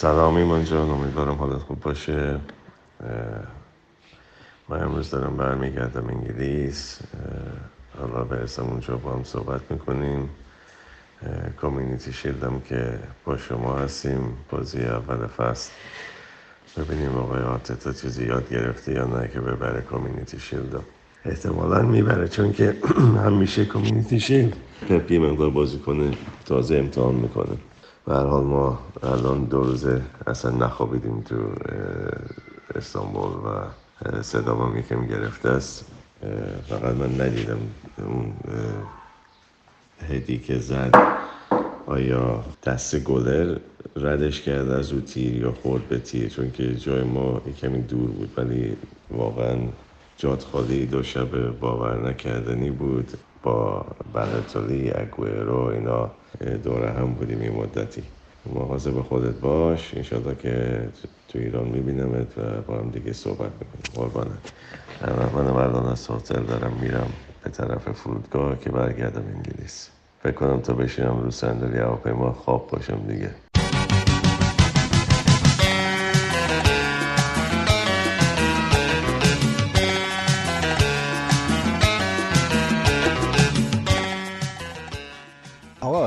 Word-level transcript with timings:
سلام 0.00 0.34
ایمان 0.36 0.64
جان 0.64 0.90
امیدوارم 0.90 1.34
حالت 1.34 1.58
خوب 1.58 1.80
باشه. 1.80 2.40
من 4.68 4.82
امروز 4.82 5.10
دارم 5.10 5.36
برمیگردم 5.36 6.08
انگلیس. 6.08 6.98
حالا 7.98 8.24
برسم 8.24 8.64
اونجا 8.64 8.96
با 8.96 9.12
هم 9.12 9.24
صحبت 9.24 9.60
می‌کنیم. 9.70 10.30
کامیونیتی 11.60 12.12
شیلدم 12.12 12.60
که 12.60 12.98
با 13.24 13.36
شما 13.36 13.78
هستیم. 13.78 14.36
بازی 14.50 14.82
اول 14.82 15.26
فصل. 15.26 15.72
ببینیم 16.76 17.16
آقای 17.16 17.42
آرتتا 17.42 17.92
چیزی 17.92 18.26
یاد 18.26 18.48
گرفته 18.50 18.92
یا 18.92 19.04
نه 19.06 19.28
که 19.28 19.40
ببره 19.40 19.80
کامیونیتی 19.80 20.40
شیلد 20.40 20.80
احتمالا 21.24 21.82
می‌بره 21.82 22.28
چون 22.28 22.52
که 22.52 22.76
همیشه 23.26 23.64
کامیونیتی 23.64 24.20
شیلد. 24.20 24.56
پپ 24.88 25.12
مقدار 25.12 25.50
بازی 25.50 25.78
کنه 25.78 26.10
تازه 26.46 26.76
امتحان 26.76 27.14
می‌کنه. 27.14 27.69
به 28.10 28.16
حال 28.16 28.44
ما 28.44 28.78
الان 29.02 29.44
دو 29.44 29.62
روزه 29.62 30.02
اصلا 30.26 30.50
نخوابیدیم 30.50 31.20
تو 31.20 31.36
استانبول 32.74 33.32
و 33.32 34.22
صدا 34.22 34.54
ما 34.54 34.78
یکم 34.78 35.06
گرفته 35.06 35.48
است. 35.48 35.84
فقط 36.68 36.94
من 36.94 37.20
ندیدم 37.20 37.58
اون 37.98 38.32
هدی 40.08 40.38
که 40.38 40.58
زد 40.58 40.94
آیا 41.86 42.44
دست 42.64 42.98
گلر 42.98 43.58
ردش 43.96 44.42
کرد 44.42 44.70
از 44.70 44.92
او 44.92 45.00
تیر 45.00 45.36
یا 45.36 45.52
خورد 45.62 45.88
به 45.88 45.98
تیر؟ 45.98 46.28
چون 46.28 46.50
که 46.50 46.74
جای 46.74 47.02
ما 47.02 47.40
کمی 47.60 47.82
دور 47.82 48.10
بود 48.10 48.32
ولی 48.36 48.76
واقعا 49.10 49.56
جات 50.16 50.44
خالی 50.44 50.86
دو 50.86 51.02
شب 51.02 51.58
باور 51.60 52.08
نکردنی 52.08 52.70
بود. 52.70 53.18
با 53.42 53.86
بلتالی 54.14 54.90
اگویرو 54.90 55.64
اینا 55.64 56.10
دور 56.64 56.86
هم 56.86 57.14
بودیم 57.14 57.40
این 57.40 57.52
مدتی. 57.52 58.02
مواظب 58.46 59.00
خودت 59.02 59.34
باش. 59.34 59.94
انشالله 59.94 60.34
که 60.34 60.88
تو 61.28 61.38
ایران 61.38 61.68
میبینمت 61.68 62.38
و 62.38 62.62
با 62.68 62.78
هم 62.78 62.90
دیگه 62.90 63.12
صحبت 63.12 63.52
می‌کنیم. 63.52 63.90
قربانت. 63.94 64.52
منم 65.34 65.56
الان 65.56 65.86
از 65.86 66.10
هتل 66.10 66.42
دارم 66.42 66.72
میرم 66.80 67.12
به 67.44 67.50
طرف 67.50 67.92
فرودگاه 67.92 68.58
که 68.58 68.70
برگردم 68.70 69.24
انگلیس. 69.34 69.90
فکر 70.22 70.32
کنم 70.32 70.60
تا 70.60 70.72
بشینم 70.72 71.20
رو 71.20 71.30
صندلی 71.30 71.78
هواپیما 71.78 72.32
خواب 72.32 72.70
باشم 72.70 73.06
دیگه. 73.06 73.49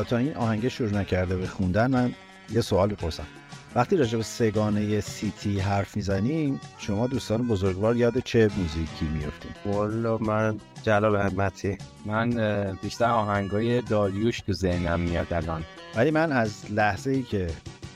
تا 0.04 0.18
این 0.18 0.36
آهنگ 0.36 0.68
شروع 0.68 0.92
نکرده 0.92 1.36
به 1.36 1.48
خوندن 1.48 1.92
من 1.92 2.14
یه 2.50 2.62
سوال 2.62 2.90
بپرسم 2.90 3.28
وقتی 3.76 3.98
راجع 3.98 4.18
به 4.18 4.24
سگانه 4.24 5.02
سیتی 5.02 5.60
حرف 5.60 5.96
می‌زنیم 5.96 6.62
شما 6.78 7.08
دوستان 7.08 7.48
بزرگوار 7.48 7.96
یاد 7.96 8.20
چه 8.20 8.50
موزیکی 8.58 9.06
میفتیم 9.06 9.52
والا 9.66 10.18
من 10.18 10.58
جلال 10.84 11.16
احمدی. 11.16 11.78
من 12.06 12.78
بیشتر 12.82 13.10
آهنگای 13.10 13.82
داریوش 13.82 14.40
تو 14.40 14.54
ذهنم 14.54 15.00
میاد 15.00 15.34
الان. 15.34 15.64
ولی 15.96 16.12
من 16.12 16.32
از 16.32 16.72
لحظه 16.72 17.12
ای 17.12 17.24
که 17.24 17.48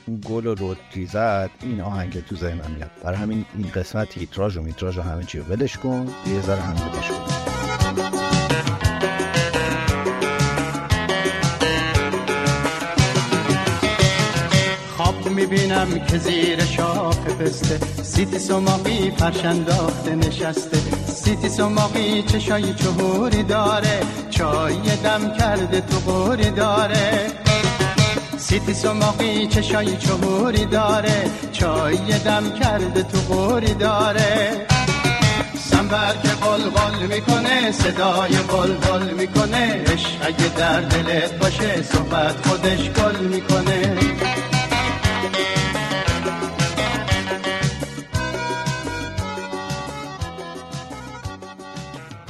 اون 0.06 0.20
گل 0.24 0.46
و 0.46 0.54
رودری 0.54 1.06
زد 1.06 1.50
این 1.62 1.80
آهنگ 1.80 2.24
تو 2.24 2.36
ذهنم 2.36 2.70
میاد. 2.76 2.90
برای 3.04 3.16
همین 3.16 3.44
این 3.56 3.70
قسمت 3.74 4.08
تیتراژ 4.08 4.56
و 4.56 4.62
میتراژ 4.62 4.98
و 4.98 5.02
همه 5.02 5.24
چی 5.24 5.38
ولش 5.38 5.78
کن 5.78 6.08
یه 6.26 6.40
ذره 6.40 6.60
هم 6.60 6.76
کن. 6.76 8.27
می‌بینم 15.50 16.00
که 16.06 16.18
زیر 16.18 16.64
شاخ 16.64 17.16
پسته. 17.18 17.78
سیتی 18.02 18.38
سماقی 18.38 19.10
پرشنداخته 19.10 20.14
نشسته. 20.14 20.78
سیتی 21.06 21.48
سماقی 21.48 22.22
چشای 22.22 22.74
چهوری 22.74 23.42
داره. 23.42 24.00
چای 24.30 24.96
دم 25.04 25.32
کرده 25.38 25.80
تو 25.80 26.12
قوری 26.12 26.50
داره. 26.50 27.26
سیتی 28.38 28.74
سماقی 28.74 29.46
چشای 29.46 29.96
چهوری 29.96 30.64
داره. 30.64 31.30
چای 31.52 32.18
دم 32.24 32.44
کرده 32.60 33.02
تو 33.02 33.34
قوری 33.34 33.74
داره. 33.74 34.66
سنبر 35.70 36.14
که 36.22 36.28
بل 36.28 37.06
می‌کنه 37.14 37.72
صدای 37.72 38.32
بل 38.32 39.14
می‌کنه. 39.14 39.84
اگه 40.22 40.48
در 40.56 40.80
دلت 40.80 41.38
باشه 41.38 41.82
صحبت 41.82 42.46
خودش 42.46 42.90
گل 42.90 43.26
می‌کنه. 43.26 43.77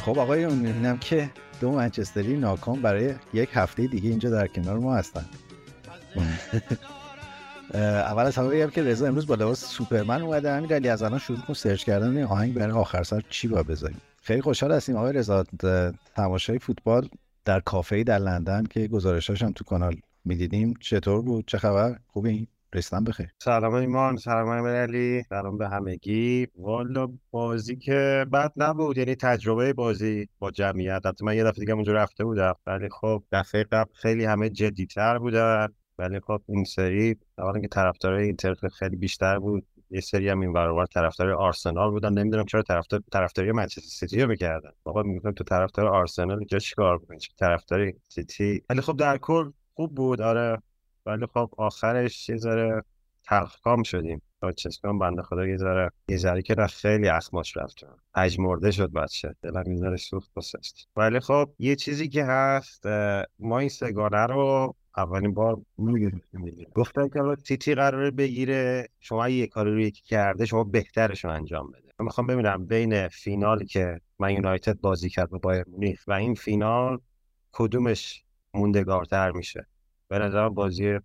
خب 0.09 0.19
آقای 0.19 0.47
می‌بینم 0.47 0.99
که 0.99 1.31
دو 1.61 1.71
منچستری 1.71 2.37
ناکام 2.37 2.83
برای 2.83 3.15
یک 3.33 3.49
هفته 3.53 3.87
دیگه 3.87 4.11
اینجا 4.11 4.31
در 4.31 4.47
کنار 4.47 4.79
ما 4.79 4.95
هستن. 4.95 5.25
اول 7.75 8.23
از 8.23 8.37
همه 8.37 8.49
بگم 8.49 8.71
که 8.71 8.83
رضا 8.83 9.07
امروز 9.07 9.27
با 9.27 9.35
لباس 9.35 9.65
سوپرمن 9.65 10.23
اومده. 10.23 10.53
همین 10.53 10.69
دلیل 10.69 10.91
از 10.91 11.03
الان 11.03 11.19
شروع 11.19 11.39
کن 11.39 11.55
سرچ 11.55 11.85
کردن 11.85 12.23
آهنگ 12.23 12.55
برای 12.55 12.73
آخر 12.73 13.03
سر 13.03 13.23
چی 13.31 13.49
با 13.49 13.63
بذاریم. 13.63 14.01
خیلی 14.23 14.41
خوشحال 14.41 14.73
هستیم 14.73 14.97
آقای 14.97 15.13
رضا. 15.13 15.45
تماشای 16.17 16.59
فوتبال 16.59 17.09
در 17.45 17.61
کافه 17.61 18.05
در 18.05 18.19
لندن 18.19 18.65
که 18.65 18.89
گزارشاش 18.89 19.43
هم 19.43 19.53
تو 19.53 19.65
کانال 19.65 19.97
می‌دیدیم. 20.25 20.75
چطور 20.81 21.23
بود؟ 21.23 21.45
چه 21.47 21.59
خبر؟ 21.59 21.99
خوبی 22.07 22.49
رستم 22.75 23.05
بخیر. 23.05 23.29
سلام 23.43 23.75
ایمان 23.75 24.17
سلام 24.17 24.49
امیرعلی 24.49 25.23
سلام 25.29 25.59
به 25.59 25.69
همگی. 25.69 26.47
والا 26.59 27.09
بازی 27.31 27.77
که 27.77 28.27
بد 28.33 28.53
نبود 28.57 28.99
یعنی 28.99 29.15
تجربه 29.15 29.73
بازی 29.73 30.29
با 30.39 30.51
جمعیت. 30.51 31.01
البته 31.05 31.25
من 31.25 31.37
یه 31.37 31.45
دفعه 31.45 31.61
دیگه 31.61 31.73
اونجا 31.73 31.93
رفته 31.93 32.25
بودم 32.25 32.55
ولی 32.67 32.89
خب 32.89 33.23
دفعه 33.33 33.65
قبل 33.65 33.91
خیلی 33.95 34.25
همه 34.25 34.51
جدیتر 34.51 35.19
بودن. 35.19 35.69
ولی 35.99 36.21
خب 36.21 36.43
این 36.49 36.65
سری 36.65 37.17
اولا 37.39 37.61
که 37.61 37.69
طرفدارای 37.69 38.25
اینتر 38.25 38.55
خیلی 38.79 38.97
بیشتر 38.97 39.39
بود 39.39 39.67
یه 39.91 40.01
سری 40.01 40.29
هم 40.29 40.41
این 40.41 40.53
برابر 40.53 40.87
طرفدار 40.87 41.31
آرسنال 41.31 41.91
بودن. 41.91 42.13
نمی‌دونم 42.13 42.45
چرا 42.45 42.63
طرفدار 42.63 43.03
طرفداری 43.13 43.53
منچستر 43.53 43.81
سیتی 43.81 44.23
رو 44.23 44.29
می‌کردن. 44.29 44.71
بابا 44.83 45.03
می‌گفتم 45.03 45.33
تو 45.33 45.45
طرفدار 45.45 45.87
آرسنال 45.87 46.39
اینجا 46.39 46.59
چیکار 46.59 46.99
می‌کنی 46.99 47.19
طرفدار 47.39 47.93
سیتی؟ 48.09 48.63
ولی 48.71 48.81
خب 48.81 48.97
در 48.97 49.19
کل 49.19 49.51
خوب 49.75 49.95
بود. 49.95 50.21
آره. 50.21 50.63
ولی 51.09 51.27
خب 51.27 51.51
آخرش 51.57 52.29
یه 52.29 52.37
ذره 52.37 52.83
تلخکام 53.25 53.83
شدیم. 53.83 54.23
چسکان 54.57 54.99
بنده 54.99 55.23
خدا 55.23 55.47
یه 55.47 55.57
ذره 55.57 55.91
یه 56.09 56.17
ذره 56.17 56.43
که 56.43 56.55
خیلی 56.67 57.09
اخماش 57.09 57.57
رفت 57.57 57.85
مرده 58.39 58.71
شد 58.71 58.93
بچه. 58.93 59.35
دلم 59.43 59.73
یه 59.73 59.77
ذره 59.77 59.97
سوخت 59.97 60.31
بسست 60.37 60.89
ولی 60.97 61.21
خب 61.21 61.51
یه 61.59 61.77
چیزی 61.77 62.09
که 62.09 62.25
هست 62.25 62.87
ما 63.39 63.59
این 63.59 63.69
سگانه 63.69 64.27
رو 64.27 64.75
اولین 64.97 65.35
بار 65.35 65.61
می‌گرفتیم 65.79 66.67
گفتن 66.75 67.09
که 67.09 67.21
سیتی 67.45 67.75
قراره 67.75 68.11
بگیره 68.11 68.89
شما 69.01 69.29
یه 69.29 69.47
کاری 69.47 69.71
رو 69.71 69.81
یکی 69.81 70.03
کرده 70.03 70.47
شما 70.47 70.65
بهترش 70.65 71.25
رو 71.25 71.31
انجام 71.31 71.71
بده. 71.71 71.93
من 71.99 72.05
می‌خوام 72.05 72.27
ببینم 72.27 72.67
بین 72.67 73.09
فینال 73.09 73.65
که 73.65 74.01
Man 74.19 74.33
United 74.33 74.81
بازی 74.81 75.09
کرد 75.09 75.31
با 75.31 75.39
بایرن 75.39 75.65
مونیخ 75.69 76.05
و 76.07 76.13
این 76.13 76.35
فینال 76.35 76.99
کدومش 77.53 78.25
موندگارتر 78.55 79.31
میشه. 79.31 79.67
به 80.09 80.19
نظر 80.19 80.49
بازی 80.49 80.99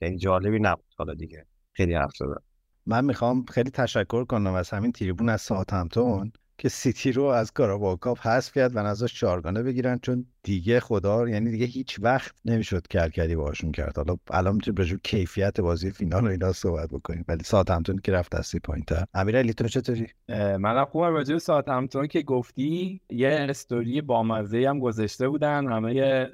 یعنی 0.00 0.18
جالبی 0.18 0.58
نبود 0.58 0.94
حالا 0.96 1.14
دیگه. 1.14 1.46
خیلی 1.72 1.94
حرف 1.94 2.16
زدم. 2.16 2.42
من 2.86 3.04
می‌خوام 3.04 3.44
خیلی 3.44 3.70
تشکر 3.70 4.24
کنم 4.24 4.54
از 4.54 4.70
همین 4.70 4.92
تریبون 4.92 5.28
از 5.28 5.40
همتون 5.72 6.32
که 6.60 6.68
سیتی 6.68 7.12
رو 7.12 7.24
از 7.24 7.52
Carabao 7.52 7.96
Cup 7.96 8.26
حذف 8.26 8.52
کرد 8.52 8.76
و 8.76 8.78
ازش 8.78 9.14
چارگانه 9.14 9.62
بگیرن 9.62 9.98
چون 10.02 10.26
دیگه 10.42 10.80
خدا 10.80 11.28
یعنی 11.28 11.50
دیگه 11.50 11.66
هیچ 11.66 11.98
وقت 12.02 12.34
نمی‌شد 12.44 12.86
کاریشون 12.86 13.72
کرد. 13.72 13.96
حالا 13.96 14.16
الان 14.30 14.54
می‌تونیم 14.54 14.74
به 14.74 15.00
کیفیت 15.02 15.60
بازی 15.60 15.90
فینال 15.90 16.24
و 16.24 16.30
اینا 16.30 16.52
صحبت 16.52 16.88
بکنیم. 16.88 17.24
ولی 17.28 17.42
همتون 17.70 17.98
که 17.98 18.12
رفت 18.12 18.34
از 18.34 18.46
سی 18.46 18.58
پوینتر 18.58 19.04
امیرعلی 19.14 19.54
تو 19.54 19.68
چطوری؟ 19.68 20.06
منم 20.28 20.84
خوبم. 20.84 21.14
راجع 21.14 21.34
به 21.34 21.40
همتون 21.68 22.06
که 22.06 22.22
گفتی 22.22 23.00
یه 23.10 23.46
استوری 23.48 24.00
بامزه 24.00 24.64
هم 24.68 24.78
گذاشته 24.80 25.28
بودن. 25.28 25.72
همه 25.72 26.30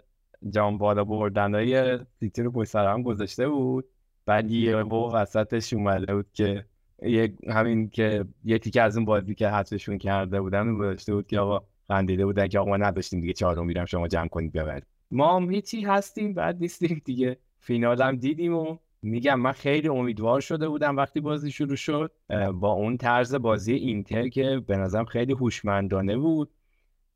جام 0.51 0.79
بالا 0.79 1.05
بردن 1.05 1.55
های 1.55 1.99
سیتی 2.21 2.43
رو 2.43 2.51
پشت 2.51 2.77
هم 2.77 3.03
گذاشته 3.03 3.49
بود. 3.49 3.85
بعد 4.27 4.51
یه 4.51 4.77
وسطش 4.77 5.73
اومده 5.73 6.15
بود 6.15 6.27
که 6.33 6.65
یه 7.03 7.35
همین 7.49 7.89
که 7.89 8.25
یه 8.45 8.59
تیکه 8.59 8.83
از 8.83 8.97
اون 8.97 9.05
بازی 9.05 9.35
که 9.35 9.49
حذفشون 9.49 9.99
کرده 9.99 10.41
بودن 10.41 10.79
گذاشته 10.79 11.15
بود 11.15 11.27
که 11.27 11.39
آقا 11.39 11.67
خندیده 11.89 12.25
بودن 12.27 12.49
که 12.49 12.59
آقا 12.59 12.71
ما 12.71 12.77
نداشتیم 12.77 13.21
دیگه 13.21 13.33
چهارم 13.33 13.67
میرم 13.67 13.85
شما 13.85 14.09
جمع 14.09 14.29
کنید 14.29 14.53
ببرید. 14.53 14.87
ما 15.11 15.37
هم 15.37 15.51
هیچی 15.51 15.83
هستیم 15.83 16.35
بعد 16.35 16.61
نیستیم 16.61 17.03
دیگه. 17.05 17.37
فینال 17.61 18.03
هم 18.03 18.17
دیدیم 18.17 18.55
و 18.55 18.77
میگم 19.03 19.41
من 19.41 19.53
خیلی 19.53 19.89
امیدوار 19.89 20.41
شده 20.41 20.69
بودم 20.69 20.97
وقتی 20.97 21.21
بازی 21.21 21.51
شروع 21.51 21.77
شد. 21.77 22.13
با 22.55 22.73
اون 22.73 22.97
طرز 22.97 23.35
بازی 23.35 23.75
اینتر 23.75 24.29
که 24.29 24.63
به 24.67 24.77
نظرم 24.77 25.05
خیلی 25.05 25.33
هوشمندانه 25.33 26.17
بود 26.17 26.51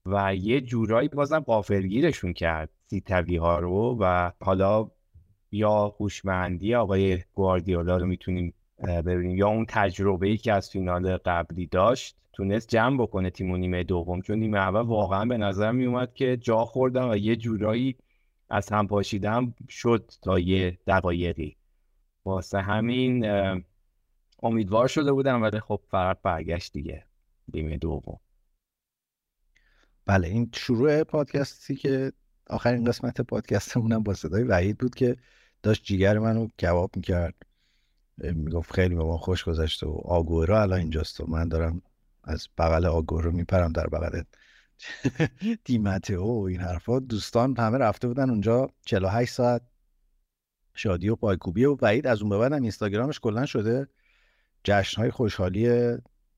و 0.07 0.35
یه 0.35 0.61
جورایی 0.61 1.09
بازم 1.09 1.41
قافلگیرشون 1.41 2.33
کرد. 2.33 2.71
سیتوی 2.91 3.37
ها 3.37 3.59
رو 3.59 3.97
و 4.01 4.33
حالا 4.41 4.91
یا 5.51 5.89
هوشمندی 5.89 6.75
آقای 6.75 7.19
گواردیولا 7.35 7.97
رو 7.97 8.07
می‌تونیم 8.07 8.55
ببینیم. 9.07 9.37
یا 9.37 9.49
اون 9.49 9.67
تجربه 9.69 10.27
ای 10.27 10.37
که 10.37 10.53
از 10.53 10.71
فینال 10.71 11.17
قبلی 11.17 11.67
داشت 11.67 12.17
تونست 12.33 12.69
جمع 12.69 13.03
بکنه 13.03 13.31
تیم 13.31 13.51
و 13.51 13.57
نیمه 13.57 13.85
دوم. 13.85 14.21
چون 14.21 14.39
نیمه 14.39 14.59
اول 14.59 14.81
واقعا 14.81 15.25
به 15.25 15.37
نظر 15.37 15.73
می 15.73 15.87
اومد 15.87 16.15
که 16.15 16.37
جا 16.37 16.65
خوردن 16.65 17.11
و 17.11 17.17
یه 17.17 17.37
جورایی 17.37 17.97
از 18.51 18.69
هم 18.69 18.87
پاشیدن 18.87 19.55
شد 19.69 20.11
تا 20.23 20.39
یه 20.39 20.79
دقایقی. 20.87 21.57
واسه 22.25 22.61
همین 22.61 23.27
امیدوار 24.43 24.89
شده 24.89 25.13
بودم 25.13 25.43
ولی 25.43 25.61
خب 25.61 25.81
فقط 25.91 26.19
برگشت 26.23 26.73
دیگه 26.73 27.05
نیمه 27.55 27.77
دوم. 27.77 28.21
بله 30.07 30.29
این 30.29 30.51
شروع 30.55 31.03
پادکستی 31.03 31.77
که 31.77 32.13
آخرین 32.49 32.85
قسمت 32.85 33.21
پادکستمونم 33.21 34.03
با 34.03 34.15
صدای 34.15 34.43
وحید 34.43 34.79
بود 34.79 34.95
که 34.95 35.17
داشت 35.63 35.85
جیگر 35.85 36.19
منو 36.19 36.49
کباب 36.61 36.91
می‌کرد. 36.97 37.35
می‌گفت 38.19 38.73
خیلی 38.73 38.95
به 38.95 39.05
ما 39.05 39.19
خوش 39.19 39.45
گذشته 39.45 39.87
و 39.87 40.01
آگورا 40.05 40.63
الان 40.63 40.79
اینجاست 40.79 41.21
و 41.21 41.27
من 41.27 41.49
دارم 41.49 41.83
از 42.25 42.49
بغل 42.59 42.87
آگورو 42.87 43.33
میپرم 43.33 43.73
در 43.73 43.87
بغل 43.87 44.23
دیمته 45.65 46.19
و 46.19 46.47
این 46.51 46.61
حرفا. 46.61 46.99
دوستان 46.99 47.57
همه 47.57 47.79
رفته 47.79 48.09
بودن 48.09 48.31
اونجا 48.31 48.71
48 48.85 49.33
ساعت. 49.33 49.63
شادی 50.75 51.09
و 51.09 51.17
پایکوبی 51.17 51.65
و 51.65 51.77
وحید 51.83 52.07
از 52.07 52.21
اون 52.21 52.31
به 52.31 52.39
بعدم 52.39 52.63
اینستاگرامش 52.63 53.21
کلا 53.21 53.47
شده. 53.47 53.89
جشن 54.65 55.03
های 55.03 55.11
خوشحالی 55.11 55.97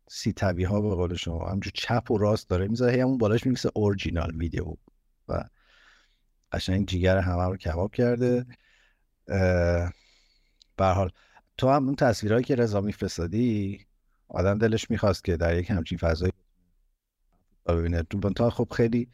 سی 0.09 0.35
ها 0.41 0.81
به 0.81 0.95
قول 0.95 1.15
شما. 1.15 1.51
همجور 1.51 1.73
چپ 1.75 2.11
و 2.11 2.19
راست 2.19 2.49
داره 2.49 2.69
می‌ذاره 2.69 3.03
همون 3.03 3.19
بالاش 3.19 3.47
میمیسه 3.47 3.71
اورجینال 3.75 4.37
ویدیو 4.37 4.75
و 5.29 5.45
قشنگ 6.52 6.87
جیگر 6.87 7.19
همه 7.19 7.44
رو 7.44 7.56
کباب 7.56 7.94
کرده. 7.94 8.47
به 10.76 10.87
حال. 10.87 11.11
تو 11.58 11.69
هم 11.69 11.87
اون 11.87 11.97
تصویرهایی 11.97 12.44
که 12.44 12.55
رضا 12.55 12.81
میفرستادی 12.81 13.81
آدم 14.29 14.58
دلش 14.58 14.91
می‌خواست 14.91 15.25
که 15.25 15.37
در 15.37 15.58
یک 15.58 15.70
همچین 15.70 15.99
فضایی 15.99 16.32
ببینه. 17.67 18.02
تو 18.02 18.50
خب 18.50 18.69
خیلی 18.73 19.08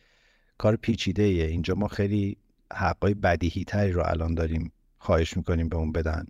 کار 0.58 0.76
پیچیده 0.76 1.22
ایه. 1.22 1.44
اینجا 1.44 1.74
ما 1.74 1.88
خیلی 1.88 2.36
حقای 2.72 3.14
بدیهی 3.14 3.64
تری 3.64 3.92
رو 3.92 4.02
الان 4.06 4.34
داریم 4.34 4.72
خواهش 4.98 5.36
می‌کنیم 5.36 5.68
به 5.68 5.76
اون 5.76 5.92
بدن. 5.92 6.26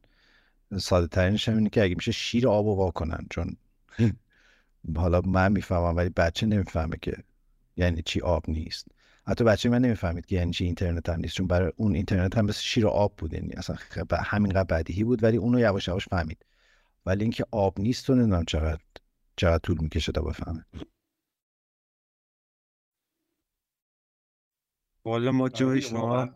ساده 0.78 1.06
ترینش 1.06 1.48
هم 1.48 1.56
اینه 1.56 1.70
که 1.70 1.82
اگه 1.82 1.94
میشه 1.94 2.12
شیر 2.12 2.48
آب 2.48 2.66
و 2.66 2.90
کنن 2.90 3.26
چون 3.30 3.56
حالا 4.96 5.20
من 5.20 5.52
می‌فهمم 5.52 5.96
ولی 5.96 6.08
بچه 6.08 6.46
نمی‌فهمه 6.46 6.96
که 7.02 7.16
یعنی 7.76 8.02
چی 8.02 8.20
آب 8.20 8.50
نیست. 8.50 8.86
حتی 9.28 9.44
بچه 9.44 9.68
من 9.68 9.78
نمی‌فهمید 9.78 10.26
که 10.26 10.36
یعنی 10.36 10.52
چی 10.52 10.64
اینترنت 10.64 11.08
هم 11.08 11.20
نیست 11.20 11.34
چون 11.34 11.46
برای 11.46 11.72
اون 11.76 11.94
اینترنت 11.94 12.38
هم 12.38 12.44
مثل 12.44 12.60
شیر 12.60 12.86
و 12.86 12.88
آب 12.88 13.16
بود 13.16 13.32
یعنی 13.32 13.52
اصلا 13.52 13.76
همینقدر 14.24 14.64
بدیهی 14.64 15.04
بود 15.04 15.22
ولی 15.22 15.36
اونو 15.36 15.60
یواش 15.60 15.88
یواش 15.88 16.08
فهمید. 16.08 16.46
ولی 17.06 17.22
اینکه 17.22 17.44
آب 17.50 17.80
نیست 17.80 18.06
تو 18.06 18.14
نمی‌دونم 18.14 18.44
چقدر 18.44 18.80
چقدر 19.36 19.58
طول 19.58 19.78
می‌کشه 19.80 20.12
تا 20.12 20.22
بفهمه. 20.22 20.64
والا 25.04 25.32
ما 25.32 25.48
جای 25.48 25.80
شما 25.80 26.28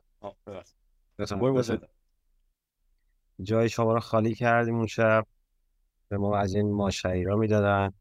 جای 3.42 3.68
شما 3.68 3.92
رو 3.92 4.00
خالی 4.00 4.34
کردیم 4.34 4.74
اون 4.74 4.86
شب. 4.86 5.26
به 6.08 6.18
ما 6.18 6.38
از 6.38 6.54
این 6.54 6.72
ماشایی 6.72 7.24
را 7.24 7.36
می‌دادن. 7.36 7.92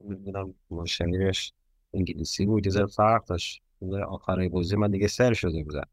می‌دونم 0.00 0.54
ماشاییرش 0.70 1.52
انگلیسی 1.94 2.46
بود 2.46 2.66
یه 2.66 2.86
فرق 2.86 3.24
داشت. 3.24 3.62
آخرای 4.08 4.48
بازی 4.48 4.76
من 4.76 4.90
دیگه 4.90 5.08
سر 5.08 5.32
شده 5.32 5.62
بودم. 5.64 5.88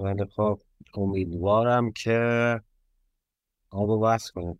ولی 0.00 0.24
خب 0.24 0.60
امیدوارم 0.94 1.92
که 1.92 2.60
آب 3.70 3.90
رو 3.90 4.00
بس 4.00 4.30
کنم. 4.30 4.58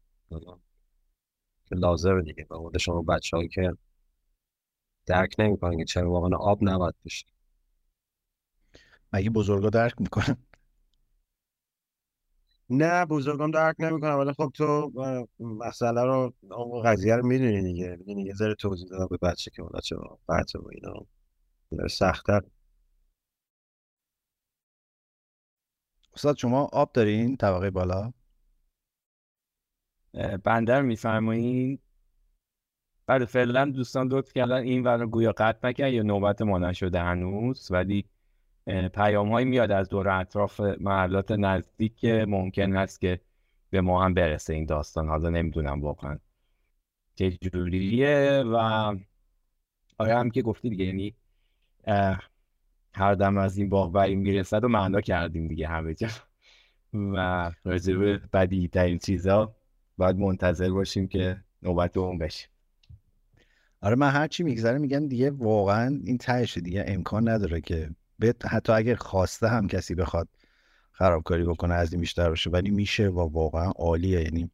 که 1.66 1.74
لازمه 1.74 2.22
دیگه. 2.22 2.46
به 2.50 2.56
مورد 2.58 2.78
شما 2.78 3.02
بچه 3.02 3.36
هایی 3.36 3.48
که 3.48 3.72
درک 5.06 5.34
نمی‌کنن 5.38 5.78
که 5.78 5.84
چرا 5.84 6.10
واقعا 6.10 6.38
آب 6.38 6.58
نباید 6.62 6.94
بشه 7.04 7.26
مگه 9.12 9.30
بزرگا 9.30 9.70
درک 9.70 10.00
می‌کنن؟ 10.00 10.36
نه 12.76 13.04
بزرگم 13.06 13.50
درک 13.50 13.76
نمی‌کنم 13.78 14.18
ولی 14.18 14.32
خب 14.32 14.50
تو 14.54 14.92
مسئله 15.40 16.02
رو 16.04 16.34
اون 16.50 16.82
قضیه 16.82 17.16
رو 17.16 17.26
می‌دونی 17.26 17.62
دیگه. 17.62 17.96
می‌دونی 17.98 18.22
یه 18.24 18.34
ذره 18.34 18.54
توضیح 18.54 18.88
دادم 18.88 19.06
به 19.10 19.16
بچه 19.16 19.50
که 19.50 19.62
اونا 19.62 19.80
چه 19.80 19.96
بچه 20.28 20.58
و 20.58 20.68
اینا. 20.72 21.06
سختتر. 21.88 22.40
استاد 26.14 26.36
شما 26.36 26.64
آب 26.72 26.92
دارین؟ 26.92 27.36
طبقه 27.36 27.70
بالا؟ 27.70 28.12
بندر 30.44 30.82
میفرمایین 30.82 31.78
بله 33.06 33.24
فعلا 33.24 33.64
دوستان 33.70 34.08
لطف 34.08 34.32
کردن 34.32 34.56
این 34.56 34.82
ور 34.84 35.06
گویا 35.06 35.32
قطع 35.32 35.68
نکرد 35.68 35.92
یا 35.92 36.02
نوبت 36.02 36.42
ما 36.42 36.58
نشده 36.58 37.00
هنوز 37.00 37.68
ولی 37.72 38.04
پیام 38.66 39.32
هایی 39.32 39.46
میاد 39.46 39.70
از 39.70 39.88
دور 39.88 40.08
اطراف 40.08 40.60
محلات 40.60 41.30
نزدیک 41.30 41.96
که 41.96 42.26
ممکن 42.28 42.76
هست 42.76 43.00
که 43.00 43.20
به 43.70 43.80
ما 43.80 44.04
هم 44.04 44.14
برسه 44.14 44.54
این 44.54 44.66
داستان. 44.66 45.08
حالا 45.08 45.30
نمی‌دونم 45.30 45.80
واقعا 45.82 46.18
چه 47.14 47.30
جوریه 47.30 48.42
و 48.46 48.56
آیا 49.98 50.20
هم 50.20 50.30
که 50.30 50.42
گفتی 50.42 50.70
دیگه 50.70 50.84
یعنی 50.84 51.14
هر 52.94 53.14
دم 53.14 53.38
از 53.38 53.58
این 53.58 53.68
باغ 53.68 53.92
بریم 53.92 54.18
می‌رسد 54.18 54.64
و 54.64 54.68
معنا 54.68 55.00
کردیم 55.00 55.48
دیگه 55.48 55.68
همه 55.68 55.94
جا. 55.94 56.08
و 56.94 57.50
راجب 57.64 58.30
بدی 58.36 58.68
ترین 58.68 58.98
چیزا 58.98 59.54
باید 59.96 60.16
منتظر 60.16 60.70
باشیم 60.70 61.08
که 61.08 61.44
نوبت 61.62 61.96
اون 61.96 62.18
بشه 62.18 62.48
آره 63.80 63.96
من 63.96 64.10
هرچی 64.10 64.42
میگذره 64.42 64.78
میگن 64.78 65.06
دیگه 65.06 65.30
واقعا 65.30 66.00
این 66.04 66.18
تهشه 66.18 66.60
دیگه 66.60 66.84
امکان 66.88 67.28
نداره 67.28 67.60
که 67.60 67.90
حتی 68.46 68.72
اگر 68.72 68.94
خواسته 68.94 69.48
هم 69.48 69.68
کسی 69.68 69.94
بخواد 69.94 70.28
خرابکاری 70.92 71.44
بکنه 71.44 71.74
از 71.74 71.92
این 71.92 72.00
بیشتر 72.00 72.28
باشه 72.28 72.50
ولی 72.50 72.70
میشه 72.70 73.08
و 73.08 73.20
واقعا 73.20 73.70
عالیه. 73.70 74.22
یعنی 74.22 74.50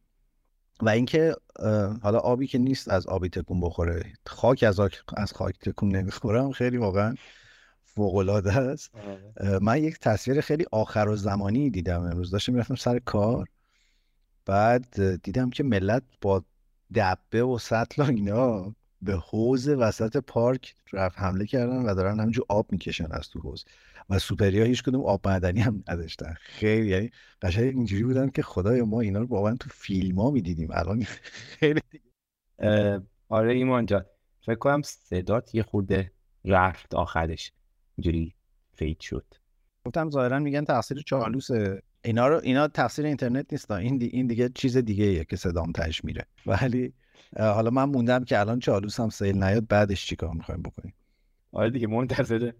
و 0.82 0.88
اینکه 0.88 1.34
حالا 2.02 2.18
آبی 2.18 2.46
که 2.46 2.58
نیست 2.58 2.88
از 2.88 3.06
آبی 3.06 3.28
تکون 3.28 3.60
بخوره. 3.60 4.12
خاک 4.26 4.62
از, 4.62 4.80
از 5.16 5.32
خاک 5.32 5.58
تکون 5.58 5.96
نمی‌خورم. 5.96 6.52
خیلی 6.52 6.76
واقعا 6.76 7.14
فوق 7.84 8.14
العاده 8.14 8.52
است. 8.52 8.90
آره. 8.94 9.58
من 9.58 9.84
یک 9.84 9.98
تصویر 9.98 10.40
خیلی 10.40 10.66
آخر 10.72 11.08
و 11.08 11.16
زمانی 11.16 11.70
دیدم 11.70 12.02
امروز. 12.02 12.30
داشتم 12.30 12.52
می‌رفتم 12.52 12.74
سر 12.74 12.98
کار. 12.98 13.48
بعد 14.46 15.22
دیدم 15.22 15.50
که 15.50 15.62
ملت 15.62 16.02
با 16.20 16.44
دبه 16.94 17.42
و 17.42 17.58
سطل 17.58 18.02
و 18.02 18.06
اینا 18.06 18.74
به 19.02 19.14
حوز 19.14 19.68
وسط 19.68 20.16
پارک 20.16 20.74
رفت 20.92 21.18
حمله 21.18 21.46
کردن 21.46 21.82
و 21.82 21.94
دارن 21.94 22.20
همینجور 22.20 22.44
آب 22.48 22.72
می‌کشن 22.72 23.12
از 23.12 23.28
تو 23.28 23.40
حوز 23.40 23.64
و 24.10 24.18
سوپریا 24.18 24.64
هیچ 24.64 24.82
کدوم 24.82 25.04
آب 25.04 25.28
معدنی 25.28 25.60
هم 25.60 25.84
نداشتن. 25.88 26.34
خیلی 26.40 26.88
یعنی 26.88 27.10
قشنگ 27.42 27.64
اینجوری 27.64 28.02
بودن 28.02 28.30
که 28.30 28.42
خدای 28.42 28.82
ما 28.82 29.00
اینا 29.00 29.18
رو 29.18 29.26
واقعا 29.26 29.54
تو 29.54 29.70
فیلم 29.72 30.20
ها 30.20 30.30
می‌دیدیم. 30.30 30.68
الان 30.72 31.02
خیلی 31.58 31.80
آره 33.28 33.52
ایمان 33.52 33.86
جان. 33.86 34.04
فکر 34.40 34.54
کنم 34.54 34.82
صدات 34.82 35.54
یه 35.54 35.62
خورده 35.62 36.12
رفت 36.44 36.94
آخرش. 36.94 37.52
اینجوری 37.96 38.34
فید 38.74 39.00
شد. 39.00 39.24
گفتم 39.84 40.10
ظاهرا 40.10 40.38
میگن 40.38 40.64
تاثیر 40.64 41.02
چالوسه. 41.06 41.82
اینا 42.04 42.28
رو 42.28 42.40
اینا 42.42 42.68
تاثیر 42.68 43.06
اینترنت 43.06 43.46
نیست 43.52 43.70
این, 43.70 43.98
دی... 43.98 44.06
این 44.06 44.26
دیگه 44.26 44.48
چیز 44.48 44.76
دیگه 44.76 45.04
ایه 45.04 45.24
که 45.24 45.36
صدام 45.36 45.72
تش 45.72 46.04
میره. 46.04 46.26
ولی 46.46 46.94
حالا 47.38 47.70
من 47.70 47.84
موندم 47.84 48.24
که 48.24 48.40
الان 48.40 48.58
چالوس 48.58 49.00
هم 49.00 49.08
سیل 49.08 49.42
نیاد 49.42 49.66
بعدش 49.68 50.06
چیکار 50.06 50.34
می‌خوایم 50.34 50.62
بکنیم؟ 50.62 50.94
آره 51.52 51.70
دیگه 51.70 51.86
منتظر 51.86 52.52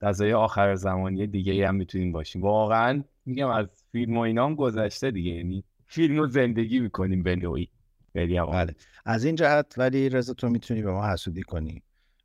غذای 0.00 0.32
آخر 0.32 0.74
زمانی 0.74 1.26
دیگه 1.26 1.68
هم 1.68 1.74
می‌تونیم 1.74 2.12
باشیم. 2.12 2.42
واقعا 2.42 3.04
میگم 3.26 3.48
از 3.48 3.66
فیلم 3.92 4.16
و 4.16 4.20
اینا 4.20 4.46
هم 4.46 4.54
گذشته 4.54 5.10
دیگه 5.10 5.30
یعنی 5.30 5.64
فیلم 5.86 6.16
رو 6.16 6.26
زندگی 6.26 6.80
می‌کنیم 6.80 7.22
به 7.22 7.36
نوعی. 7.36 7.68
بله. 8.14 8.74
از 9.04 9.24
این 9.24 9.34
جهت 9.34 9.74
ولی 9.76 10.08
رضا 10.08 10.34
تو 10.34 10.48
می‌تونی 10.48 10.82
به 10.82 10.92
ما 10.92 11.12
حسودی 11.12 11.42
کنی. 11.42 11.82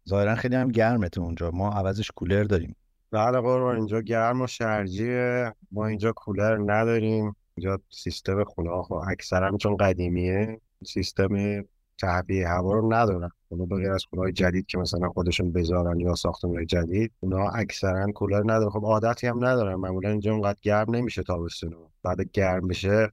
ظاهرا 0.09 0.35
خیلی 0.35 0.55
هم 0.55 0.71
گرمه 0.71 1.09
تو 1.09 1.21
اونجا. 1.21 1.51
ما 1.51 1.69
عوضش 1.69 2.11
کولر 2.11 2.43
داریم. 2.43 2.75
بله 3.11 3.41
قربان. 3.41 3.75
اینجا 3.75 4.01
گرم 4.01 4.41
و 4.41 4.47
شرجیه. 4.47 5.53
ما 5.71 5.87
اینجا 5.87 6.11
کولر 6.11 6.57
نداریم. 6.73 7.35
اینجا 7.57 7.79
سیستم 7.89 8.43
خونه 8.43 8.69
ها 8.69 9.05
اکثرا 9.09 9.57
چون 9.57 9.77
قدیمیه. 9.77 10.61
سیستم 10.85 11.63
تهویه 11.97 12.47
هوا 12.47 12.73
رو 12.73 12.93
ندارن 12.93 13.29
اونا 13.49 13.65
به 13.65 13.89
از 13.89 14.03
خونه 14.09 14.31
جدید 14.31 14.65
که 14.65 14.77
مثلا 14.77 15.09
خودشون 15.09 15.51
بذارن 15.51 15.99
یا 15.99 16.15
ساختمون 16.15 16.65
جدید 16.65 17.11
اونا 17.19 17.49
اکثرا 17.49 18.11
کولر 18.11 18.41
ندارن. 18.41 18.69
خب 18.69 18.85
عادتی 18.85 19.27
هم 19.27 19.45
ندارن. 19.45 19.75
معمولا 19.75 20.09
اینجا 20.09 20.31
اونقدر 20.31 20.59
گرم 20.61 20.95
نمیشه 20.95 21.23
تابستون 21.23 21.75
بعد 22.03 22.21
گرم 22.33 22.67
بشه 22.67 23.11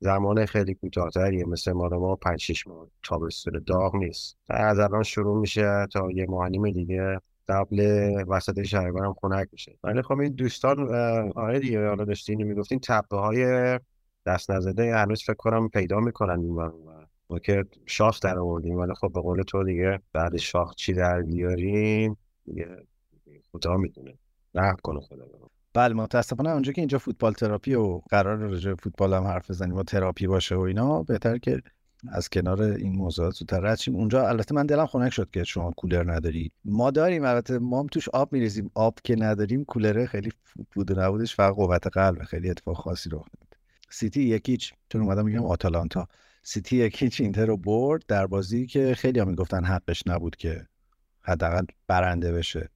زمان 0.00 0.46
خیلی 0.46 0.74
کوتاهتریه. 0.74 1.44
مثل 1.44 1.72
ما 1.72 1.88
ما 1.88 2.16
5 2.16 2.40
6 2.40 2.66
ماه 2.66 2.86
تابستون 3.02 3.62
داغ 3.66 3.96
نیست. 3.96 4.36
از 4.48 4.78
الان 4.78 5.02
شروع 5.02 5.40
میشه 5.40 5.86
تا 5.92 6.10
یه 6.10 6.26
ماه 6.26 6.48
نیم 6.48 6.70
دیگه 6.70 7.20
قبل 7.48 7.80
وسط 8.28 8.62
شهریور 8.62 9.04
هم 9.04 9.14
خنک 9.22 9.48
میشه. 9.52 9.78
ولی 9.84 10.02
خب 10.02 10.18
این 10.18 10.32
دوستان 10.32 10.92
آره 11.32 11.60
دیگه 11.60 11.88
حالا 11.88 12.04
داشتین 12.04 12.42
می‌گفتین 12.42 12.80
تپه 12.82 13.16
های 13.16 13.80
دست 14.26 14.50
نزده 14.50 14.96
هنوز 14.96 15.22
فکر 15.22 15.34
کنم 15.34 15.68
پیدا 15.68 16.00
می‌کنن 16.00 16.40
این 16.40 16.54
ما 17.30 17.38
که 17.38 17.64
شاخ 17.86 18.20
در 18.20 18.38
آوردیم 18.38 18.74
ولی 18.74 18.94
خب 18.94 19.12
به 19.12 19.20
قول 19.20 19.42
تو 19.42 19.64
دیگه 19.64 20.00
بعد 20.12 20.36
شاخ 20.36 20.74
چی 20.74 20.92
در 20.92 21.22
بیاریم؟ 21.22 22.16
دیگه 22.44 22.68
خدا 23.52 23.76
می‌دونه. 23.76 24.14
رحم 24.54 24.76
کنه 24.82 25.00
خدا 25.00 25.24
بله 25.74 25.94
متاسفانه 25.94 26.50
اونجا 26.50 26.72
که 26.72 26.80
اینجا 26.80 26.98
فوتبال 26.98 27.32
تراپی 27.32 27.74
و 27.74 28.00
قرار 28.10 28.36
راجع 28.36 28.74
فوتبال 28.74 29.14
هم 29.14 29.24
حرف 29.24 29.50
بزنیم 29.50 29.74
و 29.74 29.82
تراپی 29.82 30.26
باشه 30.26 30.54
و 30.54 30.60
اینا 30.60 31.02
بهتر 31.02 31.38
که 31.38 31.62
از 32.08 32.28
کنار 32.28 32.62
این 32.62 32.96
موضوعات 32.96 33.34
زودتر 33.34 33.60
رد 33.60 33.78
شیم. 33.78 33.96
اونجا 33.96 34.28
البته 34.28 34.54
من 34.54 34.66
دلم 34.66 34.86
خنک 34.86 35.12
شد 35.12 35.30
که 35.30 35.44
شما 35.44 35.70
کولر 35.70 36.12
نداری. 36.12 36.50
ما 36.64 36.90
داریم 36.90 37.24
البته 37.24 37.58
ما 37.58 37.80
هم 37.80 37.86
توش 37.86 38.08
آب 38.08 38.32
میریزیم. 38.32 38.70
آب 38.74 38.98
که 39.04 39.16
نداریم 39.16 39.64
کولره 39.64 40.06
خیلی 40.06 40.32
بود 40.74 40.90
و 40.90 41.00
نبودش 41.00 41.34
فقط 41.34 41.54
قوت 41.54 41.86
قلب 41.86 42.22
خیلی 42.22 42.50
اتفاق 42.50 42.76
خاصی 42.76 43.10
رو 43.10 43.24
سیتی 43.90 44.22
یکیچ. 44.22 44.74
چون 44.88 45.00
اومدم 45.00 45.24
میگم 45.24 45.44
آتالانتا. 45.44 46.08
سیتی 46.46 46.76
یکیچ 46.76 47.20
اینتر 47.20 47.46
رو 47.46 47.56
برد 47.56 48.04
در 48.08 48.26
بازی 48.26 48.66
که 48.66 48.94
خیلی 48.94 49.20
هم 49.20 49.28
می‌گفتن 49.28 49.64
حقش 49.64 50.02
نبود 50.06 50.36
که 50.36 50.66
حداقل 51.22 51.64
برنده 51.86 52.32
بشه. 52.32 52.68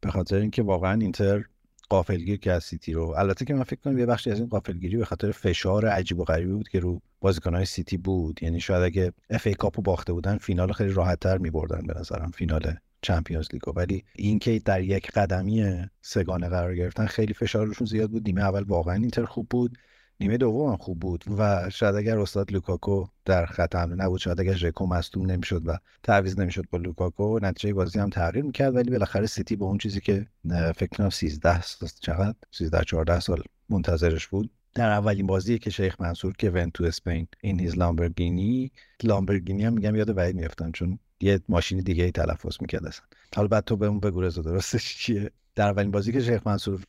به 0.00 0.10
خاطر 0.10 0.36
اینکه 0.36 0.62
واقعا 0.62 1.00
اینتر 1.00 1.44
غافلگیر 1.88 2.38
کرد 2.38 2.64
سیتی 2.64 2.92
رو. 2.92 3.14
البته 3.16 3.44
که 3.44 3.54
من 3.54 3.62
فکر 3.62 3.80
کنم 3.80 3.98
یه 3.98 4.06
بخشی 4.06 4.30
از 4.30 4.38
این 4.38 4.48
غافلگیری 4.48 4.96
به 4.96 5.04
خاطر 5.04 5.30
فشار 5.30 5.86
عجیب 5.86 6.18
و 6.18 6.24
غریبی 6.24 6.52
بود 6.52 6.68
که 6.68 6.80
رو 6.80 7.00
بازیکنهای 7.20 7.64
سیتی 7.64 7.96
بود. 7.96 8.42
یعنی 8.42 8.60
شاید 8.60 8.82
اگه 8.82 9.12
FA 9.30 9.46
Cup 9.46 9.54
و 9.54 9.82
باخته 9.82 10.12
بودن 10.12 10.38
فینال 10.38 10.72
خیلی 10.72 10.92
راحتتر 10.92 11.38
میبردن 11.38 11.86
به 11.86 11.94
نظرم 12.00 12.30
فینال 12.30 12.76
Champions 13.02 13.48
League 13.52 13.67
و. 13.67 13.72
ولی 13.76 14.04
اینکه 14.16 14.58
در 14.58 14.82
یک 14.82 15.10
قدمی 15.10 15.86
سگانه 16.00 16.48
قرار 16.48 16.74
گرفتن 16.76 17.06
خیلی 17.06 17.34
فشار 17.34 17.66
روشون 17.66 17.86
زیاد 17.86 18.10
بود. 18.10 18.26
نیمه 18.26 18.40
اول 18.40 18.62
واقعا 18.62 18.94
اینتر 18.94 19.24
خوب 19.24 19.46
بود. 19.50 19.78
نیمه 20.22 20.36
دوم 20.36 20.70
هم 20.70 20.76
خوب 20.76 21.00
بود 21.00 21.24
و 21.38 21.70
شاید 21.70 21.94
اگر 21.94 22.18
استاد 22.18 22.52
لوکاکو 22.52 23.06
در 23.24 23.46
خط 23.46 23.76
حمله 23.76 23.94
نبود 23.94 24.20
شاید 24.20 24.40
اگر 24.40 24.54
ژکو 24.54 24.86
مصدوم 24.86 25.30
نمی‌شد 25.30 25.62
و 25.66 25.78
تعویض 26.02 26.38
نمی‌شد 26.38 26.64
با 26.70 26.78
لوکاکو 26.78 27.38
نتیجه 27.42 27.74
بازی 27.74 27.98
هم 27.98 28.10
تغییر 28.10 28.44
می‌کرد 28.44 28.74
ولی 28.76 28.90
بالاخره 28.90 29.26
سیتی 29.26 29.56
به 29.56 29.64
اون 29.64 29.78
چیزی 29.78 30.00
که 30.00 30.26
فکر 30.50 30.86
کنم 30.86 31.10
13 31.10 31.60
چقدر؟ 32.00 32.34
13 32.50 32.84
14 32.84 33.20
سال 33.20 33.42
منتظرش 33.68 34.26
بود. 34.26 34.50
در 34.74 34.90
اولین 34.90 35.26
بازی 35.26 35.58
که 35.58 35.70
شیخ 35.70 36.00
منصور 36.00 36.32
که 36.38 36.50
ون 36.50 36.70
تو 36.70 36.84
اسپین 36.84 37.26
این 37.40 37.60
هیز 37.60 37.78
لامبرگینی. 37.78 38.72
لامبرگینی 39.02 39.64
هم 39.64 39.72
میگم 39.72 39.96
یاد 39.96 40.18
وحید 40.18 40.36
میافتم 40.36 40.72
چون 40.72 40.98
یه 41.20 41.40
ماشین 41.48 41.78
دیگه 41.78 42.04
ای 42.04 42.10
تلفظ 42.10 42.56
می‌کرد 42.60 42.86
اصلا. 42.86 43.06
حالا 43.36 43.48
بعد 43.48 43.64
تو 43.64 43.76
بهمون 43.76 44.00
بگو 44.00 44.20
رضا 44.20 44.42
درستش 44.42 44.96
چیه؟ 44.98 45.30
در 45.54 45.68
اولین 45.68 45.90
بازی 45.90 46.12
که 46.12 46.20
شیخ 46.20 46.46
منصور 46.46 46.84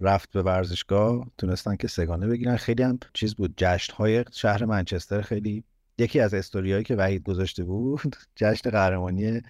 رفت 0.00 0.32
به 0.32 0.42
ورزشگاه 0.42 1.26
تونستن 1.38 1.76
که 1.76 1.88
سگانه 1.88 2.26
بگیرن. 2.26 2.56
خیلی 2.56 2.82
هم 2.82 2.98
چیز 3.12 3.34
بود 3.34 3.54
جشن 3.56 3.94
های 3.94 4.24
شهر 4.32 4.64
منچستر 4.64 5.20
خیلی 5.20 5.64
یکی 5.98 6.20
از 6.20 6.34
استوریایی 6.34 6.84
که 6.84 6.96
وحید 6.96 7.22
گذاشته 7.22 7.64
بود 7.64 8.16
جشن 8.36 8.70
قهرمانی 8.70 9.40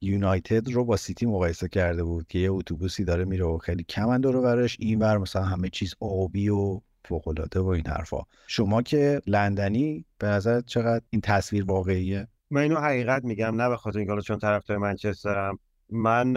یونایتد 0.00 0.68
رو 0.68 0.84
با 0.84 0.96
سیتی 0.96 1.26
مقایسه 1.26 1.68
کرده 1.68 2.04
بود 2.04 2.26
که 2.28 2.38
یه 2.38 2.52
اتوبوسی 2.52 3.04
داره 3.04 3.24
میره 3.24 3.44
و 3.44 3.58
خیلی 3.58 3.84
کمن 3.84 4.20
داره 4.20 4.40
برش 4.40 4.76
این 4.80 4.98
ور 4.98 5.18
مثلا 5.18 5.42
همه 5.42 5.68
چیز 5.68 5.94
آبی 6.00 6.48
و 6.48 6.80
فوق 7.04 7.28
العاده 7.28 7.60
و 7.60 7.66
این 7.66 7.86
حرفا. 7.86 8.22
شما 8.46 8.82
که 8.82 9.20
لندنی 9.26 10.04
به 10.18 10.26
نظر 10.26 10.60
چقدر 10.60 11.04
این 11.10 11.20
تصویر 11.20 11.64
واقعیه؟ 11.64 12.28
من 12.50 12.60
اینو 12.60 12.76
حقیقت 12.76 13.24
میگم 13.24 13.62
نه 13.62 13.68
به 13.68 13.76
خاطر 13.76 13.98
اینکه 13.98 14.22
چون 14.22 14.38
طرفدار 14.38 14.78
منچسترم 14.78 15.58
من 15.90 16.34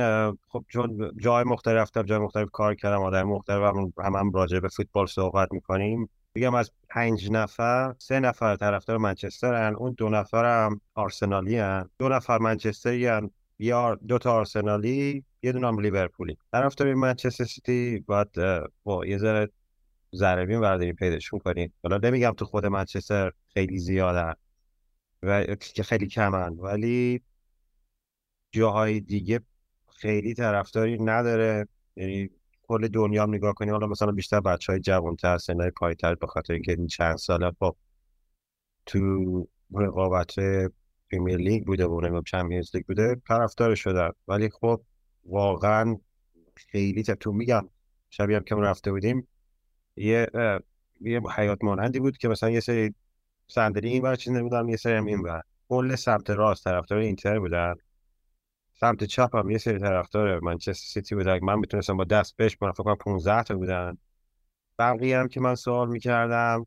خب 0.48 0.66
چون 0.68 1.12
جای 1.18 1.44
مختلف 1.44 1.76
رفتم 1.76 2.04
جای 2.04 2.20
مختلف 2.20 2.50
کار 2.50 2.76
کردم 2.76 3.02
آدم 3.02 3.24
مختلف 3.24 3.76
هم, 3.76 3.94
هم, 3.98 4.16
هم 4.16 4.32
راجع 4.32 4.60
به 4.60 4.68
فوتبال 4.68 5.06
صحبت 5.06 5.52
می‌کنیم 5.52 6.10
بگم 6.36 6.56
از 6.56 6.72
پنج 6.90 7.32
نفر 7.32 7.96
سه 7.98 8.20
نفر 8.20 8.56
طرفدار 8.56 8.98
منچستر 8.98 9.74
اون 9.74 9.96
دو 9.98 10.10
نفر 10.10 10.66
هم 10.66 10.82
آرسنالی 10.94 11.58
هن. 11.58 11.90
دو 12.00 12.10
نفر 12.10 12.38
منچستری 12.38 13.08
هن. 13.08 13.32
یا 13.60 13.96
دو 13.96 14.18
تا 14.18 14.34
آرسنالی 14.34 15.26
یه 15.44 15.52
دونه 15.52 15.68
هم 15.68 15.80
لیورپولی 15.80 16.38
طرفدار 16.52 16.94
منچستر 16.94 17.44
سیتی 17.44 18.00
باید 18.00 18.28
با 18.84 19.06
یه 19.06 19.18
ذره 19.18 19.50
ذره 20.16 20.46
بین 20.46 20.62
برداری 20.62 20.94
پیداشون 20.94 21.40
کنیم 21.40 21.74
حالا 21.84 21.98
نمیگم 21.98 22.32
تو 22.32 22.46
خود 22.46 22.66
منچستر 22.66 23.32
خیلی 23.54 23.80
زیادن 23.80 24.34
و 25.24 25.46
که 25.56 25.84
خیلی 25.84 26.08
کمن 26.08 26.54
ولی 26.54 27.22
جاهای 28.52 29.00
دیگه 29.00 29.40
خیلی 29.96 30.34
طرفداری 30.34 31.04
نداره. 31.04 31.68
یعنی 31.96 32.30
کل 32.64 32.88
دنیا 32.88 33.24
هم 33.24 33.34
نگاه 33.34 33.54
کنیم 33.54 33.72
حالا 33.72 33.88
مثلا 33.88 34.12
بیشتر 34.12 34.40
بچه 34.40 34.74
های 34.74 34.80
جوانتر 34.80 35.38
سنهای 35.38 35.72
پایتر 35.72 36.16
به 36.16 36.28
خاطر 36.28 36.54
اینکه 36.54 36.72
این 36.72 36.88
چند 36.88 37.18
ساله 37.18 37.52
خب 37.60 37.76
تو 38.86 39.48
رقابت 39.76 40.36
Premier 41.12 41.38
League 41.38 41.66
بوده 41.66 41.86
و 41.86 42.02
نمی‌دونم 42.02 42.24
Champions 42.24 42.76
League 42.76 42.86
بوده 42.86 43.22
طرفدار 43.28 43.76
شدن. 43.76 44.10
ولی 44.28 44.50
خب 44.50 44.82
واقعا 45.26 45.98
خیلی 46.56 47.04
تو 47.04 47.32
میگم 47.32 47.70
شبیه 48.10 48.38
هم 48.38 48.44
که 48.44 48.56
ما 48.56 48.62
رفته 48.62 48.92
بودیم 48.92 49.28
یه 49.96 50.28
یه 51.02 51.22
حیاط 51.36 51.64
مانندی 51.64 52.00
بود 52.00 52.18
که 52.18 52.28
مثلا 52.28 52.50
یه 52.50 52.60
سری 52.60 52.96
صندلی 53.48 53.90
این 53.90 54.02
بر 54.02 54.16
چیز 54.16 54.34
نمی‌دونم 54.34 54.70
یه 54.70 54.78
سری 54.78 54.94
هم 54.94 55.06
این 55.06 55.24
بر 55.24 55.42
کل 55.70 55.96
سمت 55.96 56.30
راست 56.30 56.64
طرفدار 56.64 57.00
اینتر 57.00 57.40
بودن. 57.40 57.76
سمت 58.80 59.04
چپ 59.04 59.36
هم 59.36 59.50
یه 59.50 59.58
سری 59.58 59.80
طرفدار 59.80 60.40
منچستر 60.40 60.74
سیتی 60.74 61.16
بودن. 61.16 61.40
من 61.44 61.60
می‌تونستم 61.60 61.98
با 61.98 62.04
دست 62.04 62.38
بهش 62.38 62.58
من 62.62 62.72
فکر 62.72 62.84
کنم 62.84 62.96
15 62.96 63.44
تا 63.44 63.56
بودن. 63.56 63.98
بقیه 64.80 65.20
هم 65.20 65.28
که 65.28 65.40
من 65.40 65.56
سوال 65.56 65.90
می‌کردم 65.90 66.66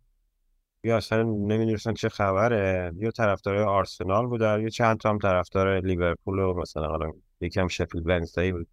یا 0.84 0.96
اصلا 0.96 1.22
نمی‌دونستن 1.22 1.94
چه 1.94 2.08
خبره؟ 2.08 2.92
یا 2.96 3.10
طرفدار 3.10 3.56
آرسنال 3.56 4.26
بودن 4.26 4.60
یا 4.60 4.68
چند 4.68 4.98
تا 4.98 5.10
هم 5.10 5.18
طرفدار 5.18 5.80
لیورپول 5.80 6.38
و 6.38 6.54
مثلا 6.54 6.88
حالا 6.88 7.12
یکم 7.40 7.68
شفیلد 7.68 8.06
ونزدی 8.06 8.52
بود. 8.52 8.68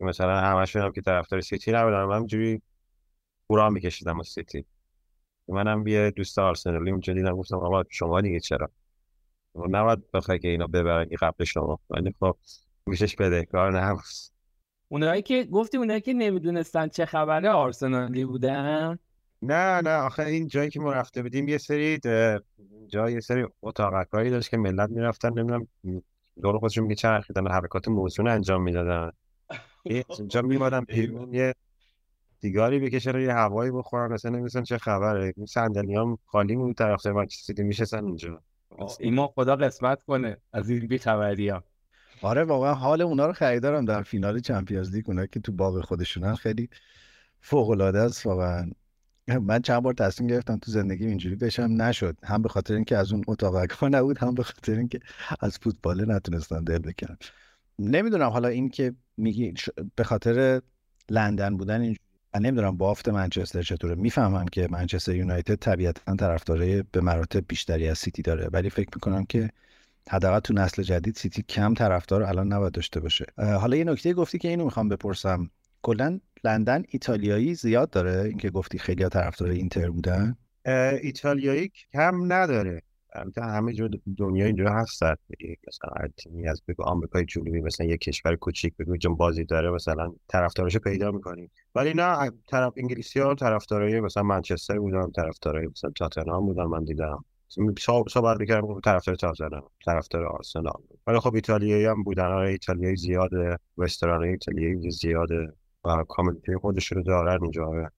مثلا 0.00 0.40
همشون 0.40 0.82
هم 0.82 0.92
که 0.92 1.00
طرفدار 1.00 1.40
سیتی 1.40 1.72
نبودن. 1.72 2.04
من 2.04 2.16
همجوری 2.16 2.62
پورا 3.48 3.70
میکشیدم 3.70 4.20
از 4.20 4.28
سیتی. 4.28 4.64
منم 5.48 5.86
یه 5.86 6.10
دوست 6.10 6.38
آرسنالی 6.38 6.90
اونجا 6.90 7.12
دیدم 7.12 7.36
گفتم 7.36 7.56
آقا 7.56 7.82
شما 7.90 8.20
دیگه 8.20 8.40
چرا؟ 8.40 8.70
نباید 9.56 10.10
بخوای 10.10 10.38
که 10.38 10.48
اینا 10.48 10.66
ببرن 10.66 11.08
قبل 11.20 11.44
شما. 11.44 11.78
ولی 11.90 12.14
خب 12.20 12.36
میشش 12.86 13.16
بدهکار 13.16 13.80
نه 13.80 13.96
اونایی 14.88 15.22
که 15.22 15.44
گفتی 15.44 15.76
اونایی 15.76 16.00
که 16.00 16.12
نمی‌دونستن 16.12 16.88
چه 16.88 17.06
خبره 17.06 17.50
آرسنالی 17.50 18.24
بودن؟ 18.24 18.98
نه 19.42 19.80
نه 19.80 19.96
آخه 19.96 20.22
این 20.22 20.48
جایی 20.48 20.70
که 20.70 20.80
ما 20.80 20.92
رفته 20.92 21.22
بودیم 21.22 21.48
یه 21.48 21.58
سری 21.58 21.98
جای 22.88 23.12
یه 23.12 23.20
سری 23.20 23.46
اتاقکایی 23.62 24.30
داشت 24.30 24.50
که 24.50 24.56
ملت 24.56 24.90
می‌رفتن 24.90 25.28
نمی‌دونم 25.28 25.66
دور 26.42 26.58
خودشون 26.58 26.84
میچرخیدن 26.84 27.46
حرکات 27.46 27.88
موزون 27.88 28.28
انجام 28.28 28.62
می‌دادن. 28.62 29.10
اینجا 30.18 30.42
میمادن 30.42 30.80
بیرون 30.80 31.34
یه 31.34 31.54
سیگاری 32.40 32.78
بکشن 32.78 33.20
یه 33.20 33.32
هوایی 33.32 33.70
بخورن 33.70 34.12
اصلا 34.12 34.30
نمی‌دونن 34.30 34.64
چه 34.64 34.78
خبره. 34.78 35.32
این 35.36 35.46
صندلی 35.46 35.94
هم 35.94 36.18
خالی 36.26 36.56
بود 36.56 36.76
طرف 36.76 37.06
من 37.06 37.26
چیزی 37.26 37.62
میشستن 37.62 38.04
اونجا. 38.04 38.42
ایما 39.00 39.26
خدا 39.26 39.56
قسمت 39.56 40.02
کنه 40.02 40.36
از 40.52 40.70
این 40.70 40.86
بیخبری 40.86 41.48
ها. 41.48 41.64
آره 42.22 42.44
واقعا 42.44 42.74
حال 42.74 43.02
اونا 43.02 43.26
رو 43.26 43.32
خریدارم 43.32 43.84
در 43.84 44.02
فینال 44.02 44.40
چمپیونز 44.40 44.94
لیگ 44.94 45.04
اونا 45.10 45.26
که 45.26 45.40
تو 45.40 45.52
باغ 45.52 45.84
خودشونن 45.84 46.34
خیلی 46.34 46.68
فوق 47.40 47.70
العاده 47.70 47.98
است 47.98 48.26
واقعا. 48.26 48.70
من 49.28 49.62
چند 49.62 49.82
بار 49.82 49.94
تصمیم 49.94 50.30
گرفتم 50.30 50.56
تو 50.56 50.70
زندگی 50.70 51.06
اینجوری 51.06 51.36
بشم 51.36 51.82
نشد. 51.82 52.16
هم 52.24 52.42
به 52.42 52.48
خاطر 52.48 52.74
اینکه 52.74 52.96
از 52.96 53.12
اون 53.12 53.24
اتاق 53.28 53.56
نبود 53.82 54.18
هم 54.18 54.34
به 54.34 54.42
خاطر 54.42 54.72
اینکه 54.72 55.00
از 55.40 55.58
فوتبال 55.58 56.12
نتونستم 56.12 56.64
دل 56.64 56.78
بکنم 56.78 57.16
نمی‌دونم 57.78 58.28
حالا 58.28 58.48
این 58.48 58.68
که 58.68 58.94
میگی 59.16 59.54
به 59.96 60.04
خاطر 60.04 60.62
لندن 61.10 61.56
بودن 61.56 61.80
اینجوری 61.80 62.11
من 62.34 62.42
نمی‌دونم 62.42 62.76
بافت 62.76 63.08
منچستر 63.08 63.62
چطوره. 63.62 63.94
می‌فهمم 63.94 64.48
که 64.48 64.68
منچستر 64.70 65.14
یونایتد 65.14 65.54
طبیعتا 65.54 66.16
طرفدارای 66.16 66.82
به 66.92 67.00
مراتب 67.00 67.44
بیشتری 67.48 67.88
از 67.88 67.98
سیتی 67.98 68.22
داره. 68.22 68.48
ولی 68.52 68.70
فکر 68.70 68.88
می‌کنم 68.94 69.24
که 69.24 69.50
حداقل 70.10 70.38
تو 70.38 70.54
نسل 70.54 70.82
جدید 70.82 71.16
سیتی 71.16 71.42
کم 71.42 71.74
طرفدار 71.74 72.22
الان 72.22 72.52
نباید 72.52 72.72
داشته 72.72 73.00
باشه. 73.00 73.24
حالا 73.38 73.76
یه 73.76 73.84
نکته 73.84 74.14
گفتی 74.14 74.38
که 74.38 74.48
اینو 74.48 74.64
می‌خوام 74.64 74.88
بپرسم. 74.88 75.50
کلا 75.82 76.20
لندن 76.44 76.82
ایتالیایی 76.88 77.54
زیاد 77.54 77.90
داره؟ 77.90 78.22
اینکه 78.28 78.50
گفتی 78.50 78.78
خیلی 78.78 79.08
طرفدار 79.08 79.50
اینتر 79.50 79.90
بودن. 79.90 80.36
ایتالیایی 81.02 81.72
کم 81.92 82.32
نداره. 82.32 82.82
البته 83.14 83.42
همه 83.42 83.72
جور 83.72 83.90
دنیا 84.18 84.46
اینجا 84.46 84.70
هستن 84.70 85.14
مثلا 85.68 85.90
هر 86.00 86.08
تیمی 86.08 86.48
از 86.48 86.62
بگو 86.68 86.82
آمریکای 86.82 87.24
جنوبی 87.24 87.60
مثلا 87.60 87.86
یه 87.86 87.96
کشور 87.96 88.36
کوچیک 88.36 88.76
بگو 88.76 88.96
چون 88.96 89.16
بازی 89.16 89.44
داره 89.44 89.70
مثلا 89.70 90.12
طرفداراشو 90.28 90.78
پیدا 90.78 91.10
می‌کنیم. 91.10 91.50
ولی 91.74 91.94
نه 91.94 92.30
طرف 92.48 92.72
انگلیسی 92.76 93.20
ها 93.20 93.34
طرفدارای 93.34 94.00
مثلا 94.00 94.22
منچستر 94.22 94.78
بودن 94.78 95.10
طرفدارای 95.10 95.66
مثلا 95.66 95.90
تاتنهام 95.90 96.46
بودن 96.46 96.64
من 96.64 96.84
دیدم. 96.84 97.24
صحبت 98.08 98.40
می‌کردم 98.40 98.80
طرفدار 98.80 99.14
تاتنهام 99.16 99.68
طرفدار 99.84 100.26
آرسنال. 100.26 100.82
ولی 101.06 101.18
خب 101.18 101.34
ایتالیایی 101.34 101.84
هم 101.84 102.02
بودن. 102.02 102.24
آره 102.24 102.48
ایتالیایی 102.48 102.96
زیاده 102.96 103.58
رستوران 103.78 104.24
ایتالیایی 104.24 104.90
زیاده 104.90 105.52
و 105.84 106.04
کامیونیتی 106.08 106.56
خودش 106.56 106.92
رو 106.92 107.02
دارن 107.02 107.38
اونجا 107.40 107.66
آره. 107.66 107.90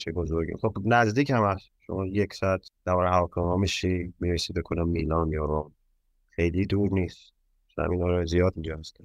چه 0.00 0.12
بزرگی. 0.12 0.52
خب 0.62 0.74
نزدیک 0.84 1.30
هم 1.30 1.44
هست. 1.44 1.73
شما 1.86 2.06
یک 2.06 2.34
ساعت 2.34 2.70
دور 2.86 3.06
هواپیما 3.06 3.56
میشی؟ 3.56 4.14
می‌رسی 4.20 4.52
بکنم 4.52 4.88
میلان 4.88 5.32
یا 5.32 5.44
روم 5.44 5.72
خیلی 6.30 6.66
دور 6.66 6.92
نیست. 6.92 7.32
زمین 7.76 8.02
ها 8.02 8.24
زیاد 8.24 8.52
اینجا 8.56 8.76
هستن 8.76 9.04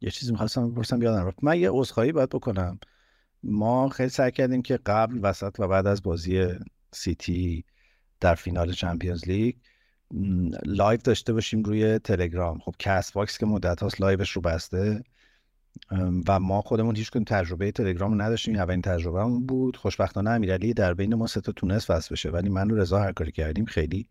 یه 0.00 0.10
چیزی 0.10 0.32
می‌خواستم 0.32 0.70
بپرسم 0.70 1.02
یادم 1.02 1.26
رفت. 1.26 1.44
من 1.44 1.58
یه 1.58 1.70
عذرخواهی 1.70 2.12
باید 2.12 2.28
بکنم. 2.28 2.78
ما 3.42 3.88
خیلی 3.88 4.08
سعی 4.08 4.30
کردیم 4.30 4.62
که 4.62 4.76
قبل 4.76 5.18
وسط 5.22 5.56
و 5.58 5.68
بعد 5.68 5.86
از 5.86 6.02
بازی 6.02 6.48
سیتی 6.92 7.64
در 8.20 8.34
فینال 8.34 8.72
Champions 8.72 9.28
League 9.28 9.56
live 10.64 11.00
داشته 11.04 11.32
باشیم 11.32 11.62
روی 11.62 11.98
تلگرام. 11.98 12.58
خب 12.58 12.74
Castbox 12.78 13.38
که 13.38 13.46
مدت 13.46 13.82
هاست 13.82 14.00
live 14.00 14.20
ش 14.20 14.30
رو 14.30 14.42
بسته. 14.42 15.04
و 16.28 16.40
ما 16.40 16.62
خودمون 16.62 16.96
هیچ 16.96 17.10
کدوم 17.10 17.24
تجربه 17.24 17.72
تلگرام 17.72 18.22
نداشتیم. 18.22 18.56
اولین 18.56 18.82
تجربه 18.82 19.20
هم 19.20 19.46
بود. 19.46 19.76
خوشبختانه 19.76 20.30
امیرعلی 20.30 20.74
در 20.74 20.94
بین 20.94 21.14
ما 21.14 21.26
سه 21.26 21.40
تا 21.40 21.52
تونست 21.52 21.90
وصل 21.90 22.14
بشه 22.14 22.30
ولی 22.30 22.48
من 22.48 22.70
و 22.70 22.74
رضا 22.74 23.00
هر 23.00 23.12
کاری 23.12 23.32
کردیم 23.32 23.64
خیلی 23.64 24.06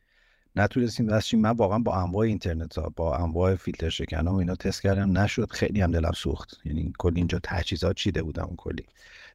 نتونستیم 0.56 1.08
وصل 1.10 1.38
من 1.38 1.50
واقعا 1.50 1.80
با 1.80 1.96
انواع 1.96 2.26
اینترنت 2.26 2.78
ها 2.78 2.94
با 2.96 3.18
انواع 3.18 3.56
فیلتر 3.56 3.90
شکن 3.90 4.28
و 4.28 4.36
اینا 4.36 4.56
تست 4.56 4.82
کردم. 4.82 5.18
نشد. 5.18 5.52
خیلی 5.52 5.82
هم 5.82 5.92
دلم 5.92 6.12
سوخت. 6.12 6.58
یعنی 6.66 6.94
کلی 6.98 7.16
اینجا 7.16 7.40
تجهیزات 7.44 7.96
چیده 7.96 8.24
بودم 8.24 8.54
کلی 8.58 8.86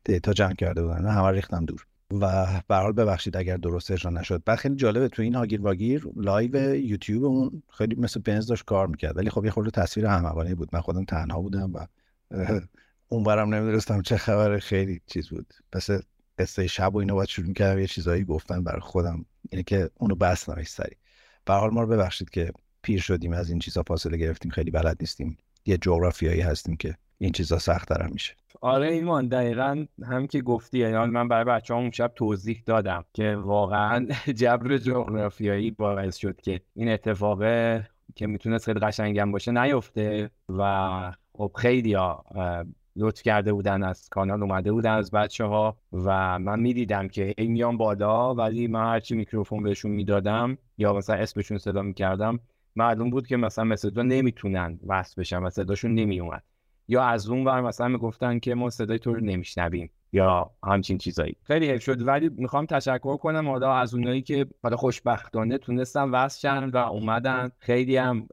دیتا 0.04 0.32
جمع 0.32 0.54
کرده 0.54 0.82
بودن 0.82 1.06
همه 1.06 1.30
ریختم 1.30 1.64
دور. 1.64 1.86
و 2.10 2.46
به 2.68 2.76
حال 2.76 2.92
ببخشید 2.92 3.36
اگر 3.36 3.56
درست 3.56 3.90
اجرا 3.90 4.10
نشد. 4.10 4.42
بعد 4.46 4.58
خیلی 4.58 4.76
جالبه 4.76 5.08
تو 5.08 5.22
این 5.22 5.34
هاگیر 5.34 5.60
واگیر 5.60 6.06
لایو 6.16 6.74
یوتیوب 6.74 7.24
اون 7.24 7.62
خیلی 7.70 7.94
مثل 7.94 8.20
بنز 8.20 8.46
داشت 8.46 8.64
کار 8.64 8.86
می‌کرد. 8.86 9.16
ولی 9.16 9.30
خب 9.30 9.44
یه 9.44 9.50
خورده 9.50 9.70
تصویر 9.70 10.06
احمقانه 10.06 10.54
بود. 10.54 10.68
من 10.72 10.80
خودم 10.80 11.04
تنها 11.04 11.40
بودم 11.40 11.70
و 11.74 11.86
اونورم 13.08 13.54
نمی‌دونستم 13.54 14.02
چه 14.02 14.16
خبر 14.16 14.58
خیلی 14.58 15.00
چیز 15.06 15.28
بود. 15.28 15.54
پس 15.72 15.90
قصه 16.38 16.66
شب 16.66 16.94
و 16.94 16.98
اینو 16.98 17.14
باید 17.14 17.28
شروع 17.28 17.52
کردم 17.52 17.80
یه 17.80 17.86
چیزایی 17.86 18.24
گفتن 18.24 18.64
برای 18.64 18.80
خودم 18.80 19.24
اینه 19.50 19.62
که 19.62 19.90
اونو 19.94 20.14
بس 20.14 20.50
سری 20.66 20.96
به 21.44 21.52
حال 21.52 21.70
ما 21.70 21.82
رو 21.82 21.86
ببخشید 21.86 22.30
که 22.30 22.52
پیر 22.82 23.00
شدیم 23.00 23.32
از 23.32 23.50
این 23.50 23.58
چیزا 23.58 23.82
فاصله 23.82 24.16
گرفتیم 24.16 24.50
خیلی 24.50 24.70
بلد 24.70 24.96
نیستیم. 25.00 25.36
یه 25.66 25.76
جغرافیایی 25.76 26.40
هستیم 26.40 26.76
که 26.76 26.96
این 27.18 27.32
چیزا 27.32 27.58
سخت 27.58 27.88
تر 27.88 28.06
میشه. 28.06 28.34
آره 28.60 28.92
ایمان 28.92 29.28
دقیقا 29.28 29.86
هم 30.02 30.26
که 30.26 30.42
گفتی 30.42 30.78
یعنی 30.78 30.96
من 30.96 31.28
برای 31.28 31.44
بچه 31.44 31.74
اون 31.74 31.90
شب 31.90 32.12
توضیح 32.16 32.62
دادم 32.66 33.04
که 33.12 33.36
واقعا 33.36 34.06
جبر 34.40 34.78
جغرافیایی 34.78 35.70
باعث 35.70 36.16
شد 36.16 36.40
که 36.40 36.60
این 36.74 36.88
اتفاق 36.88 37.38
که 38.14 38.26
می‌تونست 38.26 38.64
خیلی 38.64 38.80
قشنگم 38.80 39.32
باشه 39.32 39.52
نیفته 39.52 40.30
و 40.48 41.12
خب 41.36 41.50
خیلی 41.56 41.94
ها 41.94 42.24
لطف 42.96 43.22
کرده 43.22 43.52
بودن 43.52 43.82
از 43.82 44.08
کانال 44.08 44.42
اومده 44.42 44.72
بودن 44.72 44.92
از 44.92 45.10
بچه 45.10 45.44
ها 45.44 45.76
و 45.92 46.38
من 46.38 46.60
می‌دیدم 46.60 47.08
که 47.08 47.34
این 47.38 47.52
میان 47.52 47.76
بالا 47.76 48.34
ولی 48.34 48.66
من 48.66 48.84
هرچی 48.84 49.16
میکروفون 49.16 49.62
بهشون 49.62 49.90
می‌دادم 49.90 50.58
یا 50.78 50.92
مثلا 50.92 51.16
اسمشون 51.16 51.58
صدا 51.58 51.82
می‌کردم 51.82 52.40
معلوم 52.76 53.10
بود 53.10 53.26
که 53.26 53.36
مثلا 53.36 53.64
مثل 53.64 53.90
دو 53.90 54.02
نمی‌تونن 54.02 54.78
وصل 54.86 55.20
بشن 55.20 55.42
و 55.42 55.50
صداشون 55.50 55.94
نمیومد 55.94 56.42
یا 56.88 57.02
از 57.04 57.28
اون 57.28 57.44
ور 57.44 57.60
مثلا 57.60 57.88
می‌گفتن 57.88 58.38
که 58.38 58.54
ما 58.54 58.70
صدای 58.70 58.98
تو 58.98 59.14
رو 59.14 59.20
نمیشنویم 59.20 59.90
یا 60.12 60.50
همچین 60.64 60.98
چیزایی. 60.98 61.36
خیلی 61.42 61.70
حیف 61.70 61.82
شد 61.82 62.08
ولی 62.08 62.28
می‌خوام 62.28 62.66
تشکر 62.66 63.16
کنم 63.16 63.48
حالا 63.48 63.74
از 63.74 63.94
اونایی 63.94 64.22
که 64.22 64.46
حالا 64.62 64.76
خوشبختانه 64.76 65.58
تونستن 65.58 66.10
وصل 66.10 66.40
شن 66.40 66.70
و 66.70 66.76
اومدن. 66.76 67.50
خیلی 67.58 67.96
هم 67.96 68.26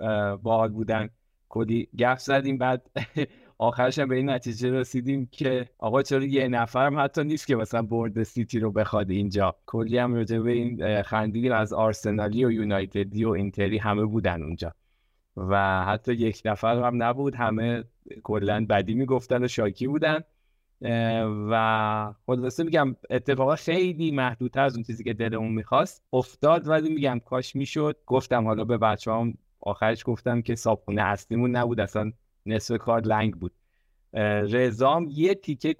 باحال 0.43 0.69
بودن. 0.69 1.09
کلی 1.51 1.87
گفت 1.99 2.19
زدیم 2.19 2.57
بعد 2.57 2.89
آخرش 3.57 3.99
هم 3.99 4.07
به 4.07 4.15
این 4.15 4.29
نتیجه 4.29 4.71
رسیدیم 4.71 5.25
که 5.31 5.69
آقا 5.77 6.01
چرا 6.01 6.23
یه 6.23 6.47
نفرم 6.47 6.99
حتی 6.99 7.23
نیست 7.23 7.47
که 7.47 7.55
مثلا 7.55 7.81
برد 7.81 8.23
سیتی 8.23 8.59
رو 8.59 8.71
بخواد 8.71 9.09
اینجا. 9.09 9.55
کلی 9.65 9.97
هم 9.97 10.13
راجع 10.13 10.39
به 10.39 10.51
این 10.51 10.83
از 11.53 11.73
آرسنالی 11.73 12.45
و 12.45 12.51
یونایتدی 12.51 13.25
و 13.25 13.29
اینتری 13.29 13.77
همه 13.77 14.05
بودن 14.05 14.43
اونجا. 14.43 14.73
و 15.37 15.83
حتی 15.85 16.13
یک 16.13 16.41
نفر 16.45 16.75
هم 16.83 17.03
نبود 17.03 17.35
همه 17.35 17.83
کلا 18.23 18.65
بدی 18.69 18.93
می‌گفتن 18.93 19.43
و 19.43 19.47
شاکی 19.47 19.87
بودن. 19.87 20.19
و 21.51 22.13
خلاصه 22.25 22.63
میگم 22.63 22.95
اتفاقا 23.09 23.55
خیلی 23.55 24.11
محدودتر 24.11 24.63
از 24.63 24.75
اون 24.75 24.83
چیزی 24.83 25.03
که 25.03 25.13
دلمون 25.13 25.51
می‌خواست 25.51 26.03
افتاد 26.13 26.67
ولی 26.67 26.93
میگم 26.93 27.19
کاش 27.25 27.55
می‌شد. 27.55 27.97
گفتم 28.05 28.45
حالا 28.45 28.63
به 28.63 28.77
بچه 28.77 29.11
هم 29.11 29.33
آخرش 29.61 30.03
گفتم 30.05 30.41
که 30.41 30.55
صابخونه 30.55 31.01
اصلیمون 31.01 31.55
نبود 31.55 31.79
اصلا 31.79 32.11
نصف 32.45 32.77
کار 32.77 33.01
لنگ 33.01 33.33
بود. 33.33 33.51
رزام 34.49 35.07
یه 35.11 35.35
تیکه 35.35 35.75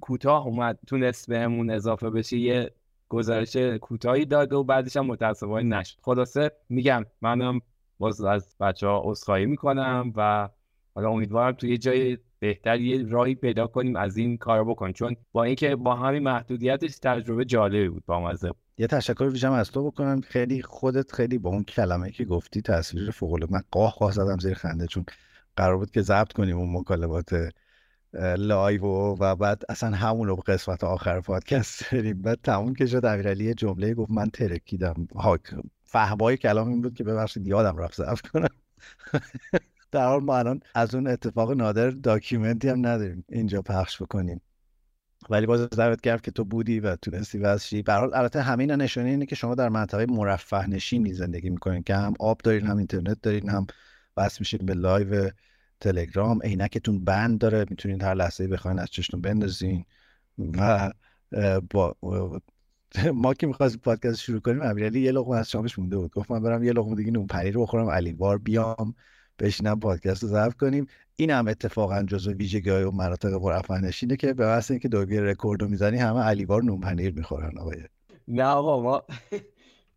کوتاه 0.00 0.46
اومد 0.46 0.78
تونست 0.86 1.28
بهمون 1.28 1.70
اضافه 1.70 2.10
بشه 2.10 2.36
یه 2.36 2.70
گزارش 3.08 3.56
کوتاهی 3.56 4.24
داد 4.24 4.52
و 4.52 4.64
بعدش 4.64 4.96
هم 4.96 5.06
متاسفانه 5.06 5.78
نشد. 5.78 5.98
خلاصه 6.02 6.52
میگم 6.68 7.06
منم 7.20 7.60
باز 7.98 8.24
از 8.24 8.56
بچه 8.60 8.86
ها 8.86 9.10
اصخایی 9.10 9.46
می‌کنم 9.46 10.12
و 10.16 10.48
حالا 10.94 11.10
امیدوارم 11.10 11.52
توی 11.52 11.70
یه 11.70 11.78
جای 11.78 12.18
بهتر 12.38 12.80
یه 12.80 13.08
راهی 13.08 13.34
پیدا 13.34 13.66
کنیم 13.66 13.96
از 13.96 14.16
این 14.16 14.36
کار 14.36 14.64
بکنیم. 14.64 14.92
چون 14.92 15.16
با 15.32 15.44
اینکه 15.44 15.76
با 15.76 15.94
همین 15.94 16.22
محدودیتش 16.22 16.98
تجربه 16.98 17.44
جالبی 17.44 17.88
بود 17.88 18.06
با 18.06 18.20
مزه 18.20 18.52
یه 18.78 18.86
تشکر 18.86 19.24
ویژم 19.24 19.52
از 19.52 19.70
تو 19.70 19.90
بکنم. 19.90 20.20
خیلی 20.20 20.62
خودت 20.62 21.12
خیلی 21.12 21.38
با 21.38 21.50
اون 21.50 21.64
کلمه 21.64 22.10
که 22.10 22.24
گفتی 22.24 22.62
تصویر 22.62 23.10
فوق 23.10 23.32
العاده 23.32 23.52
من 23.52 23.62
قاه 23.70 23.94
قاه 23.94 24.12
زدم 24.12 24.38
زیر 24.38 24.54
خنده 24.54 24.86
چون 24.86 25.04
قرار 25.56 25.76
بود 25.76 25.90
که 25.90 26.02
ضبط 26.02 26.32
کنیم 26.32 26.58
اون 26.58 26.76
مکالمات 26.76 27.52
live 28.38 28.84
و, 28.84 29.16
و 29.20 29.36
بعد 29.36 29.62
اصلا 29.68 29.96
همون 29.96 30.28
رو 30.28 30.36
قسمت 30.36 30.84
آخر 30.84 31.20
پادکست 31.20 31.90
داریم 31.92 32.22
بعد 32.22 32.38
تموم 32.42 32.74
که 32.74 32.86
شد. 32.86 33.04
امیرعلی 33.04 33.54
جمله 33.54 33.94
گفت 33.94 34.10
من 34.10 34.30
ترکیدم. 34.30 35.08
فحوای 35.84 36.36
کلام 36.36 36.68
این 36.68 36.82
بود 36.82 36.94
که 36.94 37.04
ببخشید 37.04 37.46
یادم 37.46 37.76
رفت 37.76 37.96
ضبط 37.96 38.20
کنم. 38.20 38.48
در 39.92 39.99
هر 39.99 40.06
حال 40.06 40.24
ما 40.24 40.36
الان 40.36 40.60
از 40.74 40.94
اون 40.94 41.06
اتفاق 41.06 41.52
نادر 41.52 41.90
document 41.90 42.59
ی 42.59 42.68
هم 42.68 42.86
نداریم. 42.86 43.24
اینجا 43.28 43.62
پخش 43.62 44.02
بکنیم. 44.02 44.40
ولی 45.30 45.46
باز 45.46 45.68
دعوت 45.68 46.00
کرد 46.00 46.20
که 46.20 46.30
تو 46.30 46.44
بودی 46.44 46.80
و 46.80 46.96
تونستی 46.96 47.38
وصل 47.38 47.60
شی 47.60 47.82
به 47.82 47.92
حال 47.92 48.14
البته 48.14 48.42
همین 48.42 48.70
نشانه 48.70 49.08
اینه 49.08 49.26
که 49.26 49.34
شما 49.34 49.54
در 49.54 49.68
منطقه 49.68 50.06
مرفه 50.06 50.70
نشینی 50.70 51.12
زندگی 51.12 51.50
می‌کنین 51.50 51.82
که 51.82 51.94
هم 51.94 52.14
آب 52.20 52.40
دارین 52.44 52.66
هم 52.66 52.76
اینترنت 52.76 53.20
دارین 53.22 53.48
هم 53.48 53.66
وصل 54.16 54.36
میشین 54.40 54.66
به 54.66 54.74
لایو 54.74 55.30
تلگرام. 55.80 56.42
عینکتون 56.42 57.04
بند 57.04 57.38
داره 57.38 57.66
می‌تونید 57.70 58.02
هر 58.02 58.14
لحظه 58.14 58.48
بخواین 58.48 58.78
از 58.78 58.90
چشتون 58.90 59.20
بندازین 59.20 59.84
و 60.38 60.92
با 61.70 61.96
ما 63.14 63.34
که 63.34 63.46
می‌خواستیم 63.46 63.80
پادکست 63.80 64.20
شروع 64.20 64.40
کنیم 64.40 64.62
امیرعلی 64.62 65.00
یه 65.00 65.12
لقمه 65.12 65.36
از 65.36 65.50
شامش 65.50 65.78
مونده 65.78 65.96
بود. 65.96 66.12
گفت 66.12 66.30
من 66.30 66.42
برم 66.42 66.64
یه 66.64 66.72
لقمه 66.72 66.94
دیگه 66.96 67.10
نون 67.10 67.26
پنیر 67.26 67.58
بخورم 67.58 67.90
علی 67.90 68.12
بار 68.12 68.38
بیام. 68.38 68.94
بشینم 69.38 69.80
پادکست 69.80 70.22
رو 70.22 70.28
ضبط 70.28 70.54
کنیم. 70.54 70.86
این 71.16 71.30
هم 71.30 71.48
اتفاقا 71.48 72.02
جزو 72.02 72.32
ویژگی 72.32 72.70
های 72.70 72.82
و 72.84 72.90
مناطق 72.90 73.38
پرافنشینه 73.38 74.16
که 74.16 74.32
به 74.34 74.46
واسه 74.46 74.74
اینکه 74.74 74.88
دوگیر 74.88 75.22
رکورد 75.22 75.62
رو 75.62 75.68
می‌زنی 75.68 75.98
همه 75.98 76.20
علیوار 76.20 76.62
نون 76.62 76.80
پنیر 76.80 77.14
می‌خورن 77.14 77.58
آقای. 77.58 77.76
نه 78.28 78.44
آقا 78.44 78.82
ما 78.82 79.02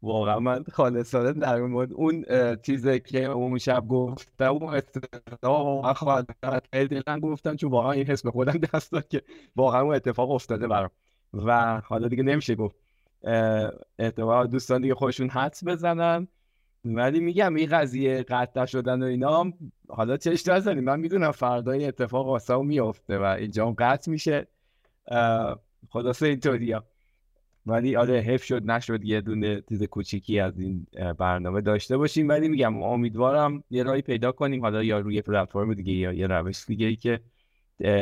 واقعا 0.02 0.40
من 0.40 0.64
خالصانه 0.74 1.34
در 1.34 1.62
مورد 1.62 1.94
اون 1.94 2.26
چیزی 2.56 3.00
که 3.00 3.26
اون 3.26 3.58
شب 3.58 3.88
گفتم 3.88 4.52
اون 4.54 4.76
اتفاق 4.76 6.26
خیلی 6.74 7.02
گفتم 7.22 7.56
چون 7.56 7.72
واقعا 7.72 7.92
این 7.92 8.06
حس 8.06 8.24
به 8.24 8.32
خودم 8.32 8.60
دست 8.74 8.92
داد 8.92 9.08
که 9.08 9.22
واقعا 9.56 9.82
اون 9.82 9.96
اتفاق 9.96 10.32
افتاده 10.32 10.68
برام. 10.68 10.90
و 11.34 11.82
حالا 11.86 12.08
دیگه 12.08 12.24
نمیشه 12.24 12.56
گفت. 12.56 12.76
احتمال 14.00 14.48
دوستان 14.48 14.82
دیگه 14.82 14.96
خودشون 14.96 15.30
حدس 15.30 15.64
بزنن. 15.64 16.28
ولی 16.86 17.20
میگم 17.20 17.56
این 17.56 17.70
قضیه 17.70 18.24
قطع 18.24 18.66
شدن 18.66 19.04
و 19.04 19.06
اینا 19.06 19.54
حالا 19.90 20.18
چش 20.18 20.48
نزنیم. 20.48 20.84
من 20.84 21.00
می‌دونم 21.00 21.32
فردا 21.32 21.72
این 21.72 21.88
اتفاق 21.88 22.28
واسه 22.28 22.58
میافته 22.58 23.18
و 23.18 23.24
اینجا 23.24 23.68
هم 23.68 23.76
قطع 23.78 24.12
میشه. 24.12 24.48
خلاصه 25.90 26.28
اینطوری 26.28 26.76
ولی 27.66 27.96
آره 27.96 28.20
حف 28.20 28.44
شد 28.44 28.72
نشد 28.72 29.04
یه 29.04 29.22
دونه 29.22 29.64
چیز 29.70 29.84
کوچیکی 29.84 30.40
از 30.40 30.60
این 30.60 30.88
برنامه 31.18 31.62
داشته 31.62 31.98
باشیم. 31.98 32.30
ولی 32.30 32.48
میگم 32.48 32.84
امیدوارم 32.84 33.64
یه 33.70 33.84
راهی 33.84 34.02
پیدا 34.02 34.32
کنیم. 34.32 34.62
حالا 34.62 34.84
یا 34.84 35.00
روی 35.00 35.22
پلتفرم 35.22 35.74
دیگه 35.74 35.94
یا 35.94 36.14
یه 36.14 36.28
روش 36.28 36.66
دیگه 36.66 36.86
ای 36.86 36.96
که 36.96 37.20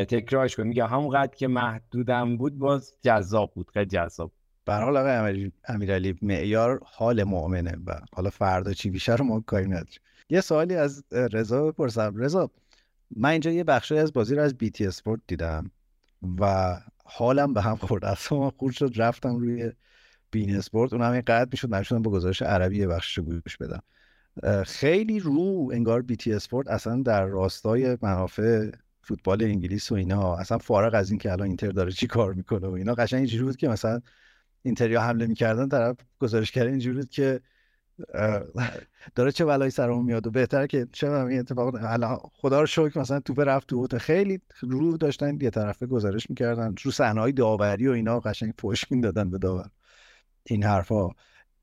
تکرارش 0.06 0.56
کنیم. 0.56 0.68
میگم 0.68 0.88
همونقدر 0.88 1.36
که 1.36 1.48
محدودم 1.48 2.38
بود 2.38 2.58
باز 2.58 2.94
جذاب 3.02 3.52
بود. 3.54 3.70
خیلی 3.70 3.86
جذاب 3.86 4.32
به 4.68 4.76
حال 4.76 4.98
آقای 4.98 5.52
امیرعلی 5.68 6.16
معیار 6.22 6.82
حال 6.86 7.24
مؤمنه 7.24 7.78
و 7.86 8.00
حالا 8.14 8.30
فردا 8.30 8.74
چی 8.74 8.90
بیشتر 8.90 9.22
ما 9.22 9.40
کاری 9.40 9.66
نداریم. 9.66 10.00
یه 10.30 10.42
سوالی 10.42 10.76
از 10.76 11.04
رضا 11.12 11.72
بپرسم. 11.72 12.14
رضا 12.16 12.52
من 13.16 13.30
اینجا 13.30 13.52
یه 13.52 13.64
بخشی 13.64 13.98
از 13.98 14.14
بازی 14.14 14.36
رو 14.36 14.42
از 14.42 14.58
BT 14.58 14.88
Sport 14.88 15.22
دیدم 15.28 15.72
و 16.40 16.76
حالم 17.06 17.54
به 17.54 17.62
هم 17.62 17.76
خورد. 17.76 18.06
اصلا 18.06 18.50
خورد 18.50 18.74
شد 18.74 18.94
رفتم 18.96 19.36
روی 19.36 19.72
beIN 20.32 20.56
Sport. 20.56 20.94
اون 20.94 21.02
همین 21.02 21.22
قد 21.22 21.48
می‌شد 21.52 21.70
من 21.70 21.84
شدم 21.84 22.02
با 22.02 22.12
گزارش 22.12 22.42
عربی 22.42 22.78
یه 22.78 22.88
بخشش 22.88 23.20
گوش 23.20 23.58
بدم. 23.58 23.84
خیلی 24.64 25.20
رو 25.20 25.70
انگار 25.74 26.02
BT 26.02 26.34
Sport 26.34 26.68
اصلا 26.68 27.02
در 27.02 27.26
راستای 27.26 27.98
منافع 28.02 28.72
فوتبال 29.02 29.44
انگلیس 29.44 29.92
و 29.92 29.96
اینا 29.96 30.36
اصلا 30.36 30.58
فارغ 30.58 30.94
از 30.94 31.10
این 31.10 31.20
که 31.20 31.32
الان 31.32 31.48
اینتر 31.48 31.70
داره 31.70 31.92
چی 31.92 32.08
کار 32.08 32.34
می‌کنه 32.34 32.68
و 32.68 32.72
اینا 32.72 32.94
قشنگ 32.94 33.18
اینجوری 33.18 33.44
بود 33.44 33.58
که 33.58 33.68
مثلا 33.68 34.02
اینتریا 34.68 35.02
حمله 35.02 35.28
می‌کردن 35.28 35.70
طرف 35.70 35.96
گزارشگر 36.20 36.66
اینجوری 36.66 37.06
که 37.06 37.42
داره 39.16 39.32
چه 39.32 39.46
بلایی 39.46 39.72
سرمون 39.72 40.06
میاد 40.06 40.28
و 40.28 40.32
بهتره 40.32 40.68
که 40.68 40.88
چه 40.92 41.12
این 41.12 41.40
اتفاق 41.40 41.76
خدا 42.34 42.60
رو 42.60 42.66
شکر 42.66 43.00
مثلا 43.00 43.20
توپ 43.20 43.40
رفت 43.40 43.68
تو 43.68 43.88
خیلی 43.98 44.42
رو 44.62 44.98
داشتن 44.98 45.38
یه 45.42 45.50
طرفه 45.50 45.86
گزارش 45.86 46.30
می‌کردن. 46.30 46.76
رو 46.84 46.92
صحنه 46.92 47.22
های 47.22 47.32
داوری 47.32 47.88
و 47.88 47.92
اینا 47.92 48.20
قشنگ 48.20 48.54
پشت 48.58 48.92
می‌دادن 48.92 49.30
به 49.30 49.38
داور. 49.38 49.70
این 50.44 50.64
حرفا. 50.64 51.10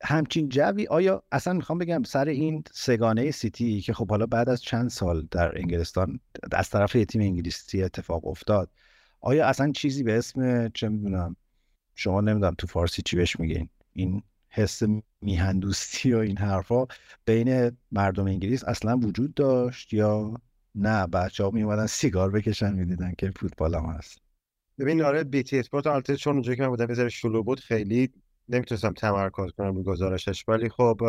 همچین 0.03 0.49
جوی. 0.49 0.87
آیا 0.87 1.23
اصلا 1.33 1.53
می‌خوام 1.53 1.79
بگم 1.79 2.03
سر 2.03 2.29
این 2.29 2.65
سگانه 2.73 3.31
سیتی 3.31 3.81
که 3.81 3.93
خب 3.93 4.11
حالا 4.11 4.27
بعد 4.27 4.49
از 4.49 4.63
چند 4.63 4.91
سال 4.91 5.29
در 5.31 5.59
انگلستان 5.59 6.21
از 6.53 6.71
طرف 6.71 6.93
تیم 6.93 7.21
انگلیسی 7.21 7.83
اتفاق 7.83 8.27
افتاد 8.27 8.71
آیا 9.21 9.47
اصلا 9.47 9.73
چیزی 9.73 10.03
به 10.03 10.19
اسم 10.19 10.69
چه 10.69 10.89
می‌دونم 10.89 11.37
شما 11.95 12.21
نمی‌دونم 12.21 12.55
تو 12.59 12.67
فارسی 12.67 13.03
چی 13.03 13.17
بهش 13.17 13.41
میگین. 13.41 13.69
این 13.93 14.23
حس 14.49 14.83
میهندوستی 15.21 16.13
و 16.13 16.19
این 16.19 16.39
حرفا 16.39 16.87
بین 17.27 17.77
مردم 17.93 18.27
انگلیس 18.27 18.65
اصلا 18.65 18.97
وجود 18.97 19.35
داشت 19.35 19.93
یا 19.93 20.35
نه؟ 20.75 21.07
بچه 21.07 21.45
ها 21.45 21.51
می 21.51 21.87
سیگار 21.87 22.31
بکشن 22.31 22.73
می‌دیدن 22.75 23.13
که 23.19 23.31
فوتبال 23.31 23.75
هم 23.75 23.85
هست. 23.85 24.19
ببین 24.79 25.03
آره 25.03 25.25
بیتی 25.25 25.59
اسپورت 25.59 25.87
البته 25.87 26.17
چون 26.17 26.33
اونجایی 26.33 26.57
که 26.57 26.63
من 26.63 26.69
بودم 26.69 27.03
یه 27.03 27.09
شلو 27.09 27.43
بود 27.43 27.61
خیلی 27.61 28.11
نمی‌تونستم 28.49 28.93
تمرکز 28.93 29.51
کنم 29.59 29.83
گزارشش. 29.83 30.45
ولی 30.49 30.69
خب 30.69 31.01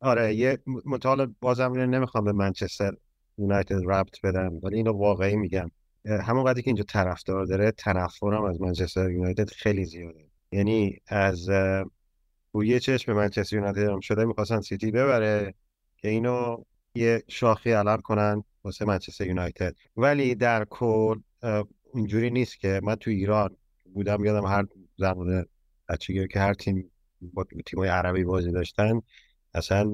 آره 0.00 0.34
یه 0.34 0.58
مطال 0.86 1.34
بازم 1.40 1.72
اینو 1.72 1.86
نمی‌خوام 1.86 2.24
به 2.24 2.32
منچستر 2.32 2.92
یونایتد 3.38 3.80
ربط 3.86 4.20
بدم 4.20 4.60
ولی 4.62 4.76
اینو 4.76 4.92
واقعی 4.92 5.36
میگم. 5.36 5.70
همون 6.04 6.44
قدری 6.44 6.62
که 6.62 6.68
اینجا 6.68 6.84
طرفدار 6.88 7.44
داره 7.44 7.70
تنفرم 7.70 8.44
از 8.44 8.60
منچستر 8.60 9.10
یونایتد 9.10 9.50
خیلی 9.50 9.84
زیاده. 9.84 10.28
یعنی 10.52 10.98
از 11.06 11.48
روی 12.52 12.80
چشم 12.80 13.12
منچستر 13.12 13.56
یونایتد 13.56 13.78
هم 13.78 14.00
شده 14.00 14.24
می‌خواستن 14.24 14.60
سیتی 14.60 14.90
ببره 14.90 15.54
که 15.96 16.08
اینو 16.08 16.64
یه 16.94 17.22
شاخی 17.28 17.70
علم 17.70 17.96
کنن 17.96 18.44
واسه 18.64 18.84
منچستر 18.84 19.26
یونایتد. 19.26 19.74
ولی 19.96 20.34
در 20.34 20.64
کل 20.64 21.20
اینجوری 21.94 22.30
نیست 22.30 22.60
که 22.60 22.80
من 22.82 22.94
تو 22.94 23.10
ایران 23.10 23.56
بودم 23.94 24.24
یادم 24.24 24.46
هر 24.46 24.64
زمان 24.98 25.46
بچگی 25.88 26.28
که 26.28 26.40
هر 26.40 26.54
تیم 26.54 26.90
با 27.20 27.46
تیمای 27.66 27.88
عربی 27.88 28.24
بازی 28.24 28.52
داشتن 28.52 29.00
اصلا 29.54 29.92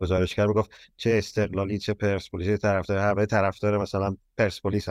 گزارشگر 0.00 0.46
می‌گفت 0.46 0.70
چه 0.96 1.10
استقلالی 1.14 1.78
چه 1.78 1.94
پرسپولیس 1.94 2.60
طرفدار 2.60 2.98
همه 2.98 3.26
طرفدار 3.26 3.78
مثلا 3.78 4.16
پرسپولیس 4.38 4.88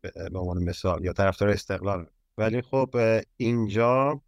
به 0.00 0.38
عنوان 0.38 0.62
مثال 0.62 1.04
یا 1.04 1.12
طرفدار 1.12 1.48
استقلال. 1.48 2.06
ولی 2.38 2.62
خب 2.62 2.96
اینجا 3.36 4.20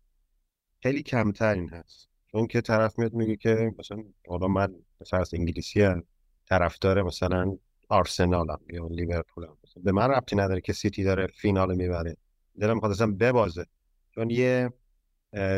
خیلی 0.83 1.03
کمتر 1.03 1.55
این 1.55 1.69
هست. 1.71 2.09
چون 2.33 2.47
که 2.47 2.61
طرف 2.61 2.99
میاد 2.99 3.13
میگه 3.13 3.37
که 3.37 3.73
مثلا 3.79 4.05
حالا 4.29 4.49
من 4.49 4.75
مثلا 5.01 5.25
انگلیسی 5.33 5.83
هم 5.83 6.05
طرفدار 6.49 7.03
مثلا 7.03 7.59
آرسنالم 7.89 8.61
یا 8.71 8.87
لیورپول 8.87 9.47
به 9.77 9.93
من 9.93 10.11
ربطی 10.11 10.37
نداره 10.37 10.61
که 10.61 10.73
سیتی 10.73 11.05
داره 11.05 11.27
فینال 11.27 11.75
می‌بره. 11.75 12.17
دلم 12.61 12.75
می‌خواد 12.75 12.93
اصلا 12.93 13.13
ببازه. 13.13 13.67
چون 14.15 14.31
یه 14.31 14.73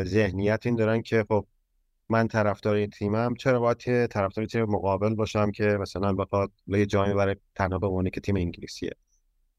ذهنیت 0.03 0.65
این 0.65 0.75
دارن 0.75 1.01
که 1.01 1.25
خب 1.27 1.47
من 2.09 2.27
طرفدار 2.27 2.75
این 2.75 2.89
تیمم. 2.89 3.35
چرا 3.35 3.59
باید 3.59 4.07
طرفدار 4.07 4.45
تیم 4.45 4.63
مقابل 4.63 5.15
باشم 5.15 5.51
که 5.51 5.63
مثلا 5.63 6.13
بخواد 6.13 6.51
یه 6.67 6.85
جایی 6.85 7.13
برای 7.13 7.35
تنها 7.55 7.79
به 7.79 8.09
که 8.09 8.21
تیم 8.21 8.35
انگلیسیه. 8.35 8.91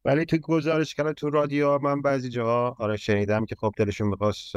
ولی 0.04 0.24
تو 0.24 0.36
گزارش 0.36 0.94
کردن 0.94 1.12
تو 1.12 1.30
رادیو 1.30 1.78
من 1.78 2.02
بعضی 2.02 2.28
جاها 2.28 2.76
آره 2.78 2.96
شنیدم 2.96 3.44
که 3.44 3.56
خب 3.58 3.72
دلشون 3.76 4.08
می‌خواست 4.08 4.56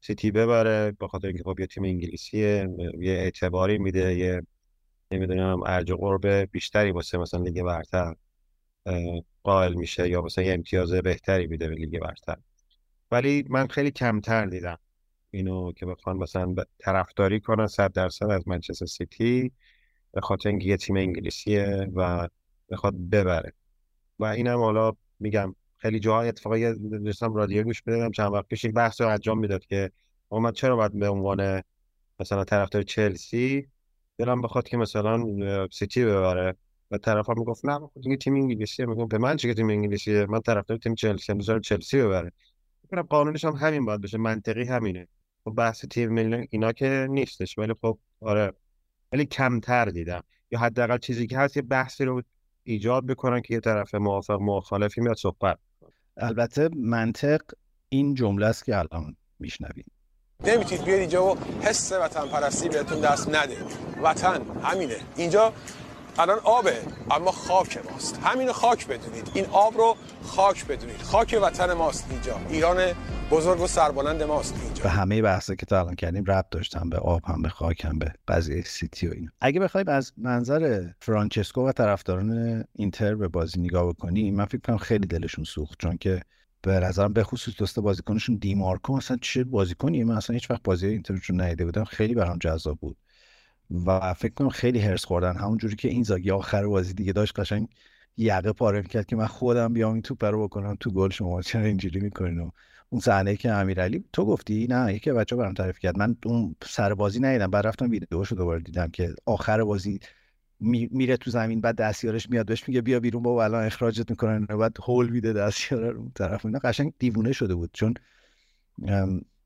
سیتی 0.00 0.30
ببره 0.30 0.92
به 0.92 1.08
خاطر 1.08 1.26
اینکه 1.26 1.42
خب 1.42 1.60
یه 1.60 1.66
تیم 1.66 1.84
انگلیسیه 1.84 2.68
یه 3.00 3.12
اعتباری 3.12 3.78
میده 3.78 4.14
یه 4.14 4.42
نمی‌دونم 5.10 5.62
ارج 5.66 5.92
قرب 5.92 6.26
بیشتری 6.26 6.90
واسه 6.90 7.18
مثلا 7.18 7.42
لیگ 7.42 7.62
برتر 7.62 8.14
قائل 9.42 9.74
میشه 9.74 10.08
یا 10.08 10.22
مثلا 10.22 10.44
یه 10.44 10.54
امتیاز 10.54 10.92
بهتری 10.92 11.46
میده 11.46 11.68
به 11.68 11.74
لیگ 11.74 12.00
برتر. 12.00 12.36
ولی 13.10 13.44
من 13.48 13.66
خیلی 13.66 13.90
کمتر 13.90 14.46
دیدم. 14.46 14.78
اینو 15.30 15.72
که 15.72 15.86
بخوان 15.86 16.16
مثلا 16.16 16.54
طرفداری 16.78 17.40
کنن 17.40 17.66
صد 17.66 17.92
درصد 17.92 18.30
از 18.30 18.48
منچستر 18.48 18.86
سیتی 18.86 19.52
به 20.12 20.20
خاطر 20.20 20.48
اینکه 20.48 20.68
یه 20.68 20.76
تیم 20.76 20.96
انگلیسیه 20.96 21.88
و 21.94 22.28
بخواد 22.70 22.94
ببره. 22.94 23.52
و 24.18 24.24
اینم 24.24 24.58
حالا 24.58 24.92
میگم 25.20 25.54
خیلی 25.76 26.00
جاهای 26.00 26.28
اتفاقی 26.28 26.74
داشتم 27.04 27.34
رادیو 27.34 27.62
گوش 27.62 27.82
می‌دادم 27.86 28.10
چند 28.10 28.32
وقت 28.32 28.48
پیش 28.48 28.64
یک 28.64 28.72
بحث 28.72 29.00
رو 29.00 29.08
انجام 29.08 29.38
می‌داد 29.38 29.66
که 29.66 29.90
من 30.30 30.52
چرا 30.52 30.76
باید 30.76 30.98
به 30.98 31.08
عنوان 31.08 31.62
مثلا 32.20 32.44
طرفدار 32.44 32.82
چلسی 32.82 33.68
دلم 34.18 34.42
بخواد 34.42 34.68
که 34.68 34.76
مثلا 34.76 35.24
سیتی 35.72 36.04
ببره؟ 36.04 36.56
و 36.90 36.98
طرف 36.98 37.30
هم 37.30 37.38
می‌گفت 37.38 37.64
نه 37.64 37.90
دیگه 38.02 38.16
تیم 38.16 38.34
انگلیسیه. 38.34 38.86
میگم 38.86 39.06
به 39.06 39.18
من 39.18 39.36
چه 39.36 39.54
تیم 39.54 39.68
انگلیسیه؟ 39.68 40.26
من 40.26 40.40
طرفدار 40.40 40.78
تیم 40.78 40.94
چلسی 40.94 41.32
هم 41.32 41.60
چلسی 41.60 41.98
ببره. 41.98 42.32
قانونش 43.08 43.44
هم 43.44 43.52
همین 43.52 43.84
باید 43.84 44.00
بشه 44.00 44.18
منطقی 44.18 44.64
همینه. 44.64 45.08
خب 45.46 45.54
بحث 45.54 45.84
تیم 45.84 46.12
ملی 46.12 46.48
اینا 46.50 46.72
که 46.72 47.06
نیستش 47.10 47.58
ولی 47.58 47.74
خب 47.82 47.98
آره. 48.20 48.52
ولی 49.12 49.26
کمتر 49.26 49.84
دیدم. 49.84 50.22
یا 50.50 50.58
حداقل 50.58 50.98
چیزی 50.98 51.26
که 51.26 51.38
هست 51.38 51.56
یه 51.56 51.62
بحثی 51.62 52.04
رو 52.04 52.22
ایجاد 52.62 53.06
بکنن 53.06 53.40
که 53.40 53.54
یه 53.54 53.60
طرف 53.60 53.94
موافق 53.94 54.40
مخالفی 54.40 55.00
میاد 55.00 55.16
صحبت 55.16 55.58
البته 56.16 56.68
منطق 56.76 57.40
این 57.88 58.14
جمله 58.14 58.46
است 58.46 58.64
که 58.64 58.78
الان 58.78 59.16
میشنویم. 59.38 59.84
نمی‌تونید 60.44 60.84
بیاید 60.84 61.00
اینجا 61.00 61.24
و 61.24 61.38
حس 61.62 61.92
وطن 61.92 62.26
پرستی 62.26 62.68
بهتون 62.68 63.00
دست 63.00 63.28
نده. 63.28 63.56
وطن 64.02 64.42
همینه. 64.62 64.96
اینجا 65.16 65.52
الان 66.18 66.38
آبه 66.44 66.76
اما 67.10 67.32
خاک 67.32 67.78
ماست. 67.90 68.20
همین 68.22 68.52
خاک 68.52 68.86
بدونید. 68.86 69.30
این 69.34 69.44
آب 69.52 69.76
رو 69.76 69.96
خاک 70.22 70.66
بدونید. 70.66 70.96
خاک 70.96 71.38
وطن 71.42 71.72
ماست 71.72 72.06
اینجا. 72.10 72.40
ایران 72.48 72.76
بزرگ 73.30 73.60
و 73.60 73.66
سربلند 73.66 74.22
ماست 74.22 74.54
اینجا. 74.64 74.82
به 74.82 74.90
همه 74.90 75.22
بحثه 75.22 75.56
که 75.56 75.66
تا 75.66 75.80
الان 75.80 75.94
کردیم 75.94 76.24
ربط 76.24 76.46
داشتن 76.50 76.88
به 76.90 76.96
آب 76.96 77.22
هم 77.24 77.42
به 77.42 77.48
خاک 77.48 77.84
هم 77.84 77.98
به 77.98 78.12
قضیه 78.28 78.62
سیتی 78.62 79.08
و 79.08 79.12
اینا. 79.12 79.30
اگه 79.40 79.60
بخوایم 79.60 79.88
از 79.88 80.12
منظر 80.16 80.86
فرانچسکو 81.00 81.68
و 81.68 81.72
طرفداران 81.72 82.64
اینتر 82.72 83.14
به 83.14 83.28
بازی 83.28 83.60
نگاه 83.60 83.88
بکنیم 83.88 84.34
من 84.34 84.44
فکر 84.44 84.60
کنم 84.60 84.78
خیلی 84.78 85.06
دلشون 85.06 85.44
سوخت 85.44 85.78
چون 85.78 85.96
که 85.96 86.22
به 86.62 86.80
نظرم 86.80 87.12
به 87.12 87.24
خصوص 87.24 87.54
دوست 87.58 87.80
بازیکنشون 87.80 88.36
دیمارکو 88.36 88.96
مثلا 88.96 89.16
چه 89.16 89.44
بازیکنی 89.44 90.04
من 90.04 90.16
اصلا 90.16 90.34
هیچ 90.34 90.50
وقت 90.50 90.62
بازی 90.62 90.86
اینتر 90.86 91.14
رو 91.28 91.34
ندیده 91.34 91.64
بودم. 91.64 91.84
خیلی 91.84 92.14
برام 92.14 92.38
جذاب 92.38 92.78
بود. 92.78 92.96
و 93.86 94.14
فکر 94.14 94.34
کنم 94.34 94.48
خیلی 94.48 94.78
هرس 94.78 95.04
خوردن. 95.04 95.36
همون 95.36 95.58
جوری 95.58 95.76
که 95.76 95.88
این 95.88 96.02
زاگی 96.02 96.30
آخر 96.30 96.66
بازی 96.66 96.94
دیگه 96.94 97.12
داشت 97.12 97.40
قشنگ 97.40 97.68
یقه 98.16 98.52
پاره 98.52 98.80
می‌کرد 98.80 99.06
که 99.06 99.16
من 99.16 99.26
خودم 99.26 99.72
بیام 99.72 99.92
این 99.92 100.02
توپ 100.02 100.24
رو 100.24 100.44
بکنم 100.44 100.76
تو 100.80 100.90
گل. 100.90 101.10
شما 101.10 101.42
چرا 101.42 101.64
اینجوری 101.64 102.00
می‌کنین؟ 102.00 102.38
و 102.38 102.50
اون 102.88 103.00
صحنه 103.00 103.36
که 103.36 103.50
امیرعلی 103.50 104.04
تو 104.12 104.24
گفتی؟ 104.24 104.66
نه 104.70 104.94
یکی 104.94 105.12
بچه 105.12 105.36
برام 105.36 105.54
تعریف 105.54 105.78
کرد. 105.78 105.98
من 105.98 106.16
اون 106.26 106.56
سر 106.64 106.94
بازی 106.94 107.20
ندیدم. 107.20 107.50
بعد 107.50 107.66
رفتم 107.66 107.90
ویدیوشو 107.90 108.34
دوباره 108.34 108.60
دیدم 108.60 108.88
که 108.88 109.14
آخر 109.26 109.64
بازی 109.64 110.00
میره 110.60 111.16
تو 111.16 111.30
زمین 111.30 111.60
بعد 111.60 111.76
دستیارش 111.76 112.30
میاد 112.30 112.46
بهش 112.46 112.68
میگه 112.68 112.80
بیا 112.80 113.00
بیرون 113.00 113.22
بابا 113.22 113.44
الان 113.44 113.64
اخراجت 113.64 114.10
می‌کنن. 114.10 114.46
بعد 114.46 114.76
هول 114.82 115.08
میده 115.08 115.32
دستیار 115.32 115.90
رو 115.90 116.00
اون 116.00 116.12
طرف. 116.14 116.46
اینا 116.46 116.58
قشنگ 116.58 116.92
دیوونه 116.98 117.32
شده 117.32 117.54
بود. 117.54 117.70
چون 117.72 117.94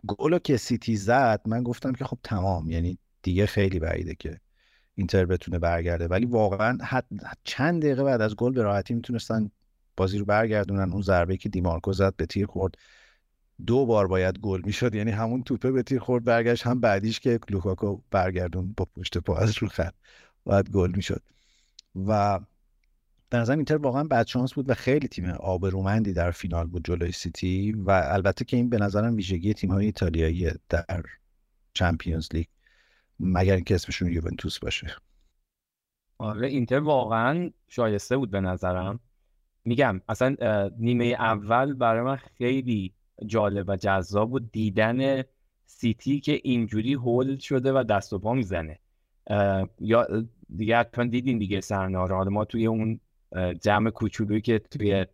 گلو 0.06 0.38
که 0.38 0.56
سیتی 0.56 0.96
زد 0.96 1.40
من 1.46 1.62
گفتم 1.62 1.92
که 1.92 2.04
خب 2.04 2.18
تمام. 2.24 2.70
یعنی 2.70 2.98
دیگه 3.22 3.46
خیلی 3.46 3.78
بعیده 3.78 4.14
که 4.14 4.40
اینتر 4.94 5.26
بتونه 5.26 5.58
برگرده. 5.58 6.08
ولی 6.08 6.26
واقعا 6.26 6.78
حد 6.84 7.06
چند 7.44 7.82
دقیقه 7.82 8.04
بعد 8.04 8.20
از 8.20 8.36
گل 8.36 8.52
به 8.52 8.62
راحتی 8.62 8.94
می‌تونستن 8.94 9.50
بازی 9.96 10.18
رو 10.18 10.24
برگردونن. 10.24 10.92
اون 10.92 11.02
ضربه 11.02 11.36
که 11.36 11.48
دیمارکو 11.48 11.92
زد 11.92 12.16
به 12.16 12.26
تیر 12.26 12.46
خورد. 12.46 12.74
دو 13.66 13.86
بار 13.86 14.06
باید 14.06 14.38
گل 14.38 14.60
می‌شد. 14.64 14.94
یعنی 14.94 15.10
همون 15.10 15.42
توپه 15.42 15.70
به 15.70 15.82
تیر 15.82 15.98
خورد 15.98 16.24
برگشت 16.24 16.66
هم 16.66 16.80
بعدیش 16.80 17.20
که 17.20 17.40
لوکاکو 17.50 18.00
برگردون 18.10 18.74
با 18.76 18.84
پشت 18.96 19.18
پا 19.18 19.36
از 19.36 19.58
رو 19.58 19.68
خط 19.68 19.94
باید 20.44 20.70
گل 20.70 20.92
می‌شد. 20.96 21.22
و 22.06 22.40
به 23.30 23.38
نظرم 23.38 23.58
اینتر 23.58 23.76
واقعا 23.76 24.04
بد 24.04 24.26
شانس 24.26 24.54
بود 24.54 24.70
و 24.70 24.74
خیلی 24.74 25.08
تیم 25.08 25.24
آبرومندی 25.24 26.12
در 26.12 26.30
فینال 26.30 26.66
بود 26.66 26.84
جلوی 26.84 27.12
سیتی. 27.12 27.72
و 27.72 27.90
البته 27.90 28.44
که 28.44 28.56
این 28.56 28.70
به 28.70 28.78
نظرم 28.78 29.16
ویژگی 29.16 29.54
تیم 29.54 29.70
های 29.70 29.86
ایتالیایی 29.86 30.50
در 30.68 31.02
Champions 31.74 32.28
League 32.32 32.46
مگر 33.20 33.54
اینکه 33.54 33.74
اسمشون 33.74 34.12
یوونتوس 34.12 34.58
باشه. 34.58 34.86
آره 36.18 36.48
اینتر 36.48 36.78
واقعا 36.78 37.50
شایسته 37.68 38.16
بود 38.16 38.30
به 38.30 38.40
نظرم. 38.40 39.00
میگم 39.64 40.00
اصلا 40.08 40.36
نیمه 40.78 41.04
اول 41.04 41.74
برای 41.74 42.02
من 42.02 42.16
خیلی 42.16 42.94
جالب 43.26 43.68
و 43.68 43.76
جذاب 43.76 44.30
بود 44.30 44.52
دیدن 44.52 45.22
سیتی 45.66 46.20
که 46.20 46.40
اینجوری 46.42 46.94
هول 46.94 47.38
شده 47.38 47.72
و 47.72 47.84
دست 47.84 48.12
و 48.12 48.18
پا 48.18 48.34
می‌زنه. 48.34 48.78
یا 49.80 50.08
دیگه 50.56 50.76
حتما 50.76 51.04
دیدین 51.04 51.38
دیگه 51.38 51.60
سرنارا 51.60 52.16
حالا 52.16 52.30
ما 52.30 52.44
توی 52.44 52.66
اون 52.66 53.00
جمع 53.60 53.90
کوچولویی 53.90 54.40
که 54.40 54.58
توی 54.58 55.06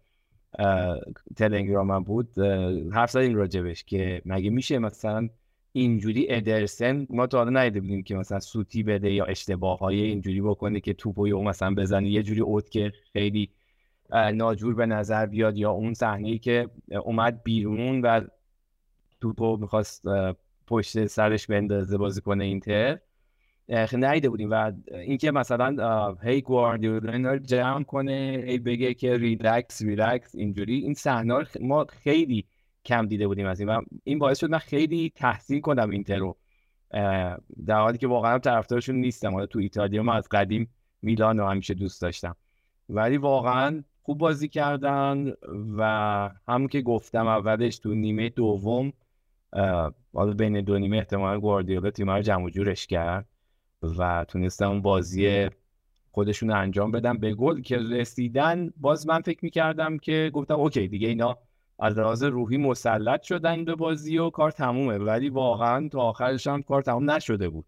تلگرام 1.36 2.04
بود 2.04 2.38
حرف 2.92 3.10
زدیم 3.10 3.34
راجبش 3.34 3.84
که 3.84 4.22
مگه 4.24 4.50
میشه 4.50 4.78
مثلا 4.78 5.28
اینجوری 5.76 6.26
ادرسن 6.28 7.06
ما 7.10 7.26
تا 7.26 7.38
حالا 7.38 7.50
ندیده 7.50 7.80
بودیم 7.80 8.02
که 8.02 8.14
مثلا 8.14 8.40
سوتی 8.40 8.82
بده 8.82 9.12
یا 9.12 9.24
اشتباه 9.24 9.78
های 9.78 10.00
اینجوری 10.00 10.40
بکنه 10.40 10.80
که 10.80 10.94
توپو 10.94 11.28
یا 11.28 11.40
مثلا 11.40 11.74
بزنه. 11.74 12.08
یه 12.10 12.22
جوری 12.22 12.40
اوت 12.40 12.70
که 12.70 12.92
خیلی 13.12 13.50
ناجور 14.34 14.74
به 14.74 14.86
نظر 14.86 15.26
بیاد 15.26 15.56
یا 15.56 15.70
اون 15.70 15.94
صحنه 15.94 16.38
که 16.38 16.68
اومد 17.04 17.42
بیرون 17.42 18.00
و 18.00 18.20
توپو 19.20 19.56
می‌خواست 19.56 20.02
پشت 20.66 21.06
سرش 21.06 21.46
بندازه 21.46 21.98
بازی 21.98 22.20
کنه 22.20 22.44
اینترو 22.44 22.98
ندیده 23.92 24.28
بودیم. 24.28 24.50
و 24.50 24.72
اینکه 24.92 25.30
مثلا 25.30 26.16
هی 26.22 26.40
گواردیولا 26.40 27.38
جمع 27.38 27.82
کنه 27.82 28.44
هی 28.46 28.58
بگه 28.58 28.94
که 28.94 29.16
relax 29.16 29.82
relax 29.82 30.34
اینجوری 30.34 30.74
این 30.74 30.94
صحنه 30.94 31.46
ما 31.60 31.86
خیلی 31.88 32.44
کم 32.86 33.06
دیده 33.06 33.26
بودیم 33.26 33.46
از 33.46 33.60
این 33.60 33.68
و 33.68 33.82
این 34.04 34.18
باعث 34.18 34.38
شد 34.38 34.50
من 34.50 34.58
خیلی 34.58 35.12
تحسین 35.14 35.60
کنم 35.60 35.90
اینتر 35.90 36.16
رو. 36.16 36.36
در 37.66 37.80
حالی 37.80 37.98
که 37.98 38.06
واقعا 38.06 38.38
طرفدارشون 38.38 38.96
نیستم. 38.96 39.32
حالا 39.32 39.46
تو 39.46 39.58
ایتالیا 39.58 40.02
ما 40.02 40.12
از 40.14 40.28
قدیم 40.30 40.68
میلان 41.02 41.38
رو 41.38 41.46
همیشه 41.46 41.74
دوست 41.74 42.02
داشتم. 42.02 42.36
ولی 42.88 43.16
واقعا 43.16 43.84
خوب 44.02 44.18
بازی 44.18 44.48
کردن 44.48 45.32
و 45.76 46.30
هم 46.48 46.68
که 46.68 46.82
گفتم 46.82 47.26
اولش 47.26 47.78
تو 47.78 47.94
نیمه 47.94 48.28
دوم 48.28 48.92
حالا 50.14 50.32
بین 50.32 50.60
دو 50.60 50.78
نیمه 50.78 50.96
احتمال 50.96 51.40
گواردیولا 51.40 51.90
تیم 51.90 52.10
رو 52.10 52.22
جمع 52.22 52.50
جورش 52.50 52.86
کرد 52.86 53.26
و 53.98 54.24
تونستن 54.28 54.64
اون 54.64 54.82
بازی 54.82 55.48
خودشون 56.10 56.50
انجام 56.50 56.90
بدن 56.90 57.18
به 57.18 57.34
گل 57.34 57.60
که 57.60 57.78
رسیدن 57.78 58.70
باز 58.76 59.06
من 59.06 59.20
فکر 59.20 59.38
می‌کردم 59.42 59.98
که 59.98 60.30
گفتم 60.34 60.54
اوکی 60.54 60.88
دیگه 60.88 61.08
اینا 61.08 61.38
از 61.78 61.98
لحاظ 61.98 62.22
روحی 62.22 62.56
مسلط 62.56 63.22
شدن 63.22 63.64
به 63.64 63.74
بازی 63.74 64.18
و 64.18 64.30
کار 64.30 64.50
تمومه. 64.50 64.98
ولی 64.98 65.28
واقعا 65.28 65.88
تا 65.88 66.00
آخرش 66.00 66.46
هم 66.46 66.62
کار 66.62 66.82
تموم 66.82 67.10
نشده 67.10 67.48
بود. 67.48 67.66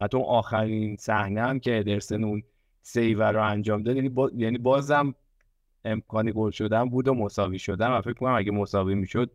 حتی 0.00 0.16
اون 0.16 0.26
آخرین 0.26 0.96
صحنه 0.96 1.42
هم 1.42 1.58
که 1.58 1.78
ادرسن 1.78 2.24
اون 2.24 2.42
سیور 2.82 3.32
رو 3.32 3.42
انجام 3.42 3.82
داد 3.82 3.96
یعنی, 3.96 4.14
یعنی 4.36 4.58
بازم 4.58 5.14
امکانی 5.84 6.32
گل 6.32 6.50
شدن 6.50 6.88
بود 6.88 7.08
و 7.08 7.14
مساوی 7.14 7.58
شدن. 7.58 7.90
و 7.90 8.00
فکر 8.00 8.12
کنم 8.12 8.32
اگه 8.32 8.52
مساوی 8.52 8.94
می‌شد 8.94 9.30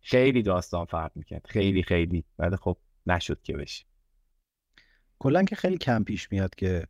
خیلی 0.00 0.42
داستان 0.42 0.84
فرق 0.84 1.12
می‌کرد. 1.14 1.46
خیلی 1.46 1.82
خیلی. 1.82 2.24
ولی 2.38 2.56
خب 2.56 2.76
نشد 3.06 3.42
که 3.42 3.56
بشه. 3.56 3.84
کلا 5.18 5.42
که 5.42 5.56
خیلی 5.56 5.78
کم 5.78 6.04
پیش 6.04 6.32
میاد 6.32 6.54
که 6.54 6.86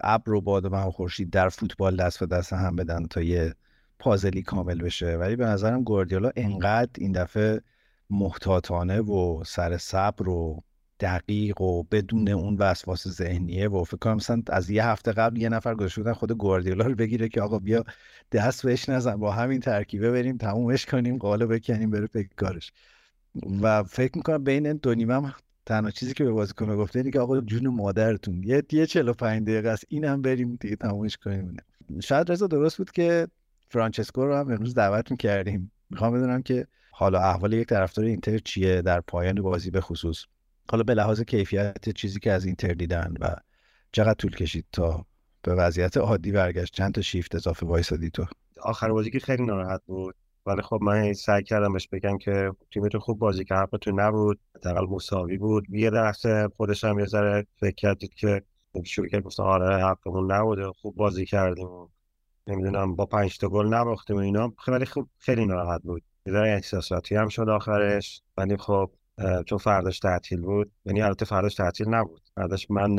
ابر 0.00 0.32
و 0.32 0.40
باد 0.40 0.72
و 0.72 0.90
خورشید 0.90 1.30
در 1.30 1.48
فوتبال 1.48 1.96
دست 1.96 2.20
به 2.20 2.26
دست 2.26 2.52
هم 2.52 2.76
بدن 2.76 3.06
تا 3.06 3.22
یه 3.22 3.54
پازلی 3.98 4.42
کامل 4.42 4.78
بشه. 4.82 5.16
ولی 5.16 5.36
به 5.36 5.46
نظرم 5.46 5.82
گواردیولا 5.84 6.30
انقدر 6.36 6.90
این 6.98 7.12
دفعه 7.12 7.60
محتاطانه 8.10 9.00
و 9.00 9.44
سر 9.44 9.76
صبر 9.76 10.28
و 10.28 10.62
دقیق 11.00 11.60
و 11.60 11.82
بدون 11.82 12.28
اون 12.28 12.56
وسواس 12.56 13.08
ذهنیه 13.08 13.68
و 13.68 13.84
فکر 13.84 13.96
کنم 13.96 14.14
مثلا 14.14 14.42
از 14.46 14.70
یه 14.70 14.86
هفته 14.86 15.12
قبل 15.12 15.38
یه 15.38 15.48
نفر 15.48 15.74
گذاشته 15.74 16.00
بودن 16.00 16.12
خود 16.12 16.32
گواردیولا 16.32 16.86
رو 16.86 16.94
بگیره 16.94 17.28
که 17.28 17.40
آقا 17.40 17.58
بیا 17.58 17.84
دست 18.32 18.66
بهش 18.66 18.88
نزن 18.88 19.16
با 19.16 19.32
همین 19.32 19.60
ترکیبه 19.60 20.10
بریم 20.10 20.36
تمومش 20.36 20.86
کنیم 20.86 21.18
قالو 21.18 21.46
بکنیم 21.46 21.90
بره 21.90 22.08
به 22.12 22.24
کارش. 22.36 22.72
و 23.62 23.82
فکر 23.82 24.16
می‌کنم 24.16 24.44
بین 24.44 24.72
دو 24.72 24.94
نیمه 24.94 25.34
تنها 25.66 25.90
چیزی 25.90 26.14
که 26.14 26.24
به 26.24 26.30
بازیکن 26.30 26.76
گفته 26.76 26.98
اینه 26.98 27.10
که 27.10 27.20
آقا 27.20 27.40
جون 27.40 27.68
مادرتون 27.68 28.42
یه 28.42 28.62
یه 28.72 28.86
45 28.86 29.42
دقیقه 29.42 29.68
است 29.68 29.84
اینم 29.88 30.22
بریم 30.22 30.56
دیگه 30.60 30.76
تمومش 30.76 31.16
کنیم. 31.16 31.56
شاید 32.02 32.32
رضا 32.32 32.46
درست 32.46 32.78
بود 32.78 32.90
که 32.90 33.28
فرانچسکو 33.68 34.26
رو 34.26 34.36
هم 34.36 34.50
امروز 34.50 34.74
دعوت 34.74 35.18
کردیم 35.18 35.72
می‌خوام 35.90 36.12
بدونم 36.12 36.42
که 36.42 36.66
حالا 36.90 37.20
احوال 37.20 37.52
یک 37.52 37.68
طرفدار 37.68 38.04
اینتر 38.04 38.38
چیه 38.38 38.82
در 38.82 39.00
پایان 39.00 39.42
بازی 39.42 39.70
به 39.70 39.80
خصوص. 39.80 40.24
حالا 40.70 40.82
به 40.82 40.94
لحاظ 40.94 41.20
کیفیت 41.20 41.88
چیزی 41.88 42.20
که 42.20 42.32
از 42.32 42.44
اینتر 42.44 42.72
دیدن 42.72 43.14
و 43.20 43.36
چقدر 43.92 44.14
طول 44.14 44.34
کشید 44.36 44.66
تا 44.72 45.06
به 45.42 45.54
وضعیت 45.54 45.96
عادی 45.96 46.32
برگشت 46.32 46.74
چند 46.74 46.94
تا 46.94 47.00
شیفت 47.00 47.34
اضافه 47.34 47.66
وایسادی 47.66 48.10
تو؟ 48.10 48.26
آخر 48.62 48.88
بازی 48.88 49.10
که 49.10 49.18
خیلی 49.18 49.44
ناراحت 49.44 49.80
بود. 49.86 50.14
ولی 50.46 50.62
خب 50.62 50.78
من 50.82 51.12
سعی 51.12 51.42
کردم 51.42 51.72
بهش 51.72 51.88
بگم 51.88 52.18
که 52.18 52.52
تیمتون 52.72 53.00
خوب 53.00 53.18
بازی 53.18 53.44
کرد 53.44 53.58
حقتون 53.58 54.00
نبود 54.00 54.40
حداقل 54.56 54.86
مساوی 54.86 55.38
بود. 55.38 55.70
یه 55.70 55.90
درخت 55.90 56.46
خودش 56.46 56.84
هم 56.84 56.98
یه 56.98 57.06
ذره 57.06 57.46
فکر 57.60 57.74
کردید 57.74 58.14
که 58.14 58.42
شروع 58.84 59.08
کرد 59.08 59.22
گفت 59.22 59.40
آره 59.40 59.84
حقمون 59.84 60.32
نبوده 60.32 60.72
خوب 60.72 60.96
بازی 60.96 61.26
کردیم. 61.26 61.68
نمی‌دونم 62.48 62.96
با 62.96 63.06
پنج 63.06 63.38
تا 63.38 63.48
گل 63.48 63.66
نباختیم 63.66 64.16
و 64.16 64.18
اینا. 64.18 64.52
خیلی 64.64 64.86
خوب 64.86 65.08
خیلی 65.18 65.46
ناراحت 65.46 65.82
بود. 65.82 66.02
یه 66.26 66.32
احساساتی 66.34 67.14
هم 67.14 67.28
شد 67.28 67.48
آخرش. 67.48 68.22
ولی 68.36 68.56
خب 68.56 68.90
چون 69.46 69.58
فرداش 69.58 69.98
تعطیل 69.98 70.40
بود. 70.40 70.72
یعنی 70.84 71.02
البته 71.02 71.24
فرداش 71.24 71.54
تعطیل 71.54 71.88
نبود. 71.88 72.22
فرداش 72.34 72.70
من 72.70 72.90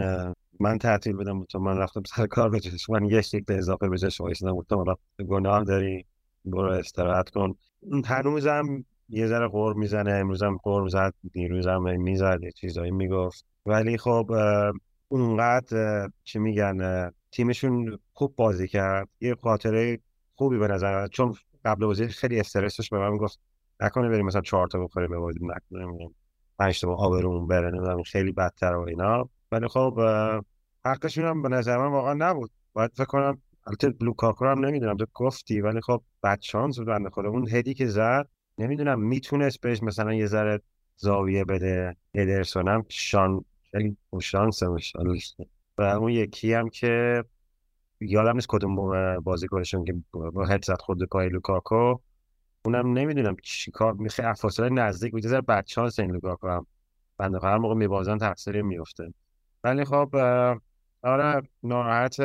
من 0.60 0.78
تعطیل 0.78 1.16
بودم 1.16 1.46
چون 1.46 1.62
من 1.62 1.78
رفتم 1.78 2.02
سر 2.16 2.28
کار 2.28 2.50
بجاش. 2.50 2.90
من 2.90 3.06
یه 3.06 3.22
به 3.48 3.58
اضافه 3.58 3.90
بجاش 3.90 4.22
وایسیدم 4.22 4.56
گفتم 4.56 4.84
گناه 5.30 5.64
داری. 5.64 6.06
برو 6.46 6.72
استراحت 6.72 7.30
کن. 7.30 7.56
هنوزم 8.06 8.86
یه 9.10 9.28
ذره 9.28 9.48
قور 9.48 9.74
می‌زنه. 9.74 10.12
امروزم 10.12 10.58
قور 10.58 10.84
می‌زد. 10.84 11.14
دیروزم 11.34 12.00
می‌زد. 12.00 12.40
یه 12.44 12.52
چیزایی 12.52 12.92
می‌گفت. 12.92 13.46
ولی 13.66 13.98
خب 13.98 14.32
اونقدر 15.08 16.10
چی 16.24 16.40
میگن 16.40 17.12
تیمشون 17.32 18.00
خوب 18.14 18.36
بازی 18.36 18.68
کرد. 18.68 19.08
یه 19.22 19.36
خاطره 19.36 20.00
خوبی 20.36 20.58
به 20.58 20.68
نظر 20.68 21.08
چون 21.08 21.36
قبل 21.66 21.86
بازی 21.86 22.08
خیلی 22.08 22.40
استرسش 22.40 22.90
به 22.90 23.00
من 23.00 23.18
گفت 23.18 23.40
نکنه 23.80 24.10
بریم 24.10 24.26
مثلا 24.26 24.42
چهار 24.42 24.68
تا 24.68 24.80
بخوریم 24.80 25.20
بازی 25.20 25.40
نکنیم 25.42 26.16
پنج 26.60 26.82
تا 26.82 26.94
آبرون 26.96 27.48
بره 27.48 27.72
نمی‌دونم 27.72 28.04
خیلی 28.04 28.32
بدتر 28.32 28.76
و 28.76 28.80
اینا. 28.80 29.30
ولی 29.52 29.68
خب 29.68 30.00
حقشون 30.86 31.26
هم 31.26 31.42
به 31.42 31.50
نظر 31.50 31.78
من 31.78 31.92
واقعا 31.92 32.14
نبود. 32.14 32.52
باید 32.74 32.92
فکر 32.94 33.06
کنم 33.06 33.42
البته 33.68 33.94
لوکاکو 34.02 34.46
هم 34.46 34.66
نمی‌دونم 34.66 34.98
تو 34.98 35.06
گفتی 35.14 35.62
ولی 35.62 35.82
خب 35.82 36.04
بد 36.24 36.42
شانس 36.42 36.78
بود 36.78 36.88
بنده 36.88 37.10
خدا. 37.10 37.30
اون 37.30 37.48
هدی 37.50 37.74
که 37.74 37.88
زد 37.88 38.30
نمی‌دونم 38.58 39.00
می‌تونست 39.00 39.62
بهش 39.62 39.84
مثلا 39.84 40.14
یه 40.14 40.26
ذره 40.26 40.62
زاویه 40.98 41.46
بده. 41.46 41.96
ادرسون 42.14 42.68
هم 42.68 42.86
شان 42.90 43.46
خیلی 43.72 43.98
شانس 44.22 44.64
و 45.80 45.82
اون 45.82 46.12
یکی 46.12 46.54
هم 46.54 46.70
که 46.70 47.24
یادم 48.00 48.36
نیست 48.36 48.48
کدوم 48.50 49.20
بازیکنشون 49.20 49.86
که 49.86 49.96
با 50.12 50.46
هد 50.46 50.66
زد 50.66 50.78
خود 50.80 51.04
پای 51.04 51.30
لوکاکو. 51.30 51.96
اونم 52.66 52.94
نمی‌دونم 52.94 53.36
چیکار 53.44 53.94
میخه 53.94 54.34
فاصله 54.34 54.70
نزدیک 54.70 55.12
بود. 55.12 55.26
یه 55.26 55.42
بد 55.42 55.68
شانس 55.68 56.00
این 56.00 56.12
لوکاکو 56.12 56.48
هم. 56.48 56.66
بنده 57.18 57.40
هر 57.44 57.58
موقع 57.58 57.76
میبازن 57.76 58.18
تقصیری 58.18 58.62
میفته 58.62 59.14
ولی 59.64 59.86
خب 59.86 60.16
آره 61.02 61.42
ناراحت 61.64 62.18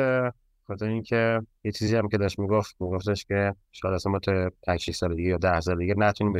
خاطر 0.67 0.85
اینکه 0.85 1.41
یه 1.63 1.71
چیزی 1.71 1.95
هم 1.95 2.07
که 2.09 2.17
داشت 2.17 2.39
می‌گفت 2.39 2.75
میگفتش 2.79 3.25
که 3.25 3.55
شاید 3.71 3.93
اصلا 3.93 4.11
ما 4.11 4.19
تا 4.19 4.51
5 4.63 4.91
سال 4.91 5.15
دیگه 5.15 5.29
یا 5.29 5.37
10 5.37 5.59
سال 5.59 5.77
دیگه 5.77 5.93
نتونیم 5.97 6.33
به 6.33 6.39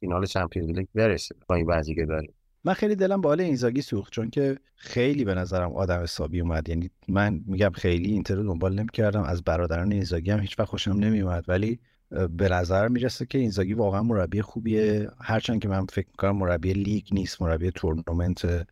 فینال 0.00 0.26
Champions 0.26 0.70
League 0.70 0.86
برسیم 0.94 1.38
با 1.48 1.54
این 1.54 1.66
وضعی 1.66 1.94
که 1.94 2.06
داریم. 2.06 2.34
من 2.64 2.72
خیلی 2.72 2.94
دلم 2.94 3.20
برا 3.20 3.44
اینزاگی 3.44 3.82
سوخت 3.82 4.12
چون 4.12 4.30
که 4.30 4.58
خیلی 4.76 5.24
به 5.24 5.34
نظرم 5.34 5.72
آدم 5.72 6.02
حسابی 6.02 6.40
اومد. 6.40 6.68
یعنی 6.68 6.90
من 7.08 7.40
میگم 7.46 7.70
خیلی 7.70 8.10
اینتر 8.10 8.34
رو 8.34 8.42
دنبال 8.42 8.74
نمی‌کردم 8.74 9.22
از 9.22 9.42
برادران 9.42 9.92
اینزاگی 9.92 10.30
هم 10.30 10.40
هیچ 10.40 10.58
وقت 10.58 10.68
خوشم 10.68 10.92
نمیومد 10.92 11.44
ولی 11.48 11.78
به 12.10 12.48
نظر 12.48 12.88
می‌رسه 12.88 13.26
که 13.26 13.38
اینزاگی 13.38 13.74
واقعا 13.74 14.02
مربی 14.02 14.42
خوبیه. 14.42 15.10
هرچند 15.20 15.60
که 15.60 15.68
من 15.68 15.86
فکر 15.86 16.06
می‌کنم 16.08 16.36
مربی 16.36 16.72
لیگ 16.72 17.04
نیست 17.12 17.42
مربی 17.42 17.70
تورنمنت 17.70 18.66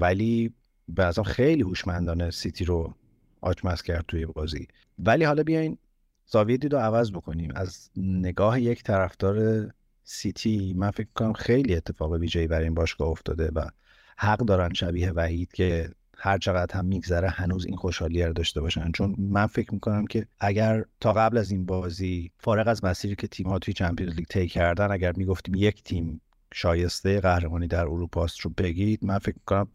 ولی 0.00 0.52
به 0.88 1.12
خیلی 1.12 1.62
هوشمندانه 1.62 2.30
سیتی 2.30 2.64
رو 2.64 2.94
آچمز 3.40 3.82
کرد 3.82 4.04
توی 4.08 4.26
بازی. 4.26 4.68
ولی 4.98 5.24
حالا 5.24 5.42
بیاین 5.42 5.78
زاویه 6.26 6.56
دید 6.56 6.72
رو 6.72 6.78
عوض 6.78 7.10
بکنیم. 7.10 7.52
از 7.54 7.90
نگاه 7.96 8.60
یک 8.60 8.82
طرفدار 8.82 9.66
سیتی 10.10 10.74
من 10.76 10.90
فکر 10.90 11.08
کنم 11.14 11.32
خیلی 11.32 11.76
اتفاق 11.76 12.12
ویژه‌ای 12.12 12.46
برای 12.46 12.64
این 12.64 12.74
باشگاه 12.74 13.08
افتاده 13.08 13.50
و 13.54 13.68
حق 14.16 14.38
دارن 14.38 14.72
شبیه 14.72 15.12
وحید 15.12 15.52
که 15.52 15.90
هر 16.16 16.38
چقدر 16.38 16.78
هم 16.78 16.84
میگذره 16.84 17.28
هنوز 17.28 17.66
این 17.66 17.76
خوشحالی 17.76 18.22
رو 18.22 18.32
داشته 18.32 18.60
باشن. 18.60 18.92
چون 18.92 19.14
من 19.18 19.46
فکر 19.46 19.74
می‌کنم 19.74 20.06
که 20.06 20.26
اگر 20.40 20.84
تا 21.00 21.12
قبل 21.12 21.38
از 21.38 21.50
این 21.50 21.66
بازی 21.66 22.30
فارغ 22.38 22.68
از 22.68 22.84
مسیری 22.84 23.16
که 23.16 23.26
تیم 23.26 23.46
ها 23.46 23.58
توی 23.58 23.74
Champions 23.74 24.14
League 24.14 24.26
طی 24.26 24.48
کردن 24.48 24.90
اگر 24.90 25.12
می‌گفتیم 25.16 25.54
یک 25.54 25.82
تیم 25.82 26.20
شایسته 26.54 27.20
قهرمانی 27.20 27.66
در 27.66 27.84
اروپا 27.84 28.24
است 28.24 28.40
رو 28.40 28.50
بگید 28.50 29.04
من 29.04 29.18
فکر 29.18 29.36
می‌کنم 29.36 29.68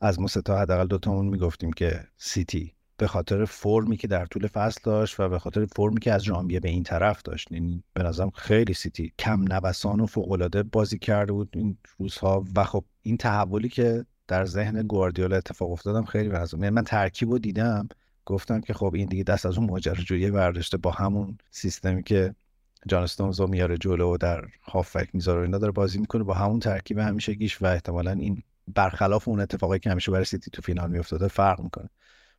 از 0.00 0.20
ما 0.20 0.26
ستا 0.26 0.58
حداقل 0.58 0.86
دوتامون 0.86 1.26
می‌گفتیم 1.26 1.72
که 1.72 2.04
سیتی 2.16 2.74
به 2.98 3.06
خاطر 3.06 3.44
فرمی 3.44 3.96
که 3.96 4.08
در 4.08 4.26
طول 4.26 4.46
فصل 4.46 4.80
داشت 4.84 5.20
و 5.20 5.28
به 5.28 5.38
خاطر 5.38 5.66
فرمی 5.66 6.00
که 6.00 6.12
از 6.12 6.24
ژانویه 6.24 6.60
به 6.60 6.68
این 6.68 6.82
طرف 6.82 7.22
داشت. 7.22 7.52
یعنی 7.52 7.82
به 7.94 8.02
نظرم 8.02 8.30
خیلی 8.30 8.74
سیتی 8.74 9.12
کم 9.18 9.42
نوسان 9.42 10.00
و 10.00 10.06
فوق 10.06 10.62
بازی 10.72 10.98
کرده 10.98 11.32
بود 11.32 11.48
این 11.52 11.76
روزها 11.98 12.44
و 12.56 12.64
خب 12.64 12.84
این 13.02 13.16
تحولی 13.16 13.68
که 13.68 14.04
در 14.28 14.44
ذهن 14.44 14.82
گواردیولا 14.82 15.36
اتفاق 15.36 15.70
افتاد 15.70 16.04
خیلی 16.04 16.28
به 16.28 16.46
یعنی 16.52 16.70
من 16.70 16.84
ترکیب 16.84 17.30
رو 17.30 17.38
دیدم 17.38 17.88
گفتم 18.26 18.60
که 18.60 18.74
خب 18.74 18.94
این 18.94 19.06
دیگه 19.08 19.24
دست 19.24 19.46
از 19.46 19.58
اون 19.58 19.70
ماجراجویی 19.70 20.30
برداشته 20.30 20.76
با 20.76 20.90
همون 20.90 21.38
سیستمی 21.50 22.02
که 22.02 22.34
جان 22.86 23.02
استونز 23.02 23.40
میاره 23.40 23.78
جلو 23.78 24.14
و 24.14 24.16
در 24.16 24.44
هافک 24.62 25.08
می‌ذاره 25.12 25.42
اینا 25.42 25.58
داره 25.58 25.72
بازی 25.72 25.98
می‌کنه 25.98 26.24
با 26.24 26.34
همون 26.34 26.60
ترکیب 26.60 26.98
همیشه 26.98 27.34
گیش 27.34 27.62
و 27.62 27.66
احتمالا 27.66 28.10
این 28.10 28.42
برخلاف 28.74 29.28
اون 29.28 29.40
اتفاقی 29.40 29.78
که 29.78 29.90
همیشه 29.90 30.12
برای 30.12 30.24
سیتی 30.24 30.50
تو 30.50 30.62
فینال 30.62 30.90
میافتاده 30.90 31.28
فرق 31.28 31.60
می‌کنه. 31.60 31.88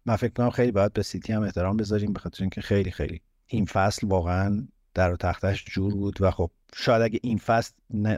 من 0.06 0.16
فکر 0.16 0.34
کنم 0.34 0.50
خیلی 0.50 0.72
باید 0.72 0.94
به 0.94 1.04
سیتی 1.04 1.34
هم 1.34 1.44
احترام 1.44 1.78
بذاریم 1.78 2.14
به 2.14 2.20
خاطر 2.20 2.44
اینکه 2.44 2.62
خیلی 2.62 2.92
خیلی. 2.92 3.22
این 3.48 3.66
فصل 3.66 4.08
واقعا 4.08 4.68
در 4.94 5.14
و 5.14 5.18
تختش 5.18 5.66
جور 5.66 5.94
بود 5.94 6.22
و 6.22 6.32
خب 6.32 6.52
شاید 6.76 7.02
اگه 7.02 7.20
این 7.24 7.38
فصل 7.38 7.74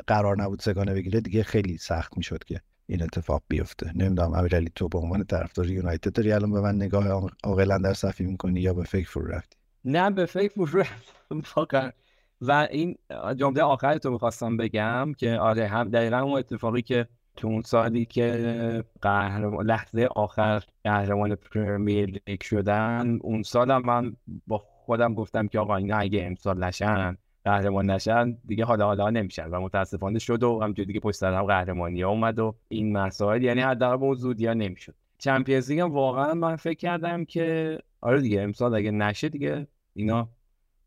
قرار 0.08 0.41
نبود 0.41 0.60
سگانه 0.60 0.94
بگیره 0.94 1.22
دیگه 1.22 1.44
خیلی 1.44 1.78
سخت 1.78 2.17
می‌شد 2.17 2.44
که 2.44 2.62
این 2.88 3.04
اتفاق 3.04 3.44
بیفته. 3.48 3.91
نمی‌دونم 3.96 4.34
امیرعلی 4.34 4.72
تو 4.76 4.88
به 4.88 4.98
عنوان 4.98 5.24
طرفدار 5.24 5.70
یونایتد 5.70 6.13
داری 6.13 6.32
الان 6.32 6.52
به 6.52 6.62
من 6.62 6.76
نگاه 6.76 7.32
عاقلا 7.44 7.78
در 7.78 7.94
صفی 7.94 8.24
می‌کنی 8.24 8.62
یا 8.62 8.74
به 8.74 8.84
فکر 8.84 9.10
فرو 9.10 9.28
رفتی؟ 9.28 9.58
نه 9.86 10.12
به 10.12 10.26
فکر 10.26 10.65
فرو 10.65 10.80
رفتم 10.80 11.91
و 12.41 12.67
این 12.72 12.98
جمله 13.36 13.62
آخر 13.62 13.98
تو 13.98 14.12
می‌خواستم 14.12 14.58
بگم 14.58 15.13
که 15.17 15.32
آره 15.32 15.67
هم 15.67 15.89
دقیقا 15.89 16.20
اون 16.20 16.39
اتفاقی 16.39 16.82
که 16.82 17.08
تو 17.36 17.48
اون 17.48 17.62
سالی 17.62 18.06
که 18.06 18.84
قهرمان 19.02 19.65
لحظه 19.65 20.08
آخر 20.15 20.63
قهرمان 20.84 21.36
پرمیر 21.36 22.22
لیگ 22.28 22.41
شدن 22.41 23.20
اون 23.22 23.44
سال 23.44 23.78
من 23.78 24.15
با 24.48 24.58
خودم 24.58 25.13
گفتم 25.13 25.48
که 25.48 25.60
آقا 25.60 25.76
اینا 25.76 25.98
اگه 25.98 26.24
امسال 26.24 26.63
نشن 26.63 27.17
قهرمان 27.46 27.89
نشن 27.89 28.38
دیگه 28.48 28.65
حالا 28.65 28.86
حالا 28.86 29.10
نمیشن 29.10 29.50
و 29.50 29.62
متاسفانه 29.62 30.20
شد 30.20 30.44
و 30.44 30.60
همجور 30.63 30.86
دیگه 30.86 31.00
پشت 31.00 31.17
سر 31.17 31.34
هم 31.34 31.44
قهرمانی 31.44 32.02
ها 32.02 32.10
اومد 32.10 32.39
و 32.39 32.56
این 32.67 32.98
مسائل 32.98 33.44
یعنی 33.44 33.62
حداقل 33.62 34.06
اون 34.06 34.15
زودی 34.15 34.48
ها 34.48 34.54
نمی‌شد. 34.54 34.96
چمپیونز 35.17 35.72
لیگ 35.72 35.91
واقعا 35.91 36.34
من 36.34 36.56
فکر 36.56 36.78
کردم 36.78 37.26
که 37.26 37.78
آره 38.02 38.22
دیگه 38.22 38.41
امسال 38.41 38.76
اگه 38.76 38.91
نشه 38.91 39.30
دیگه 39.30 39.67
اینا 39.94 40.30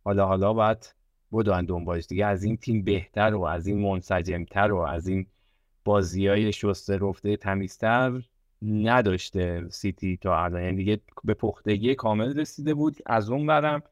حالا 0.04 0.26
حالا 0.26 0.52
باید 0.52 0.94
بدون 1.32 1.64
دنبالش 1.64 2.06
دیگه. 2.06 2.26
از 2.26 2.44
این 2.44 2.56
تیم 2.56 2.84
بهتر 2.84 3.34
و 3.34 3.42
از 3.42 3.66
این 3.66 3.78
منسجمتر 3.78 4.72
و 4.72 4.78
از 4.78 5.08
این 5.08 5.26
بازی 5.84 6.26
های 6.26 6.52
شسته 6.52 6.98
رفته 6.98 7.36
تمیزتر 7.36 8.22
نداشته 8.62 9.68
سیتی 9.70 10.16
تا 10.16 10.44
الان. 10.44 10.62
یعنی 10.62 10.76
دیگه 10.76 11.00
به 11.24 11.34
پختگی 11.34 11.94
کامل 11.94 12.40
رسیده 12.40 12.74
بود. 12.74 12.96
از 13.06 13.30
اون 13.30 13.46
برم 13.46 13.82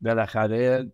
بالاخره 0.00 0.92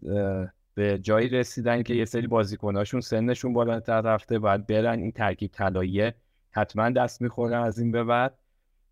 به 0.75 0.99
جایی 0.99 1.29
رسیدن 1.29 1.83
که 1.83 1.95
یه 1.95 2.05
سری 2.05 2.27
بازیکناشون 2.27 3.01
سنشون 3.01 3.53
بالاتر 3.53 4.01
رفته 4.01 4.39
باید 4.39 4.67
برن 4.67 4.99
این 4.99 5.13
ترکیب 5.13 5.51
طلاییه 5.51 6.15
حتما 6.51 6.91
دست 6.91 7.23
می‌خورن 7.23 7.63
از 7.63 7.79
این 7.79 7.93
به 7.93 8.05
بعد. 8.05 8.39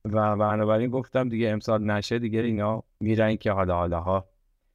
و 0.04 0.36
بنابراین 0.36 0.90
گفتم 0.90 1.28
دیگه 1.28 1.48
امسال 1.48 1.84
نشه 1.84 2.18
دیگه 2.18 2.40
اینا 2.40 2.82
میرن 3.00 3.36
که 3.36 3.52
حالا 3.52 3.76
حالا 3.76 4.00
ها 4.00 4.28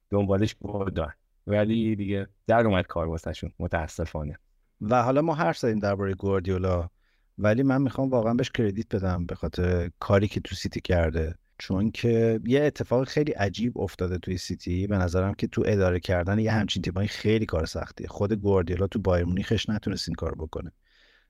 دنبالش 0.10 0.56
بودن 0.56 1.14
ولی 1.48 1.96
دیگه 1.96 2.28
در 2.48 2.66
اومد 2.66 2.88
کار 2.88 3.08
واسهشون 3.08 3.52
متاسفانه. 3.60 4.40
و 4.82 5.04
حالا 5.04 5.22
ما 5.22 5.34
هر 5.34 5.54
زدیم 5.54 5.80
درباره 5.80 6.14
گواردیولا 6.14 6.90
ولی 7.38 7.64
من 7.64 7.82
می‌خوام 7.82 8.10
واقعا 8.10 8.34
بهش 8.34 8.50
کردیت 8.50 8.96
بدم 8.96 9.26
به 9.26 9.36
خاطر 9.36 9.92
کاری 10.00 10.28
که 10.28 10.40
تو 10.40 10.56
سیتی 10.56 10.82
کرده. 10.82 11.36
چون 11.58 11.92
که 11.92 12.40
یه 12.46 12.64
اتفاق 12.64 13.08
خیلی 13.08 13.32
عجیب 13.32 13.78
افتاده 13.78 14.18
توی 14.18 14.38
سیتی. 14.38 14.88
به 14.88 14.98
نظرم 14.98 15.34
که 15.34 15.48
تو 15.48 15.64
اداره 15.66 16.00
کردن 16.00 16.40
یه 16.40 16.52
همچین 16.52 16.82
تیمایی 16.82 17.08
خیلی 17.08 17.46
کار 17.46 17.66
سختیه 17.66 18.08
خود 18.08 18.34
گواردیولا 18.34 18.88
تو 18.88 19.00
بایر 19.00 19.26
مونیخش 19.26 19.70
نتونست 19.70 20.10
این 20.10 20.16
کار 20.16 20.36
بکنه. 20.36 20.72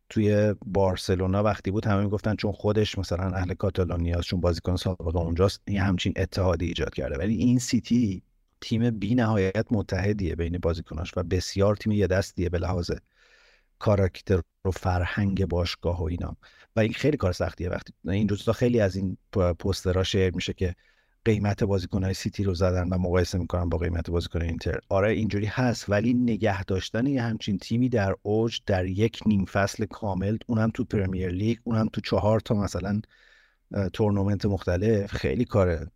توی 0.09 0.55
بارسلونا 0.65 1.43
وقتی 1.43 1.71
بود 1.71 1.85
همه 1.85 2.03
می‌گفتن 2.03 2.35
چون 2.35 2.51
خودش 2.51 2.97
مثلا 2.97 3.31
اهل 3.35 3.53
کاتالونیا 3.53 4.21
چون 4.21 4.41
بازیکن 4.41 4.75
سابق 4.75 5.15
اونجاست 5.15 5.61
این 5.65 5.79
همچین 5.79 6.13
اتحادی 6.15 6.65
ایجاد 6.65 6.93
کرده. 6.93 7.17
ولی 7.17 7.35
این 7.35 7.59
سیتی 7.59 8.23
تیم 8.61 8.89
بی 8.99 9.15
نهایت 9.15 9.65
متحدیه 9.71 10.35
بین 10.35 10.57
بازیکناش 10.57 11.13
و 11.17 11.23
بسیار 11.23 11.75
تیم 11.75 11.91
یه 11.91 12.07
دستیه 12.07 12.49
به 12.49 12.57
لحاظ 12.57 12.91
کاراکتر 13.79 14.41
و 14.65 14.71
فرهنگ 14.71 15.45
باشگاه 15.45 15.99
و 15.99 16.03
اینا. 16.03 16.37
و 16.75 16.79
این 16.79 16.93
خیلی 16.93 17.17
کار 17.17 17.31
سختیه 17.31 17.69
وقتی 17.69 17.93
این 18.07 18.29
روزا 18.29 18.53
خیلی 18.53 18.79
از 18.79 18.95
این 18.95 19.17
پوسترها 19.59 20.03
share 20.03 20.35
میشه 20.35 20.53
که 20.53 20.75
قیمت 21.25 21.63
بازیکنهای 21.63 22.13
سیتی 22.13 22.43
رو 22.43 22.53
زدن 22.53 22.89
و 22.89 22.97
مقایسه 22.97 23.37
می‌کنن 23.37 23.69
با 23.69 23.77
قیمت 23.77 24.09
بازیکن 24.09 24.41
اینتر. 24.41 24.79
آره 24.89 25.11
اینجوری 25.11 25.45
هست 25.45 25.89
ولی 25.89 26.13
نگه 26.13 26.63
داشتن 26.63 27.07
یه 27.07 27.21
همچین 27.21 27.57
تیمی 27.57 27.89
در 27.89 28.15
اوج 28.21 28.59
در 28.65 28.85
یک 28.85 29.19
نیم 29.25 29.45
فصل 29.45 29.85
کامل 29.85 30.37
اونم 30.47 30.71
تو 30.73 30.83
Premier 30.83 31.29
League 31.29 31.57
اونم 31.63 31.89
تو 31.93 32.01
چهار 32.01 32.39
تا 32.39 32.55
مثلا 32.55 33.01
تورنمنت 33.93 34.45
مختلف 34.45 35.11
خیلی 35.13 35.45
کار 35.45 35.87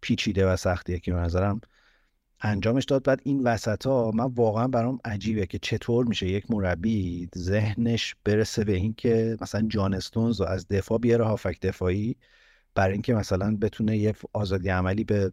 پیچیده 0.00 0.46
و 0.46 0.56
سختیه 0.56 0.98
که 0.98 1.12
به 1.12 1.18
نظرم 1.18 1.60
انجامش 2.40 2.84
داد. 2.84 3.04
بعد 3.04 3.20
این 3.24 3.42
وسط 3.42 3.86
ها 3.86 4.10
من 4.14 4.24
واقعا 4.24 4.68
برام 4.68 4.98
عجیبه 5.04 5.46
که 5.46 5.58
چطور 5.58 6.06
میشه 6.06 6.26
یک 6.26 6.50
مربی 6.50 7.28
ذهنش 7.36 8.14
برسه 8.24 8.64
به 8.64 8.72
این 8.72 8.94
که 8.94 9.36
مثلا 9.40 9.68
جان 9.68 9.94
استونز 9.94 10.40
از 10.40 10.68
دفاع 10.68 10.98
بیاره 10.98 11.24
هافک 11.24 11.60
دفاعی 11.60 12.16
برای 12.74 12.92
اینکه 12.92 13.14
مثلا 13.14 13.56
بتونه 13.56 13.96
یه 13.96 14.14
آزادی 14.32 14.68
عملی 14.68 15.04
به 15.04 15.32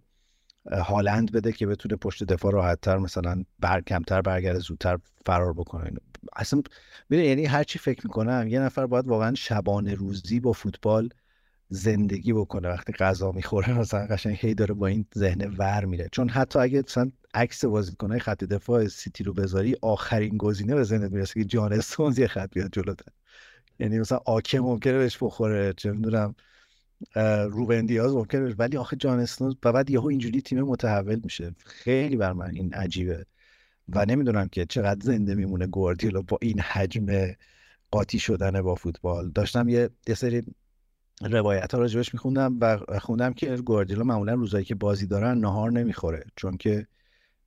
هالند 0.72 1.32
بده 1.32 1.52
که 1.52 1.68
بتونه 1.68 1.96
پشت 1.96 2.24
دفاع 2.24 2.52
راحتتر 2.52 2.98
مثلا 2.98 3.44
بر 3.60 3.82
کمتر 3.82 4.22
برگرده 4.22 4.60
زودتر 4.60 4.98
فرار 5.26 5.54
بکنه. 5.54 5.92
اصلا 6.36 6.62
یعنی 7.10 7.46
هر 7.46 7.64
چی 7.64 7.80
فکر 7.80 8.02
می‌کنم 8.04 8.48
یه 8.48 8.60
نفر 8.60 8.86
باید 8.86 9.08
واقعا 9.08 9.36
شبانه 9.36 9.94
روزی 9.94 10.40
با 10.40 10.52
فوتبال 10.52 11.10
زندگی 11.70 12.34
بکنه 12.34 12.70
وقتی 12.70 12.94
غذا 12.94 13.32
می‌خوره 13.32 13.80
مثلا 13.80 14.08
قشنگ 14.08 14.38
هی 14.40 14.54
داره 14.54 14.74
با 14.74 14.88
این 14.88 15.06
ذهن 15.18 15.56
ور 15.58 15.86
میره. 15.86 16.10
چون 16.12 16.30
حتی 16.30 16.60
اگه 16.60 16.84
مثلا 16.88 17.12
عکس 17.34 17.66
بازیکنهای 17.66 18.20
خط 18.20 18.44
دفاع 18.44 18.88
سیتی 18.88 19.24
رو 19.24 19.34
بذاری 19.34 19.76
آخرین 19.82 20.38
گزینه 20.38 20.76
به 20.76 20.84
ذهنت 20.84 21.12
می‌رسه 21.12 21.34
که 21.34 21.46
جان 21.46 21.74
استونز 21.74 22.20
یه 22.20 22.28
خط 22.28 22.54
بیاد 22.54 22.70
جلوتر 22.72 23.12
یعنی 23.80 24.00
مثلا 24.00 24.20
آکه 24.26 24.60
ممکنه 24.60 24.98
بهش 24.98 25.18
بخوره 25.22 25.74
چه 25.78 25.92
می‌دونم 25.92 26.36
روبن 27.50 27.86
دیاز 27.86 28.14
ممکنه 28.14 28.56
ولی 28.58 28.78
آخه 28.78 28.96
جان 28.96 29.20
استونز 29.20 29.54
و 29.66 29.72
بعد 29.72 29.90
یهو 29.90 30.08
اینجوری 30.08 30.42
تیم 30.42 30.62
متحول 30.62 31.20
میشه. 31.24 31.56
خیلی 31.66 32.16
بر 32.16 32.34
من 32.34 32.56
این 32.56 32.74
عجیبه. 32.74 33.26
و 33.90 34.06
نمی‌دونم 34.06 34.48
که 34.48 34.66
چقدر 34.66 35.00
زنده 35.04 35.36
میمونه 35.36 35.68
گواردیولا 35.68 36.22
با 36.22 36.38
این 36.42 36.60
حجم 36.60 37.06
قاطی 37.92 38.20
شدن 38.20 38.62
با 38.62 38.76
فوتبال. 38.76 39.32
داشتم 39.32 39.70
یه, 39.70 39.90
یه 40.08 40.16
سری 40.16 40.44
روایت 41.24 41.74
ها 41.74 41.80
راجبش 41.80 42.14
میخوندم 42.14 42.58
و 42.62 42.78
خوندم 43.00 43.34
که 43.34 43.58
گواردیولا 43.58 44.04
معمولا 44.04 44.34
روزایی 44.34 44.66
که 44.66 44.76
بازی 44.76 45.08
دارن 45.08 45.38
نهار 45.38 45.72
نمی‌خوره 45.72 46.26
چون 46.36 46.58
که 46.58 46.88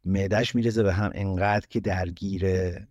معدش 0.05 0.55
میرزه 0.55 0.83
به 0.83 0.93
هم 0.93 1.11
انقدر 1.15 1.67
که 1.71 1.81
درگیر 1.81 2.47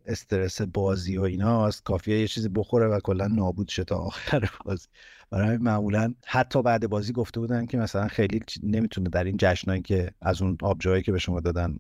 استرس 0.06 0.62
بازی 0.62 1.18
و 1.18 1.22
ایناست 1.22 1.84
کافیه 1.84 2.20
یه 2.20 2.28
چیزی 2.28 2.50
بخوره 2.50 2.88
و 2.88 3.00
کلا 3.00 3.28
نابود 3.28 3.68
شه 3.70 3.84
تا 3.84 3.96
آخر 3.96 4.50
بازی. 4.66 4.88
برای 5.30 5.58
معمولا 5.58 6.14
حتی 6.26 6.62
بعد 6.62 6.90
بازی 6.90 7.14
گفته 7.14 7.40
بودن 7.40 7.66
که 7.66 7.78
مثلا 7.78 8.08
خیلی 8.08 8.42
نمی‌تونه 8.64 9.10
در 9.10 9.24
این 9.24 9.38
جشنایی 9.40 9.82
که 9.82 10.12
از 10.22 10.42
اون 10.42 10.58
آبجوهایی 10.62 11.04
که 11.04 11.12
به 11.12 11.20
شما 11.20 11.40
دادن 11.40 11.78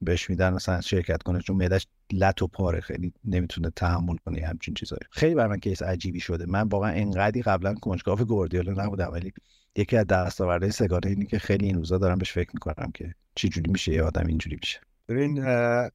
بهش 0.00 0.30
میدن 0.30 0.54
مثلا 0.54 0.80
شرکت 0.80 1.22
کنه 1.22 1.40
چون 1.40 1.56
معدش 1.56 1.86
لط 2.12 2.42
پاره 2.42 2.80
خیلی 2.80 3.12
نمی‌تونه 3.24 3.70
تحمل 3.70 4.16
کنه 4.16 4.46
همچین 4.46 4.74
چیزایی 4.74 5.00
خیلی 5.10 5.34
بر 5.34 5.46
من 5.46 5.58
کیس 5.58 5.82
عجیبی 5.82 6.20
شده. 6.20 6.46
من 6.46 6.68
واقعا 6.68 6.92
انقدی 6.92 7.42
قبلا 7.42 7.74
کنجکاو 7.74 8.18
گوردیولا 8.18 8.84
نبودم 8.84 9.10
ولی 9.12 9.32
یکی 9.76 9.96
از 9.96 10.06
دستاوردهای 10.06 10.72
سگانه 10.72 11.06
اینی 11.06 11.26
که 11.26 11.38
خیلی 11.38 11.66
این 11.66 11.76
روزا 11.76 11.98
دارم 11.98 12.18
بهش 12.18 12.32
فکر 12.32 12.50
می‌کنم 12.54 12.90
که 12.94 13.14
چی 13.34 13.48
جوری 13.48 13.70
میشه 13.70 13.92
یه 13.92 14.02
آدم 14.02 14.26
اینجوری 14.26 14.56
میشه 14.56 14.80
ببین 15.08 15.44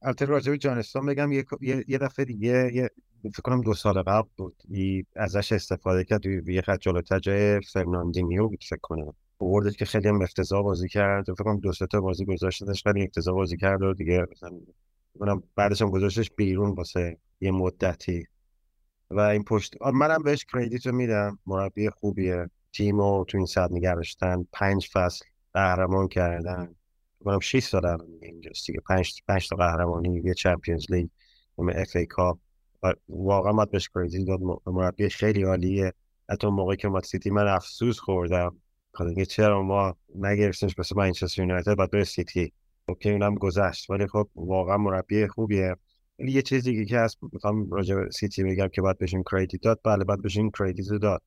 البته 0.02 0.24
راجع 0.24 0.50
به 0.52 0.58
جانستان 0.58 1.06
بگم 1.06 1.32
یه, 1.32 1.44
یه 1.88 1.98
دفعه 1.98 2.24
دیگه 2.24 2.70
یه 2.74 2.90
فکر 3.30 3.42
کنم 3.42 3.60
دو 3.60 3.74
سال 3.74 4.02
قبل 4.02 4.28
بود. 4.36 4.62
ازش 5.16 5.52
استفاده 5.52 6.04
کرد 6.04 6.26
یه 6.26 6.62
خط 6.62 6.80
جلوتر 6.80 7.18
جای 7.18 7.60
فرناندینیو 7.60 8.48
بود 8.48 8.64
فکر 8.68 8.80
کنم. 8.82 9.14
بردش 9.38 9.76
که 9.76 9.84
خیلی 9.84 10.08
هم 10.08 10.22
افتضاح 10.22 10.62
بازی 10.62 10.88
کرد. 10.88 11.24
فکر 11.24 11.44
کنم 11.44 11.60
دو 11.60 11.72
سه 11.72 11.86
تا 11.86 12.00
بازی 12.00 12.24
گذاشتش 12.24 12.82
خیلی 12.82 13.02
افتضاح 13.02 13.34
بازی 13.34 13.56
کرد 13.56 13.82
و 13.82 13.94
دیگه 13.94 14.26
مثلا 14.32 15.40
بعدش 15.56 15.82
هم 15.82 15.90
گذاشتش 15.90 16.30
بیرون 16.30 16.70
واسه 16.70 17.18
یه 17.40 17.50
مدتی. 17.50 18.26
و 19.10 19.20
این 19.20 19.44
پشت 19.44 19.74
منم 19.94 20.22
بهش 20.22 20.44
credit 20.44 20.86
رو 20.86 20.92
میدم. 20.92 21.38
مربی 21.46 21.90
خوبیه. 21.90 22.50
تیم 22.72 23.00
رو 23.00 23.24
تو 23.28 23.38
این 23.38 23.46
ساعت 23.46 23.72
نگرشتن 23.72 24.46
پنج 24.52 24.88
فصل 24.92 25.24
قهرمان 25.54 26.08
کردن. 26.08 26.74
کنم 27.24 27.40
6 27.40 27.64
سال 27.64 27.86
هم 27.86 27.98
اینجاست 28.22 28.66
دیگه. 28.66 28.80
پنج, 28.88 29.22
پنج 29.28 29.48
تا 29.48 29.56
قهرمانی 29.56 30.22
یه 30.24 30.34
Champions 30.34 30.90
League 30.90 31.08
و 31.58 31.70
FA 31.70 31.96
Cup. 31.96 32.38
واقعا 33.08 33.52
باید 33.52 33.70
بهش 33.70 33.88
credit 33.94 34.26
داد. 34.26 34.40
مربی 34.66 35.08
خیلی 35.08 35.42
عالیه. 35.42 35.92
حتی 36.30 36.46
موقعی 36.46 36.76
که 36.76 36.88
ما 36.88 37.00
سیتی 37.00 37.30
من 37.30 37.48
افسوس 37.48 37.98
خوردم. 37.98 38.56
خب 38.94 39.24
چرا 39.24 39.62
ما 39.62 39.96
نگرفتیمش 40.14 40.78
مثل 40.78 40.96
منچستر 40.96 41.42
یونایتد 41.42 41.74
بعد 41.74 41.90
بره 41.90 42.04
سیتی. 42.04 42.52
که 43.00 43.12
اونم 43.12 43.34
گذشت 43.34 43.90
ولی 43.90 44.06
خب 44.06 44.28
واقعا 44.36 44.76
مربی 44.76 45.26
خوبیه. 45.26 45.76
ولی 46.18 46.32
یه 46.32 46.42
چیزی 46.42 46.86
که 46.86 46.98
هست 46.98 47.18
می‌خوام 47.32 47.70
راجع 47.70 47.94
به 47.94 48.10
سیتی 48.10 48.44
بگم 48.44 48.68
که 48.68 48.82
باید 48.82 48.98
بهشون 48.98 49.22
credit 49.30 49.62
داد. 49.62 49.80
بله 49.84 50.04
باید 50.04 50.22
بهشون 50.22 50.50
credit 50.58 50.86
داد. 51.02 51.22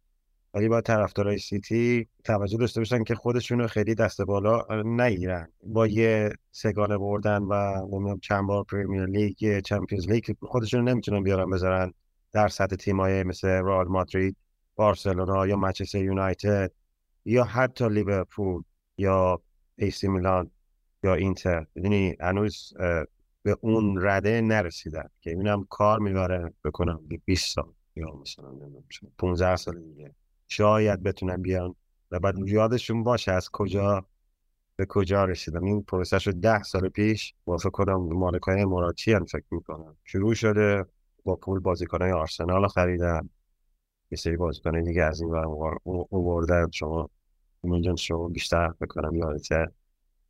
ولی 0.53 0.67
با 0.67 0.81
طرفدارای 0.81 1.37
سیتی 1.37 2.07
توجه 2.23 2.57
داشته 2.57 2.81
باشن 2.81 3.03
که 3.03 3.15
خودشونو 3.15 3.67
خیلی 3.67 3.95
دست 3.95 4.21
بالا 4.21 4.65
نگیرن. 4.85 5.51
با 5.63 5.87
یه 5.87 6.29
سه‌گانه 6.51 6.97
بردن 6.97 7.41
و 7.43 7.53
نمی‌دونم 7.91 8.19
چند 8.19 8.47
بار 8.47 8.63
Premier 8.63 9.05
League 9.05 9.59
Champions 9.59 10.09
League 10.09 10.23
خودشون 10.41 10.89
نمی‌تونن 10.89 11.23
بیارن 11.23 11.49
بذارن 11.49 11.93
در 12.31 12.47
سطح 12.47 12.75
تیمای 12.75 13.23
مثل 13.23 13.47
رئال 13.47 13.87
مادرید 13.87 14.37
بارسلونا 14.75 15.47
یا 15.47 15.55
منچستر 15.55 16.03
یونایتد. 16.03 16.71
یا 17.27 17.43
حتی 17.43 17.89
لیورپول 17.89 18.63
یا 18.97 19.41
آ 19.75 19.86
سی 19.86 20.07
میلان 20.07 20.51
یا 21.03 21.13
اینتر. 21.13 21.65
یعنی 21.75 22.15
هنوز 22.19 22.73
به 23.43 23.57
اون 23.61 23.97
رده 24.01 24.41
نرسیدن 24.41 25.09
که 25.21 25.29
اینم 25.29 25.67
کار 25.69 25.99
می‌بره 25.99 26.53
بکنم 26.65 27.01
20 27.25 27.55
سال 27.55 27.73
یا 27.95 28.11
مثلا 28.21 28.59
15 29.17 29.55
سال 29.55 29.79
دیگه. 29.79 30.15
شاید 30.47 31.03
بتونن 31.03 31.41
بیان 31.41 31.75
و 32.11 32.19
بعد 32.19 32.35
یادشون 32.45 33.03
باشه 33.03 33.31
از 33.31 33.49
کجا 33.49 34.05
به 34.75 34.85
کجا 34.85 35.25
رسیدن 35.25 35.63
این 35.63 35.81
پروسه 35.81 36.19
شد 36.19 36.33
ده 36.33 36.63
سال 36.63 36.89
پیش 36.89 37.33
با 37.45 37.57
فکر 37.57 37.69
کنم 37.69 37.95
مالکای 37.95 38.61
اماراتی 38.61 39.13
هم 39.13 39.25
فکر 39.25 39.45
می‌کنم. 39.51 39.97
شروع 40.03 40.33
شده 40.33 40.85
با 41.23 41.35
پول 41.35 41.59
بازیکنهای 41.59 42.11
آرسنال 42.11 42.67
خریدن. 42.67 43.29
یه 44.11 44.17
سری 44.17 44.37
بازیکن 44.37 44.83
دیگه 44.83 45.03
از 45.03 45.21
این 45.21 45.29
ور 45.29 46.67
شما 46.73 47.09
اینجا 47.63 47.95
شما 47.95 48.27
بیشتر 48.27 48.69
بکنم 48.81 49.15
یادته 49.15 49.67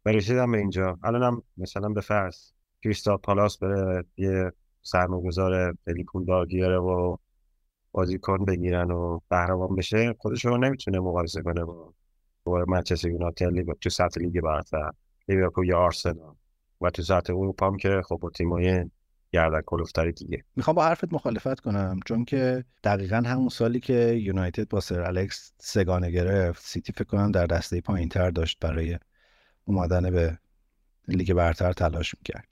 و 0.06 0.10
رسیدم 0.10 0.52
به 0.52 0.58
اینجا 0.58 1.00
الانم 1.04 1.44
مثلا 1.58 1.90
به 1.90 2.02
فرض 2.02 2.52
کریستال 2.84 3.18
پالاس 3.18 3.58
بره 3.58 4.06
یه 4.18 4.52
سرمایه‌گذار 4.82 5.76
خیلی 5.86 6.04
پولدار 6.04 6.46
بیاره 6.46 6.78
و 6.78 7.18
بازیکن 7.92 8.46
بگیرن 8.46 8.92
و 8.92 9.20
قهرمان 9.30 9.76
بشه 9.76 10.16
خودش 10.20 10.46
رو 10.46 10.58
نمی‌تونه 10.58 11.00
مقایسه 11.00 11.42
کنه 11.42 11.64
با 11.66 11.94
با 12.44 12.66
منچستر 12.68 13.10
یونایتد 13.10 13.72
تو 13.82 13.90
سطح 13.90 14.22
لیگ 14.22 14.42
برتر 14.42 14.92
لیورپول 15.28 15.68
یا 15.68 15.80
آرسنال 15.80 16.36
و 16.82 16.90
تو 16.90 17.02
سطح 17.02 17.34
اروپا 17.34 17.68
هم 17.68 17.78
که 17.78 18.02
خب 18.06 18.18
با 18.22 18.30
تیمای 18.30 18.90
گردن 19.38 19.62
کلوفتری 19.66 20.12
دیگه. 20.12 20.44
می‌خوام 20.56 20.76
با 20.76 20.86
حرفت 20.86 21.14
مخالفت 21.14 21.60
کنم 21.60 22.00
چون 22.06 22.26
که 22.26 22.66
دقیقا 22.84 23.24
همون 23.26 23.50
سالی 23.50 23.80
که 23.80 23.94
یونایتد 24.22 24.70
با 24.70 24.80
سر 24.80 25.02
الکس 25.02 25.54
سه‌گانه 25.60 26.12
گرفت 26.12 26.66
سیتی 26.66 26.94
فکر 26.94 27.04
کنم 27.04 27.32
در 27.32 27.46
دسته 27.46 27.82
پایین 27.82 28.10
تر 28.10 28.30
داشت 28.30 28.58
برای 28.62 28.98
اومدن 29.66 30.12
به 30.12 30.38
لیگ 31.08 31.34
برتر 31.34 31.74
تلاش 31.74 32.16
می‌کرد. 32.16 32.48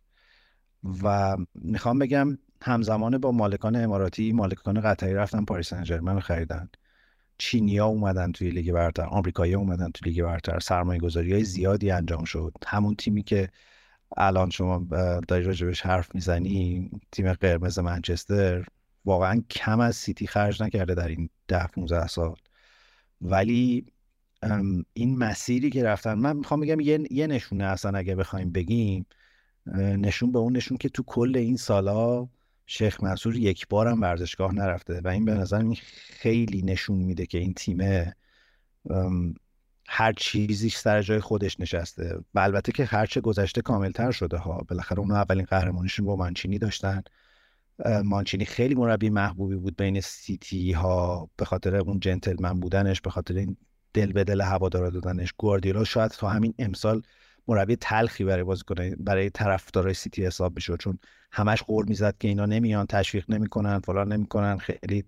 و 1.03 1.37
می‌خوام 1.55 1.99
بگم 1.99 2.37
همزمان 2.61 3.17
با 3.17 3.31
مالکان 3.31 3.75
اماراتی 3.75 4.31
مالکان 4.31 4.81
قطری 4.81 5.13
رفتن 5.13 5.45
پاریس 5.45 5.73
سن 5.73 5.89
ژرمن 5.89 6.19
خریدن. 6.19 6.69
چینیا 7.37 7.85
اومدن 7.85 8.31
توی 8.31 8.49
لیگ 8.49 8.71
برتر 8.71 9.05
آمریکایی 9.05 9.55
اومدن 9.55 9.91
توی 9.91 10.11
لیگ 10.11 10.23
برتر 10.23 10.59
سرمایه 10.59 10.99
گذاری 10.99 11.33
های 11.33 11.43
زیادی 11.43 11.91
انجام 11.91 12.23
شد. 12.23 12.53
همون 12.67 12.95
تیمی 12.95 13.23
که 13.23 13.49
الان 14.17 14.49
شما 14.49 14.87
داری 15.27 15.43
راجبش 15.43 15.81
حرف 15.81 16.15
می‌زنی 16.15 16.89
تیم 17.11 17.33
قرمز 17.33 17.79
منچستر 17.79 18.65
واقعا 19.05 19.43
کم 19.49 19.79
از 19.79 19.95
سیتی 19.95 20.27
خرج 20.27 20.63
نکرده 20.63 20.95
در 20.95 21.07
این 21.07 21.29
ده 21.47 21.67
15 21.67 22.07
سال. 22.07 22.35
ولی 23.21 23.85
این 24.93 25.17
مسیری 25.17 25.69
که 25.69 25.83
رفتن 25.83 26.13
من 26.13 26.37
می‌خوام 26.37 26.59
بگم 26.59 26.79
یه, 26.79 26.99
یه 27.11 27.27
نشونه 27.27 27.63
اصلا 27.63 27.97
اگه 27.97 28.15
بخوایم 28.15 28.51
بگیم 28.51 29.05
نشون 29.77 30.31
به 30.31 30.39
اون 30.39 30.57
نشون 30.57 30.77
که 30.77 30.89
تو 30.89 31.03
کل 31.03 31.37
این 31.37 31.57
سالا 31.57 32.27
شیخ 32.65 33.03
منصور 33.03 33.35
یک 33.35 33.67
بار 33.67 33.87
هم 33.87 34.01
ورزشگاه 34.01 34.53
نرفته 34.53 35.01
و 35.03 35.07
این 35.07 35.25
به 35.25 35.33
نظر 35.33 35.73
خیلی 36.09 36.61
نشون 36.61 36.97
میده 36.97 37.25
که 37.25 37.37
این 37.37 37.53
تیمه 37.53 38.15
هر 39.87 40.13
چیزیش 40.13 40.77
سر 40.77 41.01
جای 41.01 41.19
خودش 41.19 41.59
نشسته. 41.59 42.17
و 42.33 42.39
البته 42.39 42.71
که 42.71 42.85
هرچه 42.85 43.21
گذشته 43.21 43.61
کاملتر 43.61 44.11
شده 44.11 44.37
ها. 44.37 44.57
بالاخره 44.69 44.99
اونها 44.99 45.17
اولین 45.17 45.45
قهرمانیشون 45.45 46.05
با 46.05 46.15
مانچینی 46.15 46.57
داشتن. 46.57 47.03
مانچینی 48.03 48.45
خیلی 48.45 48.75
مربی 48.75 49.09
محبوبی 49.09 49.55
بود 49.55 49.77
بین 49.77 50.01
سیتی 50.01 50.71
ها 50.71 51.29
به 51.37 51.45
خاطر 51.45 51.75
اون 51.75 51.99
جنتلمن 51.99 52.59
بودنش 52.59 53.01
به 53.01 53.09
خاطر 53.09 53.33
این 53.33 53.57
دل 53.93 54.11
به 54.11 54.23
دل 54.23 54.41
هوادارا 54.41 54.89
دادنش. 54.89 55.33
گواردیولا 55.37 55.83
شاید 55.83 56.11
تا 56.11 56.29
همین 56.29 56.53
امسال 56.59 57.01
مربی 57.47 57.75
تلخی 57.75 58.23
برای 58.23 58.43
بازیکن 58.43 58.89
برای 58.99 59.29
طرفدارای 59.29 59.93
سیتی 59.93 60.25
حساب 60.25 60.55
می‌شد. 60.55 60.77
چون 60.79 60.99
همش 61.31 61.63
قول 61.63 61.85
می‌زد 61.87 62.17
که 62.17 62.27
اینا 62.27 62.45
نمیان 62.45 62.85
تشویق 62.85 63.31
نمی‌کنن 63.31 63.79
فلان 63.79 64.13
نمی‌کنن. 64.13 64.57
خیلی 64.57 65.05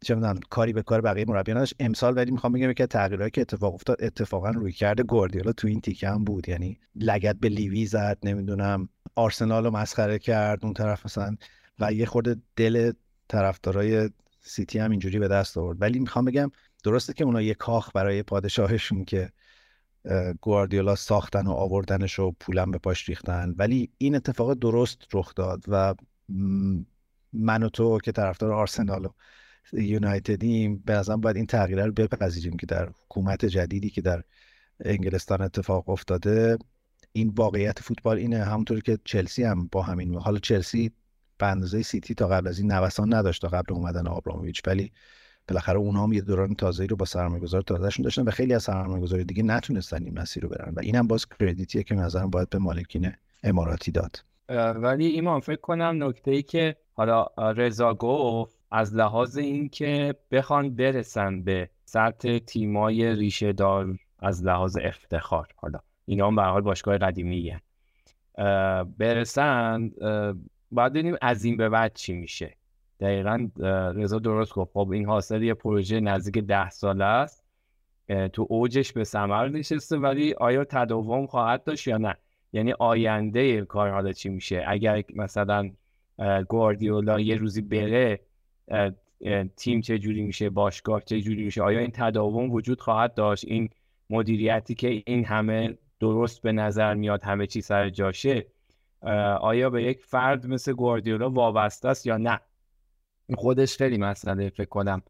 چه 0.00 0.34
کاری 0.50 0.72
به 0.72 0.82
کار 0.82 1.00
بقیه 1.00 1.24
مربیان 1.28 1.56
نداشت. 1.56 1.74
امسال 1.80 2.16
ولی 2.16 2.30
می‌خوام 2.30 2.52
بگم 2.52 2.72
که 2.72 2.86
تغییراتی 2.86 3.30
که 3.30 3.40
اتفاق 3.40 3.74
افتاد 3.74 3.96
اتفاقا 4.00 4.50
روی 4.50 4.72
کرده 4.72 5.02
گواردیولا 5.02 5.52
تو 5.52 5.68
این 5.68 5.80
تیکه 5.80 6.08
هم 6.08 6.24
بود. 6.24 6.48
یعنی 6.48 6.78
لگت 6.94 7.36
به 7.36 7.48
لیوی 7.48 7.86
زد 7.86 8.18
نمی‌دونم 8.22 8.88
آرسنال 9.14 9.64
رو 9.64 9.70
مسخره 9.70 10.18
کرد 10.18 10.64
اون 10.64 10.74
طرف 10.74 11.04
مثلا 11.06 11.36
و 11.78 11.92
یه 11.92 12.06
خورده 12.06 12.36
دل 12.56 12.92
طرفدارای 13.28 14.10
سیتی 14.40 14.78
هم 14.78 14.90
اینجوری 14.90 15.18
به 15.18 15.28
دست 15.28 15.58
آورد. 15.58 15.82
ولی 15.82 15.98
می‌خوام 15.98 16.24
بگم 16.24 16.50
درسته 16.84 17.12
که 17.12 17.24
اونا 17.24 17.42
یه 17.42 17.54
کاخ 17.54 17.90
برای 17.94 18.22
پادشاهشون 18.22 19.04
که 19.04 19.30
گواردیولا 20.40 20.94
ساختن 20.94 21.46
و 21.46 21.50
آوردنش 21.50 22.18
و 22.18 22.32
پولم 22.40 22.70
به 22.70 22.78
پاش 22.78 23.08
ریختن. 23.08 23.54
ولی 23.56 23.90
این 23.98 24.14
اتفاق 24.14 24.54
درست 24.54 24.98
رخ 25.12 25.34
داد 25.34 25.64
و 25.68 25.94
من 27.32 27.62
و 27.62 27.68
تو 27.68 27.98
که 27.98 28.12
طرفدار 28.12 28.52
آرسنال 28.52 29.04
و 29.04 29.08
یونایتدیم 29.72 30.82
به 30.86 30.92
نظرم 30.92 31.20
باید 31.20 31.36
این 31.36 31.46
تغییره 31.46 31.86
رو 31.86 31.92
بپذیریم 31.92 32.56
که 32.56 32.66
در 32.66 32.88
حکومت 33.04 33.44
جدیدی 33.44 33.90
که 33.90 34.00
در 34.00 34.22
انگلستان 34.84 35.42
اتفاق 35.42 35.88
افتاده 35.88 36.58
این 37.12 37.32
واقعیت 37.36 37.78
فوتبال 37.78 38.16
اینه. 38.16 38.44
همونطور 38.44 38.80
که 38.80 38.98
چلسی 39.04 39.44
هم 39.44 39.68
با 39.72 39.82
همین 39.82 40.14
حالا 40.14 40.38
چلسی 40.38 40.92
به 41.38 41.46
اندازه 41.46 41.82
سیتی 41.82 42.14
تا 42.14 42.28
قبل 42.28 42.48
از 42.48 42.58
این 42.58 42.72
نوسان 42.72 43.14
نداشت 43.14 43.42
تا 43.42 43.48
قبل 43.48 43.74
اومدن 43.74 44.06
آبرامویچ 44.06 44.62
ولی 44.66 44.92
بالاخره 45.48 45.78
اونها 45.78 46.02
هم 46.02 46.12
یه 46.12 46.20
دوران 46.20 46.54
تازه‌ای 46.54 46.86
رو 46.86 46.96
با 46.96 47.04
سرمایه‌گذار 47.04 47.62
تازهشون 47.62 48.02
داشتن 48.04 48.22
و 48.22 48.30
خیلی 48.30 48.54
از 48.54 48.62
سرمایه‌گذار 48.62 49.22
دیگه 49.22 49.42
نتونستن 49.42 50.04
این 50.04 50.18
مسیر 50.18 50.42
رو 50.42 50.48
برن. 50.48 50.74
و 50.76 50.80
اینم 50.80 51.06
باز 51.06 51.26
کردیتیه 51.40 51.82
که 51.82 51.94
نظرم 51.94 52.30
باید 52.30 52.50
به 52.50 52.58
مالکین 52.58 53.12
اماراتی 53.42 53.90
داد. 53.90 54.24
ولی 54.74 55.06
ایمان 55.06 55.40
فکر 55.40 55.60
کنم 55.60 56.04
نکته 56.04 56.30
ای 56.30 56.42
که 56.42 56.76
حالا 56.92 57.26
رضا 57.36 57.94
گفت 57.94 58.59
از 58.70 58.94
لحاظ 58.94 59.38
اینکه 59.38 60.14
بخوان 60.30 60.74
برسن 60.74 61.42
به 61.42 61.70
سطح 61.84 62.38
تیمای 62.38 63.14
ریشه 63.14 63.52
دار 63.52 63.98
از 64.18 64.44
لحاظ 64.44 64.76
افتخار. 64.82 65.48
حالا 65.56 65.78
اینا 66.06 66.26
هم 66.26 66.36
به 66.36 66.42
حال 66.42 66.62
باشگاه 66.62 66.98
قدیمیه. 66.98 67.60
برسن 68.98 69.90
باید 70.70 70.92
ببینیم 70.92 71.16
از 71.22 71.44
این 71.44 71.56
به 71.56 71.68
بعد 71.68 71.94
چی 71.94 72.12
میشه. 72.12 72.56
دقیقا 73.00 73.48
رضا 73.94 74.18
درست 74.18 74.54
گفت. 74.54 74.70
خب 74.74 74.90
این 74.90 75.06
حاصل 75.06 75.42
یه 75.42 75.54
پروژه 75.54 76.00
نزدیک 76.00 76.44
ده 76.44 76.70
ساله 76.70 77.04
است. 77.04 77.44
تو 78.32 78.46
اوجش 78.48 78.92
به 78.92 79.04
ثمر 79.04 79.48
نشسته 79.48 79.96
ولی 79.96 80.34
آیا 80.34 80.64
تداوم 80.64 81.26
خواهد 81.26 81.64
داشت 81.64 81.88
یا 81.88 81.98
نه؟ 81.98 82.16
یعنی 82.52 82.72
آینده 82.72 83.64
کار 83.64 83.90
حالا 83.90 84.12
چی 84.12 84.28
میشه؟ 84.28 84.64
اگر 84.66 85.02
مثلا 85.14 85.70
گواردیولا 86.48 87.20
یه 87.20 87.36
روزی 87.36 87.62
بره 87.62 88.20
تیم 89.56 89.80
چه 89.80 89.98
جوری 89.98 90.22
میشه 90.22 90.50
باشگاه 90.50 91.00
چه 91.00 91.20
جوری 91.20 91.44
میشه؟ 91.44 91.62
آیا 91.62 91.78
این 91.78 91.90
تداوم 91.94 92.50
وجود 92.50 92.80
خواهد 92.80 93.14
داشت؟ 93.14 93.44
این 93.48 93.68
مدیریتی 94.10 94.74
که 94.74 95.02
این 95.06 95.24
همه 95.24 95.78
درست 96.00 96.42
به 96.42 96.52
نظر 96.52 96.94
میاد 96.94 97.22
همه 97.22 97.46
چی 97.46 97.60
سر 97.60 97.88
جاشه 97.88 98.46
آیا 99.40 99.70
به 99.70 99.82
یک 99.82 100.04
فرد 100.04 100.46
مثل 100.46 100.72
گواردیولا 100.72 101.30
وابسته 101.30 101.88
است 101.88 102.06
یا 102.06 102.16
نه؟ 102.16 102.40
خودش 103.34 103.76
خیلی 103.76 103.98
مسئله 103.98 104.48
فکر 104.48 104.68
کنم. 104.68 105.02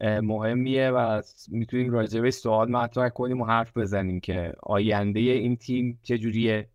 مهمیه 0.00 0.90
و 0.90 1.22
می‌تونیم 1.48 1.92
راجع 1.92 2.30
سوال 2.30 2.70
مطرح 2.70 3.08
کنیم 3.08 3.40
و 3.40 3.44
حرف 3.44 3.76
بزنیم 3.76 4.20
که 4.20 4.52
آینده 4.62 5.20
این 5.20 5.56
تیم 5.56 6.00
چجوریه. 6.02 6.68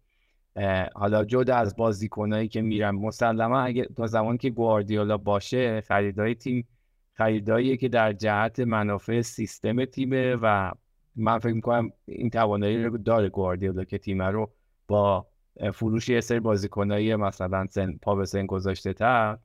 حالا 0.95 1.25
جدا 1.25 1.55
از 1.55 1.75
بازیکنایی 1.75 2.47
که 2.47 2.61
میرن 2.61 2.91
مسلما 2.91 3.59
اگه 3.59 3.85
تا 3.85 4.07
زمان 4.07 4.37
که 4.37 4.49
گواردیولا 4.49 5.17
باشه 5.17 5.81
خریدای 5.81 6.35
تیم 6.35 6.67
خریداییه 7.13 7.77
که 7.77 7.89
در 7.89 8.13
جهت 8.13 8.59
منافع 8.59 9.21
سیستم 9.21 9.85
تیمه 9.85 10.35
و 10.41 10.71
من 11.15 11.39
فکر 11.39 11.53
می‌کنم 11.53 11.89
این 12.05 12.29
توانایی 12.29 12.83
رو 12.83 12.97
داره 12.97 13.29
گواردیولا 13.29 13.83
که 13.83 13.97
تیم 13.97 14.21
رو 14.21 14.51
با 14.87 15.27
فروش 15.73 16.09
یه 16.09 16.21
سری 16.21 16.39
بازیکنایی 16.39 17.15
مثلا 17.15 17.65
سن 17.69 17.93
پا 18.01 18.15
به 18.15 18.25
سن 18.25 18.45
گذاشته 18.45 18.93
تر 18.93 19.37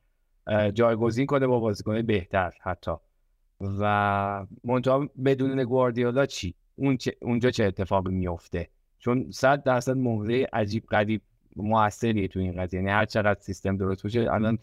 جایگزین 0.74 1.26
کنه 1.26 1.46
با 1.46 1.60
بازیکن 1.60 2.02
بهتر 2.02 2.52
حتی. 2.60 2.92
و 3.60 4.46
منتها 4.64 5.08
بدون 5.24 5.64
گواردیولا 5.64 6.26
چی؟ 6.26 6.54
اون 6.76 6.98
اونجا 7.22 7.50
چه 7.50 7.64
اتفاقی 7.64 8.12
میفته 8.12 8.68
چون 9.04 9.30
صد 9.30 9.62
درصد 9.62 9.96
مهره 9.96 10.46
عجیب 10.52 10.86
غریب 10.86 11.22
موثریه 11.56 12.28
تو 12.28 12.40
این 12.40 12.62
قضیه. 12.62 12.80
یعنی 12.80 12.92
هر 12.92 13.04
چقدر 13.04 13.40
سیستم 13.40 13.76
درست 13.76 14.02
باشه 14.02 14.32
الان 14.32 14.58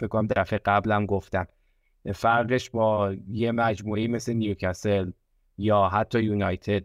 فکر 0.00 0.06
کنم 0.06 0.26
دفعه 0.26 0.60
قبلم 0.64 1.06
گفتم. 1.06 1.46
فرقش 2.14 2.70
با 2.70 3.14
یه 3.28 3.52
مجموعه 3.52 4.06
مثل 4.06 4.32
نیوکاسل 4.32 5.10
یا 5.58 5.88
حتی 5.88 6.22
یونایتد. 6.22 6.82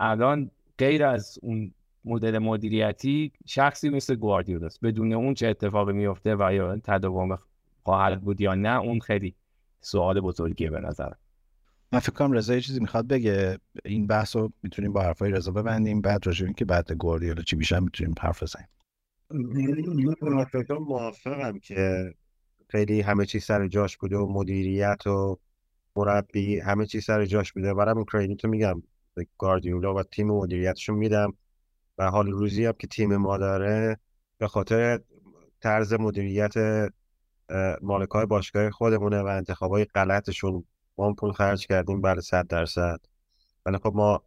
الان 0.00 0.50
غیر 0.78 1.04
از 1.04 1.38
اون 1.42 1.72
مدل 2.04 2.38
مدیریتی 2.38 3.32
شخصی 3.46 3.88
مثل 3.90 4.14
گواردیولاست 4.14 4.80
بدون 4.82 5.12
اون 5.12 5.34
چه 5.34 5.48
اتفاقی 5.48 5.92
میفته 5.92 6.36
و 6.36 6.52
یا 6.52 6.76
تداوم 6.84 7.38
خواهد 7.82 8.20
بود 8.20 8.40
یا 8.40 8.54
نه 8.54 8.80
اون 8.80 9.00
خیلی 9.00 9.34
سوال 9.80 10.20
بزرگیه 10.20 10.70
به 10.70 10.80
نظر 10.80 11.12
من 11.92 11.98
فکر 11.98 12.12
کنم 12.12 12.32
رضا 12.32 12.54
یه 12.54 12.60
چیزی 12.60 12.80
می‌خواد 12.80 13.06
بگه. 13.06 13.58
این 13.84 14.06
بحث 14.06 14.36
رو 14.36 14.52
می‌تونیم 14.62 14.92
با 14.92 15.02
حرفای 15.02 15.30
رضا 15.30 15.50
ببندیم. 15.50 16.00
بعد 16.00 16.26
راجع 16.26 16.52
که 16.52 16.64
بعد 16.64 16.92
گواردیولا 16.92 17.42
چی 17.42 17.56
بیشتر 17.56 17.80
می‌تونیم 17.80 18.14
حرف 18.20 18.42
بزنیم. 18.42 18.68
من 19.30 20.46
موافقم 20.70 21.58
که 21.58 22.10
خیلی 22.68 23.00
همه 23.00 23.26
چیز 23.26 23.44
سر 23.44 23.68
جاش 23.68 23.96
بوده 23.96 24.16
و 24.16 24.32
مدیریت 24.32 25.06
و 25.06 25.38
مربی 25.96 26.60
همه 26.60 26.86
چیز 26.86 27.04
سر 27.04 27.24
جاش 27.24 27.52
بوده. 27.52 27.74
برام 27.74 27.96
این 27.96 28.06
کردیتو 28.12 28.48
میگم. 28.48 28.82
گاردیولا 29.38 29.94
و 29.94 30.02
تیم 30.02 30.26
مدیریتشون 30.26 30.96
میدم. 30.96 31.34
و 31.98 32.10
حال 32.10 32.30
روزی 32.30 32.64
هم 32.64 32.72
که 32.78 32.86
تیم 32.86 33.16
ما 33.16 33.38
داره 33.38 33.98
به 34.38 34.48
خاطر 34.48 35.00
طرز 35.60 35.92
مدیریت 35.92 36.54
مالک 37.82 38.08
های 38.08 38.26
باشگاه 38.26 38.70
خودمونه 38.70 39.22
و 39.22 39.26
انتخاب 39.26 39.70
های 39.70 39.84
غلطشون 39.84 40.64
ما 40.98 41.12
پول 41.12 41.32
خرج 41.32 41.66
کردیم 41.66 42.00
برای 42.00 42.20
صد 42.20 42.46
درصد. 42.46 43.00
ولی 43.66 43.78
خب 43.78 43.92
ما 43.94 44.22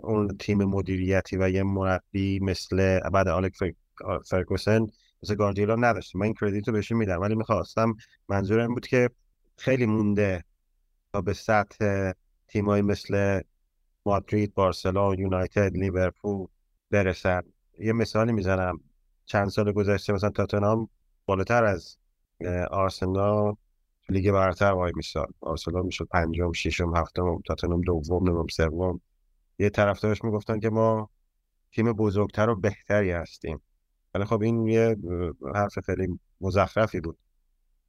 اون 0.00 0.36
تیم 0.38 0.64
مدیریتی 0.64 1.36
و 1.36 1.48
یه 1.48 1.62
مربی 1.62 2.40
مثل 2.40 3.00
بعد 3.10 3.28
آلک 3.28 3.52
فرگوسن 4.26 4.86
مثل 5.22 5.34
گاردیولا 5.34 5.76
نداشتیم. 5.76 6.20
من 6.20 6.24
این 6.24 6.34
کردیت 6.34 6.68
رو 6.68 6.74
بهشون 6.74 6.98
میدم. 6.98 7.20
ولی 7.20 7.34
می‌خواستم 7.34 7.94
منظورم 8.28 8.74
بود 8.74 8.86
که 8.86 9.10
خیلی 9.56 9.86
مونده 9.86 10.44
تا 11.12 11.20
به 11.20 11.32
سطح 11.32 12.12
تیمایی 12.48 12.82
مثل 12.82 13.40
مادرید، 14.06 14.54
بارسلون، 14.54 15.18
یونایتد، 15.18 15.76
لیورپول 15.76 16.46
برسن. 16.90 17.42
یه 17.78 17.92
مثالی 17.92 18.32
می‌زنم. 18.32 18.80
چند 19.26 19.48
سال 19.48 19.72
گذشته 19.72 20.12
مثلا 20.12 20.30
تاتنهام 20.30 20.88
بالاتر 21.26 21.64
از 21.64 21.96
آرسنال 22.70 23.54
لیگ 24.12 24.30
برتر 24.30 24.72
وای 24.72 24.92
میساد 24.96 25.34
آرسنال 25.40 25.84
می‌شد 25.84 26.04
پنجم 26.04 26.52
ششم 26.52 26.96
هفتم 26.96 27.42
تاتنهام 27.46 27.80
دوم 27.80 28.28
نهم 28.28 28.46
سوم. 28.46 29.00
یه 29.58 29.70
طرفدارش 29.70 30.24
می‌گفتن 30.24 30.60
که 30.60 30.70
ما 30.70 31.10
تیم 31.72 31.92
بزرگتر 31.92 32.50
و 32.50 32.56
بهتری 32.56 33.10
هستیم. 33.10 33.62
ولی 34.14 34.24
خب 34.24 34.42
این 34.42 34.66
یه 34.66 34.96
حرف 35.54 35.78
خیلی 35.78 36.18
مزخرفی 36.40 37.00
بود. 37.00 37.18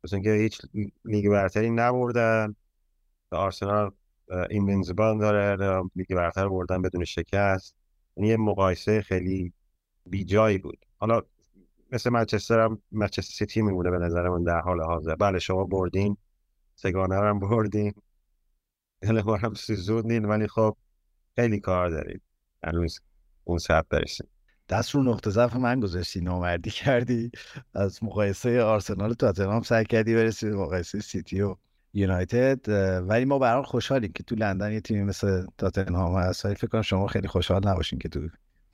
مثل 0.04 0.16
اینکه 0.16 0.34
هیچ 0.34 0.62
لیگ 1.06 1.30
برتری 1.30 1.70
نبردن. 1.70 2.56
آرسنال 3.32 3.92
Invincible 4.50 5.20
داره 5.20 5.84
لیگ 5.96 6.16
برتر 6.16 6.50
بردن 6.50 6.82
بدون 6.82 7.06
شکست. 7.06 7.76
یعنی 8.18 8.30
یه 8.30 8.38
مقایسه 8.38 9.02
خیلی 9.02 9.54
بیجایی 10.06 10.58
بود. 10.58 10.86
حالا 10.98 11.22
مثل 11.94 12.10
منچستر 12.10 12.60
هم 12.60 12.82
منچستر 12.92 13.34
سیتی 13.34 13.62
میمونه 13.62 13.92
به 13.92 13.98
نظر 13.98 14.30
من 14.30 14.44
در 14.44 14.60
حال 14.60 14.82
حاضر. 14.82 15.16
بله 15.16 15.40
شما 15.40 15.64
بردین. 15.64 16.18
سگانه 16.76 17.16
هم 17.16 17.40
بردین. 17.40 17.94
خیلی 19.04 19.20
هم 19.20 19.54
سوزوندین 19.54 20.26
ولی 20.26 20.48
خب 20.48 20.78
خیلی 21.36 21.60
کار 21.60 21.90
دارید. 21.90 22.22
هنوز 22.64 23.00
اون 23.44 23.58
سب 23.58 23.86
برسیم. 23.90 24.28
دست 24.70 24.96
رو 24.96 25.04
نقطه 25.04 25.30
ضعف 25.30 25.56
من 25.56 25.80
گذاشتی 25.80 26.22
نامردی 26.22 26.70
کردی. 26.70 27.32
از 27.74 28.04
مقایسه 28.04 28.62
آرسنال 28.62 29.12
و 29.12 29.14
تاتنهام 29.14 29.62
سعی 29.62 29.86
کردی 29.86 30.16
برسی 30.16 30.50
به 30.50 30.56
مقایسه 30.56 31.00
سیتی 31.00 31.42
و 31.42 31.56
یونایتد. 31.94 32.70
ولی 33.10 33.26
ما 33.26 33.40
برای 33.40 33.64
خوشحالیم 33.64 34.12
که 34.12 34.24
تو 34.24 34.36
لندن 34.36 34.72
یه 34.72 34.82
تیمی 34.82 35.04
مثل 35.04 35.46
تاتنهام 35.58 36.16
هست. 36.16 36.54
فکر 36.54 36.68
کنم 36.68 36.82
شما 36.82 37.08
خیلی 37.08 37.28
خوشحال 37.28 37.68
نباشین 37.68 38.00
که 38.00 38.10
تو 38.10 38.20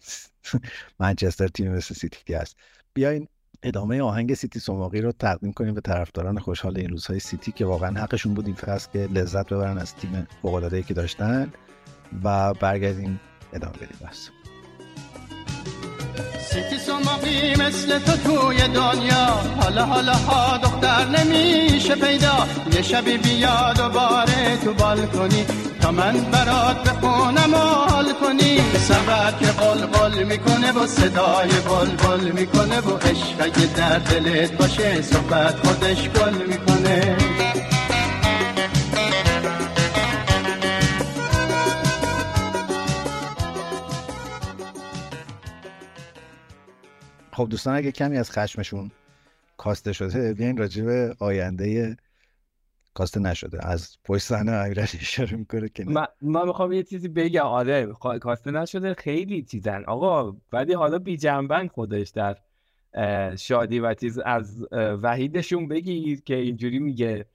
منچستر 1.00 1.48
تیم 1.48 1.72
مثل 1.72 1.96
سیتی 1.96 2.34
هست. 2.34 2.56
بیاین 2.94 3.28
ادامه 3.64 4.02
آهنگ 4.02 4.34
سیتی 4.34 4.60
سوماقی 4.60 5.02
رو 5.02 5.12
تقدیم 5.12 5.54
کنیم 5.54 5.74
به 5.74 5.82
طرفداران 5.82 6.40
خوشحال 6.40 6.78
این 6.78 6.90
روزهای 6.90 7.20
سیتی 7.20 7.52
که 7.52 7.66
واقعا 7.66 8.02
حقشون 8.02 8.34
بود 8.34 8.46
این 8.46 8.56
فصل 8.56 8.92
که 8.94 9.00
لذت 9.00 9.54
ببرن 9.54 9.78
از 9.78 9.96
تیم 9.96 10.28
فوق‌العاده‌ای 10.42 10.84
که 10.84 10.94
داشتن 10.94 11.54
و 12.24 12.54
برگردیم 12.54 13.20
ادامه 13.54 13.74
بدیم 13.74 13.98
بس 14.08 14.30
سیتی 16.40 16.78
سماقی 16.78 17.56
مثل 17.56 18.00
تو 18.00 18.12
توی 18.12 18.58
دنیا 18.58 19.26
حالا 19.62 19.86
حالا 19.86 20.14
ها 20.14 20.58
دختر 20.58 21.06
نمیشه 21.06 21.96
پیدا. 21.96 22.48
یه 22.74 22.82
شبی 22.82 23.18
بیا 23.18 23.74
دوباره 23.74 24.58
تو 24.64 24.74
بالکنی. 24.74 25.46
تا 25.82 25.92
من 25.92 26.32
برات 26.32 26.90
بخونم 26.90 27.54
و 27.54 27.58
حال 27.58 28.14
کنی. 28.14 28.60
سبر 28.78 29.32
که 29.40 29.46
قل 29.46 29.86
قل 29.86 30.24
می‌کنه 30.24 30.72
و 30.72 30.88
صدای 30.88 31.50
بل 31.50 31.96
بل 31.96 32.32
می‌کنه 32.32 32.80
و 32.80 32.98
عشق 32.98 33.36
اگه 33.40 33.74
در 33.78 34.00
دلت 34.00 34.52
باشه. 34.52 35.02
صحبت 35.02 35.56
خودش 35.68 36.10
گل 36.10 36.48
می‌کنه. 36.48 37.18
خب 47.32 47.48
دوستان 47.50 47.76
اگه 47.76 47.92
کمی 47.92 48.18
از 48.18 48.32
خشمشون 48.32 48.92
کاسته 49.58 49.94
شده 49.94 50.34
بیاین 50.34 50.58
راجع 50.58 50.84
به 50.84 51.16
آینده 51.20 51.98
کاسته 53.00 53.20
نشده. 53.20 53.68
از 53.68 53.98
پشت 54.04 54.22
صحنه 54.22 54.52
امیرعلی 54.52 55.00
اشاره 55.00 55.36
می‌کنه 55.36 55.70
که 55.70 55.86
من, 55.86 56.06
من 56.22 56.48
می‌خوام 56.48 56.72
یه 56.72 56.84
چیزی 56.84 57.08
بگم. 57.08 57.46
آره 57.46 57.94
کاسته 58.22 58.52
نشده 58.52 58.94
خیلی 58.94 59.44
چیزن. 59.44 59.84
آقا 59.84 60.38
ولی 60.54 60.74
حالا 60.74 61.00
بی 61.00 61.18
جنبن 61.18 61.68
خودش 61.68 62.10
در 62.10 62.38
شادی 63.36 63.80
و 63.80 63.94
چیز 63.94 64.20
از 64.20 64.68
وحیدشون 64.72 65.68
بگید 65.68 66.24
که 66.24 66.36
اینجوری 66.36 66.80
میگه. 66.80 67.26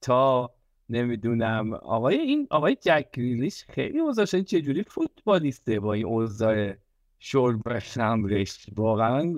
تا 0.00 0.50
نمی‌دونم. 0.88 1.74
آقای 1.74 2.18
این 2.18 2.46
آقای 2.50 2.76
جک 2.80 3.06
ریلیش 3.16 3.64
خیلی 3.68 3.98
اوضاع 3.98 4.24
چجوری 4.24 4.82
فوتبالیسته 4.82 5.80
با 5.80 5.92
این 5.92 6.06
اوضاع 6.06 6.72
شرب 7.18 7.78
خمرش؟ 7.78 8.66
واقعا 8.76 9.34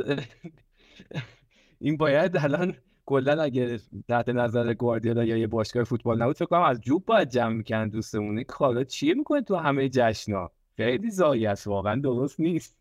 این 1.80 1.96
باید 1.96 2.36
الان 2.36 2.76
کلا 3.06 3.42
اگه 3.42 3.80
تحت 4.08 4.28
نظر 4.28 4.74
گواردیولا 4.74 5.24
یا 5.24 5.36
یه 5.36 5.46
باشگاه 5.46 5.84
فوتبال 5.84 6.22
نبود 6.22 6.36
فکر 6.36 6.46
کنم 6.46 6.62
از 6.62 6.80
جوب 6.80 7.04
باید 7.04 7.28
جمع 7.28 7.54
می‌کنن 7.54 7.88
دوستمونه 7.88 8.44
کالا 8.44 8.84
چیه 8.84 9.14
می‌کنه 9.14 9.42
تو 9.42 9.56
همه 9.56 9.88
جشنا 9.88 10.50
خیلی 10.76 11.10
زایی 11.10 11.46
است 11.46 11.66
واقعا 11.66 12.00
درست 12.00 12.40
نیست. 12.40 12.76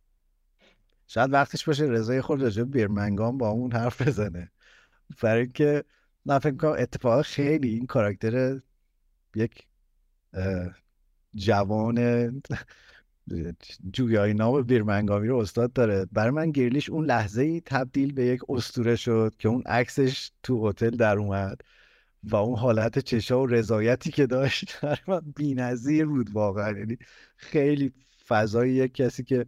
شاید 1.07 1.34
وقتش 1.34 1.65
باشه 1.65 1.86
رضای 1.86 2.21
خود 2.21 2.41
راجع 2.41 2.63
بیرمنگام 2.63 3.38
با 3.38 3.49
اون 3.49 3.71
حرف 3.71 4.07
بزنه. 4.07 4.51
برای 5.21 5.41
اینکه 5.41 5.84
من 6.26 6.39
فکر 6.39 6.55
کنم 6.55 6.76
اتفاق 6.80 7.21
خیلی 7.21 7.69
این 7.69 7.86
کاراکتر 7.86 8.59
یک 9.36 9.67
جوان 11.36 11.97
جویای 13.93 14.34
نام 14.34 14.61
بیرمنگامی 14.61 15.28
رو 15.28 15.38
استاد 15.38 15.73
داره. 15.73 16.05
برای 16.11 16.32
من 16.32 16.51
گریلیش 16.51 16.89
اون 16.89 17.05
لحظه 17.05 17.41
ای 17.41 17.61
تبدیل 17.65 18.13
به 18.13 18.26
یک 18.26 18.41
استوره 18.49 18.95
شد 18.95 19.34
که 19.39 19.49
اون 19.49 19.61
عکسش 19.65 20.32
تو 20.43 20.69
هتل 20.69 20.89
در 20.89 21.17
اومد 21.17 21.61
و 22.23 22.36
اون 22.36 22.59
حالت 22.59 22.99
چشا 22.99 23.41
و 23.41 23.45
رضایتی 23.45 24.11
که 24.11 24.28
داشت 24.28 24.78
برای 24.82 24.97
من 25.07 25.21
بی‌نظیر 25.36 26.05
بود 26.05 26.30
واقعا. 26.32 26.78
یعنی 26.78 26.97
خیلی 27.38 27.93
فضای 28.28 28.71
یک 28.71 28.93
کسی 28.93 29.23
که 29.23 29.45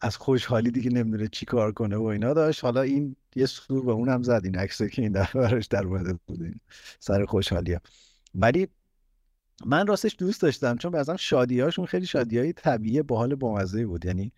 از 0.00 0.16
خوشحالی 0.16 0.70
دیگه 0.70 0.90
نمی‌دونه 0.90 1.28
چی 1.28 1.46
کار 1.46 1.72
کنه 1.72 1.96
و 1.96 2.02
اینا 2.02 2.34
داشت. 2.34 2.64
حالا 2.64 2.82
این 2.82 3.16
یه 3.36 3.46
سور 3.46 3.84
به 3.84 3.92
اونم 3.92 4.22
زد 4.22 4.40
این 4.44 4.56
عکسه 4.56 4.88
که 4.88 5.02
این 5.02 5.12
دفعه 5.12 5.42
براش 5.42 5.66
در 5.66 5.86
اومده 5.86 6.18
بود. 6.26 6.60
سر 7.00 7.24
خوشحالی 7.24 7.78
ولی 8.34 8.68
من 9.66 9.86
راستش 9.86 10.16
دوست 10.18 10.42
داشتم 10.42 10.76
چون 10.76 10.90
بعضا 10.90 11.16
شادی 11.16 11.60
هاشون 11.60 11.86
خیلی 11.86 12.06
شادی 12.06 12.38
های 12.38 12.52
طبیعی 12.52 13.02
باحال 13.02 13.34
بامزه 13.34 13.86
بود. 13.86 14.04
یعنی 14.04 14.32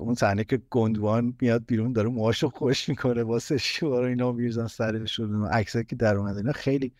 اون 0.00 0.14
صحنه 0.14 0.44
که 0.44 0.62
گندوان 0.70 1.34
میاد 1.40 1.66
بیرون 1.66 1.92
داره 1.92 2.08
موهاشو 2.08 2.48
خوش 2.48 2.88
می‌کنه 2.88 3.22
واسه 3.22 3.56
شوار 3.56 4.04
اینا 4.04 4.32
میریزن 4.32 4.66
سرشون 4.66 5.46
عکسایی 5.46 5.84
که 5.84 5.96
در 5.96 6.16
اومده 6.16 6.36
اینا 6.36 6.52
خیلی 6.52 6.92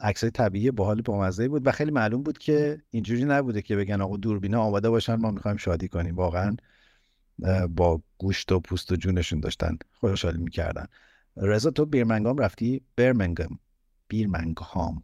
عکسای 0.00 0.30
طبیعی 0.30 0.70
باحال 0.70 1.02
بامزه 1.02 1.48
بود. 1.48 1.66
و 1.66 1.72
خیلی 1.72 1.90
معلوم 1.90 2.22
بود 2.22 2.38
که 2.38 2.82
اینجوری 2.90 3.24
نبوده 3.24 3.62
که 3.62 3.76
بگن 3.76 4.00
آقا 4.00 4.16
دوربینا 4.16 4.62
آماده 4.62 4.90
باشن 4.90 5.14
ما 5.14 5.30
می‌خوایم 5.30 5.56
شادی 5.56 5.88
کنیم. 5.88 6.16
واقعا 6.16 6.56
با 7.68 8.02
گوشت 8.18 8.52
و 8.52 8.60
پوست 8.60 8.92
و 8.92 8.96
جونشون 8.96 9.40
داشتن 9.40 9.78
خوشحالی 9.92 10.38
می‌کردن. 10.38 10.86
رضا 11.36 11.70
تو 11.70 11.86
بیرمنگام 11.86 12.38
رفتی؟ 12.38 12.82
برمنگام 12.96 13.58
بیرمنگهام 14.08 15.02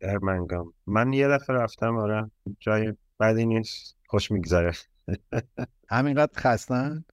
در 0.00 0.18
منگام 0.18 0.72
من 0.86 1.12
یه 1.12 1.28
دفعه 1.28 1.56
رفتم 1.56 1.96
آره. 1.96 2.30
جای 2.60 2.92
بدی 3.20 3.46
نیست. 3.46 3.96
خوش 4.08 4.30
میگذره. 4.30 4.72
همینقدر 5.88 6.32
خستن؟ 6.40 7.04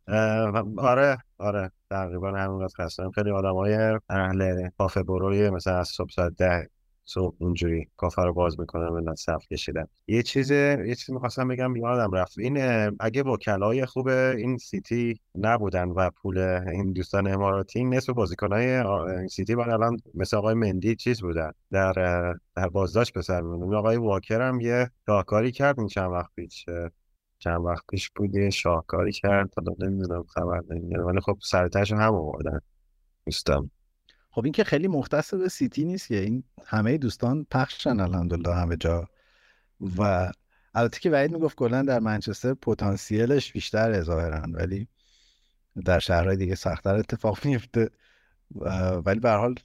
آره 0.78 1.18
آره. 1.38 1.72
تقریبا 1.90 2.32
همینقدر 2.32 2.74
خستن. 2.80 3.12
خیلی 3.12 3.32
آدم 3.32 3.54
های 3.54 4.00
اهل 4.10 4.70
کافه 4.78 5.04
بروی 5.04 5.50
مثلا 5.50 5.80
از 5.80 5.88
صبح 5.88 6.10
ساعت 6.12 6.34
ده 6.38 6.70
صبح 7.06 7.36
اونجوری 7.39 7.88
کافه 7.97 8.22
رو 8.22 8.34
باز 8.34 8.60
می‌کنن 8.60 8.89
ملت 8.89 9.16
صف 9.16 9.47
کشیدن 9.47 9.88
یه 10.08 10.24
چیز 10.24 10.51
یه 10.51 10.95
چیزی 10.99 11.14
می‌خواستم 11.14 11.47
بگم 11.47 11.76
یادم 11.76 12.12
رفت. 12.12 12.39
این 12.39 12.58
اگه 12.99 13.24
وکلای 13.24 13.86
خوب 13.86 14.08
این 14.08 14.58
سیتی 14.58 15.20
نبودن 15.36 15.89
و 15.89 16.10
پول 16.10 16.38
این 16.38 16.93
دوستان 16.93 17.28
اماراتی 17.28 17.84
نصف 17.84 18.10
بازیکنای 18.10 18.84
سیتی 19.28 19.56
بعد 19.56 19.70
الان 19.70 19.97
مثل 20.14 20.38
آقای 20.38 20.54
مندی 20.54 20.95
چیز 20.95 21.22
بودن. 21.22 21.51
در 21.72 21.93
در 22.56 22.70
بازداشت 22.70 23.14
به 23.14 23.22
سر 23.22 23.43
آقای 23.76 23.97
واکر 23.97 24.41
هم 24.41 24.60
یه 24.60 24.89
راهکاری 25.08 25.51
کرد 25.51 25.80
این 25.80 25.88
چند 25.88 26.12
وقت 26.12 26.30
پیش. 26.36 26.66
چند 27.39 27.66
وقت 27.66 27.84
پیش 27.89 28.10
بود 28.10 28.36
یه 28.36 28.49
شاهکاری 28.49 29.12
کرد. 29.12 29.54
حالا 29.58 29.89
نمی‌دونم 29.89 30.24
خبر 30.24 30.62
نمی‌دونم 30.70 31.06
ولی 31.06 31.22
خب 31.22 31.38
سرتش 31.41 31.91
هم 31.91 32.16
آوردن. 32.16 32.60
دوستم 33.26 33.72
خب 34.34 34.44
این 34.44 34.54
که 34.54 34.64
خیلی 34.64 34.88
مختص 34.88 35.34
به 35.34 35.50
سیتی 35.50 35.86
نیست 35.86 36.08
که 36.08 36.20
این 36.20 36.44
همه 36.66 36.98
دوستان 36.98 37.46
پخشن 37.52 38.00
الحمدلله 38.00 38.56
همه 38.56 38.78
جا. 38.78 39.08
و 39.98 40.32
البته 40.74 41.00
که 41.00 41.10
وعید 41.10 41.32
می‌گفت 41.32 41.56
کلا 41.56 41.82
در 41.82 42.00
منچستر 42.00 42.54
پتانسیلش 42.54 43.52
بیشتر 43.52 44.02
ظاهرا 44.02 44.44
ولی 44.52 44.88
در 45.86 46.00
شهرهای 46.00 46.36
دیگه 46.38 46.56
سختتر 46.56 46.96
اتفاق 46.96 47.46
میفته 47.46 47.90
ولی 49.06 49.20
به 49.20 49.32
حال 49.32 49.56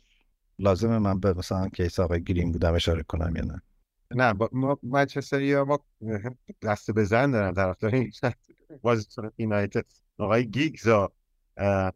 لازمه 0.58 0.98
من 0.98 1.20
به 1.20 1.32
مثلا 1.32 1.68
کیس 1.68 2.00
آقای 2.00 2.24
گرین 2.24 2.52
بودم 2.52 2.74
اشاره 2.74 3.02
کنم 3.02 3.36
یا 3.36 3.44
نه. 3.44 3.62
نه 4.10 4.34
با 4.34 4.48
ما 4.52 4.78
منچستر 4.82 5.62
ما 5.62 5.80
دست 6.62 6.90
به 6.90 7.04
زن 7.04 7.30
دارن 7.30 7.54
طرفدار 7.54 7.94
این 7.94 8.12
بازیکن 8.82 9.30
یونایتد 9.38 9.84
آقای 10.18 10.46
گیگز 10.46 10.86
و 10.86 11.08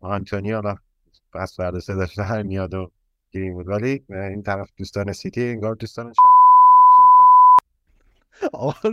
آنتونی 0.01 0.53
پس 1.35 1.57
فردا 1.57 1.80
صداش 1.80 2.14
در 2.14 2.43
میاد 2.43 2.74
و 2.74 2.91
گیریم 3.30 3.55
بود. 3.55 3.68
ولی 3.68 4.05
این 4.11 4.43
طرف 4.43 4.70
دوستان 4.76 5.12
سیتی 5.12 5.49
انگار 5.49 5.74
دوستان 5.74 6.12
آقا 8.53 8.93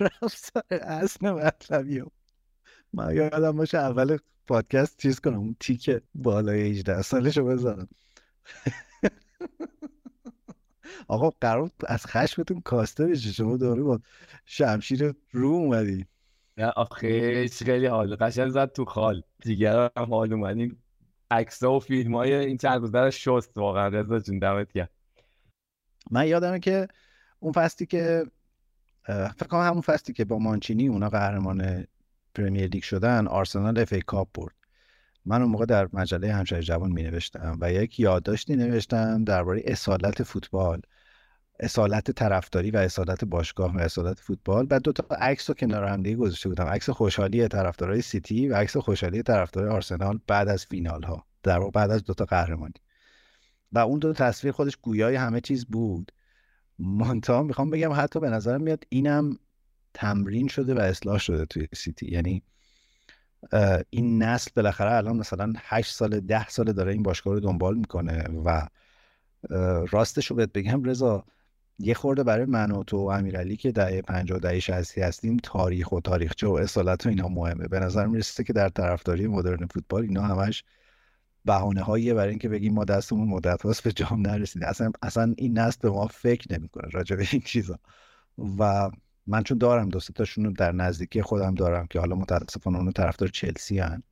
رفت 0.00 0.72
اصل 0.72 1.30
مطلبی 1.30 2.02
من 2.92 3.16
یادم 3.16 3.56
باشه 3.56 3.78
اول 3.78 4.18
پادکست 4.48 4.98
چیز 4.98 5.20
کنم 5.20 5.38
اون 5.38 5.56
تیک 5.60 5.90
بالای 6.14 6.70
18 6.70 7.02
سالشو 7.02 7.44
بزنم 7.44 7.88
آقا 11.08 11.30
قرار 11.30 11.70
از 11.86 12.06
خشمتون 12.06 12.60
کاسته 12.60 13.06
بشه 13.06 13.32
شما 13.32 13.56
داره 13.56 13.82
با 13.82 14.00
شمشیر 14.46 15.14
رو 15.32 15.48
اومدی 15.48 16.06
نه 16.58 16.66
آخه 16.66 17.48
خیلی 17.48 17.86
حال 17.86 18.16
قشنگ 18.16 18.50
زد 18.50 18.72
تو 18.72 18.84
خال. 18.84 19.22
دیگر 19.42 19.90
هم 19.96 20.04
حال 20.04 20.32
اومدیم. 20.32 20.82
عکس 21.32 21.62
و 21.62 21.80
فیلم 21.80 22.14
های 22.14 22.34
این 22.34 22.56
چند 22.56 22.80
روزه 22.80 23.10
شست 23.10 23.56
واقعا. 23.56 23.88
رضا 23.88 24.18
جون 24.18 24.38
دمت 24.38 24.72
گرم. 24.72 24.88
من 26.10 26.26
یادمه 26.26 26.60
که 26.60 26.88
اون 27.40 27.52
فصلی 27.52 27.86
که 27.86 28.26
فکر 29.06 29.46
کنم 29.48 29.60
همون 29.60 29.80
فصلی 29.80 30.14
که 30.14 30.24
با 30.24 30.38
مانچینی 30.38 30.88
اونا 30.88 31.08
قهرمان 31.08 31.86
Premier 32.34 32.66
League 32.66 32.82
شدن 32.82 33.26
آرسنال 33.26 33.78
FA 33.78 33.92
Cup 33.92 34.28
برد. 34.34 34.54
من 35.24 35.42
اون 35.42 35.50
موقع 35.50 35.64
در 35.64 35.88
مجله 35.92 36.32
همشهری 36.32 36.60
جوان 36.60 36.92
می 36.92 37.02
نوشتم 37.02 37.58
و 37.60 37.72
یک 37.72 38.00
یادداشتی 38.00 38.56
نوشتم 38.56 39.24
درباره 39.24 39.62
اصالت 39.64 40.22
فوتبال. 40.22 40.82
اصالت 41.62 42.10
طرفداری 42.10 42.70
و 42.70 42.76
اصالت 42.76 43.24
باشگاه 43.24 43.76
و 43.76 43.78
اصالت 43.78 44.20
فوتبال 44.20 44.66
بعد 44.66 44.82
دو 44.82 44.92
تا 44.92 45.16
عکس 45.16 45.50
رو 45.50 45.54
کنار 45.54 45.84
هم 45.84 46.02
دیگه 46.02 46.16
گذاشته 46.16 46.48
بودم. 46.48 46.64
عکس 46.64 46.90
خوشحالی 46.90 47.48
طرفدارای 47.48 48.02
سیتی 48.02 48.48
و 48.48 48.56
عکس 48.56 48.76
خوشحالی 48.76 49.22
طرفدارای 49.22 49.70
آرسنال 49.70 50.20
بعد 50.26 50.48
از 50.48 50.66
فینال 50.66 51.02
ها 51.02 51.26
در 51.42 51.58
واقع 51.58 51.70
بعد 51.70 51.90
از 51.90 52.04
دو 52.04 52.14
تا 52.14 52.24
قهرمانی. 52.24 52.74
و 53.72 53.78
اون 53.78 53.98
دو 53.98 54.12
تصویر 54.12 54.52
خودش 54.52 54.76
گویای 54.76 55.16
همه 55.16 55.40
چیز 55.40 55.66
بود. 55.66 56.12
مانتا 56.78 57.42
می‌خوام 57.42 57.70
بگم 57.70 57.92
حتی 57.92 58.20
به 58.20 58.30
نظرم 58.30 58.62
میاد 58.62 58.84
اینم 58.88 59.38
تمرین 59.94 60.48
شده 60.48 60.74
و 60.74 60.78
اصلاح 60.78 61.18
شده 61.18 61.46
توی 61.46 61.68
سیتی. 61.74 62.12
یعنی 62.12 62.42
این 63.90 64.22
نسل 64.22 64.50
بالاخره 64.56 64.92
الان 64.92 65.16
مثلا 65.16 65.52
8 65.56 65.94
سال 65.94 66.20
ده 66.20 66.48
سال 66.48 66.72
داره 66.72 66.92
این 66.92 67.02
باشگاه 67.02 67.34
رو 67.34 67.40
دنبال 67.40 67.76
می‌کنه 67.76 68.24
و 68.44 68.68
راستش 69.90 70.26
رو 70.26 70.36
بهت 70.36 70.52
بگم 70.52 70.84
رضا 70.84 71.24
یه 71.78 71.94
خورده 71.94 72.22
برای 72.22 72.46
من 72.46 72.70
و 72.70 72.84
تو 72.84 72.96
و 72.96 73.10
امیرعلی 73.10 73.56
که 73.56 73.72
دهه 73.72 74.02
50 74.02 74.38
دهه 74.38 74.60
60 74.60 74.98
هستیم 74.98 75.36
تاریخ 75.42 75.92
و 75.92 76.00
تاریخچه 76.00 76.46
و 76.46 76.52
اصالت 76.52 77.06
و 77.06 77.08
اینا 77.08 77.28
مهمه. 77.28 77.68
به 77.68 77.80
نظر 77.80 78.06
می‌رسه 78.06 78.44
که 78.44 78.52
در 78.52 78.68
طرفداری 78.68 79.26
مدرن 79.26 79.66
فوتبال 79.66 80.02
اینا 80.02 80.22
همش 80.22 80.64
بهانه 81.44 81.82
هاییه 81.82 82.14
برای 82.14 82.30
اینکه 82.30 82.48
بگیم 82.48 82.74
ما 82.74 82.84
دستمون 82.84 83.28
مدت 83.28 83.62
هاست 83.62 83.82
به 83.84 83.92
جام 83.92 84.20
نرسیده. 84.20 84.68
اصلا 84.68 84.92
اصلا 85.02 85.34
این 85.38 85.58
نسل 85.58 85.78
به 85.82 85.90
ما 85.90 86.06
فکر 86.06 86.58
نمی‌کنه 86.58 86.88
راجع 86.92 87.16
به 87.16 87.26
این 87.32 87.42
چیزا. 87.44 87.78
و 88.58 88.90
من 89.26 89.42
چون 89.42 89.58
دارم 89.58 89.88
دو 89.88 90.00
تاشون 90.00 90.52
در 90.52 90.72
نزدیکی 90.72 91.22
خودم 91.22 91.54
دارم 91.54 91.86
که 91.86 92.00
حالا 92.00 92.16
متاسفانه 92.16 92.78
اونو 92.78 92.92
طرفدار 92.92 93.28
چلسی 93.28 93.78
هن. 93.78 94.02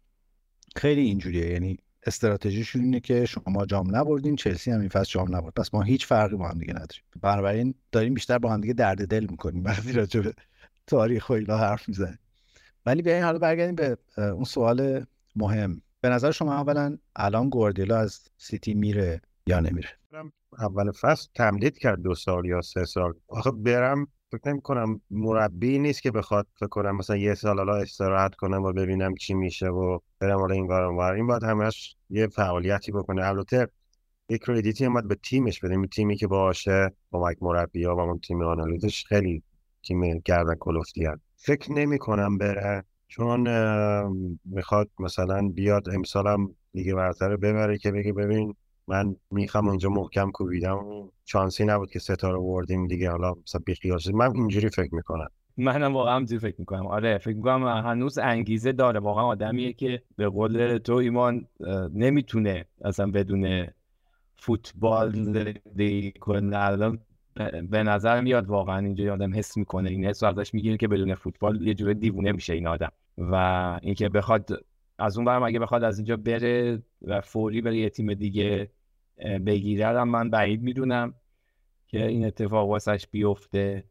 خیلی 0.77 1.01
اینجوریه. 1.01 1.51
یعنی 1.53 1.79
استراتژیشون 2.07 2.83
اینه 2.83 3.01
که 3.01 3.25
شما 3.25 3.67
جام 3.67 3.97
نبردین 3.97 4.37
چلسی 4.37 4.71
هم 4.71 4.81
این 4.81 4.89
فصل 4.89 5.11
جام 5.11 5.37
نبرد. 5.37 5.55
پس 5.55 5.75
ما 5.75 5.83
هیچ 5.83 6.07
فرقی 6.07 6.37
با 6.37 6.49
هم 6.49 6.59
دیگه 6.59 6.73
نداریم. 6.73 7.03
بنابراین 7.23 7.75
داریم 7.93 8.15
بیشتر 8.15 8.39
با 8.39 8.53
هم 8.53 8.61
دیگه 8.61 8.75
درد 8.75 9.09
دل 9.09 9.27
می‌کنیم 9.31 9.65
وقتی 9.65 9.93
راجع 9.93 10.21
به 10.21 10.35
تاریخ 10.87 11.31
و 11.31 11.33
اینا 11.33 11.57
حرف 11.57 11.89
می‌زنیم. 11.89 12.19
ولی 12.87 13.03
بیاین 13.03 13.23
حالا 13.23 13.39
برگردیم 13.39 13.75
به 13.75 13.99
اون 14.17 14.45
سوال 14.45 15.05
مهم. 15.37 15.83
به 16.01 16.09
نظر 16.09 16.31
شما 16.31 16.55
اولا 16.55 16.99
الان 17.17 17.49
گواردیولا 17.49 17.99
از 17.99 18.21
سیتی 18.37 18.75
میره 18.75 19.21
یا 19.47 19.61
نمیره؟ 19.61 19.89
اول 20.59 20.93
فصل 20.93 21.29
تمدید 21.35 21.79
کرد 21.79 22.03
دو 22.03 22.15
سال 22.15 22.45
یا 22.45 22.61
سه 22.61 22.85
سال. 22.85 23.15
آخه 23.29 23.51
برم 23.51 24.07
فکر 24.33 24.49
نمی 24.51 24.61
کنم 24.61 25.01
مربی 25.11 25.79
نیست 25.79 26.03
که 26.03 26.11
بخواد 26.11 26.47
فکر 26.57 26.69
کنم 26.69 26.97
مثلا 26.97 27.17
یه 27.17 27.35
سال 27.35 27.59
حالا 27.59 27.77
استراحت 27.77 28.35
کنم 28.35 28.63
و 28.63 28.73
ببینم 28.73 29.15
چی 29.15 29.35
میشه 29.35 29.69
و 29.69 29.99
برم 30.19 30.39
حالا 30.39 30.55
این 30.55 30.69
کارم 30.69 30.99
این 30.99 31.27
باید 31.27 31.45
همش 31.45 31.97
یه 32.11 32.27
فعالیتی 32.27 32.93
بکنه. 32.93 33.25
البته 33.25 33.69
یه 34.29 34.39
کردیتی 34.39 34.85
هم 34.85 34.93
باید 34.93 35.09
به 35.09 35.15
تیمش 35.15 35.61
بدیم. 35.61 35.87
تیمی 35.87 36.17
که 36.17 36.27
باشه 36.27 36.93
با 37.11 37.29
مک 37.29 37.37
مربی 37.41 37.85
ها 37.85 37.97
و 37.97 38.01
اون 38.01 38.19
تیم 38.19 38.43
آنالیزش 38.43 39.05
خیلی 39.05 39.43
تیم 39.83 40.19
گردن 40.19 40.55
کلفتی 40.55 41.09
فکر 41.37 41.73
نمی 41.73 41.99
کنم 41.99 42.39
بره. 42.39 42.85
چون 43.09 43.49
می‌خواد 44.45 44.91
مثلا 44.99 45.49
بیاد 45.49 45.89
امسالم 45.89 46.55
دیگه 46.73 46.95
برتر 46.95 47.37
ببره 47.37 47.79
که 47.79 47.91
بگه 47.93 48.13
ببین 48.13 48.55
من 48.91 49.17
می‌خوام 49.31 49.69
اونجا 49.69 49.89
محکم 49.89 50.31
کوبیدم. 50.31 50.79
چانسی 51.25 51.65
نبود 51.65 51.91
که 51.91 51.99
ستاره 51.99 52.39
وردیم 52.39 52.87
دیگه. 52.87 53.11
حالا 53.11 53.35
مثلا 53.43 53.61
بیخیال 53.67 54.01
من 54.15 54.37
اینجوری 54.37 54.69
فکر 54.69 54.95
می‌کنم. 54.95 55.29
منم 55.57 55.95
واقعا 55.95 56.15
همینجوری 56.15 56.39
فکر 56.39 56.55
می‌کنم. 56.59 56.87
آره 56.87 57.19
فکر 57.19 57.37
می‌کنم 57.37 57.67
هنوز 57.67 58.19
انگیزه 58.19 58.73
داره. 58.73 59.01
واقعا 59.01 59.25
آدمیه 59.25 59.73
که 59.73 60.03
به 60.17 60.29
قول 60.29 60.79
تو 60.79 60.95
ایمان 60.95 61.47
نمی‌تونه 61.95 62.65
اصلا 62.85 63.07
بدون 63.11 63.67
فوتبال 64.37 65.13
زندگی 65.13 66.13
کنه. 66.13 66.59
الان 66.59 66.99
به 67.71 67.83
نظر 67.83 68.21
میاد 68.21 68.47
واقعا 68.47 68.79
اینجا 68.79 69.15
آدم 69.15 69.35
حس 69.35 69.57
می‌کنه. 69.57 69.91
این 69.91 70.05
حس 70.05 70.23
ازش 70.23 70.55
می‌گیره 70.55 70.77
که 70.77 70.89
بدون 70.89 71.15
فوتبال 71.15 71.67
یه 71.67 71.75
جوره 71.75 71.95
دیوونه 71.95 72.33
میشه 72.33 72.55
این 72.55 72.67
آدم. 72.67 72.93
و 73.19 73.35
اینکه 73.83 74.09
بخواد 74.09 74.51
از 74.99 75.17
اون 75.17 75.25
برم 75.25 75.43
اگه 75.43 75.59
بخواد 75.59 75.85
از 75.85 75.99
اینجا 75.99 76.17
بره 76.17 76.83
و 77.03 77.21
فوری 77.21 77.61
بره 77.61 77.79
یه 77.79 77.91
تیم 77.91 78.15
دیگه 78.15 78.71
بگیره 79.47 80.05
من 80.05 80.31
بعید 80.31 80.63
می‌دونم 80.63 81.15
که 81.87 82.07
این 82.07 82.27
اتفاق 82.27 82.69
واسش 82.69 83.07
بیفته. 83.11 83.85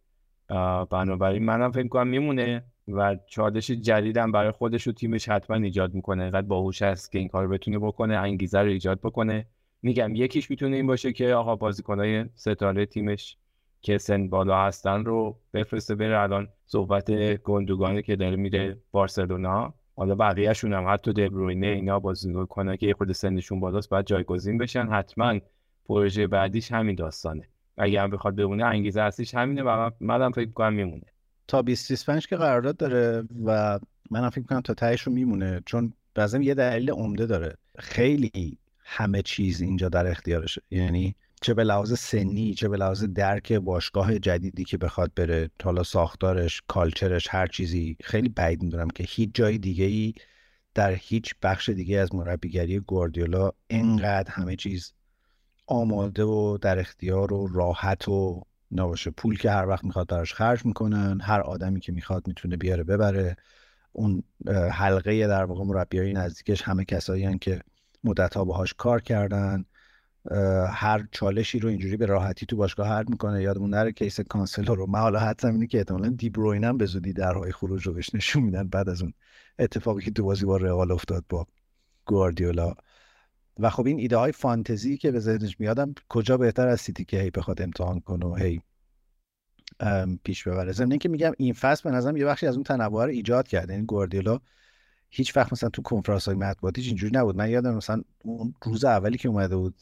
بنابراین 0.89 1.45
منم 1.45 1.71
فکر 1.71 1.87
کنم 1.87 2.07
میمونه 2.07 2.63
و 2.87 3.17
چالش 3.27 3.71
جدیدم 3.71 4.31
برای 4.31 4.51
خودش 4.51 4.87
و 4.87 4.91
تیمش 4.91 5.29
حتما 5.29 5.57
ایجاد 5.57 5.93
می‌کنه. 5.93 6.23
اینقدر 6.23 6.47
باهوش 6.47 6.81
هست 6.81 7.11
که 7.11 7.19
این 7.19 7.27
کار 7.27 7.47
بتونه 7.47 7.79
بکنه 7.79 8.15
انگیزه 8.15 8.59
رو 8.59 8.67
ایجاد 8.69 8.99
بکنه. 8.99 9.45
میگم 9.81 10.15
یکیش 10.15 10.49
می‌تونه 10.49 10.75
این 10.75 10.87
باشه 10.87 11.13
که 11.13 11.33
آقا 11.33 11.55
بازیکنهای 11.55 12.25
ستاره 12.35 12.85
تیمش 12.85 13.37
که 13.81 13.97
سن 13.97 14.29
بالا 14.29 14.65
هستن 14.65 15.05
رو 15.05 15.39
بفرسته 15.53 15.95
بره. 15.95 16.19
الان 16.19 16.47
صحبت 16.65 17.11
گندوگانی 17.35 18.01
که 18.01 18.15
داره 18.15 18.35
میره 18.35 18.77
بارسلونا. 18.91 19.73
حالا 19.99 20.15
بقیهشون 20.15 20.73
هم 20.73 20.93
حتی 20.93 21.13
دبروینه 21.13 21.67
اینا 21.67 21.99
کنه 22.45 22.77
که 22.77 22.87
یه 22.87 22.93
خود 22.93 23.11
سنشون 23.11 23.59
بالاست 23.59 23.89
باید 23.89 24.05
جایگزین 24.05 24.57
بشن. 24.57 24.87
حتما 24.87 25.39
پروژه 25.85 26.27
بعدیش 26.27 26.71
همین 26.71 26.95
داستانه. 26.95 27.47
اگه 27.77 28.01
هم 28.01 28.09
بخواد 28.09 28.35
بمونه 28.35 28.65
انگیزه 28.65 29.01
اصلیش 29.01 29.35
همینه 29.35 29.63
و 29.63 29.89
منم 29.99 30.31
فکر 30.31 30.51
کنم 30.51 30.73
میمونه. 30.73 31.03
تا 31.47 31.61
2025 31.61 32.27
که 32.27 32.35
قرارداد 32.35 32.77
داره 32.77 33.23
و 33.45 33.79
منم 34.11 34.29
فکر 34.29 34.45
کنم 34.45 34.61
تا 34.61 34.73
تهش 34.73 35.01
رو 35.01 35.13
میمونه 35.13 35.61
چون 35.65 35.93
لازم 36.17 36.41
یه 36.41 36.53
دلیل 36.53 36.91
عمده 36.91 37.25
داره. 37.25 37.55
خیلی 37.77 38.57
همه 38.79 39.21
چیز 39.21 39.61
اینجا 39.61 39.89
در 39.89 40.07
اختیارشه. 40.07 40.61
یعنی 40.71 41.15
چه 41.41 41.53
به 41.53 41.63
لحاظ 41.63 41.99
سنی 41.99 42.53
چه 42.53 42.69
به 42.69 42.77
لحاظ 42.77 43.03
درک 43.03 43.53
باشگاه 43.53 44.19
جدیدی 44.19 44.63
که 44.63 44.77
بخواد 44.77 45.11
بره 45.15 45.49
حالا 45.63 45.83
ساختارش 45.83 46.61
کالچرش 46.67 47.27
هر 47.29 47.47
چیزی. 47.47 47.97
خیلی 48.03 48.29
بعید 48.29 48.63
می‌دونم 48.63 48.87
که 48.87 49.03
هیچ 49.07 49.29
جای 49.33 49.57
دیگه 49.57 49.85
ای 49.85 50.13
در 50.73 50.91
هیچ 50.91 51.35
بخش 51.43 51.69
دیگه 51.69 51.99
از 51.99 52.15
مربیگری 52.15 52.79
گواردیولا 52.79 53.51
اینقدر 53.67 54.31
همه 54.31 54.55
چیز 54.55 54.93
آماده 55.67 56.23
و 56.23 56.57
در 56.61 56.79
اختیار 56.79 57.33
و 57.33 57.47
راحت 57.47 58.07
و 58.07 58.43
نباشه. 58.71 59.11
پول 59.11 59.37
که 59.37 59.51
هر 59.51 59.67
وقت 59.67 59.83
می‌خواد 59.83 60.07
براش 60.07 60.33
خرج 60.33 60.65
می‌کنن 60.65 61.21
هر 61.21 61.41
آدمی 61.41 61.79
که 61.79 61.91
می‌خواد 61.91 62.27
می‌تونه 62.27 62.57
بیاره 62.57 62.83
ببره. 62.83 63.35
اون 63.91 64.23
حلقه 64.71 65.27
در 65.27 65.43
واقع 65.43 65.63
مربیای 65.63 66.13
نزدیکش 66.13 66.61
همه 66.61 66.85
کسایی 66.85 67.37
که 67.37 67.61
مدت 68.03 68.37
ها 68.37 68.45
باهاش 68.45 68.73
کار 68.73 69.01
کردن. 69.01 69.65
هر 70.71 71.07
چالشی 71.11 71.59
رو 71.59 71.69
اینجوری 71.69 71.97
به 71.97 72.05
راحتی 72.05 72.45
تو 72.45 72.55
باشگاه 72.55 72.87
حل 72.87 73.05
می‌کنه. 73.07 73.41
یادمون 73.41 73.69
نره 73.69 73.91
case 73.91 74.19
کانسلو 74.19 74.75
رو. 74.75 74.85
من 74.85 74.99
حالا 74.99 75.19
حدسم 75.19 75.51
اینه 75.51 75.67
که 75.67 75.77
احتمالاً 75.77 76.09
دی 76.09 76.31
هم 76.63 76.77
به 76.77 76.85
زودی 76.85 77.13
درهای 77.13 77.51
خروج 77.51 77.87
رو 77.87 77.93
بهش 77.93 78.15
نشون 78.15 78.43
میدن 78.43 78.67
بعد 78.67 78.89
از 78.89 79.01
اون 79.01 79.13
اتفاقی 79.59 80.01
که 80.01 80.11
تو 80.11 80.23
بازی 80.23 80.45
با 80.45 80.57
رئال 80.57 80.91
افتاد 80.91 81.25
با 81.29 81.47
گواردیولا. 82.05 82.73
و 83.59 83.69
خب 83.69 83.85
این 83.85 83.99
ایده 83.99 84.17
های 84.17 84.31
فانتزی 84.31 84.97
که 84.97 85.11
به 85.11 85.19
ذهنش 85.19 85.59
میادم 85.59 85.93
کجا 86.09 86.37
بهتر 86.37 86.67
از 86.67 86.81
سیتی 86.81 87.05
که 87.05 87.21
هی 87.21 87.29
بخواد 87.29 87.61
امتحان 87.61 87.99
کنه 87.99 88.25
و 88.25 88.35
هی 88.35 88.61
پیش 90.23 90.47
ببره. 90.47 90.71
ضمن 90.71 90.97
که 90.97 91.09
میگم 91.09 91.31
این 91.37 91.53
فصل 91.53 91.89
به 91.89 91.95
نظرم 91.95 92.17
یه 92.17 92.25
بخشی 92.25 92.47
از 92.47 92.55
اون 92.55 92.63
تنوع 92.63 93.03
رو 93.05 93.11
ایجاد 93.11 93.47
کرده. 93.47 93.67
این 93.67 93.73
یعنی 93.73 93.85
گواردیولا 93.85 94.39
هیچ 95.09 95.37
وقت 95.37 95.53
مثلا 95.53 95.69
تو 95.69 95.81
کنفرانس 95.81 96.25
های 96.25 96.37
مطبوعاتیش 96.37 96.87
اینجوری 96.87 97.17
نبود. 97.17 97.35
من 97.35 97.49
یادم 97.49 97.75
مثلا 97.75 98.01
اون 98.23 98.53
روز 98.63 98.85
اولی 98.85 99.17
که 99.17 99.29
اومده 99.29 99.55
بود 99.55 99.75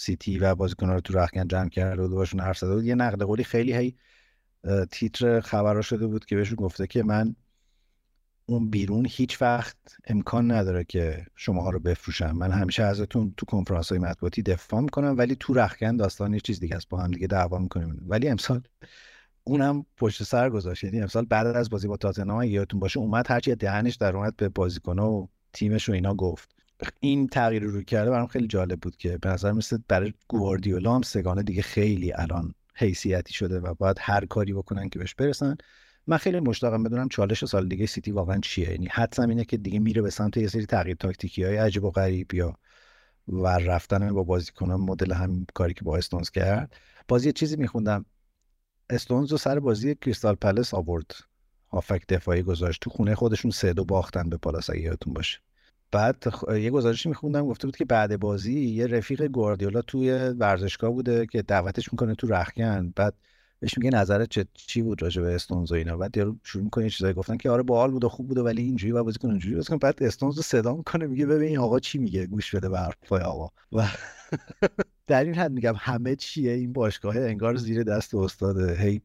سیتی 0.00 0.38
و 0.38 0.54
بازیکن‌ها 0.54 0.94
رو 0.94 1.00
تو 1.00 1.18
رخکن 1.18 1.48
جمع 1.48 1.68
کرده 1.68 2.02
بود 2.02 2.10
باشون 2.10 2.40
حرف 2.40 2.58
زده 2.58 2.74
بود. 2.74 2.84
یه 2.84 2.94
نقد 2.94 3.22
قولی 3.22 3.44
خیلی 3.44 3.72
هی 3.72 3.96
تیتر 4.90 5.40
خبرها 5.40 5.82
شده 5.82 6.06
بود 6.06 6.24
که 6.24 6.36
بهشون 6.36 6.56
گفته 6.56 6.86
که 6.86 7.02
من 7.02 7.36
اون 8.46 8.70
بیرون 8.70 9.06
هیچ 9.10 9.42
وقت 9.42 9.76
امکان 10.06 10.50
نداره 10.50 10.84
که 10.84 11.26
شماها 11.36 11.70
رو 11.70 11.80
بفروشم. 11.80 12.30
من 12.30 12.50
همیشه 12.50 12.82
ازتون 12.82 13.34
تو 13.36 13.46
کنفرانس 13.46 13.88
های 13.88 13.98
مطبوعاتی 13.98 14.42
دفاع 14.42 14.80
می‌کنم 14.80 15.14
ولی 15.18 15.36
تو 15.40 15.54
رخکن 15.54 15.96
داستان 15.96 16.34
یه 16.34 16.40
چیز 16.40 16.60
دیگه 16.60 16.76
است. 16.76 16.88
با 16.88 16.98
هم 16.98 17.10
دیگه 17.10 17.26
دعوا 17.26 17.58
می‌کنیم. 17.58 18.04
ولی 18.06 18.28
امسال 18.28 18.62
اونم 19.44 19.86
پشت 19.96 20.22
سر 20.22 20.50
گذاشت. 20.50 20.84
یعنی 20.84 21.00
امسال 21.00 21.24
بعد 21.24 21.46
از 21.46 21.70
بازی 21.70 21.88
با 21.88 21.96
تاتنهام 21.96 22.42
یادتون 22.42 22.80
باشه 22.80 23.00
اومد 23.00 23.30
هرچی 23.30 23.54
دهنش 23.54 23.94
در 23.94 24.16
اومد 24.16 24.36
به 24.36 24.48
بازیکن‌ها 24.48 25.10
و 25.10 25.28
تیمش 25.52 25.88
و 25.88 25.92
اینا 25.92 26.14
گفت. 26.14 26.59
این 27.00 27.28
تغییر 27.28 27.62
رو 27.62 27.82
کرده 27.82 28.10
برام 28.10 28.26
خیلی 28.26 28.46
جالب 28.46 28.80
بود 28.80 28.96
که 28.96 29.18
به 29.18 29.28
نظر 29.28 29.52
مثل 29.52 29.78
برای 29.88 30.14
گواردیولا 30.28 30.94
هم 30.94 31.02
سگانه 31.02 31.42
دیگه 31.42 31.62
خیلی 31.62 32.12
الان 32.12 32.54
حیثیتی 32.74 33.32
شده 33.32 33.60
و 33.60 33.74
باید 33.74 33.96
هر 34.00 34.26
کاری 34.26 34.52
بکنن 34.52 34.88
که 34.88 34.98
بهش 34.98 35.14
برسن. 35.14 35.56
من 36.06 36.16
خیلی 36.16 36.40
مشتاقم 36.40 36.82
بدونم 36.82 37.08
چالش 37.08 37.44
سال 37.44 37.68
دیگه 37.68 37.86
سیتی 37.86 38.10
واقعا 38.10 38.38
چیه؟ 38.40 38.70
یعنی 38.70 38.88
حدسم 38.92 39.28
اینه 39.28 39.44
که 39.44 39.56
دیگه 39.56 39.78
میره 39.78 40.02
به 40.02 40.10
سمت 40.10 40.36
یه 40.36 40.48
سری 40.48 40.66
تغییر 40.66 40.96
تاکتیکی 40.96 41.44
های 41.44 41.56
عجیب 41.56 41.84
و 41.84 41.90
غریب 41.90 42.34
یا 42.34 42.56
و 43.28 43.46
رفتن 43.46 44.12
با 44.12 44.22
بازیکنان 44.22 44.80
مدل 44.80 45.12
هم 45.12 45.46
کاری 45.54 45.74
که 45.74 45.84
با 45.84 45.96
استونز 45.96 46.30
کرد. 46.30 46.76
بازی 47.08 47.32
چیزی 47.32 47.56
میخوندم. 47.56 48.04
استونز 48.90 49.32
رو 49.32 49.38
سر 49.38 49.60
بازی 49.60 49.94
کریستال 49.94 50.34
پلس 50.34 50.74
آورد. 50.74 51.10
هافک 51.72 52.06
دفاعی 52.08 52.42
گذاشت. 52.42 52.82
تو 52.82 52.90
خونه 52.90 53.14
خودشون 53.14 53.50
سه 53.50 53.72
دو 53.72 53.84
باختن 53.84 54.28
به 54.28 54.36
پالاس 54.36 54.68
یادتون 54.68 55.14
باشه. 55.14 55.38
بعد 55.92 56.24
یه 56.48 56.70
گزارشی 56.70 57.08
میخوندم 57.08 57.46
گفته 57.46 57.66
بود 57.66 57.76
که 57.76 57.84
بعد 57.84 58.20
بازی 58.20 58.60
یه 58.60 58.86
رفیق 58.86 59.26
گواردیولا 59.26 59.82
توی 59.82 60.12
ورزشگاه 60.12 60.90
بوده 60.90 61.26
که 61.26 61.42
دعوتش 61.42 61.92
می‌کنه 61.92 62.14
تو 62.14 62.26
رخکن. 62.26 62.92
بعد 62.96 63.14
بهش 63.60 63.78
میگه 63.78 63.90
نظرت 63.90 64.28
چه 64.28 64.46
چی 64.54 64.82
بود 64.82 65.02
راجع 65.02 65.22
به 65.22 65.34
استونز 65.34 65.72
و 65.72 65.74
اینا؟ 65.74 65.96
بعد 65.96 66.16
یارو 66.16 66.36
شروع 66.42 66.64
می‌کنه 66.64 66.90
چیزایی 66.90 67.14
گفتن 67.14 67.36
که 67.36 67.50
آره 67.50 67.62
باحال 67.62 67.90
بود 67.90 68.04
و 68.04 68.08
خوب 68.08 68.28
بود 68.28 68.38
ولی 68.38 68.62
اینجوری 68.62 68.92
و 68.92 69.04
بازیکن 69.04 69.28
اونجوری 69.28 69.54
بازیکن 69.54 69.78
بعد 69.78 70.02
استونز 70.02 70.36
رو 70.36 70.42
صدا 70.42 70.74
می‌کنه 70.76 71.06
میگه 71.06 71.26
ببین 71.26 71.58
آقا 71.58 71.80
چی 71.80 71.98
میگه؟ 71.98 72.26
گوش 72.26 72.54
بده 72.54 72.68
به 72.68 72.78
حرفای 72.78 73.20
آقا. 73.20 73.48
و 73.72 73.88
در 75.06 75.24
این 75.24 75.34
حد 75.34 75.52
میگم 75.52 75.74
همه 75.76 76.16
چیه. 76.16 76.52
این 76.52 76.72
باشگاه 76.72 77.16
انگار 77.16 77.56
زیر 77.56 77.82
دست 77.82 78.14
استاده. 78.14 78.76
هی 78.76 79.02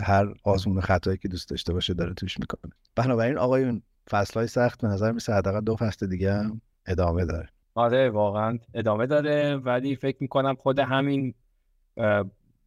هر 0.00 0.34
آزمون 0.44 0.80
خطایی 0.80 1.18
که 1.18 1.28
دوست 1.28 1.48
داشته 1.48 1.72
باشه 1.72 1.94
داره 1.94 2.14
توش 2.14 2.38
می‌کنه. 2.40 2.72
بنابراین 2.96 3.38
آقایون 3.38 3.82
های 4.34 4.46
سخت 4.46 4.82
به 4.82 4.88
نظر 4.88 5.12
میسه 5.12 5.32
حداقل 5.32 5.60
دو 5.60 5.76
فصل 5.76 6.06
دیگه 6.06 6.32
هم 6.32 6.60
ادامه 6.86 7.24
داره. 7.24 7.48
آره 7.74 8.10
واقعا 8.10 8.58
ادامه 8.74 9.06
داره. 9.06 9.56
ولی 9.56 9.96
فکر 9.96 10.16
می‌کنم 10.20 10.54
خود 10.54 10.78
همین 10.78 11.34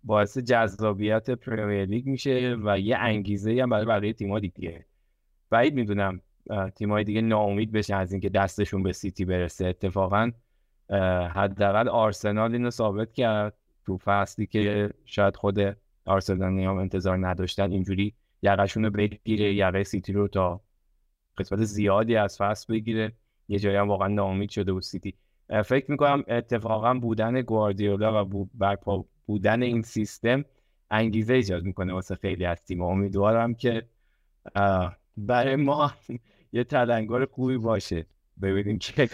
باعث 0.04 0.38
جذابیت 0.38 1.30
پریمیر 1.30 1.86
لیگ 1.86 2.08
میشه 2.08 2.58
و 2.64 2.80
یه 2.80 2.98
انگیزه 2.98 3.60
هم 3.62 3.70
برای 3.70 3.86
بقیه 3.86 4.14
تیم‌ها 4.14 4.40
دیگه. 4.40 4.86
بعید 5.50 5.74
می‌دونم 5.74 6.22
تیم‌های 6.76 7.04
دیگه 7.04 7.22
ناامید 7.22 7.72
بشن 7.72 7.96
از 7.96 8.12
اینکه 8.12 8.30
دستشون 8.30 8.84
به 8.84 8.92
سیتی 8.92 9.26
برسه. 9.26 9.66
اتفاقا 9.66 10.32
حداقل 11.30 11.88
آرسنال 11.88 12.54
اینو 12.54 12.70
ثابت 12.70 13.14
کرد 13.14 13.54
تو 13.86 13.98
فصلی 13.98 14.46
که 14.46 14.94
شاید 15.06 15.36
خود 15.36 15.78
آرسنال 16.06 16.60
هم 16.60 16.78
انتظار 16.78 17.28
نداشتن. 17.28 17.72
اینجوری 17.72 18.14
یقشون 18.42 18.86
رو 18.86 18.92
بگیره 18.92 19.54
یقه 19.54 19.84
سیتی 19.84 20.14
رو 20.14 20.28
تا 20.28 20.62
قسمت 21.38 21.64
زیادی 21.64 22.16
از 22.16 22.38
فصل 22.38 22.74
بگیره. 22.74 23.12
یه 23.48 23.60
جایی 23.60 23.78
هم 23.78 23.88
واقعا 23.88 24.08
ناامید 24.08 24.50
شده 24.50 24.74
بود 24.74 24.84
سیتی. 24.84 25.14
فکر 25.66 25.92
می‌کنم 25.92 26.24
اتفاقا 26.28 26.94
بودن 26.94 27.42
گواردیولا 27.42 28.26
و 28.26 28.50
برپا 28.54 29.06
بودن 29.26 29.64
این 29.64 29.82
سیستم 29.82 30.46
انگیزه 30.92 31.34
ایجاد 31.34 31.64
می‌کنه 31.64 31.94
واسه 31.94 32.16
خیلی 32.16 32.46
از 32.46 32.66
تیم 32.66 32.82
امیدوارم 32.82 33.54
که 33.54 33.86
برای 35.18 35.56
ما 35.56 35.94
یه 36.54 36.64
تلنگر 36.64 37.26
خوبی 37.26 37.58
باشه. 37.58 38.06
ببینیم 38.42 38.78
چه 38.78 39.10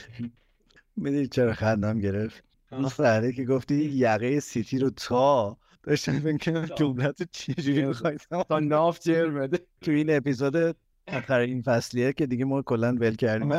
می‌دونی 0.98 1.28
چرا 1.28 1.54
خندم 1.54 2.00
گرفت؟ 2.00 2.44
اون 2.72 3.32
که 3.32 3.46
گفتی 3.46 3.76
یقه 3.76 4.40
سیتی 4.40 4.80
رو 4.80 4.90
تا 4.90 5.58
داشتم 5.84 6.20
فکر 6.20 6.38
کنم 6.38 6.66
جملت 6.66 7.32
چجوری 7.32 7.86
می‌خوای 7.86 8.18
تا 8.30 8.60
ناف 8.60 9.00
جر 9.00 9.30
بده. 9.30 9.60
تو 9.82 9.92
این 9.92 10.16
اپیزود 10.16 10.76
آخر 11.18 11.40
این 11.40 11.62
فصلیه 11.62 12.14
که 12.14 12.26
دیگه 12.26 12.46
ما 12.46 12.62
کلا 12.62 12.96
ول 13.00 13.16
کردیم 13.16 13.54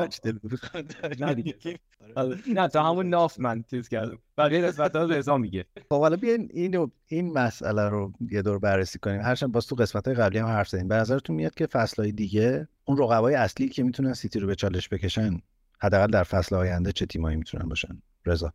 نه 1.21 1.35
دیگه. 1.35 1.79
آره. 2.17 2.39
نه 2.55 2.69
تا 2.69 2.83
همون 2.91 3.09
ناف 3.09 3.41
من 3.41 3.65
چیز 3.71 3.89
کردم. 3.89 4.19
بقیه 4.39 4.61
قسمت 4.61 4.97
ها 4.97 5.05
رضا 5.05 5.39
میگه. 5.39 5.65
خب 5.89 6.01
حالا 6.01 6.17
بیاین 6.17 6.49
این 6.53 6.91
این 7.07 7.33
مسئله 7.33 7.89
رو 7.89 8.13
یه 8.31 8.43
دور 8.43 8.59
بررسی 8.59 8.99
کنیم. 8.99 9.21
هرچند 9.21 9.53
باز 9.53 9.67
تو 9.67 9.77
قسمت 9.77 10.07
های 10.09 10.17
قبلی 10.17 10.39
هم 10.39 10.47
حرف 10.47 10.69
زدیم. 10.69 10.89
به 10.89 10.95
نظرتون 10.95 11.37
میاد 11.37 11.55
که 11.55 11.67
فصل 11.67 12.11
دیگه 12.11 12.69
اون 12.85 12.99
رقبای 12.99 13.35
اصلی 13.35 13.69
که 13.69 13.83
می‌تونن 13.83 14.15
سیتی 14.15 14.41
رو 14.41 14.47
به 14.47 14.55
چالش 14.55 14.89
بکشن 14.89 15.41
حداقل 15.83 16.07
در 16.07 16.23
فصل 16.23 16.55
آینده 16.55 16.93
چه 16.93 17.07
تیمایی 17.07 17.37
می‌تونن 17.37 17.69
باشن؟ 17.69 18.03
رضا. 18.27 18.53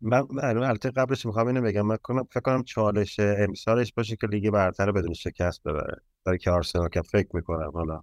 من 0.00 0.24
البته 0.42 0.90
قبلش 0.90 1.26
می‌خوام 1.26 1.46
اینو 1.46 1.62
بگم. 1.62 1.86
من 1.86 1.96
کنم 2.02 2.24
فکر 2.30 2.40
کنم 2.40 2.62
چالش 2.62 3.20
امسالش 3.20 3.92
باشه 3.92 4.16
که 4.16 4.26
لیگ 4.26 4.50
برتر 4.50 4.92
بدون 4.92 5.14
شکست 5.14 5.62
ببره. 5.62 6.00
برای 6.24 6.38
که 6.38 6.50
آرسنال 6.50 6.88
که 6.88 7.02
فکر 7.02 7.28
می‌کنم 7.34 7.70
حالا. 7.74 8.02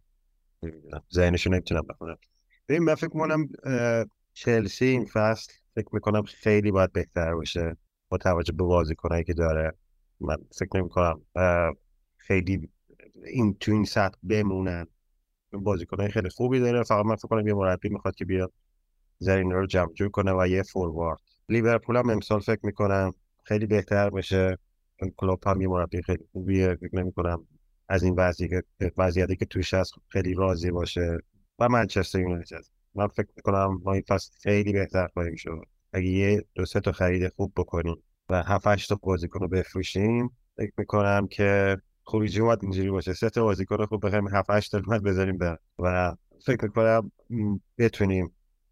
نمی‌دونم 0.65 1.03
ذهنشو 1.13 1.49
نمی‌تونم 1.49 1.81
بخونم. 1.89 2.17
ببین 2.69 2.83
من 2.83 2.95
فکر 2.95 3.07
کنم 3.09 3.49
چلسی 4.33 4.85
این 4.85 5.05
فصل 5.05 5.53
فکر 5.75 5.87
می‌کنم 5.93 6.23
خیلی 6.23 6.71
باید 6.71 6.93
بهتر 6.93 7.35
باشه 7.35 7.77
با 8.09 8.17
توجه 8.17 8.53
به 8.53 8.63
بازیکنایی 8.63 9.23
که 9.23 9.33
داره. 9.33 9.73
من 10.19 10.37
فکر 10.59 10.79
نمی 10.79 10.89
کنم 10.89 11.21
خیلی 12.17 12.69
این 13.25 13.57
تو 13.59 13.71
این 13.71 13.85
سطح 13.85 14.17
بمونن. 14.23 14.87
بازیکنای 15.51 16.09
خیلی 16.09 16.29
خوبی 16.29 16.59
داره. 16.59 16.83
فقط 16.83 17.05
من 17.05 17.15
فکر 17.15 17.27
کنم 17.27 17.47
یه 17.47 17.53
مربی 17.53 17.89
می‌خواد 17.89 18.15
که 18.15 18.25
بیاد 18.25 18.53
زرین 19.19 19.51
رو 19.51 19.65
جمع 19.65 19.93
جور 19.93 20.09
کنه 20.09 20.33
و 20.33 20.47
یه 20.47 20.63
فوروارد. 20.63 21.19
لیورپول 21.49 21.97
هم 21.97 22.09
امسال 22.09 22.39
فکر 22.39 22.59
می‌کنم 22.63 23.13
خیلی 23.43 23.65
بهتر 23.65 24.09
بشه 24.09 24.57
کلوب 25.17 25.47
هم 25.47 25.61
یه 25.61 25.67
مربی 25.67 26.01
خیلی 26.01 26.23
خوبیه. 26.31 26.75
فکر 26.75 26.95
نمی 26.95 27.11
کنم 27.11 27.47
از 27.89 28.03
این 28.03 28.15
وضعیتی 28.97 29.35
که 29.35 29.45
توش 29.45 29.73
هست 29.73 29.93
خیلی 30.07 30.33
راضی 30.33 30.71
باشه. 30.71 31.17
و 31.59 31.69
منچستر 31.69 32.19
یونایتد. 32.19 32.63
من 32.95 33.07
فکر 33.07 33.27
می‌کنم 33.35 33.81
ما 33.83 33.93
این 33.93 34.03
فصل 34.07 34.31
خیلی 34.41 34.73
بهتر 34.73 35.07
خواهیم 35.07 35.35
شد. 35.35 35.61
اگه 35.93 36.07
یه 36.07 36.45
دو 36.55 36.65
سه 36.65 36.79
تا 36.79 36.91
خرید 36.91 37.27
خوب 37.27 37.53
بکنیم 37.55 38.03
و 38.29 38.43
هفت 38.43 38.67
هشت 38.67 38.89
تا 38.89 38.99
بازیکن 39.03 39.39
رو 39.39 39.47
بفروشیم 39.47 40.37
فکر 40.57 40.73
می‌کنم 40.77 41.27
که 41.27 41.77
خروجی 42.03 42.39
اومد 42.39 42.59
اینجوری 42.61 42.91
باشه. 42.91 43.13
سه 43.13 43.29
تا 43.29 43.43
بازیکن 43.43 43.85
خوب 43.85 44.05
بخوایم 44.05 44.27
هفت 44.27 44.49
هشت 44.49 44.71
تا 44.71 44.99
بذاریم 44.99 45.37
بر 45.37 45.57
و 45.79 46.15
فکر 46.45 46.63
می‌کنم 46.63 47.11
بتونیم 47.77 48.31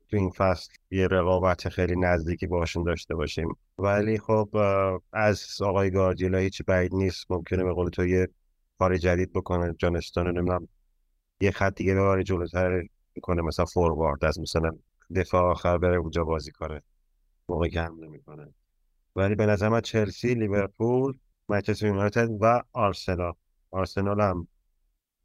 تو 0.10 0.18
این 0.18 0.30
فصل 0.30 0.74
یه 0.92 1.08
رقابت 1.08 1.70
خیلی 1.70 1.96
نزدیکی 1.96 2.48
باشون 2.48 2.84
داشته 2.84 3.16
باشیم. 3.16 3.58
ولی 3.78 4.18
خب 4.18 4.50
از 5.14 5.62
آقای 5.62 5.92
گاردیولا 5.92 6.38
هیچی 6.38 6.64
بعید 6.64 6.96
نیست. 6.96 7.26
ممکنه 7.30 7.64
به 7.64 7.74
قول 7.74 7.90
تو 7.90 8.06
یه 8.06 8.28
کار 8.80 8.98
جدید 8.98 9.34
بکنه 9.34 9.76
جانستان 9.80 10.28
نمی‌دونم. 10.28 10.68
یه 11.42 11.52
خط 11.52 11.76
دیگه 11.76 11.96
ببره 11.96 12.24
جلوتر 12.24 12.84
می‌کنه 13.16 13.42
مثلا 13.42 13.66
فوروارد 13.66 14.26
از 14.26 14.40
مثلا 14.40 14.72
دفاع 15.16 15.52
آخر 15.52 15.78
بره 15.78 15.98
اونجا 15.98 16.24
بازی 16.24 16.52
کنه. 16.52 16.82
موقع 17.50 17.68
که 17.68 17.82
حمله 17.82 18.08
می‌کنه. 18.08 18.54
ولی 19.16 19.36
به 19.36 19.46
نظر 19.46 19.70
من 19.70 19.82
چلسی 19.82 20.34
لیورپول 20.34 21.18
منچستر 21.50 21.86
یونایتد 21.88 22.30
و 22.42 22.62
آرسنال. 22.74 23.34
آرسنال 23.72 24.22
هم 24.22 24.48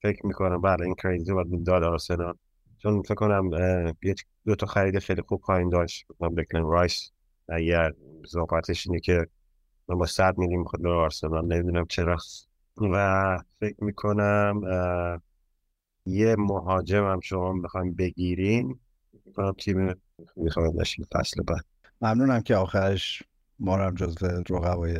فکر 0.02 0.26
می‌کنم 0.26 0.60
بله 0.60 0.84
این 0.84 0.94
کریزی 0.94 1.32
باید 1.32 1.64
داد 1.66 1.82
آرسنال. 1.82 2.34
چون 2.78 3.02
فکر 3.02 3.14
کنم 3.14 3.50
یک 4.02 4.24
دو 4.46 4.54
تا 4.54 4.66
خرید 4.66 4.98
خیلی 4.98 5.22
خوب 5.22 5.42
خواهیم 5.42 5.70
داشت. 5.70 6.06
بکلن 6.36 6.62
رایس 6.62 7.10
اگر 7.48 7.92
زوقاتش 8.24 8.86
اینه 8.86 9.00
که 9.00 9.26
من 9.88 9.98
با 9.98 10.06
صد 10.06 10.38
میلیون 10.38 10.60
می‌خواد 10.60 10.82
به 10.82 10.90
آرسنال. 10.90 11.46
نمی‌دونم 11.46 11.86
چرا. 11.86 12.16
و 12.80 13.38
فکر 13.60 13.84
می‌کنم 13.84 14.60
یه 16.06 16.36
مهاجم 16.38 17.04
هم 17.04 17.20
شما 17.20 17.52
بخوایم 17.52 17.94
بگیرین. 17.94 18.78
می‌کنم 19.26 19.52
تیم 19.52 19.94
می‌خوایم 20.36 20.72
داشتیم 20.72 21.06
فصل 21.12 21.42
بعد. 21.42 21.64
ممنونم 22.00 22.40
که 22.40 22.56
آخرش 22.56 23.22
ما 23.58 23.76
رو 23.76 23.82
هم 23.82 23.94
جزو 23.94 24.26
رقبای 24.26 24.98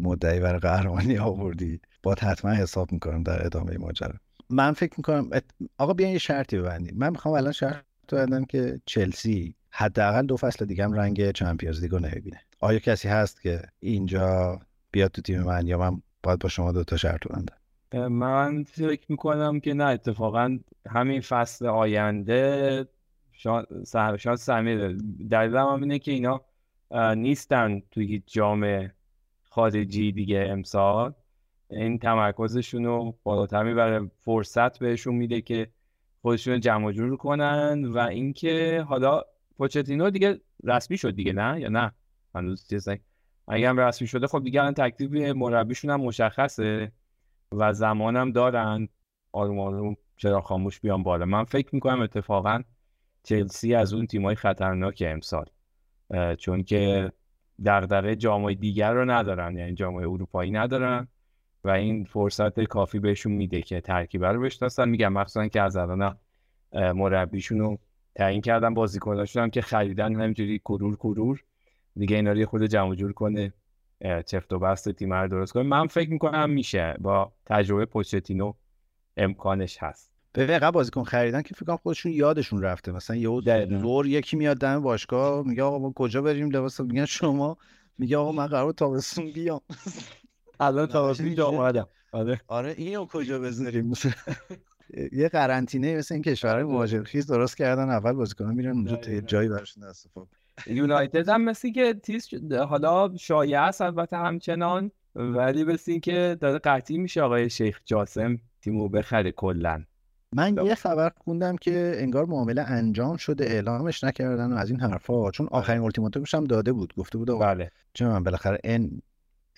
مدعی 0.00 0.40
برای 0.40 0.60
قهرمانی 0.60 1.18
آوردی. 1.18 1.80
با 2.02 2.14
حتما 2.20 2.50
حساب 2.50 2.92
می‌کنم 2.92 3.22
در 3.22 3.46
ادامه 3.46 3.78
ماجرا. 3.78 4.14
من 4.50 4.72
فکر 4.72 4.94
می‌کنم 4.96 5.30
آقا 5.78 5.92
بیاین 5.92 6.12
یه 6.12 6.18
شرطی 6.18 6.58
ببندیم. 6.58 6.94
من 6.98 7.10
می‌خوام 7.10 7.34
الان 7.34 7.52
شرط 7.52 7.84
ببندم 8.12 8.44
که 8.44 8.80
چلسی 8.86 9.54
حداقل 9.70 10.26
دو 10.26 10.36
فصل 10.36 10.64
دیگه 10.64 10.84
هم 10.84 10.92
رنگ 10.92 11.30
چمپیونز 11.30 11.80
لیگو 11.80 11.98
نمی‌بینه. 11.98 12.40
آیا 12.60 12.78
کسی 12.78 13.08
هست 13.08 13.42
که 13.42 13.62
اینجا 13.80 14.60
بیاد 14.90 15.10
تو 15.10 15.22
تیم 15.22 15.42
من 15.42 15.66
یا 15.66 15.78
من 15.78 16.02
باید 16.22 16.38
با 16.38 16.48
شما 16.48 16.72
دو 16.72 16.84
تا 16.84 16.96
شرط 16.96 17.26
ببندم. 17.26 17.56
من 18.08 18.64
فکر 18.64 19.06
می‌کنم 19.08 19.60
که 19.60 19.74
نه 19.74 19.84
اتفاقا 19.84 20.58
همین 20.88 21.20
فصل 21.20 21.66
آینده 21.66 22.86
شاید 23.32 24.34
سمیر 24.34 24.96
دلیل 25.30 25.56
هم 25.56 25.82
اینه 25.82 25.98
که 25.98 26.12
اینا 26.12 26.40
نیستن 27.14 27.80
توی 27.90 28.06
هیچ 28.06 28.22
جام 28.26 28.90
خارجی 29.44 30.12
دیگه 30.12 30.46
امسال. 30.50 31.12
این 31.70 31.98
تمرکزشون 31.98 32.84
رو 32.84 33.18
بالاتر 33.22 33.62
می‌بره. 33.62 34.10
فرصت 34.20 34.78
بهشون 34.78 35.14
میده 35.14 35.40
که 35.40 35.70
خودشون 36.22 36.60
جمع 36.60 36.92
جور 36.92 37.16
کنن 37.16 37.84
و 37.84 37.98
اینکه 37.98 38.84
حالا 38.88 39.22
پوچتینو 39.58 40.10
دیگه 40.10 40.40
رسمی 40.64 40.96
شد 40.98 41.14
دیگه 41.14 41.32
نه 41.32 41.60
یا 41.60 41.68
نه؟ 41.68 41.92
هنوز 42.34 42.68
چیزی 42.68 43.00
اگه 43.48 43.68
هم 43.68 43.80
رسمی 43.80 44.08
شده؟ 44.08 44.26
خب 44.26 44.44
دیگه 44.44 44.60
الان 44.60 44.74
تکلیف 44.74 45.36
مربیشون 45.36 45.90
هم 45.90 46.00
مشخصه 46.00 46.92
و 47.52 47.72
زمانم 47.72 48.32
دارن. 48.32 48.88
آروم 49.32 49.58
آروم 49.58 49.96
چرا 50.16 50.40
خاموش 50.40 50.80
بیان 50.80 51.02
بالا. 51.02 51.24
من 51.24 51.44
فکر 51.44 51.74
می‌کنم 51.74 52.00
اتفاقا 52.00 52.62
چلسی 53.22 53.74
از 53.74 53.92
اون 53.92 54.06
تیمای 54.06 54.34
خطرناک 54.34 55.02
امسال 55.06 55.46
چون 56.38 56.62
که 56.62 57.12
دغدغه 57.64 58.16
جامعه 58.16 58.54
دیگر 58.54 58.92
رو 58.92 59.10
ندارن 59.10 59.56
یعنی 59.56 59.74
جامعه 59.74 60.08
اروپایی 60.08 60.50
ندارن 60.50 61.08
و 61.64 61.70
این 61.70 62.04
فرصت 62.04 62.60
کافی 62.60 62.98
بهشون 62.98 63.32
میده 63.32 63.62
که 63.62 63.80
ترکیب 63.80 64.24
رو 64.24 64.40
بشناسن. 64.40 64.88
میگم 64.88 65.12
مخصوصا 65.12 65.48
که 65.48 65.60
از 65.62 65.76
الان 65.76 66.16
مربیشون 66.72 67.58
رو 67.58 67.78
تعیین 68.14 68.40
کردن 68.40 68.74
بازیکناشون 68.74 69.42
هم 69.42 69.50
که 69.50 69.60
خریدن 69.60 70.14
همینجوری 70.14 70.58
کرور 70.58 70.96
کرور. 70.96 71.44
دیگه 71.96 72.16
اینا 72.16 72.32
رو 72.32 72.46
خود 72.46 72.64
جمع 72.64 72.94
جور 72.94 73.12
کنه 73.12 73.52
چفت 74.26 74.52
و 74.52 74.58
بست 74.58 74.88
تیم 74.88 75.12
رو 75.12 75.28
درست 75.28 75.52
کنه. 75.52 75.62
من 75.62 75.86
فکر 75.86 76.10
می‌کنم 76.10 76.50
میشه. 76.50 76.96
با 77.00 77.32
تجربه 77.46 77.84
پوچتینو 77.86 78.52
امکانش 79.16 79.78
هست. 79.80 80.12
به 80.32 80.46
واقع 80.46 80.70
بازیکن 80.70 81.04
خریدن 81.04 81.42
که 81.42 81.54
فکر 81.54 81.64
کنم 81.64 81.76
خودشون 81.76 82.12
یادشون 82.12 82.62
رفته. 82.62 82.92
مثلا 82.92 83.16
یهو 83.16 83.40
دور 83.64 84.06
یکی 84.06 84.36
میاد 84.36 84.56
دم 84.56 84.80
باشگاه 84.80 85.46
میگه 85.46 85.62
آقا 85.62 85.78
ما 85.78 85.92
کجا 85.96 86.22
بریم؟ 86.22 86.50
لباس 86.50 86.80
میگن 86.80 87.04
شما. 87.04 87.56
میگه 87.98 88.16
آقا 88.16 88.32
من 88.32 88.46
قرار 88.46 88.72
تابستون 88.72 89.32
بیام. 89.32 89.60
الان 90.60 90.86
تابستون 90.96 91.26
اینجا 91.26 91.46
اومدم. 91.46 91.88
آره. 92.12 92.40
آره 92.46 92.74
اینو 92.76 93.06
کجا 93.06 93.38
بذاریم؟ 93.38 93.92
یه 95.12 95.28
قرنطینه 95.28 95.96
مثل 95.96 96.14
این 96.14 96.22
کشورهای 96.22 96.64
مهاجرخیز 96.64 97.26
درست 97.26 97.56
کردن. 97.56 97.90
اول 97.90 98.12
بازیکن‌ها 98.12 98.52
میرن 98.52 98.72
اونجا 98.72 98.96
تا 98.96 99.20
جایی 99.20 99.48
براشون 99.48 99.84
استفاده 99.84 100.30
یونایتد 100.66 101.28
هم 101.28 101.44
مثل 101.44 101.72
که 101.72 101.94
تیز 101.94 102.28
حالا 102.68 103.16
شایعه 103.16 103.60
است 103.60 103.80
البته 103.80 104.16
همچنان. 104.16 104.90
ولی 105.14 105.64
مثل 105.64 105.98
که 105.98 106.36
داره 106.40 106.58
قطعی 106.58 106.98
میشه 106.98 107.22
آقای 107.22 107.50
شیخ 107.50 107.80
جاسم 107.84 108.38
تیمو 108.62 108.88
بخره 108.88 109.32
کلا. 109.32 109.84
من 110.34 110.56
یه 110.64 110.74
خبر 110.74 111.10
خوندم 111.24 111.56
که 111.56 111.92
انگار 111.96 112.24
معامله 112.24 112.62
انجام 112.62 113.16
شده 113.16 113.44
اعلامش 113.44 114.04
نکردن 114.04 114.52
و 114.52 114.56
از 114.56 114.70
این 114.70 114.80
حرفا. 114.80 115.30
چون 115.30 115.48
آخرین 115.50 115.80
اولتیماتومش 115.80 116.34
هم 116.34 116.44
داده 116.44 116.72
بود. 116.72 116.94
گفته 116.96 117.18
بود 117.18 117.40
بله. 117.40 117.70
چه 117.94 118.06
من 118.06 118.24
بالاخره 118.24 118.58
ان 118.64 119.02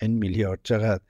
ان 0.01 0.11
میلیارد 0.11 0.59
چقدر؟ 0.63 1.01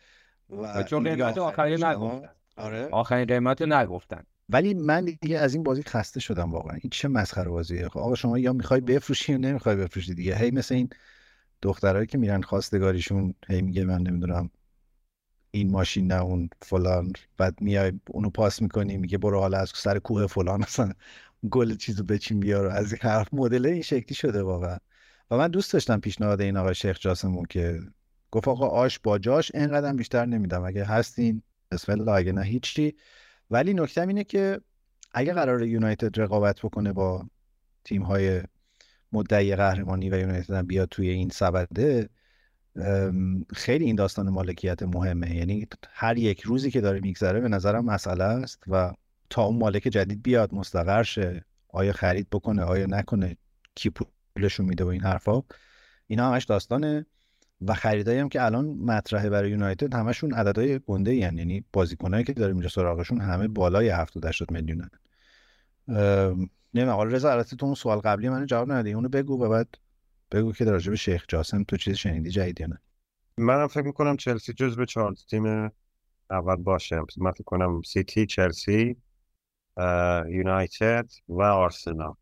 و 0.50 0.84
چون 0.84 1.04
قیمت 1.04 1.38
آخرین 1.38 1.84
نگفتن. 1.84 2.30
آره. 2.58 2.88
آخرین 2.92 3.26
قیمت 3.26 3.62
رو 3.62 3.68
نگفتن. 3.68 4.24
ولی 4.50 4.74
من 4.74 5.06
دیگه 5.06 5.38
از 5.38 5.54
این 5.54 5.64
بازی 5.64 5.84
خسته 5.84 6.20
شدم 6.20 6.52
واقعا. 6.52 6.76
این 6.82 6.90
چه 6.90 7.08
مسخره 7.08 7.50
بازیه 7.50 7.90
خب 7.90 8.00
آقا 8.00 8.16
شما 8.16 8.40
یا 8.40 8.54
می‌خوای 8.54 8.82
بفروشی 8.82 9.32
یا 9.32 9.38
نمی‌خوای 9.38 9.76
بفروشی 9.76 10.14
دیگه. 10.14 10.38
هی 10.38 10.52
مثل 10.52 10.76
این 10.76 10.90
دخترایی 11.62 12.08
که 12.08 12.18
میرن 12.18 12.42
خواستگاریشون 12.42 13.34
هی 13.48 13.62
میگه 13.62 13.84
من 13.84 14.02
نمی‌دونم 14.02 14.50
این 15.52 15.72
ماشین 15.72 16.08
نه 16.08 16.22
اون 16.22 16.50
فلان. 16.62 17.14
بعد 17.38 17.62
میای 17.62 17.94
اونو 18.10 18.30
پاس 18.30 18.62
می‌کنی 18.62 18.98
میگه 18.98 19.18
برو 19.18 19.40
حالا 19.40 19.58
از 19.58 19.72
سر 19.76 20.00
کوه 20.00 20.28
فلان. 20.28 20.64
اصلا 20.64 20.92
گل 21.50 21.76
چیزو 21.76 22.04
بچین 22.04 22.40
بیار. 22.40 22.68
از 22.68 22.94
این 22.94 23.02
حرف 23.02 23.34
مدل 23.34 23.66
این 23.66 23.82
شکلی 23.82 24.16
شده 24.16 24.44
واقعا. 24.44 24.78
و 25.32 25.38
من 25.38 25.48
دوست 25.48 25.74
داشتم 25.74 26.00
پیشنهاد 26.00 26.42
این 26.42 26.58
آقای 26.58 26.76
شیخ 26.76 27.00
جاسمون 27.00 27.46
که 27.50 27.80
گفت 28.32 28.48
آقا 28.48 28.68
آش 28.68 29.00
با 29.00 29.18
جاش 29.18 29.56
اینقدر 29.56 29.94
بیشتر 29.94 30.26
نمیدم. 30.26 30.64
اگه 30.64 30.86
هستین 30.86 31.42
بسم 31.72 31.92
الله 31.92 32.12
اگه 32.12 32.32
نه 32.32 32.42
هیچی. 32.42 32.96
ولی 33.50 33.74
نکته 33.74 34.02
اینه 34.02 34.24
که 34.24 34.62
اگه 35.12 35.34
قرار 35.34 35.64
یونایتد 35.64 36.22
رقابت 36.22 36.60
بکنه 36.62 36.94
با 36.94 37.30
تیم 37.84 38.02
های 38.02 38.42
مدعی 39.12 39.56
قهرمانی 39.56 40.10
و 40.10 40.20
یونایتد 40.20 40.68
بیاد 40.68 40.90
توی 40.90 41.10
این 41.10 41.30
سبده 41.30 42.10
خیلی 43.54 43.86
این 43.86 43.96
داستان 43.96 44.30
مالکیت 44.30 44.84
مهمه. 44.84 45.36
یعنی 45.36 45.68
هر 45.90 46.18
یک 46.18 46.42
روزی 46.42 46.72
که 46.72 46.82
داره 46.82 47.00
میگذره 47.00 47.40
به 47.40 47.50
نظرم 47.50 47.86
مسئله 47.86 48.24
است 48.24 48.64
و 48.68 48.94
تا 49.30 49.44
اون 49.44 49.58
مالک 49.58 49.82
جدید 49.84 50.24
بیاد 50.24 50.54
مستقر 50.54 51.04
شه. 51.04 51.46
آیا 51.70 51.94
خرید 51.94 52.30
بکنه 52.30 52.62
آیا 52.62 52.86
نکنه 52.86 53.38
کی 53.76 53.92
پولشون 54.36 54.66
میده 54.66 54.84
و 54.84 54.88
این 54.88 55.02
حرفا. 55.02 55.42
اینا 56.08 56.32
همش 56.32 56.46
داستانه. 56.46 57.06
و 57.62 57.74
خریدایی 57.74 58.20
هم 58.20 58.30
که 58.30 58.46
الان 58.46 58.66
مطرحه 58.66 59.30
برای 59.30 59.52
یونایتد 59.52 59.94
همشون 59.94 60.34
عددهای 60.34 60.80
گنده 60.80 61.16
یعنی, 61.16 61.38
یعنی 61.38 61.64
بازیکنایی 61.74 62.24
که 62.24 62.34
داریم 62.34 62.56
اینجا 62.56 62.70
سراغشون 62.70 63.22
همه 63.22 63.48
بالای 63.48 63.90
70 63.90 64.26
80 64.26 64.52
میلیونن. 64.52 64.90
نمی‌دونم. 66.74 66.96
حالا 66.96 67.12
رضا 67.12 67.32
البته 67.32 67.56
تو 67.56 67.66
اون 67.66 67.76
سوال 67.76 68.00
قبلی 68.00 68.30
من 68.30 68.46
جواب 68.46 68.72
ندادی. 68.72 68.94
اونو 68.94 69.10
بگو 69.10 69.44
و 69.44 69.50
بعد 69.50 69.68
بگو 70.32 70.52
که 70.52 70.66
در 70.66 70.78
به 70.78 70.96
شیخ 70.96 71.26
جاسم 71.28 71.64
تو 71.64 71.78
چیز 71.78 71.96
شنیدی 71.96 72.30
جدید 72.30 72.62
یا 72.62 72.68
نه. 72.68 72.80
منم 73.38 73.68
فکر 73.68 73.86
می‌کنم 73.86 74.18
چلسی 74.18 74.54
جز 74.54 74.76
به 74.76 74.86
چهار 74.86 75.16
تیم 75.30 75.72
اول 76.30 76.56
باشه. 76.56 77.02
من 77.18 77.32
فکر 77.32 77.44
کنم 77.44 77.82
سیتی 77.82 78.26
چلسی 78.26 78.98
یونایتد 80.30 81.12
و 81.28 81.42
آرسنال. 81.42 82.14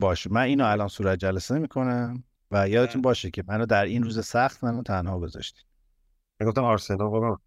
باشه. 0.00 0.32
من 0.32 0.42
اینو 0.42 0.64
الان 0.64 0.88
صورت 0.88 1.18
جلسه 1.18 1.58
می‌کنم. 1.58 2.24
و 2.50 2.68
یادتون 2.68 3.02
باشه 3.02 3.30
که 3.30 3.44
منو 3.48 3.66
در 3.66 3.84
این 3.84 4.02
روز 4.02 4.26
سخت 4.26 4.64
منو 4.64 4.82
تنها 4.82 5.18
گذاشتید. 5.18 5.64
گفتم 6.46 6.64
آرسنال 6.64 6.98
بابا 6.98 7.40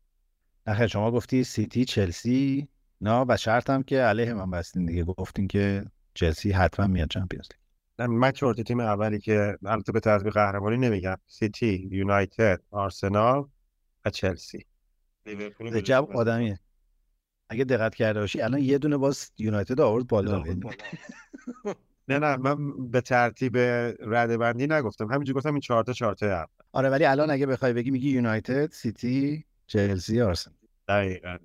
نه 0.67 0.87
شما 0.87 1.11
گفتی 1.11 1.43
سیتی 1.43 1.85
چلسی 1.85 2.67
نه 3.01 3.25
و 3.27 3.37
شرطم 3.37 3.83
که 3.83 3.99
علیه 3.99 4.33
من 4.33 4.51
بستین 4.51 4.85
دیگه. 4.85 5.03
گفتین 5.03 5.47
که 5.47 5.85
چلسی 6.13 6.51
حتما 6.51 6.87
میاد 6.87 7.09
Champions 7.09 7.47
League. 7.99 8.09
من 8.09 8.31
چهار 8.31 8.53
تیم 8.53 8.79
اولی 8.79 9.19
که 9.19 9.57
البته 9.65 9.91
به 9.91 9.99
ترتیب 9.99 10.29
قهرمانی 10.29 10.77
نمیگم. 10.77 11.17
سیتی 11.27 11.87
یونایتد 11.91 12.61
آرسنال 12.71 13.47
و 14.05 14.09
چلسی. 14.09 14.65
جواب 15.83 16.17
آدمیه. 16.17 16.59
اگه 17.49 17.63
دقت 17.63 17.95
کرده 17.95 18.19
باشی 18.19 18.41
الان 18.41 18.61
یه 18.61 18.77
دونه 18.77 18.97
باز 18.97 19.31
یونایتد 19.37 19.81
آورد 19.81 20.07
بالا. 20.07 20.43
نه 22.11 22.19
نه 22.19 22.35
من 22.35 22.89
به 22.91 23.01
ترتیب 23.01 23.57
رده 23.57 24.37
بندی 24.37 24.67
نگفتم. 24.67 25.11
همینجوری 25.11 25.37
گفتم 25.37 25.51
این 25.51 25.59
چهار 25.59 25.83
تا 25.83 25.93
چهار 25.93 26.13
تا 26.13 26.47
آره 26.71 26.89
ولی 26.89 27.05
الان 27.05 27.29
اگه 27.29 27.45
بخوای 27.45 27.73
بگی 27.73 27.91
میگی 27.91 28.09
یونایتد 28.09 28.71
سیتی 28.71 29.45
چلسی 29.67 30.21
آرسنال. 30.21 30.57
دقیقاً 30.87 31.37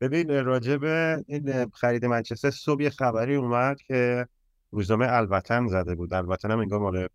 ببین 0.00 0.44
راجع 0.44 0.76
به 0.76 1.24
این 1.26 1.70
خرید 1.70 2.04
منچستر 2.04 2.50
صبح 2.50 2.82
یه 2.82 2.90
خبری 2.90 3.34
اومد 3.34 3.80
که 3.80 4.26
روزنامه 4.70 5.06
الوطن 5.12 5.66
زده 5.66 5.94
بود. 5.94 6.14
الوطن 6.14 6.50
هم 6.50 6.58
انگار 6.58 6.80
مال 6.80 7.08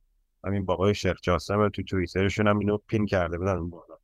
همین 0.43 0.65
بابای 0.65 0.95
شیخ 0.95 1.17
جاسم 1.21 1.69
تو 1.69 1.83
توییترشون 1.83 2.47
هم 2.47 2.59
اینو 2.59 2.77
پین 2.77 3.05
کرده 3.05 3.37
بودن 3.37 3.57
اون 3.57 3.69
بالا. 3.69 3.97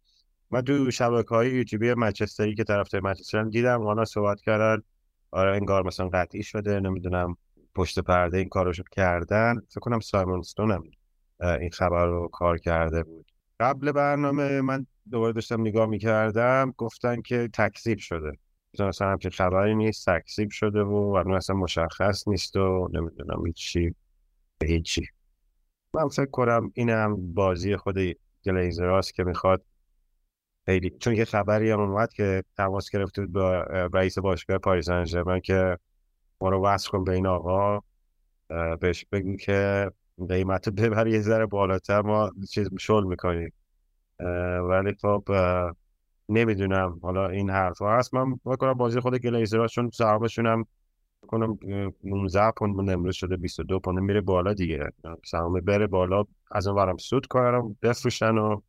من 0.52 0.62
تو 0.62 0.92
شبکه 0.92 1.30
های 1.30 1.52
یوتیوبی 1.52 1.94
منچستری 1.94 2.56
که 2.56 2.64
طرفدار 2.64 3.02
منچستر 3.02 3.44
دیدم 3.44 3.82
اونا 3.82 4.06
صحبت 4.06 4.42
کردن. 4.42 4.84
آره 5.32 5.56
انگار 5.56 5.84
مثلا 5.84 6.10
قطعی 6.10 6.44
شده 6.44 6.80
نمی‌دونم. 6.80 7.38
پشت 7.76 8.00
پرده 8.00 8.38
این 8.38 8.50
کارشو 8.50 8.84
کردن 8.92 9.62
فکر 9.70 9.80
کنم 9.80 10.00
سایمون 10.00 10.44
هم 10.60 10.84
این 11.42 11.70
خبر 11.70 12.06
رو 12.06 12.28
کار 12.28 12.58
کرده 12.58 13.04
بود. 13.04 13.32
قبل 13.60 13.92
برنامه 13.92 14.62
من 14.62 14.88
دوباره 15.12 15.34
داشتم 15.34 15.62
نگاه 15.62 15.86
می‌کردم 15.86 16.74
گفتن 16.78 17.22
که 17.22 17.50
تکذیب 17.54 17.98
شده. 17.98 18.32
مثلا 18.80 19.12
همچین 19.12 19.32
خبری 19.32 19.76
نیست 19.76 20.10
تکذیب 20.10 20.50
شده 20.50 20.84
و 20.84 21.16
اصلا 21.16 21.36
اصلا 21.36 21.56
مشخص 21.56 22.28
نیست 22.28 22.56
و 22.56 22.90
نمی‌دونم 22.94 23.46
هیچی 23.46 23.96
به 24.60 24.68
هیچی 24.68 25.08
من 25.94 26.08
فکر 26.08 26.32
کنم 26.32 26.72
اینم 26.74 27.34
بازی 27.34 27.78
خود 27.78 27.98
گلیزراست 28.46 29.14
که 29.14 29.24
می‌خواد 29.24 29.66
خیلی 30.66 30.90
چون 30.90 31.16
یه 31.16 31.26
خبری 31.26 31.72
هم 31.72 31.80
اومد 31.80 32.14
که 32.14 32.44
تماس 32.58 32.90
گرفته 32.90 33.22
بود 33.22 33.32
با 33.32 33.62
رئیس 33.94 34.18
باشگاه 34.18 34.58
پاریس 34.58 34.86
سن 34.86 35.40
که 35.40 35.78
ما 36.42 36.50
رو 36.50 36.66
وصل 36.66 36.90
کن 36.90 37.04
به 37.04 37.12
این 37.12 37.28
آقا. 37.28 37.80
بهش 38.82 39.06
بگیم 39.12 39.38
که 39.38 39.92
قیمت 40.30 40.70
ببر 40.70 41.08
یه 41.08 41.22
ذره 41.22 41.46
بالاتر. 41.46 42.02
ما 42.02 42.32
چیز 42.52 42.70
شل 42.80 43.04
می‌کنیم. 43.04 43.54
ولی 44.70 44.94
خب 45.02 45.24
نمی‌دونم 46.30 47.00
حالا 47.02 47.30
این 47.30 47.50
حرف 47.50 47.78
ها 47.78 47.98
هست. 47.98 48.14
من 48.14 48.40
بکنم 48.46 48.74
بازی 48.74 49.00
خود 49.00 49.16
گلیزر 49.16 49.68
چون 49.68 49.90
سهامشون 49.90 50.48
هم 50.48 50.66
کنم 51.28 51.58
19 52.04 52.52
پوند 52.52 52.90
امروز 52.90 53.16
شده 53.16 53.38
22 53.38 53.80
پوند. 53.80 54.00
میره 54.00 54.22
بالا 54.22 54.54
دیگه. 54.54 54.92
سهام 55.26 55.60
بره 55.60 55.88
بالا. 55.88 56.24
از 56.52 56.68
اون 56.68 56.78
ورم 56.78 56.98
سود 56.98 57.26
کنم 57.26 57.76
بفروشن 57.82 58.38
و 58.38 58.62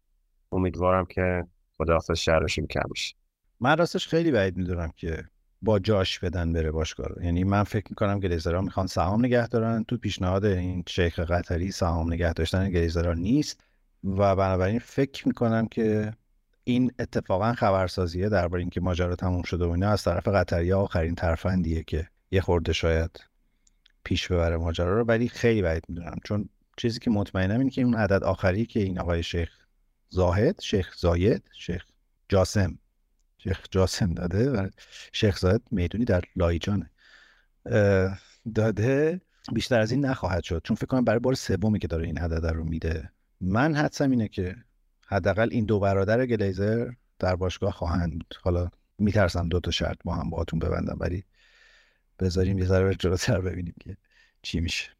امیدوارم 0.52 1.04
که 1.04 1.44
خداحافظ 1.78 2.18
شهرشون 2.18 2.66
کم 2.66 2.88
بشه 2.90 3.14
من 3.60 3.76
راستش 3.76 4.08
خیلی 4.08 4.30
بعید 4.30 4.56
می‌دونم 4.56 4.92
که 4.96 5.24
با 5.62 5.78
جاش 5.78 6.18
بدن 6.18 6.52
بره 6.52 6.70
باشگاه 6.70 7.24
یعنی 7.24 7.44
من 7.44 7.62
فکر 7.62 7.86
می‌کنم 7.90 8.20
گلیزرها 8.20 8.60
می‌خوان 8.60 8.86
سهام 8.86 9.24
نگه 9.24 9.48
دارن. 9.48 9.84
تو 9.88 9.96
پیشنهاد 9.96 10.44
این 10.44 10.84
شیخ 10.88 11.20
قطری 11.20 11.70
سهام 11.70 12.12
نگه 12.12 12.32
داشتن 12.32 12.70
گلیزرها 12.70 13.12
نیست 13.12 13.60
و 14.04 14.36
بنابراین 14.36 14.78
فکر 14.78 15.28
می‌کنم 15.28 15.66
که 15.68 16.12
این 16.64 16.92
اتفاقا 16.98 17.52
خبرسازیه 17.52 18.28
درباره 18.28 18.60
اینکه 18.60 18.80
ماجرا 18.80 19.16
تموم 19.16 19.42
شده 19.42 19.64
و 19.64 19.70
اینا. 19.70 19.90
از 19.90 20.02
طرف 20.02 20.28
قطری 20.28 20.72
آخرین 20.72 21.14
ترفندیه 21.14 21.82
که 21.82 22.08
یه 22.30 22.40
خورده 22.40 22.72
شاید 22.72 23.24
پیش 24.04 24.28
ببره 24.28 24.56
ماجرا 24.56 24.98
رو. 24.98 25.04
ولی 25.04 25.28
خیلی 25.28 25.62
بعید 25.62 25.84
می‌دونم. 25.88 26.16
چون 26.24 26.48
چیزی 26.76 26.98
که 26.98 27.10
مطمئنم 27.10 27.58
اینه 27.58 27.70
که 27.70 27.82
اون 27.82 27.94
عدد 27.94 28.24
آخری 28.24 28.66
که 28.66 28.80
این 28.80 29.00
آقای 29.00 29.22
شیخ 29.22 29.50
زاهد 30.08 30.60
شیخ 30.60 30.94
زاید 30.96 31.50
شیخ 31.58 31.84
جاسم 32.28 32.78
شیخ 33.46 33.66
جاسم 33.70 34.14
داده 34.14 34.50
و 34.50 34.68
شیخ 35.12 35.38
زاید 35.38 35.62
می‌دونی 35.70 36.04
در 36.04 36.22
لایجانه. 36.36 36.90
داده 38.54 39.20
بیشتر 39.52 39.80
از 39.80 39.92
این 39.92 40.04
نخواهد 40.04 40.42
شد. 40.42 40.60
چون 40.64 40.76
فکر 40.76 40.86
کنم 40.86 41.04
برای 41.04 41.18
بار 41.18 41.34
سومی 41.34 41.78
که 41.78 41.86
داره 41.86 42.06
این 42.06 42.18
عدد 42.18 42.46
رو 42.46 42.64
میده. 42.64 43.10
من 43.40 43.74
حدسم 43.74 44.10
اینه 44.10 44.28
که 44.28 44.56
حداقل 45.06 45.48
این 45.50 45.64
دو 45.64 45.80
برادر 45.80 46.26
گلیزر 46.26 46.90
در 47.18 47.36
باشگاه 47.36 47.72
خواهند 47.72 48.12
بود. 48.12 48.34
حالا 48.42 48.70
میترسم 48.98 49.48
دو 49.48 49.60
تا 49.60 49.70
شرط 49.70 49.98
با 50.04 50.14
هم 50.14 50.30
باهاتون 50.30 50.58
ببندم 50.58 50.96
ولی 51.00 51.24
بذاریم 52.18 52.58
یه 52.58 52.64
ذره 52.64 52.94
جلوتر 52.94 53.40
ببینیم 53.40 53.74
که 53.80 53.96
چی 54.42 54.60
میشه. 54.60 54.90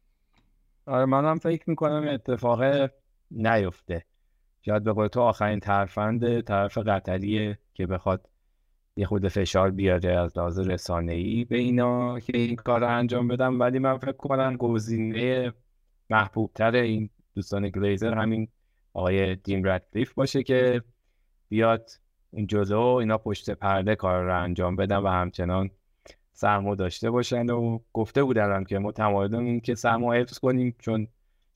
آره 0.85 1.05
منم 1.05 1.39
فکر 1.39 1.69
می‌کنم 1.69 2.07
اتفاق 2.07 2.89
نیفته. 3.31 4.05
شاید 4.61 4.83
به 4.83 4.93
قول 4.93 5.07
تو 5.07 5.21
آخرین 5.21 5.59
ترفند 5.59 6.41
طرف 6.41 6.77
قطریه 6.77 7.59
که 7.73 7.87
بخواد 7.87 8.29
یه 8.97 9.05
خود 9.05 9.27
فشار 9.27 9.71
بیاره 9.71 10.09
از 10.09 10.37
لحاظ 10.37 10.59
رسانه 10.59 11.45
به 11.45 11.57
اینا 11.57 12.19
که 12.19 12.37
این 12.37 12.55
کار 12.55 12.79
رو 12.79 12.97
انجام 12.97 13.27
بدم 13.27 13.59
ولی 13.59 13.79
من 13.79 13.97
فکر 13.97 14.11
کنم 14.11 14.57
گزینه 14.57 15.53
محبوب 16.09 16.51
تر 16.55 16.75
این 16.75 17.09
دوستان 17.35 17.69
گلیزر 17.69 18.13
همین 18.13 18.47
آقای 18.93 19.35
دیم 19.35 19.67
ردکلیف 19.67 20.13
باشه 20.13 20.43
که 20.43 20.81
بیاد 21.49 21.89
این 22.33 22.47
جلو 22.47 22.79
اینا 22.79 23.17
پشت 23.17 23.49
پرده 23.49 23.95
کار 23.95 24.23
رو 24.23 24.43
انجام 24.43 24.75
بدن 24.75 24.97
و 24.97 25.07
همچنان 25.07 25.69
سرمو 26.33 26.75
داشته 26.75 27.11
باشن. 27.11 27.49
و 27.49 27.79
گفته 27.93 28.23
بودن 28.23 28.63
که 28.63 28.79
ما 28.79 28.91
تمایل 28.91 29.59
که 29.59 29.75
سرمو 29.75 30.13
حفظ 30.13 30.39
کنیم 30.39 30.75
چون 30.79 31.07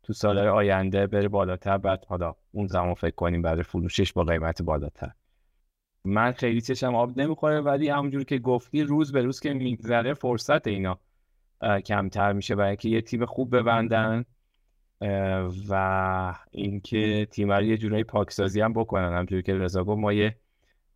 تو 0.04 0.14
سالهای 0.14 0.48
آینده 0.48 1.08
بره 1.08 1.28
بالاتر. 1.28 1.78
بعد 1.78 2.06
حالا 2.06 2.36
اون 2.52 2.68
زمان 2.68 2.94
فکر 2.94 3.16
کنیم 3.16 3.42
برای 3.42 3.64
فروشش 3.64 4.14
با 4.14 4.24
قیمت 4.24 4.62
بالاتر. 4.62 5.12
من 6.06 6.32
خیلی 6.32 6.62
چشم 6.62 6.96
آب 6.96 7.20
نمی‌خوره 7.20 7.62
ولی 7.62 7.90
همونجور 7.90 8.24
که 8.24 8.38
گفتی 8.40 8.84
روز 8.84 9.12
به 9.12 9.22
روز 9.22 9.40
که 9.40 9.54
میگذره 9.54 10.14
فرصت 10.14 10.68
اینا 10.68 11.00
کمتر 11.86 12.34
میشه 12.34 12.56
برای 12.56 12.70
اینکه 12.70 12.90
یه 12.90 13.02
تیم 13.02 13.26
خوب 13.26 13.56
ببندن 13.56 14.26
و 15.70 16.36
اینکه 16.52 17.28
تیم 17.32 17.52
رو 17.52 17.64
یه 17.64 17.78
جورایی 17.78 18.04
پاکسازی 18.04 18.62
هم 18.62 18.74
بکنن. 18.74 19.14
همونجوری 19.14 19.44
که 19.44 19.54
رضا 19.54 19.84
گفت 19.84 20.00
ما 20.00 20.14
یه 20.14 20.38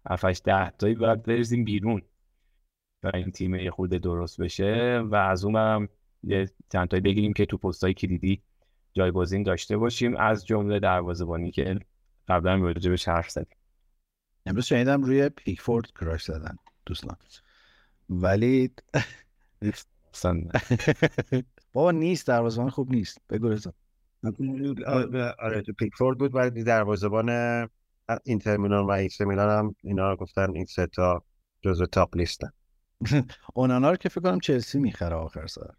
7 0.10 0.44
ده 0.44 0.70
تایی 0.70 0.96
باید 0.96 1.24
بریزیم 1.24 1.64
بیرون 1.64 2.02
و 3.04 3.12
این 3.14 3.32
تیم 3.32 3.56
یه 3.56 3.72
خورده 3.72 4.00
درست 4.00 4.42
بشه 4.42 5.04
و 5.06 5.16
از 5.16 5.46
اون 5.46 5.56
هم 5.56 5.90
یه 6.24 6.50
چند 6.72 6.88
تایی 6.88 7.02
بگیریم 7.02 7.34
که 7.34 7.46
تو 7.46 7.58
پستای 7.58 7.94
کلیدی 7.94 8.42
جایگزین 8.94 9.44
داشته 9.44 9.78
باشیم 9.78 10.16
از 10.16 10.46
جمله 10.46 10.80
دروازه‌بانی 10.80 11.52
که 11.52 11.80
قبلا 12.28 12.56
راجع 12.56 12.92
به 12.92 12.98
حرف 13.08 13.30
زدیم. 13.30 13.58
امروز 14.46 14.66
شنیدم 14.66 15.04
روی 15.04 15.30
پیکفورد 15.30 15.86
کراش 16.00 16.26
زدن 16.26 16.56
دوستان. 16.86 17.18
ولی 18.10 18.72
بابا 21.74 21.92
نیست 21.92 22.28
دروازه‌بان 22.28 22.70
خوب 22.70 22.92
نیست. 22.92 23.18
بگو 23.30 23.50
رضا. 23.50 23.74
آره 25.40 25.62
تو 25.62 25.74
پیکفورد 25.74 26.18
بود 26.18 26.36
ولی 26.36 26.64
دروازه‌بان 26.64 27.30
اینتر 28.24 28.58
میلان 28.58 28.86
و 28.86 28.92
AC 28.92 29.22
میلان 29.22 29.60
هم 29.60 29.76
اینا 29.84 30.16
گفتن 30.16 30.52
این 30.56 30.66
سه 30.66 30.88
تا 30.88 31.24
جزو 31.62 31.86
top 31.86 32.18
list 32.18 32.39
ن. 32.39 32.50
اونانا 33.54 33.92
رو 33.92 33.96
که 33.96 34.10
فکر 34.10 34.22
کنم 34.22 34.40
چلسی 34.40 34.80
می‌خره 34.80 35.16
آخر 35.16 35.48
سر. 35.48 35.70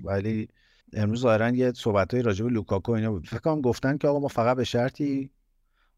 ولی 0.00 0.48
امروز 0.92 1.20
ظاهرا 1.20 1.50
یه 1.50 1.72
صحبتای 1.72 2.22
راجع 2.22 2.44
به 2.44 2.50
لوکاکو 2.50 2.92
اینا 2.92 3.10
بود. 3.10 3.26
فکر 3.26 3.38
کنم 3.38 3.60
گفتن 3.60 3.98
که 3.98 4.08
آقا 4.08 4.18
ما 4.18 4.28
فقط 4.28 4.56
به 4.56 4.64
شرطی 4.64 5.30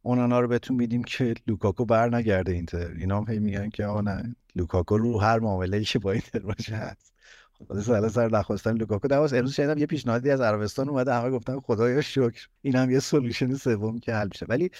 اونانا 0.09 0.41
رو 0.41 0.49
بهتون 0.49 0.77
میدیم 0.77 1.05
که 1.05 1.35
لوکاکو 1.47 1.85
بر 1.85 2.17
نگرده 2.17 2.53
اینتر. 2.53 2.91
اینا 2.99 3.21
هم 3.21 3.33
هی 3.33 3.39
میگن 3.39 3.71
که 3.71 3.85
آقا 3.85 4.01
نه 4.01 4.37
لوکاکو 4.57 4.99
رو 4.99 5.19
هر 5.21 5.39
معامله 5.39 5.85
که 5.85 5.99
با 5.99 6.13
اینتر 6.13 6.39
باشه 6.39 6.77
هست. 6.77 7.13
خدا 7.53 7.83
سر 7.83 8.09
سر 8.09 8.29
نخواستن 8.29 8.77
لوکاکو. 8.77 9.09
دواس 9.09 9.33
امروز 9.33 9.53
شنیدم 9.53 9.79
یه 9.79 9.87
پیشنهادی 9.87 10.31
از 10.31 10.41
عربستان 10.41 10.89
اومده 10.89 11.15
همه 11.15 11.31
گفتن 11.31 11.61
خدایا 11.61 12.01
شکر. 12.01 12.47
این 12.63 12.91
یه 12.91 12.99
solution 12.99 13.55
سوم 13.55 13.99
که 13.99 14.15
حل 14.15 14.29
میشه. 14.33 14.47
ولی 14.49 14.71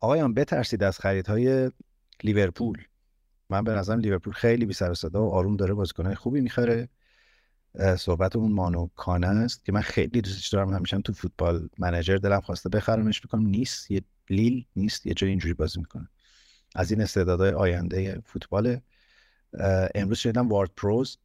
آقایان 0.00 0.34
بترسید 0.34 0.82
از 0.82 0.98
خریدهای 0.98 1.70
لیورپول. 2.22 2.78
من 3.50 3.64
به 3.64 3.72
نظرم 3.72 3.98
لیورپول 3.98 4.32
خیلی 4.32 4.66
بی 4.66 4.72
سر 4.72 4.94
صدا 4.94 5.22
و 5.22 5.30
آروم 5.30 5.56
داره 5.56 5.74
بازیکنهای 5.74 6.14
خوبی 6.14 6.40
می‌خره. 6.40 6.88
صحبت 7.98 8.36
اون 8.36 8.52
مانو 8.52 8.88
کونه 8.96 9.26
است 9.26 9.64
که 9.64 9.72
من 9.72 9.80
خیلی 9.80 10.20
دوستش 10.20 10.48
دارم. 10.48 10.74
همیشه 10.74 10.98
تو 10.98 11.12
Football 11.12 11.68
Manager 11.78 12.16
دلم 12.16 12.40
خواسته 12.40 12.68
بخرمش. 12.68 13.24
می‌کنم 13.24 13.46
نیست. 13.46 13.90
یه 13.90 14.02
لیل 14.30 14.64
نیست 14.76 15.06
یه 15.06 15.14
جای 15.14 15.30
اینجوری 15.30 15.54
بازی 15.54 15.80
می‌کنه. 15.80 16.08
از 16.74 16.90
این 16.90 17.00
استعدادهای 17.00 17.50
آینده 17.50 18.22
فوتبال 18.24 18.80
امروز 19.94 20.18
شدیدم 20.18 20.48
وارد 20.48 20.70
پروز 20.76 21.18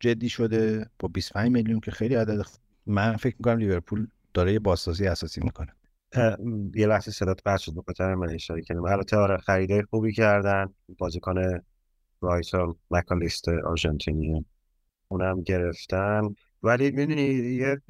جدی 0.00 0.28
شده 0.28 0.90
با 0.98 1.08
25 1.08 1.52
میلیون 1.52 1.80
که 1.80 1.90
خیلی 1.90 2.14
عدد 2.14 2.46
من 2.86 3.16
فکر 3.16 3.36
می‌کنم 3.38 3.58
لیورپول 3.58 4.06
داره 4.34 4.52
یه 4.52 4.58
بازسازی 4.58 5.06
اساسی 5.06 5.40
می‌کنه. 5.40 5.72
یه 6.74 6.86
لحظه 6.86 7.10
صدات 7.10 7.40
قطع 7.46 7.62
شد 7.62 7.74
بخاطر 7.74 8.14
من 8.14 8.30
اشاره 8.30 8.62
کردم. 8.62 8.84
البته 8.84 9.16
آره 9.16 9.36
خریدای 9.38 9.82
خوبی 9.82 10.12
کردن. 10.12 10.74
بازیکن 10.98 11.60
رایسون 12.20 12.76
مکالیست 12.90 13.48
آرژانتینی 13.48 14.44
اونم 15.08 15.42
گرفتن. 15.42 16.34
ولی 16.62 16.90
می‌دونی 16.90 17.22
یه 17.22 17.80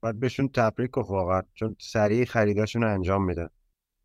باید 0.00 0.20
بهشون 0.20 0.48
تبریک 0.48 0.90
گفت 0.90 1.10
واقعا 1.10 1.42
چون 1.54 1.76
سریع 1.80 2.24
خریداشون 2.24 2.82
رو 2.82 2.94
انجام 2.94 3.24
میدن. 3.24 3.48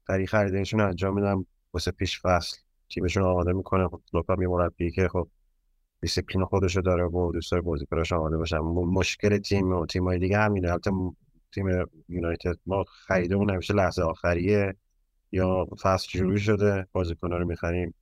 سریع 0.07 0.25
خریداشون 0.25 0.79
رو 0.79 0.87
انجام 0.87 1.15
میدن 1.15 1.45
واسه 1.73 1.91
پیش 1.91 2.21
فصل 2.21 2.57
تیمشون 2.89 3.23
آماده 3.23 3.53
می‌کنه 3.53 3.89
کلوپ 4.13 4.35
یه 4.41 4.47
مربی 4.47 4.91
که 4.91 5.07
خب 5.07 5.27
دیسیپلین 6.01 6.45
خودشو 6.45 6.81
داره 6.81 7.05
و 7.05 7.31
دوست 7.31 7.51
داره 7.51 7.61
بازیکناش 7.63 8.11
آماده 8.11 8.37
باشن. 8.37 8.57
مشکل 8.57 9.37
تیم 9.37 9.71
و 9.71 9.85
تیمای 9.85 10.19
دیگه 10.19 10.37
همینه. 10.37 10.71
البته 10.71 10.91
تیم 11.53 11.67
یونایتد 12.09 12.55
ما 12.65 12.83
خریدمون 12.83 13.49
همیشه 13.49 13.73
لحظه 13.73 14.01
آخریه. 14.01 14.75
یا 15.31 15.67
فصل 15.81 16.07
شروع 16.09 16.37
شده. 16.37 16.87
بازیکن‌ها 16.91 17.37
رو 17.37 17.47
می‌خریم. 17.47 17.93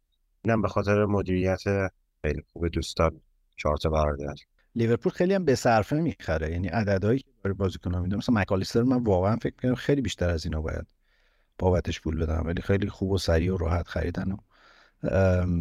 اینم 0.44 0.62
به 0.62 0.68
خاطر 0.68 1.06
مدیریت 1.06 1.62
خیلی 2.22 2.42
خوب 2.54 2.68
دوستان. 2.68 3.22
چهار 3.58 3.78
تا 3.78 3.90
برادر 3.90 4.36
لیورپول 4.76 5.12
خیلی 5.12 5.34
هم 5.34 5.46
به 5.46 5.56
صرفه 5.56 5.96
می‌خره. 6.02 6.52
یعنی 6.52 6.68
عددهایی 6.68 7.20
که 7.20 7.26
برای 7.44 7.54
بازیکن‌ها 7.54 8.02
میده 8.02 8.16
مثلا 8.16 8.36
مکالیستر 8.36 8.84
من 8.84 9.04
واقعا 9.04 9.36
فکر 9.36 9.54
می‌کنم 9.56 9.76
خیلی 9.76 10.02
بیشتر 10.02 10.30
از 10.30 10.46
اینا 10.46 10.62
باید. 10.62 10.88
بابتش 11.62 12.02
پول 12.02 12.18
بدن 12.18 12.40
ولی 12.40 12.62
خیلی 12.62 12.90
خوب 12.90 13.12
و 13.12 13.18
سریع 13.18 13.54
و 13.54 13.58
راحت 13.58 13.88
خریدن 13.88 14.32
و 14.32 14.38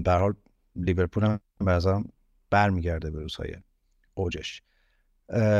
به 0.03 0.08
هر 0.08 0.13
حال 0.13 0.35
لیورپول 0.77 1.25
هم 1.25 1.41
بعضا 1.61 2.05
برمیگرده 2.51 3.11
به 3.11 3.21
روزهای 3.21 3.55
اوجش. 4.15 4.63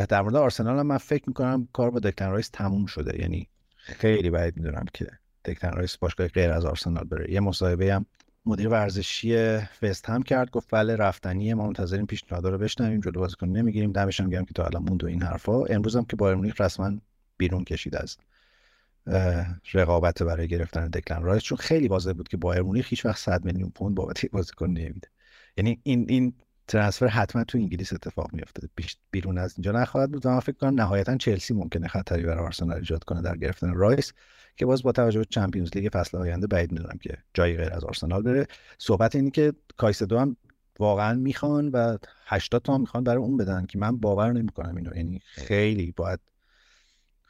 در 0.09 0.23
مورد 0.23 0.37
آرسنال 0.37 0.79
هم 0.79 0.87
من 0.87 0.99
فکر 0.99 1.25
می‌کنم 1.27 1.69
کار 1.73 1.91
با 1.91 1.99
دکلن 1.99 2.31
رایس 2.31 2.49
تموم 2.49 2.87
شده. 2.87 3.21
یعنی 3.21 3.49
خیلی 3.77 4.31
بعید 4.31 4.57
می‌دونم 4.57 4.85
که 4.95 5.07
دکلن 5.45 5.73
رایس 5.73 5.97
باشگاه 5.97 6.29
غیر 6.29 6.51
از 6.51 6.65
آرسنال 6.65 7.05
بره. 7.05 7.33
یه 7.33 7.41
مصاحبه 7.41 7.95
هم 7.95 8.07
مدیر 8.47 8.69
ورزشی 8.69 9.59
وست 9.83 10.11
هم 10.11 10.23
کرد 10.23 10.51
گفت 10.51 10.69
بله 10.71 10.97
رفتنی 10.97 11.55
ما 11.55 11.67
منتظریم 11.67 12.07
پیشنهاد 12.07 12.47
رو 12.47 12.59
بشنویم 12.59 13.01
جلو 13.01 13.21
بازیکن 13.21 13.49
نمی‌گیریم 13.49 13.93
دمش 13.93 14.21
گرم 14.21 14.45
که 14.45 14.55
تا 14.55 14.65
الان 14.65 14.83
موند 14.83 15.05
و 15.05 15.07
این 15.07 15.23
حرفا. 15.23 15.65
امروز 15.65 15.97
هم 15.97 16.05
که 16.05 16.17
بایرن 16.17 16.37
مونیخ 16.37 16.61
رسما 16.61 16.93
بیرون 17.37 17.65
کشید 17.65 17.97
از 17.97 18.17
رقابت 19.75 20.23
برای 20.23 20.49
گرفتن 20.49 20.89
دکلن 20.89 21.23
رایس. 21.23 21.43
چون 21.43 21.59
خیلی 21.59 21.89
واضح 21.89 22.13
بود 22.13 22.29
که 22.29 22.37
بایرن 22.37 22.63
مونیخ 22.63 22.89
هیچ 22.89 23.07
وقت 23.07 23.19
100 23.19 23.45
میلیون 23.45 23.71
پوند 23.71 23.95
بابت 23.95 24.27
بازیکن 24.27 24.67
نمیده. 24.67 25.09
یعنی 25.57 25.81
این 25.83 26.07
این 26.09 26.35
transfer 26.69 27.07
حتما 27.07 27.45
تو 27.45 27.59
انگلیس 27.59 27.93
اتفاق 27.93 28.33
میفته 28.33 28.69
بیرون 29.11 29.39
از 29.39 29.55
اینجا 29.57 29.73
نخواهد 29.73 30.11
بود. 30.13 30.27
من 30.27 30.41
فکر 30.41 30.57
کنم 30.57 30.81
نهایتا 30.81 31.17
چلسی 31.17 31.55
ممکنه 31.55 31.89
خطری 31.89 32.23
برای 32.23 32.45
آرسنال 32.45 32.77
ایجاد 32.77 33.05
کنه 33.05 33.23
در 33.23 33.37
گرفتن 33.37 33.75
رایس 33.75 34.13
که 34.57 34.67
باز 34.67 34.83
با 34.83 34.93
توجه 34.93 35.19
به 35.19 35.25
Champions 35.25 35.71
League 35.75 35.89
فصل 35.93 36.19
آینده 36.19 36.47
بعید 36.47 36.73
می‌دونم 36.73 36.99
که 37.03 37.17
جایی 37.35 37.57
غیر 37.57 37.73
از 37.73 37.85
آرسنال 37.85 38.23
بره. 38.23 38.47
صحبت 38.79 39.15
اینی 39.15 39.31
که 39.31 39.53
کایسدو 39.77 40.19
هم 40.19 40.37
واقعا 40.79 41.15
می‌خوان 41.15 41.69
و 41.69 41.97
80 42.27 42.63
تا 42.63 42.79
می‌خوان 42.79 43.05
برای 43.05 43.23
اون 43.23 43.37
بدن 43.37 43.67
که 43.67 43.79
من 43.79 43.97
باور 43.97 44.33
نمی‌کنم 44.33 44.77
اینو. 44.77 44.97
یعنی 44.97 45.21
خیلی 45.25 45.93
باید 45.97 46.21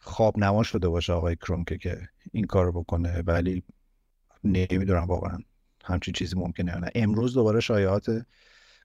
خواب 0.00 0.38
نما 0.38 0.62
شده 0.62 0.88
باشه 0.88 1.12
آقای 1.12 1.36
کرونکه 1.36 1.78
که 1.78 2.08
این 2.32 2.44
کار 2.44 2.70
بکنه 2.70 3.22
ولی 3.26 3.62
نمی‌دونم 4.44 5.04
واقعا 5.04 5.38
همچین 5.84 6.14
چیزی 6.14 6.36
ممکنه 6.36 6.76
نه. 6.76 6.90
امروز 6.94 7.34
دوباره 7.34 7.60
شایعات 7.60 8.26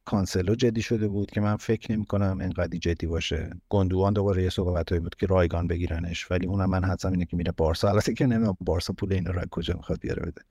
کانسلو 0.05 0.55
جدی 0.55 0.81
شده 0.81 1.07
بود 1.07 1.31
که 1.31 1.41
من 1.41 1.55
فکر 1.55 1.91
نمی 1.91 2.05
کنم 2.05 2.37
انقدی 2.41 2.79
جدی 2.79 3.07
باشه. 3.07 3.49
گوندوغان 3.69 4.13
دوباره 4.13 4.43
یه 4.43 4.49
صحبتایی 4.49 5.01
بود 5.01 5.15
که 5.15 5.25
رایگان 5.25 5.67
بگیرنش 5.67 6.31
ولی 6.31 6.47
اونم 6.47 6.69
من 6.69 6.83
حدسم 6.83 7.11
اینه 7.11 7.25
که 7.25 7.37
میره 7.37 7.51
بارسا. 7.51 7.89
البته 7.89 8.13
که 8.13 8.25
نمی‌دونم 8.25 8.57
بارسا 8.59 8.93
پول 8.93 9.13
این 9.13 9.25
رو 9.25 9.41
کجا 9.51 9.73
می‌خواد 9.73 9.99
بیاره 9.99 10.31
بده. 10.31 10.41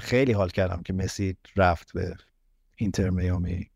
خیلی 0.00 0.32
حال 0.32 0.48
کردم 0.48 0.82
که 0.82 0.92
مسی 0.92 1.36
رفت 1.56 1.92
به 1.92 2.16
اینتر 2.76 3.10
میامی. 3.10 3.70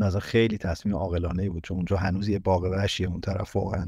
مثلا 0.00 0.20
خیلی 0.20 0.58
تصمیم 0.58 0.96
عاقلانه 0.96 1.50
بود 1.50 1.62
چون 1.62 1.76
اونجا 1.76 1.96
هنوز 1.96 2.28
یه 2.28 2.38
باغ 2.38 2.62
وحشیه 2.62 3.08
اون 3.08 3.20
طرف 3.20 3.56
واقعا. 3.56 3.86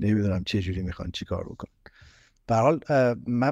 نمی‌دونم 0.00 0.44
چه 0.44 0.60
جوری 0.60 0.82
می‌خوان 0.82 1.10
چیکار 1.10 1.44
بکنن. 1.44 1.72
به 2.46 2.54
حال 2.54 2.80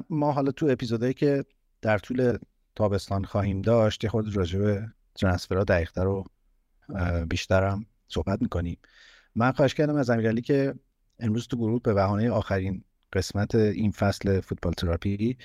ما 0.09 0.31
حالا 0.31 0.51
تو 0.51 0.67
اپیزودایی 0.69 1.13
که 1.13 1.45
در 1.81 1.97
طول 1.97 2.37
تابستان 2.75 3.23
خواهیم 3.23 3.61
داشت 3.61 4.03
یه 4.03 4.09
خود 4.09 4.35
راجع 4.35 4.79
ترانسفرها 5.15 5.63
دقیقتر 5.63 6.03
رو 6.03 6.25
بیشترم 7.29 7.85
صحبت 8.07 8.41
می‌کنیم. 8.41 8.77
من 9.35 9.51
خواهش 9.51 9.73
کردم 9.73 9.95
از 9.95 10.09
امیرعلی 10.09 10.41
که 10.41 10.73
امروز 11.19 11.47
تو 11.47 11.57
گروه 11.57 11.81
به 11.81 11.93
بهانه 11.93 12.29
آخرین 12.29 12.83
قسمت 13.13 13.55
این 13.55 13.91
فصل 13.91 14.39
فوتبال 14.39 14.73
تراپی 14.73 15.37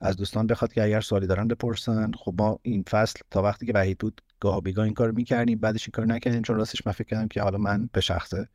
از 0.00 0.16
دوستان 0.16 0.46
بخواد 0.46 0.72
که 0.72 0.82
اگر 0.82 1.00
سوالی 1.00 1.26
دارن 1.26 1.48
بپرسن. 1.48 2.10
خب 2.12 2.34
ما 2.38 2.58
این 2.62 2.82
فصل 2.82 3.20
تا 3.30 3.42
وقتی 3.42 3.66
که 3.66 3.72
وحید 3.74 3.98
بود 3.98 4.20
گاه 4.40 4.60
بیگاه 4.60 4.84
این 4.84 4.94
کار 4.94 5.10
می‌کردیم 5.10 5.58
بعدش 5.58 5.84
این 5.84 5.92
کار 5.92 6.06
نکردیم 6.06 6.42
چون 6.42 6.56
راستش 6.56 6.86
من 6.86 6.92
فکر 6.92 7.08
کردم 7.08 7.28
که 7.28 7.42
حالا 7.42 7.58
من 7.58 7.88
به 7.92 8.00
شخصه 8.00 8.48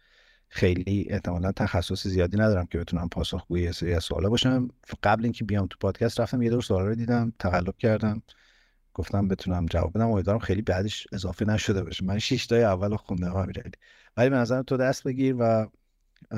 خیلی 0.50 1.08
احتمالا 1.10 1.52
تخصص 1.52 2.08
زیادی 2.08 2.38
ندارم 2.38 2.66
که 2.66 2.78
بتونم 2.78 3.10
پاسخگوی 3.10 3.62
یه 3.62 3.72
سری 3.72 4.00
سوالا 4.00 4.30
باشم. 4.30 4.68
قبل 5.04 5.24
اینکه 5.24 5.44
بیام 5.44 5.68
تو 5.68 5.78
پادکست 5.80 6.20
رفتم 6.20 6.42
یه 6.42 6.50
دور 6.50 6.62
سوالا 6.62 6.88
رو 6.88 6.96
دیدم 6.96 7.34
تقلب 7.40 7.78
کردم. 7.78 8.22
گفتم 8.94 9.28
بتونم 9.28 9.66
جواب 9.66 9.94
بدم. 9.94 10.08
امیدوارم 10.08 10.40
خیلی 10.40 10.62
بعدش 10.62 11.08
اضافه 11.12 11.46
نشده 11.46 11.84
باشه. 11.84 12.06
من 12.06 12.20
شش 12.20 12.46
تای 12.46 12.64
اول 12.64 12.96
خوندم 12.96 13.36
امیرعلی. 13.36 13.72
ولی 14.18 14.30
به 14.30 14.36
نظرم 14.36 14.64
تو 14.64 14.78
دست 14.78 15.04
بگیر 15.04 15.36
و 15.40 15.68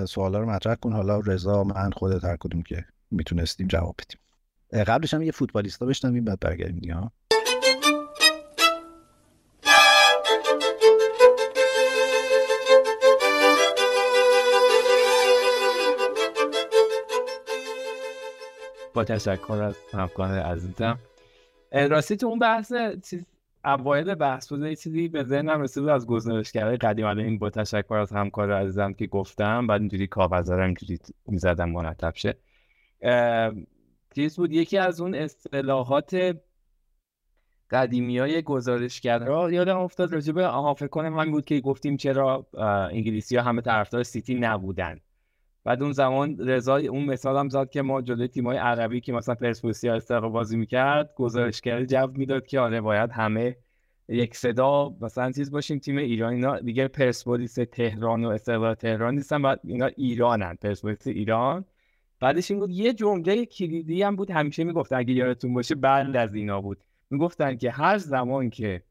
سوالا 0.07 0.39
رو 0.39 0.49
مطرح 0.49 0.75
کن. 0.75 0.93
حالا 0.93 1.19
رضا 1.19 1.63
من 1.63 1.91
خودت 1.91 2.23
هر 2.23 2.37
کدوم 2.39 2.61
که 2.61 2.85
می‌تونستیم 3.11 3.67
جواب 3.67 3.95
بدیم. 3.99 4.19
قبلش 4.83 5.13
هم 5.13 5.21
یه 5.21 5.31
فوتبالیستا 5.31 5.85
بشنویم 5.85 6.23
بعد 6.23 6.39
برگردیم 6.39 6.79
دیگه 6.79 7.11
با 18.99 19.03
تشکر 19.03 19.53
از 19.53 19.75
همکار 19.93 20.39
عزیزم. 20.39 20.99
راستی 21.71 22.17
تو 22.17 22.27
اون 22.27 22.39
بحث 22.39 22.73
چیز 23.09 23.25
اوایل 23.65 24.15
بحث 24.15 24.53
بود 24.53 24.73
چیزی 24.73 25.07
به 25.07 25.23
ذهنم 25.23 25.61
رسید 25.61 25.87
از 25.87 26.07
گزارشگرای 26.07 26.77
قدیم. 26.77 27.05
الان 27.05 27.25
این 27.25 27.39
با 27.39 27.49
تشکر 27.49 27.93
از 27.93 28.11
همکار 28.11 28.51
عزیزم 28.51 28.93
که 28.93 29.07
گفتم 29.07 29.67
بعد 29.67 29.81
اینجوری 29.81 30.07
کاغذا 30.07 30.55
رو 30.55 30.63
اینجوری 30.63 30.99
می‌زدم 31.25 31.69
مرتب 31.69 32.13
شه. 32.15 32.37
چیز 34.15 34.35
بود 34.35 34.51
یکی 34.53 34.77
از 34.77 35.01
اون 35.01 35.15
اصطلاحات 35.15 36.37
قدیمی 37.71 38.19
های 38.19 38.41
گزارشگرا 38.41 39.51
یادم 39.51 39.77
افتاد 39.77 40.13
راجبه 40.13 40.47
آها 40.47 40.73
فکر 40.73 40.87
کنم 40.87 41.09
من 41.09 41.31
بود 41.31 41.45
که 41.45 41.59
گفتیم 41.59 41.97
چرا 41.97 42.47
انگلیسی 42.91 43.35
ها 43.35 43.43
همه 43.43 43.61
طرفدار 43.61 44.03
سیتی 44.03 44.35
نبودن. 44.35 44.99
بعد 45.63 45.83
اون 45.83 45.91
زمان 45.91 46.37
رضا 46.39 46.77
اون 46.77 47.05
مثال 47.05 47.37
هم 47.37 47.49
زد 47.49 47.69
که 47.69 47.81
ما 47.81 48.01
جلوی 48.01 48.27
تیمای 48.27 48.57
عربی 48.57 49.01
که 49.01 49.13
مثلا 49.13 49.35
پرسپولیس 49.35 49.85
استقلال 49.85 50.31
بازی 50.31 50.57
می‌کرد 50.57 51.13
گزارشگر 51.15 51.85
جو 51.85 52.07
می‌داد 52.07 52.47
که 52.47 52.59
آره 52.59 52.81
باید 52.81 53.11
همه 53.11 53.55
یک 54.07 54.35
صدا 54.35 54.93
مثلا 55.01 55.31
چیز 55.31 55.51
باشیم. 55.51 55.79
تیم 55.79 55.97
ایران 55.97 56.33
اینا 56.33 56.59
دیگه 56.59 56.87
پرسپولیس 56.87 57.53
تهران 57.53 58.25
و 58.25 58.29
استقلال 58.29 58.73
تهران 58.73 59.15
نیستن 59.15 59.41
بعد 59.41 59.59
اینا 59.63 59.85
ایرانن 59.85 60.55
پرسپولیس 60.55 61.07
ایران. 61.07 61.65
بعدش 62.19 62.51
این 62.51 62.59
بود 62.59 62.69
یه 62.69 62.93
جمله 62.93 63.45
کلیدی 63.45 64.03
هم 64.03 64.15
بود 64.15 64.31
همیشه 64.31 64.63
می‌گفت 64.63 64.93
اگه 64.93 65.13
یادتون 65.13 65.53
باشه 65.53 65.75
بعد 65.75 66.15
از 66.15 66.35
اینا 66.35 66.61
بود. 66.61 66.77
می‌گفتن 67.09 67.57
که 67.57 67.71
هر 67.71 67.97
زمان 67.97 68.49
که 68.49 68.81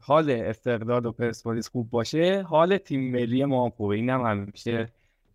حال 0.00 0.30
استقلال 0.30 1.06
و 1.06 1.12
پرسپولیس 1.12 1.68
خوب 1.68 1.90
باشه 1.90 2.42
حال 2.42 2.76
تیم 2.76 3.12
ملی 3.12 3.44
ما 3.44 3.70
خوبه. 3.70 3.94
اینم 3.94 4.26
همیشه 4.26 4.88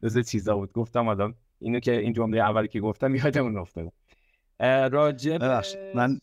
جز 0.04 0.20
چیزا 0.20 0.56
بود. 0.56 0.74
گفتم 0.74 1.08
آدم 1.08 1.36
اینو 1.60 1.80
که 1.80 1.98
این 2.00 2.14
جمله 2.14 2.42
اولی 2.42 2.68
که 2.68 2.80
گفتم 2.80 3.16
یادمون 3.16 3.58
افتاد 3.58 3.92
راجب 4.94 5.44
من 5.96 6.20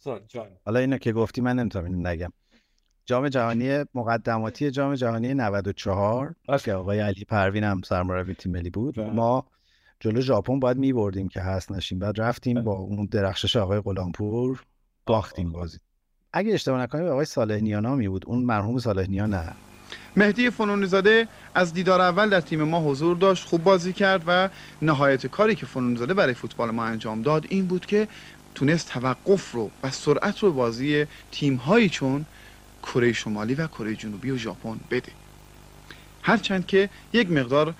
حالا 0.65 0.81
اینو 0.81 0.99
که 0.99 1.13
گفتی 1.13 1.41
من 1.41 1.59
نمی‌تونم 1.59 1.85
اینو 1.85 2.09
نگم. 2.09 2.33
جام 3.07 3.29
جهانی 3.29 3.85
مقدماتی 3.95 4.71
جام 4.71 4.95
جهانی 4.95 5.35
94 5.35 6.35
که 6.65 6.73
آقای 6.73 7.01
علی 7.01 7.25
پروین 7.25 7.65
هم 7.65 7.81
سرمربی 7.85 8.35
تیم 8.35 8.53
ملی 8.53 8.71
بود. 8.71 8.95
بله. 8.95 9.11
ما 9.11 9.47
جلو 10.01 10.21
ژاپن 10.21 10.61
باید 10.61 10.77
میبردیم 10.77 11.29
که 11.29 11.41
هست 11.41 11.73
نشیم. 11.73 11.99
بعد 11.99 12.21
رفتیم 12.21 12.55
بله. 12.55 12.65
با 12.65 12.73
اون 12.73 13.07
درخشش 13.07 13.57
آقای 13.57 13.81
غلامپور 13.81 14.63
باختیم 15.07 15.53
بازی. 15.53 15.79
اگه 16.33 16.55
اشتباه 16.55 16.81
نکنیم 16.81 17.07
آقای 17.07 17.25
صالح 17.25 17.61
نیانامی 17.61 18.09
بود. 18.09 18.25
اون 18.27 18.45
مرحوم 18.45 18.79
صالح 18.79 19.11
نیان 19.11 19.35
نه 19.35 19.53
مهدی 20.17 20.51
فنونی 20.51 20.87
زاده 20.87 21.29
از 21.55 21.75
دیدار 21.75 22.01
اول 22.01 22.29
در 22.29 22.41
تیم 22.41 22.63
ما 22.63 22.81
حضور 22.81 23.17
داشت 23.17 23.45
خوب 23.45 23.63
بازی 23.63 23.93
کرد 23.93 24.23
و 24.27 24.49
نهایت 24.83 25.27
کاری 25.27 25.55
که 25.55 25.67
فنونی 25.67 25.97
زاده 25.97 26.15
برای 26.15 26.35
فوتبال 26.35 26.71
ما 26.71 26.85
انجام 26.85 27.23
داد 27.23 27.47
این 27.49 27.67
بود 27.67 27.87
که 27.87 28.09
تونست 28.55 28.89
توقف 28.89 29.53
رو 29.53 29.71
و 29.83 29.91
سرعت 29.91 30.39
رو 30.39 30.53
بازی 30.53 31.07
تیم 31.33 31.55
هایی 31.55 31.89
چون 31.89 32.27
کره 32.83 33.13
شمالی 33.13 33.55
و 33.55 33.67
کره 33.67 33.95
جنوبی 33.95 34.31
و 34.31 34.37
ژاپن 34.37 34.81
بده. 34.91 35.13
هرچند 36.23 36.67
که 36.67 36.89
یک 37.13 37.31
مقدار 37.31 37.75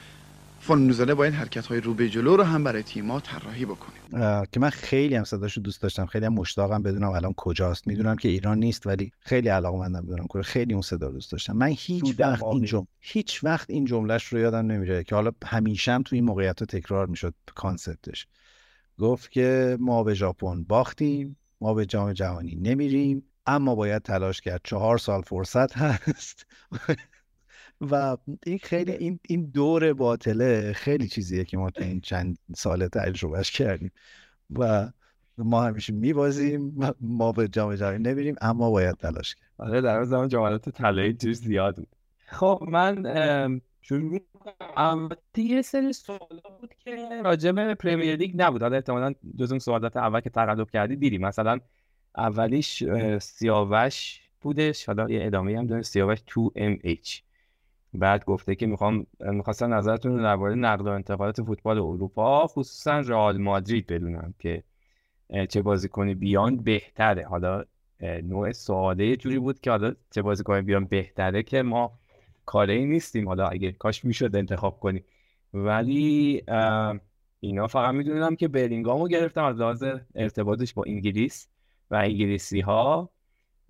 فنونزاده 0.69 1.15
باید 1.15 1.35
حرکت 1.35 1.67
های 1.67 1.81
رو 1.81 1.95
به 1.95 2.09
جلو 2.09 2.37
رو 2.37 2.43
هم 2.43 2.65
برای 2.65 2.83
تیما 2.83 3.21
طراحی 3.21 3.65
بکنه 3.65 4.47
که 4.53 4.61
من 4.61 4.71
خیلی 4.71 5.15
هم 5.15 5.25
صداشو 5.25 5.61
دوست 5.61 5.83
داشتم 5.83 6.07
خیلی 6.07 6.27
هم 6.27 6.33
مشتاقم 6.33 6.83
بدونم 6.83 7.11
الان 7.11 7.35
کجاست. 7.37 7.87
می‌دونم 7.87 8.17
که 8.17 8.29
ایران 8.29 8.59
نیست 8.59 8.87
ولی 8.87 9.13
خیلی 9.19 9.49
علاقمندم 9.49 10.01
بدونم 10.01 10.27
که 10.33 10.43
خیلی 10.43 10.73
اون 10.73 10.83
صدا 10.83 11.09
دوست 11.09 11.33
داشتم. 11.33 11.53
من 11.53 11.67
هیچ 11.79 12.15
وقت 12.19 12.43
این 12.43 12.65
جمله 12.65 12.87
هیچ 13.01 13.45
وقت 13.45 13.71
این 13.71 13.85
جملهش 13.85 14.25
رو 14.25 14.39
یادم 14.39 14.67
نمیره 14.73 15.05
که 15.05 15.15
حالا 15.15 15.31
همیشه 15.45 15.93
هم 15.93 16.03
تو 16.03 16.17
این 16.17 16.25
موقعیت 16.25 16.65
تکرار 16.65 17.07
می‌شد 17.07 17.35
کانسپتش. 17.55 18.27
گفت 18.99 19.31
که 19.31 19.77
ما 19.81 20.05
به 20.05 20.15
ژاپن 20.15 20.63
باختیم 20.63 21.37
ما 21.61 21.75
به 21.75 21.87
جام 21.87 22.13
جهانی 22.13 22.57
نمیریم 22.57 23.23
اما 23.47 23.75
باید 23.75 24.03
تلاش 24.03 24.41
کرد. 24.41 24.61
چهار 24.65 24.99
سال 24.99 25.23
فرصت 25.23 25.77
هست. 25.77 26.47
و 27.81 28.17
این 28.47 28.59
خیلی 28.59 28.93
این 28.93 29.21
این 29.29 29.51
دور 29.51 29.93
باطله 29.93 30.73
خیلی 30.73 31.09
چیزیه 31.09 31.45
که 31.45 31.57
ما 31.57 31.71
تو 31.71 31.85
این 31.85 32.01
چند 32.01 32.39
سال 32.57 32.89
تجربهش 32.89 33.51
کردیم 33.51 33.93
و 34.51 34.89
ما 35.39 35.63
همیشه 35.63 35.93
میبازیم 35.93 36.77
ما 37.01 37.33
به 37.33 37.49
جام 37.49 37.75
جهانی 37.75 37.99
نمیریم 37.99 38.35
اما 38.41 38.71
باید 38.71 38.97
تلاش 38.97 39.35
کرد 39.35 39.49
آره 39.59 39.81
در 39.81 40.05
زمان 40.05 40.29
جامعات 40.29 40.69
طلایی 40.69 41.15
توش 41.15 41.37
زیاد 41.37 41.77
بود. 41.77 41.89
خب 42.27 42.65
من 42.69 43.61
شروع 43.83 44.21
البته 44.77 45.43
یه 45.43 45.63
سری 45.63 45.93
سوال 45.93 46.41
بود 46.61 46.75
که 46.79 47.09
راجع 47.25 47.53
به 47.53 47.75
پرمیر 47.75 48.17
لیگ 48.17 48.43
نبود. 48.43 48.63
حالا 48.63 48.77
احتمالاً 48.77 49.15
جز 49.39 49.53
اون 49.53 49.59
سوالات 49.59 49.97
اول 49.97 50.21
که 50.21 50.31
تقلب 50.31 50.71
کردی 50.71 50.97
دیدی. 50.97 51.19
مثلا 51.19 51.59
اولیش 52.17 52.85
سیاوش 53.19 54.21
بودش. 54.41 54.87
حالا 54.87 55.11
یه 55.11 55.27
ادامه 55.27 55.59
هم 55.59 55.67
داره. 55.67 55.83
سیاوش 55.83 56.19
2MH 56.19 57.28
بعد 57.95 58.25
گفته 58.25 58.55
که 58.55 58.67
می‌خوام 58.67 59.07
نظرتون 59.63 60.13
رو 60.17 60.23
درباره 60.23 60.55
نقل 60.55 60.89
و 60.89 60.91
انتقالات 60.91 61.43
فوتبال 61.43 61.79
اروپا 61.79 62.47
خصوصا 62.47 63.01
رئال 63.01 63.39
مادرید 63.39 63.87
بدونم 63.87 64.35
که 64.39 64.63
چه 65.49 65.63
بازیکنی 65.63 66.15
بیان 66.15 66.57
بهتره. 66.57 67.27
حالا 67.27 67.65
نوع 68.01 68.53
سواله 68.53 69.17
جوری 69.17 69.39
بود 69.39 69.61
که 69.61 69.71
حالا 69.71 69.95
چه 70.11 70.23
بازیکنی 70.23 70.63
بیان 70.63 70.85
بهتره 70.85 71.43
که 71.43 71.63
ما 71.63 71.99
کاری 72.47 72.85
نیستیم. 72.85 73.29
حالا 73.29 73.49
اگه 73.49 73.73
کاش 73.73 74.05
می‌شد 74.05 74.37
انتخاب 74.37 74.81
کنیم. 74.81 75.05
ولی 75.55 76.43
اینا 77.41 77.67
فقط 77.67 77.95
می‌دونم 77.95 78.37
که 78.37 78.49
برینگامو 78.49 79.09
گرفتم 79.09 79.45
از 79.45 79.57
لحاظ 79.61 79.85
ارتباطش 80.15 80.75
با 80.75 80.85
انگلیس 80.87 81.49
و 81.91 81.95
انگلیسی 81.95 82.61
ها 82.61 83.11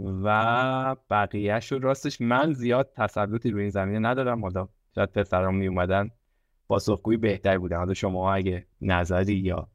و 0.00 0.96
بقیهش 1.10 1.72
رو 1.72 1.78
راستش 1.78 2.20
من 2.20 2.52
زیاد 2.52 2.92
تسلطی 2.96 3.50
روی 3.50 3.62
این 3.62 3.70
زمینه 3.70 3.98
ندارم. 4.08 4.42
حالا 4.42 4.68
شاید 4.94 5.12
پسرام 5.12 5.56
می 5.56 5.66
اومدن 5.66 6.10
پاسخگویی 6.68 7.18
بهتر 7.18 7.58
بودن. 7.58 7.76
حالا 7.76 7.94
شما 7.94 8.34
اگه 8.34 8.66
نظری 8.80 9.34
یا 9.34 9.68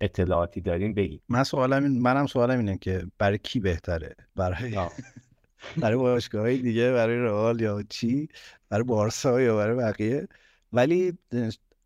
اطلاعاتی 0.00 0.60
دارین 0.60 0.94
بگید 0.94 1.22
من 1.28 1.44
سوالم 1.44 1.82
این 1.82 2.02
منم 2.02 2.26
سوالم 2.26 2.58
اینه 2.58 2.78
که 2.78 3.06
برای 3.18 3.38
کی 3.38 3.60
بهتره؟ 3.60 4.16
برای 4.36 4.76
برای 5.82 5.96
باشگاه 5.96 6.56
دیگه 6.56 6.92
برای 6.92 7.16
رئال 7.16 7.60
یا 7.60 7.82
چی؟ 7.88 8.28
برای 8.68 8.84
بارسا 8.84 9.40
یا 9.40 9.56
برای 9.56 9.76
بقیه؟ 9.76 10.28
ولی 10.72 11.18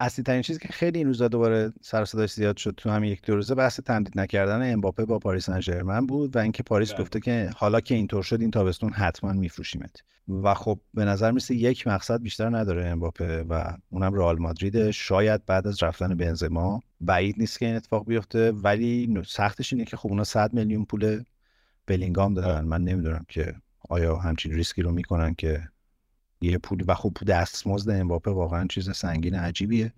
اصلی 0.01 0.24
ترین 0.24 0.43
چیزی 0.43 0.59
که 0.59 0.68
خیلی 0.68 0.98
این 0.98 1.06
روزا 1.06 1.28
دوباره 1.28 1.72
سر 1.81 2.05
صداش 2.05 2.32
زیاد 2.32 2.56
شد 2.56 2.74
تو 2.77 2.90
همین 2.90 3.12
یک 3.12 3.22
دو 3.22 3.35
روزه 3.35 3.55
بحث 3.55 3.81
تمدید 3.81 4.18
نکردن 4.18 4.72
امباپه 4.72 5.05
با 5.05 5.18
پاریس 5.18 5.51
سن 5.51 6.06
بود 6.06 6.36
و 6.36 6.39
اینکه 6.39 6.62
پاریس 6.62 6.93
بله. 6.93 7.02
گفته 7.02 7.20
که 7.20 7.51
حالا 7.56 7.81
که 7.81 7.94
اینطور 7.94 8.22
شد 8.22 8.40
این 8.40 8.51
تابستون 8.51 8.93
حتما 8.93 9.32
میفروشیمت. 9.32 10.02
و 10.28 10.55
خب 10.55 10.81
به 10.94 11.05
نظر 11.05 11.31
میسه 11.31 11.55
یک 11.55 11.86
مقصد 11.86 12.22
بیشتر 12.22 12.56
نداره 12.59 12.86
امباپه 12.86 13.43
و 13.43 13.77
اونم 13.90 14.14
رئال 14.14 14.39
مادرید. 14.39 14.90
شاید 14.90 15.47
بعد 15.47 15.66
از 15.66 15.82
رفتن 15.82 16.14
بنزما 16.14 16.81
بعید 17.01 17.35
نیست 17.39 17.59
که 17.59 17.66
این 17.66 17.77
اتفاق 17.77 18.06
بیفته 18.06 18.52
ولی 18.52 19.22
سختش 19.27 19.72
اینه 19.72 19.85
که 19.85 19.97
خب 19.97 20.09
اونا 20.09 20.24
100 20.24 20.52
میلیون 20.52 20.85
پول 20.85 21.22
بلینگام 21.86 22.35
دارن. 22.35 22.64
من 22.64 22.85
نمی‌دونم 22.85 23.24
که 23.28 23.55
آیا 23.89 24.16
همچین 24.16 24.52
ریسکی 24.52 24.82
رو 24.82 24.93
می‌کنن 24.93 25.35
که 25.35 25.62
یه 26.41 26.59
پول 26.59 26.85
و 26.87 26.95
خب 26.95 27.12
دستمزد 27.27 27.91
امباپه 27.91 28.31
واقعا 28.31 28.67
چیز 28.67 28.91
سنگین 28.91 29.35
عجیبیه. 29.35 29.93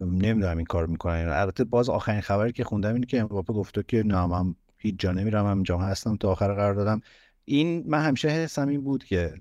نمی‌دونم 0.00 0.56
این 0.56 0.66
کار 0.66 0.86
می‌کنن 0.86 1.28
البته 1.28 1.64
باز 1.64 1.88
آخرین 1.88 2.20
خبری 2.20 2.52
که 2.52 2.64
خوندم 2.64 2.94
اینه 2.94 3.06
که 3.06 3.20
امباپه 3.20 3.52
گفته 3.52 3.82
که 3.82 4.02
نه 4.02 4.26
من 4.26 4.54
هیچ 4.78 4.94
جا 4.98 5.12
نمیرم 5.12 5.46
هم 5.46 5.62
جا 5.62 5.78
هستم 5.78 6.16
تا 6.16 6.30
آخر 6.32 6.54
قرار 6.54 6.74
دادم. 6.74 7.00
این 7.44 7.84
من 7.86 8.02
همیشه 8.04 8.28
حسم 8.28 8.68
این 8.68 8.80
بود 8.80 9.04
که 9.04 9.34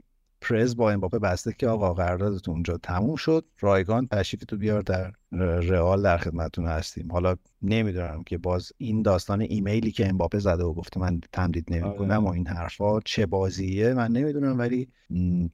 پرز 0.43 0.75
با 0.75 0.91
امباپه 0.91 1.19
بسته 1.19 1.53
که 1.57 1.67
آقا 1.67 1.93
قراردادتون 1.93 2.53
اونجا 2.53 2.77
تموم 2.77 3.15
شد. 3.15 3.45
رایگان 3.59 4.07
تشریف 4.07 4.45
تو 4.45 4.57
بیار 4.57 4.81
در 4.81 5.11
رئال 5.61 6.03
در 6.03 6.17
خدمتتون 6.17 6.65
هستیم. 6.65 7.11
حالا 7.11 7.35
نمی‌دونم 7.61 8.23
که 8.23 8.37
باز 8.37 8.71
این 8.77 9.01
داستان 9.01 9.41
ایمیلی 9.41 9.91
که 9.91 10.07
امباپه 10.07 10.39
زده 10.39 10.63
و 10.63 10.73
گفته 10.73 10.99
من 10.99 11.21
تمدید 11.31 11.73
نمی‌کنم 11.73 12.25
آره. 12.25 12.31
و 12.31 12.33
این 12.33 12.47
حرفا 12.47 12.99
چه 12.99 13.25
بازیه 13.25 13.93
من 13.93 14.11
نمی‌دونم 14.11 14.59
ولی 14.59 14.87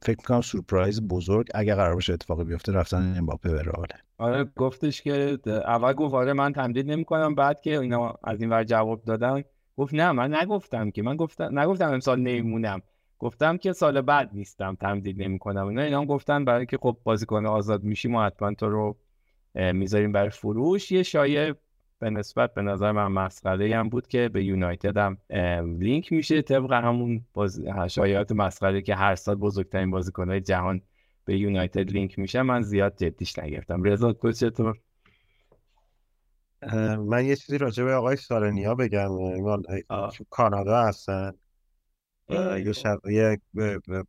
فکر 0.02 0.18
می‌کنم 0.18 0.42
سورپرایز 0.42 1.02
بزرگ 1.02 1.48
اگر 1.56 1.76
قرار 1.76 1.96
باشه 1.96 2.14
اتفاقی 2.14 2.44
بیفته 2.44 2.72
رفتن 2.72 3.16
امباپه 3.18 3.50
به 3.50 3.62
رئال. 3.62 3.88
آره 4.18 4.44
گفتش 4.56 5.02
که 5.02 5.38
اول 5.48 5.94
گفت 5.94 6.14
آره 6.14 6.34
من 6.34 6.54
تمدید 6.54 6.92
نمی‌کنم 6.92 7.36
بعد 7.36 7.62
که 7.62 7.80
اینا 7.80 8.16
از 8.24 8.42
این 8.42 8.50
ور 8.50 8.64
جواب 8.64 9.04
دادن 9.04 9.44
گفت 9.78 9.94
نه 9.94 10.12
من 10.12 10.36
نگفتم 10.36 10.92
که 10.92 11.02
من 11.02 11.16
گفتم 11.16 11.60
نگفتم 11.60 11.94
امسال 11.94 12.20
نمیمونم. 12.20 12.82
گفتم 13.20 13.58
که 13.58 13.74
سال 13.74 14.02
بعد 14.02 14.30
نیستم 14.34 14.76
تمدید 14.76 15.22
نمی‌کنم 15.22 15.68
اینا. 15.68 15.82
اینا 15.82 16.00
هم 16.00 16.06
گفتن 16.06 16.46
برای 16.46 16.66
که 16.66 16.78
خب 16.78 16.98
بازیکن 17.04 17.46
آزاد 17.46 17.84
میشی 17.84 18.08
ما 18.08 18.26
حتما 18.26 18.54
تو 18.54 18.70
رو 18.70 18.98
می‌ذاریم 19.56 20.12
برای 20.12 20.30
فروش. 20.30 20.92
یه 20.92 21.04
شایعه 21.04 21.56
به 22.00 22.10
نسبت 22.10 22.54
به 22.54 22.62
نظر 22.62 22.92
من 22.92 23.08
مسخره 23.08 23.76
هم 23.76 23.90
بود 23.90 24.08
که 24.08 24.30
به 24.30 24.44
یونایتد 24.44 24.98
هم 24.98 25.18
لینک 25.80 26.12
میشه 26.12 26.42
طبق 26.42 26.74
همون 26.74 27.26
باز... 27.34 27.62
شایعات 27.88 28.32
مسخره 28.32 28.82
که 28.82 28.96
هر 28.96 29.16
سال 29.16 29.36
بزرگترین 29.36 29.92
بازیکنهای 29.92 30.42
جهان 30.42 30.82
به 31.26 31.38
یونایتد 31.38 31.92
لینک 31.92 32.20
میشه 32.20 32.42
من 32.42 32.62
زیاد 32.62 32.96
جدیش 32.98 33.40
نگرفتم. 33.40 33.84
رضا 33.84 34.14
تو 34.14 34.32
چطور 34.32 34.78
من 36.98 37.26
یه 37.26 37.36
چیزی 37.36 37.58
راجع 37.58 37.84
به 37.84 37.94
آقای 37.94 38.16
سارنیا 38.16 38.76
بگم. 38.76 39.10
کانادا 40.30 40.82
هستن. 40.82 41.32
یه 42.30 42.72
شب 42.72 43.00
یه 43.06 43.42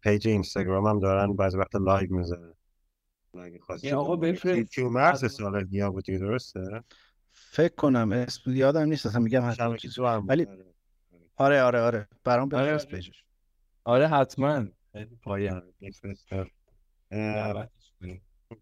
page 0.02 0.28
اینستاگرام 0.28 0.86
هم 0.86 0.98
دارن 0.98 1.36
بعضی 1.36 1.58
وقت 1.58 1.74
live 1.74 2.24
یه 3.82 3.94
آقا 3.94 4.16
بفرست 4.16 4.74
تو 4.74 4.90
مرز 4.90 5.32
سال 5.32 5.66
نیا 5.70 5.90
بودی 5.90 6.18
درسته؟ 6.18 6.84
فکر 7.32 7.74
کنم 7.74 8.12
اسم 8.12 8.50
یادم 8.50 8.82
نیست 8.82 9.06
اصلا 9.06 9.20
میگم 9.20 9.50
حتما 9.50 10.20
ولی 10.20 10.46
آره. 11.36 11.62
آره 11.62 11.80
آره 11.80 12.08
برام 12.24 12.48
بفرست 12.48 12.86
آره. 12.86 12.96
page 12.96 13.12
ش. 13.12 13.24
آره 13.84 14.08
حتما. 14.08 14.66
پایان. 15.22 15.62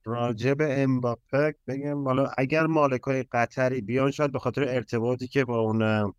راجع 0.04 0.54
به 0.54 0.82
امباپه 0.82 1.54
بگم 1.66 2.04
حالا 2.04 2.30
اگر 2.38 2.66
مالکای 2.66 3.22
قطری 3.22 3.80
بیان 3.80 4.10
شاید 4.10 4.32
به 4.32 4.38
خاطر 4.38 4.62
ارتباطی 4.68 5.28
که 5.28 5.44
با 5.44 5.58
اون 5.58 6.12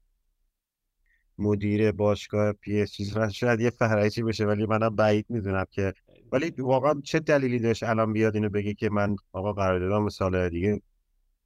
مدیر 1.40 1.92
باشگاه 1.92 2.54
PSG. 2.54 3.12
شاید 3.32 3.62
یه 3.62 3.70
فرجی 3.70 4.24
بشه 4.24 4.46
ولی 4.46 4.66
منم 4.66 4.96
بعید 4.96 5.26
می‌دونم 5.30 5.66
که 5.72 5.94
ولی 6.32 6.54
واقعا 6.58 7.02
چه 7.04 7.20
دلیلی 7.20 7.60
داشت 7.60 7.84
الان 7.84 8.14
بیاد 8.14 8.36
اینو 8.36 8.50
بگه 8.50 8.74
که 8.74 8.90
من 8.90 9.16
آقا 9.32 9.54
قراردادم 9.54 10.10
سال 10.10 10.50
دیگه 10.50 10.82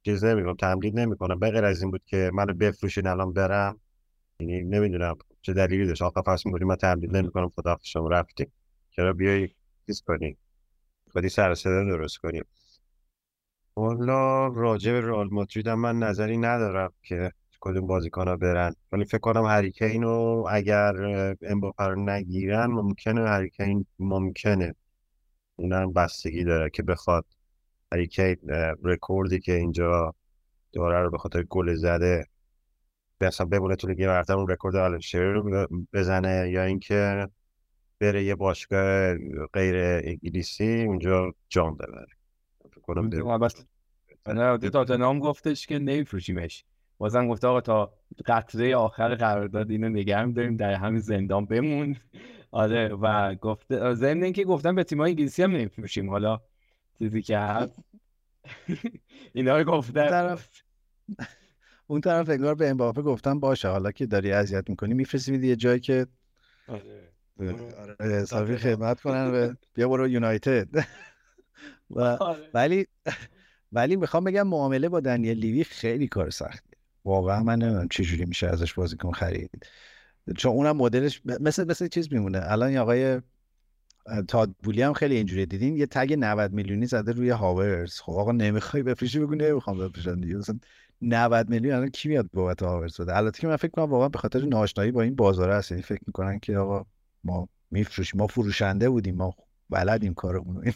چیز 0.04 0.24
نمی‌کنم 0.24 0.54
تمدید 0.54 0.98
نمی‌کنم. 0.98 1.38
به 1.38 1.50
غیر 1.50 1.64
از 1.64 1.82
این 1.82 1.90
بود 1.90 2.02
که 2.06 2.30
منو 2.34 2.54
بفروشین 2.54 3.06
الان 3.06 3.32
برم. 3.32 3.80
یعنی 4.40 4.62
نمی‌دونم 4.62 5.16
چه 5.42 5.52
دلیلی 5.52 5.86
داشت. 5.86 6.02
آقا 6.02 6.22
پس 6.22 6.46
میگم 6.46 6.66
من 6.66 6.76
تمدید 6.76 7.16
نمی‌کنم 7.16 7.52
خدا 7.56 7.78
شما 7.82 8.08
رفتیم. 8.08 8.52
چرا 8.90 9.12
بیای 9.12 9.48
چیز 9.86 10.02
کنی؟ 10.06 10.36
خودی 11.12 11.28
سر 11.28 11.54
درست 11.64 12.18
کنیم 12.18 12.44
والا 13.76 14.46
راجع 14.46 14.92
به 14.92 15.00
رئال 15.00 15.28
مادرید 15.30 15.68
من 15.68 15.98
نظری 15.98 16.36
ندارم 16.36 16.92
که 17.02 17.32
کدوم 17.64 17.86
بازیکن 17.86 18.28
ها 18.28 18.36
برن. 18.36 18.74
ولی 18.92 19.04
فکر 19.04 19.18
کنم 19.18 19.44
هریکین 19.44 20.02
رو 20.02 20.46
اگر 20.50 20.94
امباپه 21.42 21.84
رو 21.84 22.04
نگیرن 22.04 22.66
ممکنه 22.66 23.28
هری 23.28 23.53
کین 23.53 23.86
ممکنه. 23.98 24.74
اونم 25.56 25.92
بستگی 25.92 26.44
داره 26.44 26.70
که 26.70 26.82
بخواد. 26.82 27.24
هری 27.92 28.11
کین 28.11 28.36
رکوردی 28.84 29.40
که 29.40 29.52
اینجا 29.52 30.14
داره 30.72 31.02
رو 31.02 31.10
به 31.10 31.18
خاطر 31.18 31.42
گل 31.42 31.74
زده 31.74 32.26
مثلا 33.20 33.46
بمونه 33.46 33.76
تو 33.76 33.88
لیگ 33.88 34.06
برتر 34.06 34.34
اون 34.34 34.48
رکورد 34.48 34.76
آلن 34.76 34.97
شیرر 34.97 35.32
رو 35.32 35.68
بزنه. 35.92 36.50
یا 36.50 36.62
اینکه 36.62 37.28
بره 38.00 38.24
یه 38.24 38.34
باشگاه 38.34 39.14
غیر 39.52 39.76
انگلیسی 40.04 40.82
اونجا 40.82 41.34
جام 41.48 41.74
ببره. 41.74 42.06
فکر 42.70 42.80
کنم 42.80 43.38
بس. 43.38 43.64
تاتنهام 44.72 45.18
گفتش 45.18 45.66
که 45.66 45.78
نمیفروشیمش. 45.78 46.64
بازم 46.98 47.28
گفته 47.28 47.46
آقا 47.46 47.60
تا 47.60 47.92
قطره 48.26 48.76
آخر 48.76 49.14
قرارداد 49.14 49.70
اینو 49.70 49.88
نگه 49.88 50.32
داریم 50.32 50.56
در 50.56 50.74
همین 50.74 51.00
زندان 51.00 51.44
بمون. 51.46 51.96
آره 52.50 52.88
و 52.88 53.34
گفته 53.34 53.94
ضمن 53.94 54.22
اینکه 54.22 54.44
گفتم 54.44 54.74
به 54.74 54.84
تیم‌های 54.84 55.10
انگلیسی 55.10 55.42
هم 55.42 55.50
نمیفروشیم. 55.50 56.10
حالا 56.10 56.40
چیزی 56.98 57.22
که 57.22 57.38
هست. 57.38 57.78
اینا 59.34 59.58
رو 59.58 59.64
گفته 59.64 59.92
طرف 59.92 60.48
اون 61.86 62.00
طرف 62.00 62.30
انگار 62.30 62.54
به 62.54 62.68
امباپه 62.68 63.02
گفتم 63.02 63.40
باشه 63.40 63.68
حالا 63.68 63.92
که 63.92 64.06
داری 64.06 64.32
اذیت 64.32 64.70
می‌کنی 64.70 64.94
میفرستیم 64.94 65.44
یه 65.44 65.56
جایی 65.56 65.80
که 65.80 66.06
آره. 66.68 68.24
آره 68.32 68.56
خدمت 68.56 69.00
کنن 69.00 69.30
و 69.30 69.54
بیا 69.74 69.88
برو 69.88 70.08
یونایتد. 70.08 70.68
و 71.90 72.00
آره. 72.00 72.50
ولی 72.54 72.86
ولی 73.72 73.96
می‌خوام 73.96 74.24
بگم 74.24 74.48
معامله 74.48 74.88
با 74.88 75.00
دنیل 75.00 75.38
لیوی 75.38 75.64
خیلی 75.64 76.08
کار 76.08 76.30
سختی. 76.30 76.73
واقعا 77.04 77.42
من 77.42 77.58
نمی‌دونم 77.58 77.88
چجوری 77.88 78.24
میشه 78.24 78.46
ازش 78.46 78.74
بازیکن 78.74 79.12
خرید. 79.12 79.66
چون 80.36 80.52
اونم 80.52 80.76
مدلش 80.76 81.22
مثل 81.40 81.64
مثل 81.64 81.88
چیز 81.88 82.12
میمونه. 82.12 82.40
الان 82.42 82.76
آقای 82.76 83.20
تادبولی 84.28 84.82
هم 84.82 84.92
خیلی 84.92 85.16
اینجوری 85.16 85.46
دیدین 85.46 85.76
یه 85.76 85.86
تگ 85.86 86.14
90 86.18 86.52
میلیونی 86.52 86.86
زده 86.86 87.12
روی 87.12 87.30
هاورز. 87.30 88.00
خب 88.00 88.12
آقا 88.12 88.32
نمی‌خوای 88.32 88.82
بفروشی؟ 88.82 89.18
بگو 89.18 89.34
نمی‌خوام 89.34 89.78
بفروشم 89.78 90.20
دیگه. 90.20 90.36
مثلا 90.36 90.58
90 91.02 91.50
میلیون 91.50 91.74
الان 91.74 91.90
کی 91.90 92.08
میاد 92.08 92.30
بابت 92.32 92.62
هاورز 92.62 93.00
بده؟ 93.00 93.16
البته 93.16 93.40
که 93.40 93.46
من 93.46 93.56
فکر 93.56 93.70
کنم 93.70 93.84
واقعا 93.84 94.08
به 94.08 94.18
خاطر 94.18 94.40
ناشنایی 94.44 94.90
با 94.90 95.02
این 95.02 95.14
بازار 95.14 95.50
هست. 95.50 95.70
یعنی 95.70 95.82
فکر 95.82 96.02
می‌کنن 96.06 96.38
که 96.38 96.56
آقا 96.56 96.86
ما 97.24 97.48
میفروشیم. 97.70 98.20
ما 98.20 98.26
فروشنده 98.26 98.90
بودیم. 98.90 99.14
ما 99.14 99.34
بلدیم 99.70 100.14
کارمون 100.14 100.64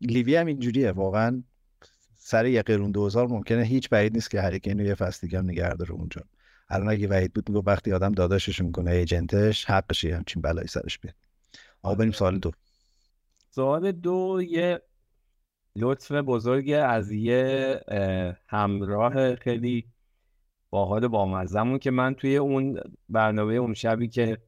لیوی 0.00 0.36
هم 0.36 0.46
اینجوریه. 0.46 0.92
واقعا 0.92 1.42
سر 2.18 2.46
یه 2.46 2.62
قرون 2.62 2.90
دوزار 2.90 3.28
ممکنه 3.28 3.62
هیچ 3.62 3.88
بعید 3.88 4.14
نیست 4.14 4.30
که 4.30 4.40
هریکین 4.40 4.78
یه 4.78 4.94
فصل 4.94 5.26
دیگه 5.26 5.38
هم 5.38 5.44
نگه 5.44 5.74
داره 5.74 5.92
اونجا. 5.92 6.22
الان 6.68 6.88
اگه 6.88 7.08
وحید 7.08 7.32
بود 7.32 7.48
میگه 7.48 7.62
وقتی 7.66 7.92
آدم 7.92 8.12
داداشش 8.12 8.60
می‌کنه 8.60 8.90
ایجنتش 8.90 9.64
حقش 9.64 10.04
همچین 10.04 10.42
بلایی 10.42 10.68
سرش 10.68 10.98
بیاد. 10.98 11.14
آقا 11.82 11.94
بریم 11.94 12.12
سوال 12.12 12.38
دو. 12.38 12.50
سوال 13.50 13.92
دو 13.92 14.40
یه 14.48 14.82
لطف 15.76 16.12
بزرگ 16.12 16.70
از 16.70 17.12
یه 17.12 17.80
همراه 18.46 19.34
خیلی 19.34 19.88
باحال 20.70 21.08
بامزمون 21.08 21.78
که 21.78 21.90
من 21.90 22.14
توی 22.14 22.36
اون 22.36 22.80
برنامه 23.08 23.54
اون 23.54 23.74
شبی 23.74 24.08
که 24.08 24.38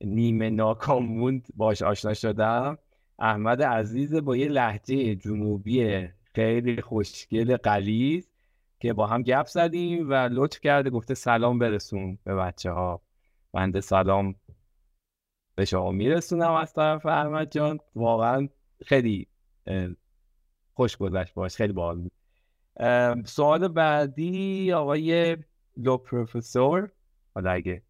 نیمه 0.00 0.50
ناکام 0.50 1.06
موند 1.06 1.48
باش 1.54 1.82
آشنا 1.82 2.14
شدم 2.14 2.78
احمد 3.18 3.62
عزیز 3.62 4.14
با 4.14 4.36
یه 4.36 4.48
لحجه 4.48 5.14
جنوبی 5.14 6.08
خیلی 6.36 6.82
خوشگل 6.82 7.56
قلیز 7.56 8.30
که 8.80 8.92
با 8.92 9.06
هم 9.06 9.22
گپ 9.22 9.46
زدیم 9.46 10.10
و 10.10 10.14
لطف 10.14 10.60
کرده 10.60 10.90
گفته 10.90 11.14
سلام 11.14 11.58
برسون 11.58 12.18
به 12.24 12.34
بچه 12.34 12.70
ها 12.70 13.02
بنده 13.52 13.80
سلام 13.80 14.34
به 15.54 15.64
شما 15.64 15.90
میرسونم 15.90 16.52
از 16.52 16.72
طرف 16.72 17.06
احمد 17.06 17.50
جان. 17.50 17.78
واقعا 17.94 18.48
خیلی 18.84 19.26
خوش 20.74 20.96
گذشت 20.96 21.34
باش. 21.34 21.56
خیلی 21.56 21.72
باحال 21.72 21.98
بود. 21.98 22.12
سوال 23.26 23.68
بعدی 23.68 24.72
آقای 24.72 25.36
لو 25.76 25.96
پروفسور 25.96 26.90
حالا 27.34 27.50
اگه 27.50 27.82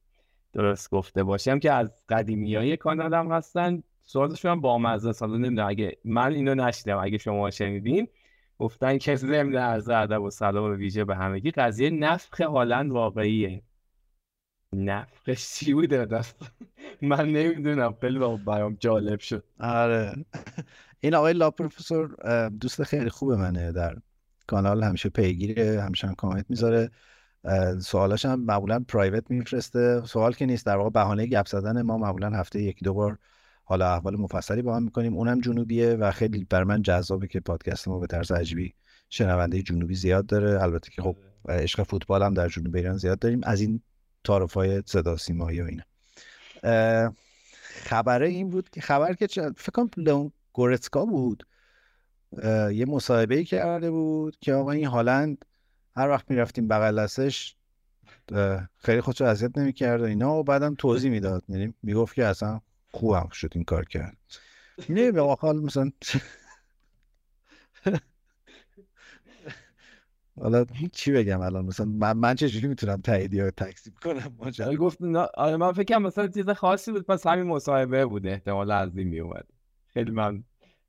درست 0.53 0.91
گفته 0.91 1.23
باشم 1.23 1.59
که 1.59 1.73
از 1.73 1.93
قدیمی 2.09 2.55
های 2.55 2.77
کانال 2.77 3.15
هم 3.15 3.33
هستن 3.33 3.83
سوالشون 4.03 4.51
هم 4.51 4.61
با 4.61 4.79
مزه 4.79 5.13
سالا 5.13 5.37
نمی‌دونم 5.37 5.69
اگه 5.69 5.97
من 6.05 6.33
اینو 6.33 6.55
نشیدم 6.55 6.99
اگه 6.99 7.19
شما 7.19 7.51
شنیدین 7.51 8.09
گفتن 8.59 8.99
که 8.99 9.17
ضمن 9.17 9.57
عرض 9.57 9.89
ادب 9.89 10.23
و 10.23 10.31
سلام 10.31 10.77
ویژه 10.77 11.05
به 11.05 11.17
همگی. 11.17 11.51
قضیه 11.51 11.91
نفخ 11.91 12.41
هالند 12.41 12.93
واقعیه. 12.93 13.63
نفخش 14.73 15.55
چی 15.55 15.75
بوده 15.75 16.05
دست 16.05 16.37
من 17.03 17.33
نمی‌دونم. 17.33 17.95
خیلی 18.01 18.19
برام 18.47 18.77
جالب 18.81 19.21
شد. 19.21 19.45
آره. 19.61 20.25
این 21.01 21.15
آقای 21.15 21.33
لا 21.33 21.51
پروفسور 21.51 22.17
دوست 22.49 22.83
خیلی 22.83 23.11
خوب 23.11 23.33
منه. 23.33 23.73
در 23.73 23.97
کانال 24.47 24.83
همیشه 24.83 25.09
پیگیره 25.09 25.83
همیشه 25.83 26.07
هم 26.07 26.15
کامنت 26.15 26.47
می‌ذاره. 26.49 26.91
سوالاش 27.81 28.25
هم 28.25 28.41
معمولا 28.41 28.85
پرایوت 28.89 29.31
میفرسته. 29.31 30.03
سوال 30.05 30.33
که 30.33 30.47
نیست 30.47 30.67
در 30.67 30.77
واقع 30.77 30.91
بهانه 30.91 31.27
گپ 31.27 31.47
زدن 31.47 31.83
ما 31.83 31.99
معمولا 31.99 32.31
هفته 32.31 32.63
یکی 32.63 32.85
دو 32.85 32.95
بار 32.95 33.19
حالا 33.69 33.95
احوال 33.95 34.17
مفصلی 34.17 34.63
با 34.63 34.77
هم 34.77 34.83
می‌کنیم. 34.83 35.17
اونم 35.17 35.41
جنوبیه 35.41 35.95
و 35.95 36.11
خیلی 36.11 36.45
بر 36.45 36.65
من 36.65 36.83
جذابه 36.83 37.27
که 37.27 37.41
پادکست 37.41 37.89
ما 37.89 37.99
به 37.99 38.07
طرز 38.07 38.33
عجیبی 38.33 38.75
شنونده 39.11 39.63
جنوبی 39.63 39.95
زیاد 39.95 40.27
داره. 40.27 40.63
البته 40.63 40.91
که 40.91 41.03
خب 41.03 41.17
عشق 41.49 41.83
فوتبال 41.83 42.23
هم 42.23 42.35
در 42.35 42.49
جنوب 42.49 42.77
ایران 42.77 42.97
زیاد 42.97 43.19
داریم. 43.19 43.41
از 43.45 43.61
این 43.61 43.83
تعارف 44.25 44.55
های 44.55 44.83
صدا 44.87 45.17
سیمایی 45.17 45.61
و 45.61 45.65
اینا. 45.65 47.13
خبره 47.63 48.29
این 48.29 48.51
بود 48.51 48.71
که 48.71 48.81
خبر 48.81 49.15
که 49.15 49.27
فکر 49.57 49.73
کنم 49.73 49.91
لون 49.97 50.33
گورتسکا 50.53 51.05
بود. 51.05 51.47
یه 52.73 52.85
مصاحبه 52.89 53.45
کرده 53.45 53.91
بود 53.91 54.37
که 54.41 54.55
آقا 54.55 54.71
این 54.71 54.87
هالند 54.87 55.45
هر 55.97 56.09
وقت 56.09 56.31
می‌رفتیم 56.31 56.69
بغل 56.69 57.03
دستش 57.03 57.57
خیلی 58.77 59.01
خودشو 59.01 59.25
اذیت 59.25 59.59
نمی‌کرد 59.59 60.01
و 60.01 60.05
اینا 60.05 60.35
و 60.35 60.45
بعدم 60.45 60.75
توضیح 60.75 61.11
می‌داد. 61.11 61.45
یعنی 61.49 61.75
می‌گفت 61.83 62.15
که 62.15 62.25
اصلا 62.25 62.61
خوبم 62.97 63.29
شد 63.33 63.53
این 63.55 63.65
کار 63.65 63.85
کرد. 63.85 64.17
نه 64.89 65.13
به 65.13 65.23
حال 65.23 65.57
مثلا 65.57 65.91
حالا 70.41 70.65
چی 70.93 71.13
بگم 71.13 71.41
الان؟ 71.41 71.65
مثلا 71.65 71.87
من, 71.87 72.13
من 72.13 72.35
چجوری 72.35 72.69
می‌تونم 72.69 73.01
تایید 73.01 73.35
یا 73.35 73.51
تکذیب 73.51 73.95
کنم؟ 74.03 74.37
ماجرا. 74.39 74.75
گفت 74.75 75.03
آره 75.35 75.57
من 75.57 75.73
فکر 75.73 75.99
مثلا 75.99 76.29
چیز 76.29 76.51
خاصی 76.51 76.93
بود 76.93 77.07
پس 77.07 77.27
همین 77.27 77.47
مصاحبه 77.47 78.07
بوده 78.07 78.31
احتمال 78.31 78.71
از 78.71 78.97
این 78.97 79.09
میومد 79.09 79.47
خیلی 79.87 80.11
من 80.11 80.45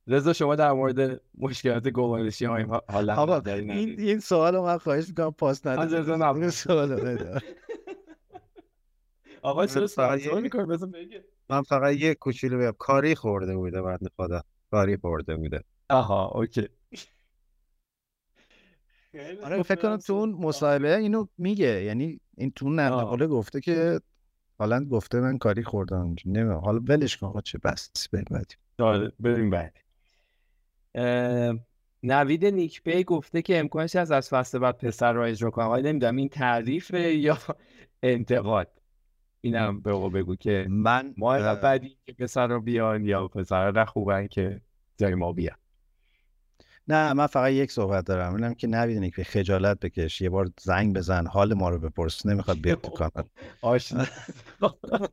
رضا 0.08 0.34
شما 0.34 0.56
در 0.56 0.72
مورد 0.72 1.22
مشکلات 1.38 1.88
گوارشی 1.88 2.46
های 2.46 2.66
حالا 2.90 3.16
آقا 3.16 3.52
این 3.52 4.00
این 4.00 4.20
سوال 4.20 4.60
من 4.60 4.78
خواهش 4.78 5.08
می‌کنم 5.08 5.32
پاس 5.32 5.68
ندید. 5.68 5.96
رضا 5.96 6.50
سوال 6.50 7.18
آقا 9.42 9.66
چرا 9.66 9.88
سوال 9.88 10.42
می‌کنه 10.42 10.66
بزن 10.66 10.92
بگه. 10.92 11.24
من 11.50 11.62
فقط 11.62 11.94
یه 11.94 12.14
کوچولو 12.16 12.60
بگم. 12.60 12.72
کاری 12.80 13.16
خورده 13.16 13.56
بوده 13.56 13.82
بنده 13.82 14.10
خدا. 14.18 14.42
کاری 14.72 14.98
خورده 14.98 15.36
بوده. 15.36 15.64
آها 15.90 16.26
اوکی. 16.28 16.68
آره 19.44 19.64
فکر 19.64 19.82
کنم 19.82 19.98
تو 19.98 20.14
اون 20.14 20.30
مصاحبه 20.30 20.98
اینو 20.98 21.26
میگه. 21.38 21.84
یعنی 21.84 22.20
این 22.38 22.52
تو 22.52 22.70
نقل 22.70 23.28
گفته 23.28 23.62
که 23.62 24.02
حالا 24.60 24.86
گفته 24.86 25.20
من 25.20 25.38
کاری 25.38 25.64
خوردم 25.64 26.16
نمی‌دونم. 26.26 26.58
حالا 26.58 26.80
ولش 26.80 27.18
کن 27.18 27.42
چه 27.42 27.58
بس 27.58 28.10
بریم 28.14 28.26
بعد 28.32 28.52
آره، 28.80 29.12
بریم 29.20 29.50
بعد 29.50 29.78
نوید 32.04 32.46
نیکپی 32.46 33.04
گفته 33.04 33.42
که 33.42 33.60
امکانش 33.60 33.96
هست 33.96 34.12
از 34.12 34.30
فصل 34.30 34.60
بعد 34.60 34.78
پسر 34.78 35.14
را 35.14 35.26
اجرا 35.26 35.50
کنم. 35.50 35.70
ولی 35.70 35.90
نمی‌دونم 35.90 36.16
این 36.16 36.30
تعریفه 36.30 37.14
یا 37.14 37.38
انتقاد؟ 38.04 38.82
اینم 39.42 39.82
به 39.82 40.10
بگو 40.10 40.36
که 40.36 40.66
من 40.70 41.14
ما 41.18 41.56
بعدی 41.56 41.98
که 42.06 42.14
پسر 42.14 42.48
رو 42.48 42.62
بیان 42.62 43.06
یا 43.06 43.28
پسر 43.28 43.72
را 43.72 43.86
خوبن 43.86 44.28
که 44.28 44.62
جای 44.98 45.16
ما 45.16 45.34
بیان. 45.34 45.58
نه 46.88 47.14
من 47.14 47.28
فقط 47.28 47.52
یک 47.52 47.72
صحبت 47.72 48.06
دارم. 48.06 48.36
اینم 48.36 48.54
که 48.54 48.68
نبیدین 48.68 49.10
که 49.10 49.24
خجالت 49.24 49.80
بکش 49.80 50.22
یه 50.22 50.30
بار 50.30 50.50
زنگ 50.60 50.96
بزن 50.96 51.28
حال 51.28 51.54
ما 51.54 51.70
رو 51.70 51.80
بپرس. 51.80 52.26
نمی‌خواد 52.26 52.62
بیاد 52.62 52.82
تو 52.82 52.90
کانال. 52.90 53.30
آشنا. 53.62 54.06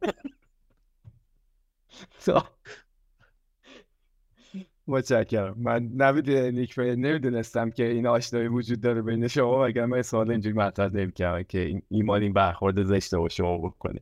متشکرم. 4.86 5.54
من 5.58 5.82
نیکفه 6.26 6.82
نمی‌دونستم 6.82 7.70
که 7.70 7.84
این 7.84 8.06
آشنایی 8.06 8.48
وجود 8.48 8.80
داره 8.80 9.02
بین 9.02 9.28
شما 9.28 9.66
اگر 9.66 9.86
من 9.86 10.02
سوال 10.02 10.30
اینجوری 10.30 10.56
مطرح 10.56 10.92
نمی‌کردم 10.92 11.42
که 11.42 11.82
ایمان 11.88 12.22
این 12.22 12.32
برخورد 12.32 12.82
زشته 12.82 13.18
با 13.18 13.28
شما 13.28 13.58
بکنه. 13.58 14.00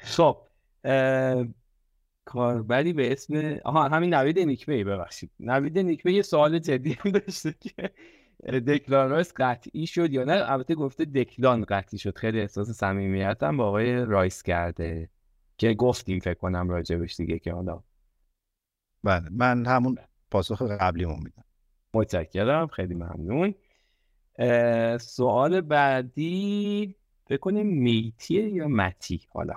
خب 0.00 0.36
کاربری 2.24 2.92
به 2.92 3.12
اسم 3.12 3.58
آها 3.64 3.88
همین 3.88 4.14
نوید 4.14 4.38
نیکمه 4.38 4.84
ببخشید. 4.84 5.30
نوید 5.40 5.78
نیکمه 5.78 6.12
یه 6.12 6.22
سوال 6.22 6.58
جدی 6.58 6.92
هم 6.92 7.10
داشته 7.10 7.54
که 7.60 7.90
دکلان 8.60 9.10
رایس 9.10 9.32
قطعی 9.36 9.86
شد 9.86 10.12
یا 10.12 10.24
نه؟ 10.24 10.50
البته 10.52 10.74
گفته 10.74 11.04
دکلان 11.04 11.64
قطعی 11.64 11.98
شد. 11.98 12.18
خیلی 12.18 12.40
احساس 12.40 12.70
صمیمیت 12.70 13.42
هم 13.42 13.56
با 13.56 13.68
آقای 13.68 14.04
رایس 14.04 14.42
کرده 14.42 15.10
که 15.58 15.74
گفتیم 15.74 16.18
فکر 16.18 16.34
کنم 16.34 16.68
راجبش 16.68 17.16
دیگه 17.16 17.38
که 17.38 17.52
حالا. 17.52 17.82
بله 19.04 19.28
من 19.30 19.66
همون 19.66 19.98
پاسخ 20.30 20.62
قبلی 20.62 21.06
میدم. 21.06 21.44
متشکرم 21.94 22.66
خیلی 22.66 22.94
ممنون. 22.94 23.54
سوال 24.98 25.60
بعدی 25.60 26.94
فکر 27.26 27.38
کنیم 27.38 27.66
میتیه 27.66 28.48
یا 28.48 28.68
متی؟ 28.68 29.20
حالا. 29.32 29.54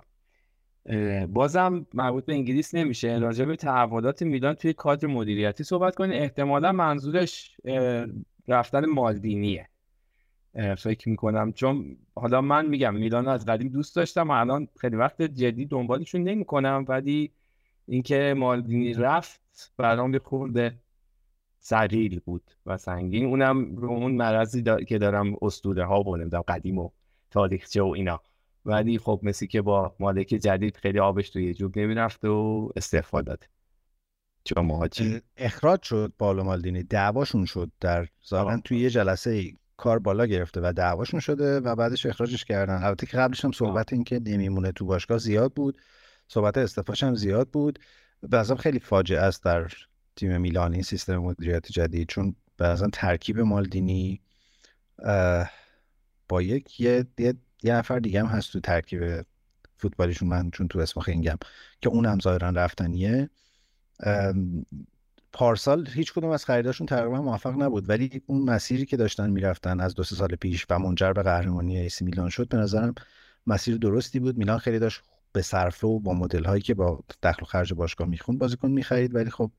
بازم 1.30 1.86
مربوط 1.94 2.26
به 2.26 2.34
انگلیس 2.34 2.76
نمیشه. 2.76 3.18
راجع 3.18 3.46
به 3.46 3.56
تحولات 3.56 4.22
میلان 4.22 4.54
توی 4.54 4.74
کادر 4.74 5.08
مدیریتی 5.08 5.64
صحبت 5.64 5.96
کنید 5.96 6.22
احتمالا 6.22 6.72
منظورش 6.72 7.58
رفتن 8.48 8.86
مالدینیه. 8.86 9.70
فکر 10.78 11.10
می‌کنم. 11.10 11.54
چون 11.54 11.98
حالا 12.16 12.42
من 12.42 12.66
میگم 12.66 12.96
میلان 12.96 13.28
از 13.28 13.46
قدیم 13.46 13.70
دوست 13.70 13.96
داشتم. 13.96 14.30
و 14.30 14.32
الان 14.32 14.68
خیلی 14.78 14.96
وقت 14.96 15.22
جدی 15.22 15.66
دنبالشون 15.66 16.24
نمی‌کنم. 16.24 16.86
ولی 16.88 17.32
اینکه 17.88 18.34
مالدینی 18.38 18.94
رفت 18.94 19.74
برام 19.78 20.18
خورده 20.18 20.74
سریل 21.60 22.20
بود 22.26 22.44
و 22.66 22.78
سنگین. 22.78 23.26
اونم 23.26 23.76
رو 23.76 23.90
اون 23.90 24.12
مرضی 24.12 24.64
که 24.88 24.98
دارم 24.98 25.36
اسطوره 25.42 25.86
ها 25.86 26.02
و 26.02 26.18
قدیم 26.48 26.78
و 26.78 26.90
تاریخچه 27.32 27.82
و 27.82 27.88
اینا. 27.88 28.22
ولی 28.66 28.98
خب 28.98 29.20
مثل 29.24 29.46
که 29.46 29.62
با 29.62 29.96
مالک 30.00 30.28
جدید 30.28 30.78
خیلی 30.78 31.00
آبش 31.00 31.30
توی 31.30 31.54
جوب 31.54 31.80
نمی‌رفت 31.80 32.26
و 32.26 32.72
استفاده 32.76 33.26
داده. 33.26 33.48
شما 34.50 34.88
اخراج 35.38 35.84
شد 35.84 36.14
بالا 36.18 36.44
مالدینی. 36.44 36.84
دعواشون 36.84 37.46
شد 37.46 37.72
در 37.80 38.08
ظاهرا 38.28 38.62
توی 38.66 38.80
یه 38.80 38.90
جلسه 38.90 39.52
کار 39.78 40.00
بالا 40.00 40.26
گرفته 40.26 40.62
و 40.64 40.74
دعواشون 40.76 41.20
شده 41.20 41.60
و 41.60 41.76
بعدش 41.76 42.06
اخراجش 42.06 42.46
کردن. 42.46 42.84
البته 42.84 43.08
که 43.08 43.18
قبلش 43.18 43.46
هم 43.46 43.52
صحبت 43.52 43.94
این 43.94 44.04
که 44.04 44.20
نمیمونه 44.20 44.72
تو 44.72 44.86
باشگاه 44.86 45.18
زیاد 45.18 45.54
بود. 45.54 45.82
صحبت 46.28 46.58
استفاش 46.58 47.04
هم 47.04 47.16
زیاد 47.16 47.50
بود. 47.50 47.80
به 48.22 48.44
خیلی 48.44 48.80
فاجعه 48.80 49.20
است 49.20 49.44
در 49.44 49.72
تیم 50.16 50.42
میلان 50.42 50.74
این 50.74 50.84
سیستم 50.84 51.18
مدیریت 51.18 51.72
جدید. 51.72 52.08
چون 52.08 52.36
به 52.58 52.76
ترکیب 52.94 53.40
مالدینی 53.40 54.22
با 56.30 56.42
یک 56.42 56.80
یه, 56.80 57.06
یه 57.18 57.34
نفر 57.72 58.00
دیگه 58.00 58.20
هم 58.20 58.26
هست 58.26 58.54
تو 58.54 58.60
ترکیب 58.60 59.26
فوتبالیشون 59.78 60.30
من 60.30 60.52
چون 60.52 60.68
تو 60.68 60.80
اسم 60.80 61.02
خنگم 61.02 61.38
که 61.82 61.90
اون 61.90 62.06
هم 62.06 62.20
ظاهرا 62.20 62.50
رفتنیه. 62.50 63.30
پارسال 65.34 65.88
هیچ 65.88 66.14
کدوم 66.14 66.30
از 66.30 66.46
خریداشون 66.46 66.88
تقریبا 66.88 67.22
موفق 67.22 67.62
نبود 67.62 67.90
ولی 67.90 68.22
اون 68.26 68.42
مسیری 68.42 68.86
که 68.86 68.98
داشتن 68.98 69.30
می‌رفتن 69.30 69.80
از 69.80 69.96
دو 69.96 70.04
سه 70.04 70.16
سال 70.16 70.36
پیش 70.36 70.66
و 70.70 70.80
منجر 70.80 71.14
به 71.14 71.24
قهرمانی 71.24 71.78
ایسی 71.78 72.06
میلان 72.06 72.30
شد 72.30 72.48
به 72.48 72.58
نظرم 72.58 72.96
مسیر 73.48 73.78
درستی 73.78 74.20
بود. 74.20 74.38
میلان 74.38 74.58
خیلی 74.58 74.80
داشت 74.80 75.02
به 75.32 75.42
صرفه 75.42 75.88
و 75.88 76.00
با 76.00 76.14
مدل 76.14 76.44
هایی 76.44 76.62
که 76.62 76.74
با 76.74 77.04
دخل 77.24 77.42
و 77.42 77.46
خرج 77.46 77.74
باشگاه 77.74 78.08
می‌خوند 78.08 78.40
بازیکن 78.40 78.72
می‌خرید 78.72 79.16
ولی 79.16 79.30
خب 79.30 79.52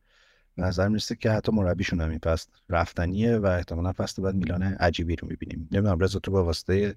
به 0.56 0.62
نظر 0.62 0.88
می‌رسه 0.88 1.16
که 1.16 1.30
حتی 1.30 1.52
مربیشون 1.52 2.00
هم 2.00 2.10
این 2.10 2.20
رفتنیه 2.68 3.36
و 3.36 3.46
احتمالا 3.46 3.92
فصل 3.92 4.22
بعد 4.22 4.34
میلان 4.34 4.62
عجیبی 4.62 5.16
رو 5.16 5.28
می‌بینیم. 5.28 5.68
نمی‌دونم 5.72 5.98
رضا 5.98 6.18
تو 6.18 6.30
با 6.30 6.44
واسطه 6.44 6.94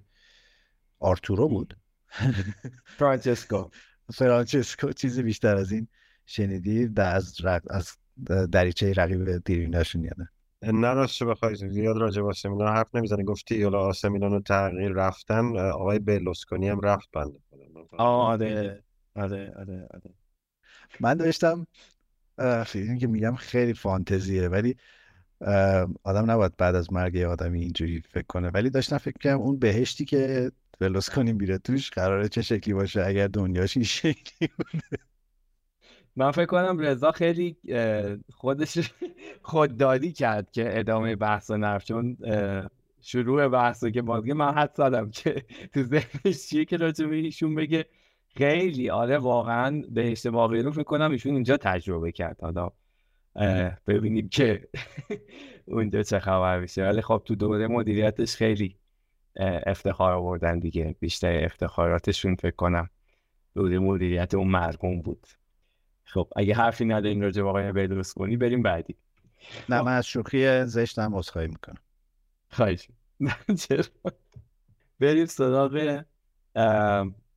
آرتورو 1.00 1.48
بود؟ 1.48 1.78
فرانچسکو. 2.98 3.70
فرانچسکو. 4.14 4.92
چیزی 4.92 5.24
بیشتر 5.24 5.56
از 5.56 5.72
این 5.72 5.88
شنیدی؟ 6.26 6.88
در 6.88 7.16
از 7.16 7.46
رق... 7.46 7.62
از 7.70 7.92
دریچه 8.52 8.94
رقیب 8.94 9.44
دیریناشون 9.46 10.04
یاده 10.04 10.30
نه؟ 10.64 10.94
راستش 10.94 11.24
بخوای 11.24 11.56
زیاد 11.56 11.98
راجع 11.98 12.22
به 12.22 12.28
آسمیلان 12.28 12.76
حرف 12.76 12.96
نمی‌زنی 12.96 13.24
گفتی 13.24 13.64
حالا 13.64 13.80
آسمیلان 13.80 14.32
رو 14.32 14.40
تغییر 14.40 14.92
رفتن 14.92 15.58
آقای 15.58 16.00
بلوسکونی 16.00 16.70
هم 16.70 16.80
رفت 16.82 17.10
بنده 17.14 17.40
فقط- 17.92 18.00
آره 18.00 18.84
آره 19.16 19.54
آره 19.56 19.88
آره. 19.94 20.14
من 21.00 21.14
داشتم 21.14 21.68
فیلمی 22.66 23.00
که 23.00 23.08
میگم 23.08 23.36
خیلی 23.36 23.74
فانتزیه 23.74 24.48
ولی 24.48 24.76
آدم 26.04 26.32
نباید 26.32 26.58
بعد 26.58 26.76
از 26.76 26.94
مرگ 26.94 27.16
یه 27.16 27.28
آدمی 27.28 27.62
اینجوری 27.62 28.02
فکر 28.02 28.26
کنه. 28.28 28.50
ولی 28.50 28.70
داشتم 28.70 28.98
فکر 28.98 29.18
کنم 29.24 29.40
اون 29.42 29.60
بهشتی 29.60 30.06
که 30.06 30.52
ولوسکونی 30.82 31.34
میره 31.34 31.58
توش 31.58 31.90
قراره 31.90 32.30
چه 32.30 32.42
شکلی 32.42 32.74
باشه 32.74 33.06
اگر 33.06 33.28
دنیاش 33.28 33.78
این 33.78 33.84
شکلی 33.84 34.50
من 36.16 36.32
فکر 36.32 36.46
کنم 36.46 36.80
رضا 36.80 37.12
خیلی 37.12 37.58
خودش 38.34 38.94
خودداری 39.42 40.12
کرد 40.12 40.52
که 40.52 40.80
ادامه 40.80 41.16
بحث 41.16 41.52
رو 41.52 41.58
نرفت 41.58 41.88
چون 41.88 42.18
شروع 43.02 43.48
بحث 43.48 43.86
که 43.86 44.02
بازگه 44.02 44.34
من 44.34 44.54
حد 44.54 44.72
زدم 44.76 45.10
که 45.10 45.46
تو 45.74 45.84
ذهنش 45.84 46.48
چیه 46.48 46.66
که 46.66 46.78
راجع 46.78 47.06
به 47.06 47.16
ایشون 47.16 47.56
بگه. 47.56 47.86
خیلی 48.38 48.90
آره 48.90 49.18
واقعا 49.18 49.84
بهشت 49.90 50.26
واقعی 50.26 50.62
رو 50.62 50.72
فکر 50.72 50.84
کنم 50.84 51.12
ایشون 51.12 51.34
اینجا 51.34 51.58
تجربه 51.58 52.12
کرد. 52.12 52.42
حالا 52.42 52.72
ببینیم 53.88 54.30
که 54.30 54.68
اونجا 55.68 56.04
چه 56.04 56.20
خبر 56.20 56.60
میشه. 56.60 56.84
ولی 56.84 57.02
خب 57.02 57.22
تو 57.26 57.36
دوره 57.36 57.68
مدیریتش 57.68 58.36
خیلی 58.36 58.76
افتخار 59.40 60.14
آوردن 60.14 60.60
دیگه. 60.60 60.96
بیشتر 61.00 61.46
افتخاراتشون 61.46 62.36
فکر 62.36 62.56
کنم 62.56 62.90
دوره 63.56 63.80
مدیریت 63.80 64.34
اون 64.34 64.48
مرحوم 64.48 65.02
بود. 65.02 65.28
خب 66.04 66.28
اگه 66.36 66.56
حرفی 66.56 66.86
نداریم 66.86 67.22
راجع 67.22 67.42
به 67.42 67.50
آقای 67.50 67.72
بلوسکونی 67.72 68.38
بریم 68.38 68.62
بعدی. 68.62 68.96
نه 69.70 69.82
من 69.82 69.98
از 69.98 70.08
شوخی 70.08 70.66
زشتم 70.66 71.16
عذرخواهی 71.16 71.48
می‌کنم. 71.48 71.78
خواهش. 72.52 72.88
بریم 75.00 75.26
سراغ 75.26 76.04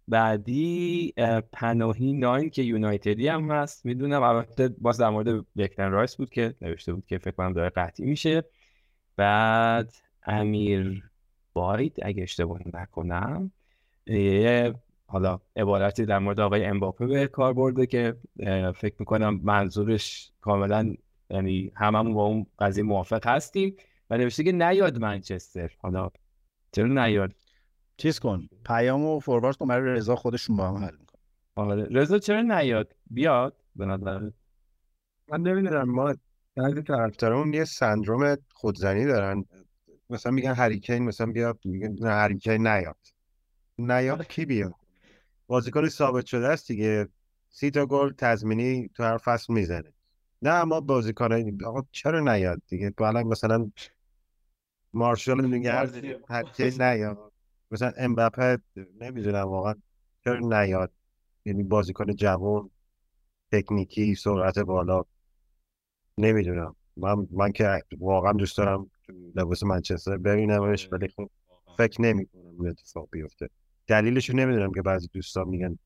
بعدی 0.08 1.12
اه، 1.16 1.40
پناهی 1.40 2.12
ناین 2.12 2.50
که 2.50 2.62
یونایتدی 2.62 3.28
هم 3.28 3.50
هست. 3.50 3.86
می‌دونم 3.86 4.22
البته 4.22 4.68
باز 4.68 4.98
در 4.98 5.08
مورد 5.08 5.46
بکتن 5.56 5.90
رایس 5.90 6.16
بود 6.16 6.30
که 6.30 6.54
نوشته 6.60 6.92
بود 6.92 7.06
که 7.06 7.18
فکر 7.18 7.34
کنم 7.34 7.52
داره 7.52 7.68
قطعی 7.68 8.06
میشه. 8.06 8.44
بعد 9.16 9.92
امیر 10.22 11.09
باید 11.52 11.98
اگه 12.02 12.22
اشتباه 12.22 12.60
نکنم 12.74 13.52
یه 14.06 14.74
حالا 15.06 15.40
عبارتی 15.56 16.06
در 16.06 16.18
مورد 16.18 16.40
آقای 16.40 16.64
امباپه 16.64 17.06
به 17.06 17.26
کار 17.26 17.52
برده 17.52 17.86
که 17.86 18.16
فکر 18.76 18.94
می‌کنم 18.98 19.40
منظورش 19.42 20.32
کاملا 20.40 20.94
یعنی 21.30 21.72
هممون 21.76 22.14
با 22.14 22.24
اون 22.24 22.46
قضیه 22.58 22.84
موافق 22.84 23.26
هستیم 23.26 23.76
و 24.10 24.18
نوشته 24.18 24.44
که 24.44 24.52
نیاد 24.52 24.98
منچستر. 24.98 25.70
حالا 25.78 26.10
چرا 26.72 26.86
نیاد؟ 26.86 27.32
چیز 27.96 28.18
کن. 28.18 28.48
پیام 28.66 29.04
و 29.04 29.20
فوروارد 29.20 29.56
کن. 29.56 29.66
برای 29.68 29.94
رضا 29.94 30.16
خودشون 30.16 30.56
با 30.56 30.68
هم 30.68 30.76
حل 30.76 30.96
میکن 31.00 31.18
آره. 31.56 31.84
رضا 31.90 32.18
چرا 32.18 32.40
نیاد؟ 32.42 32.94
بیاد. 33.10 33.56
به 33.76 33.86
نظرت 33.86 34.32
من 35.28 35.40
نمی‌دونم. 35.40 35.90
ما 35.90 36.14
بعضی 36.56 36.82
طرفدارامون 36.82 37.54
یه 37.54 37.64
سندروم 37.64 38.36
خودزنی 38.52 39.04
دارن. 39.04 39.44
مثلا 40.10 40.32
میگن 40.32 40.54
هریکین 40.54 41.02
مثلا 41.04 41.26
بیا 41.26 41.58
میگن 41.64 41.96
نه 42.00 42.10
هریکین 42.10 42.66
نیاد. 42.66 42.96
نیاد 43.78 44.26
کی 44.26 44.44
بیاد؟ 44.44 44.74
بازیکن 45.46 45.88
ثابت 45.88 46.26
شده 46.26 46.48
است 46.48 46.68
دیگه. 46.68 47.08
سی 47.50 47.70
تا 47.70 47.86
گل 47.86 48.12
تضمینی 48.12 48.88
تو 48.94 49.02
هر 49.02 49.18
فصل 49.18 49.52
می‌زنه. 49.52 49.92
نه 50.42 50.64
ما 50.64 50.80
بازیکن 50.80 51.58
آقا 51.64 51.82
چرا 51.92 52.20
نیاد 52.20 52.62
دیگه؟ 52.68 52.94
الان 52.98 53.26
مثلا 53.26 53.70
مارشال 54.92 55.46
میگه 55.46 55.72
هریکین 56.28 56.82
نیاد. 56.82 57.32
مثلا 57.70 57.92
امباپه 57.96 58.58
نمی‌دونم 59.00 59.48
واقعا 59.48 59.74
چرا 60.24 60.38
نیاد. 60.38 60.92
یعنی 61.44 61.62
بازیکن 61.62 62.14
جوان 62.14 62.70
تکنیکی 63.52 64.14
سرعت 64.14 64.58
بالا. 64.58 65.04
نمی‌دونم. 66.18 66.76
من 66.96 67.28
من 67.30 67.52
که 67.52 67.82
واقعا 67.98 68.32
دوست 68.32 68.58
دارم 68.58 68.90
لباس 69.34 69.62
منچستر 69.62 70.16
ببینمش 70.16 70.88
ولی 70.92 71.08
خب 71.08 71.30
فکر 71.78 72.02
نمی 72.02 72.26
کنم 72.26 72.66
اتفاق 72.66 73.08
بیفته. 73.10 73.48
دلیلش 73.86 74.30
رو 74.30 74.36
نمی‌دونم 74.36 74.72
که 74.72 74.82
بعضی 74.82 75.08
دوستان 75.12 75.48
میگن 75.48 75.78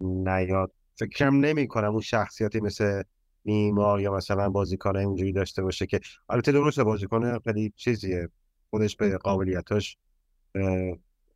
نیاد. 0.00 0.72
فکرم 0.98 1.36
نمی 1.36 1.68
کنم 1.68 1.90
اون 1.90 2.00
شخصیتی 2.00 2.60
مثل 2.60 3.02
نیمار 3.44 4.00
یا 4.00 4.14
مثلا 4.14 4.50
بازیکن 4.50 4.96
اینجوری 4.96 5.32
داشته 5.32 5.62
باشه 5.62 5.86
که 5.86 6.00
البته 6.28 6.52
درسته 6.52 6.84
بازیکن 6.84 7.38
خیلی 7.38 7.72
چیزیه. 7.76 8.28
خودش 8.70 8.96
به 8.96 9.18
قابلیتاش 9.18 9.96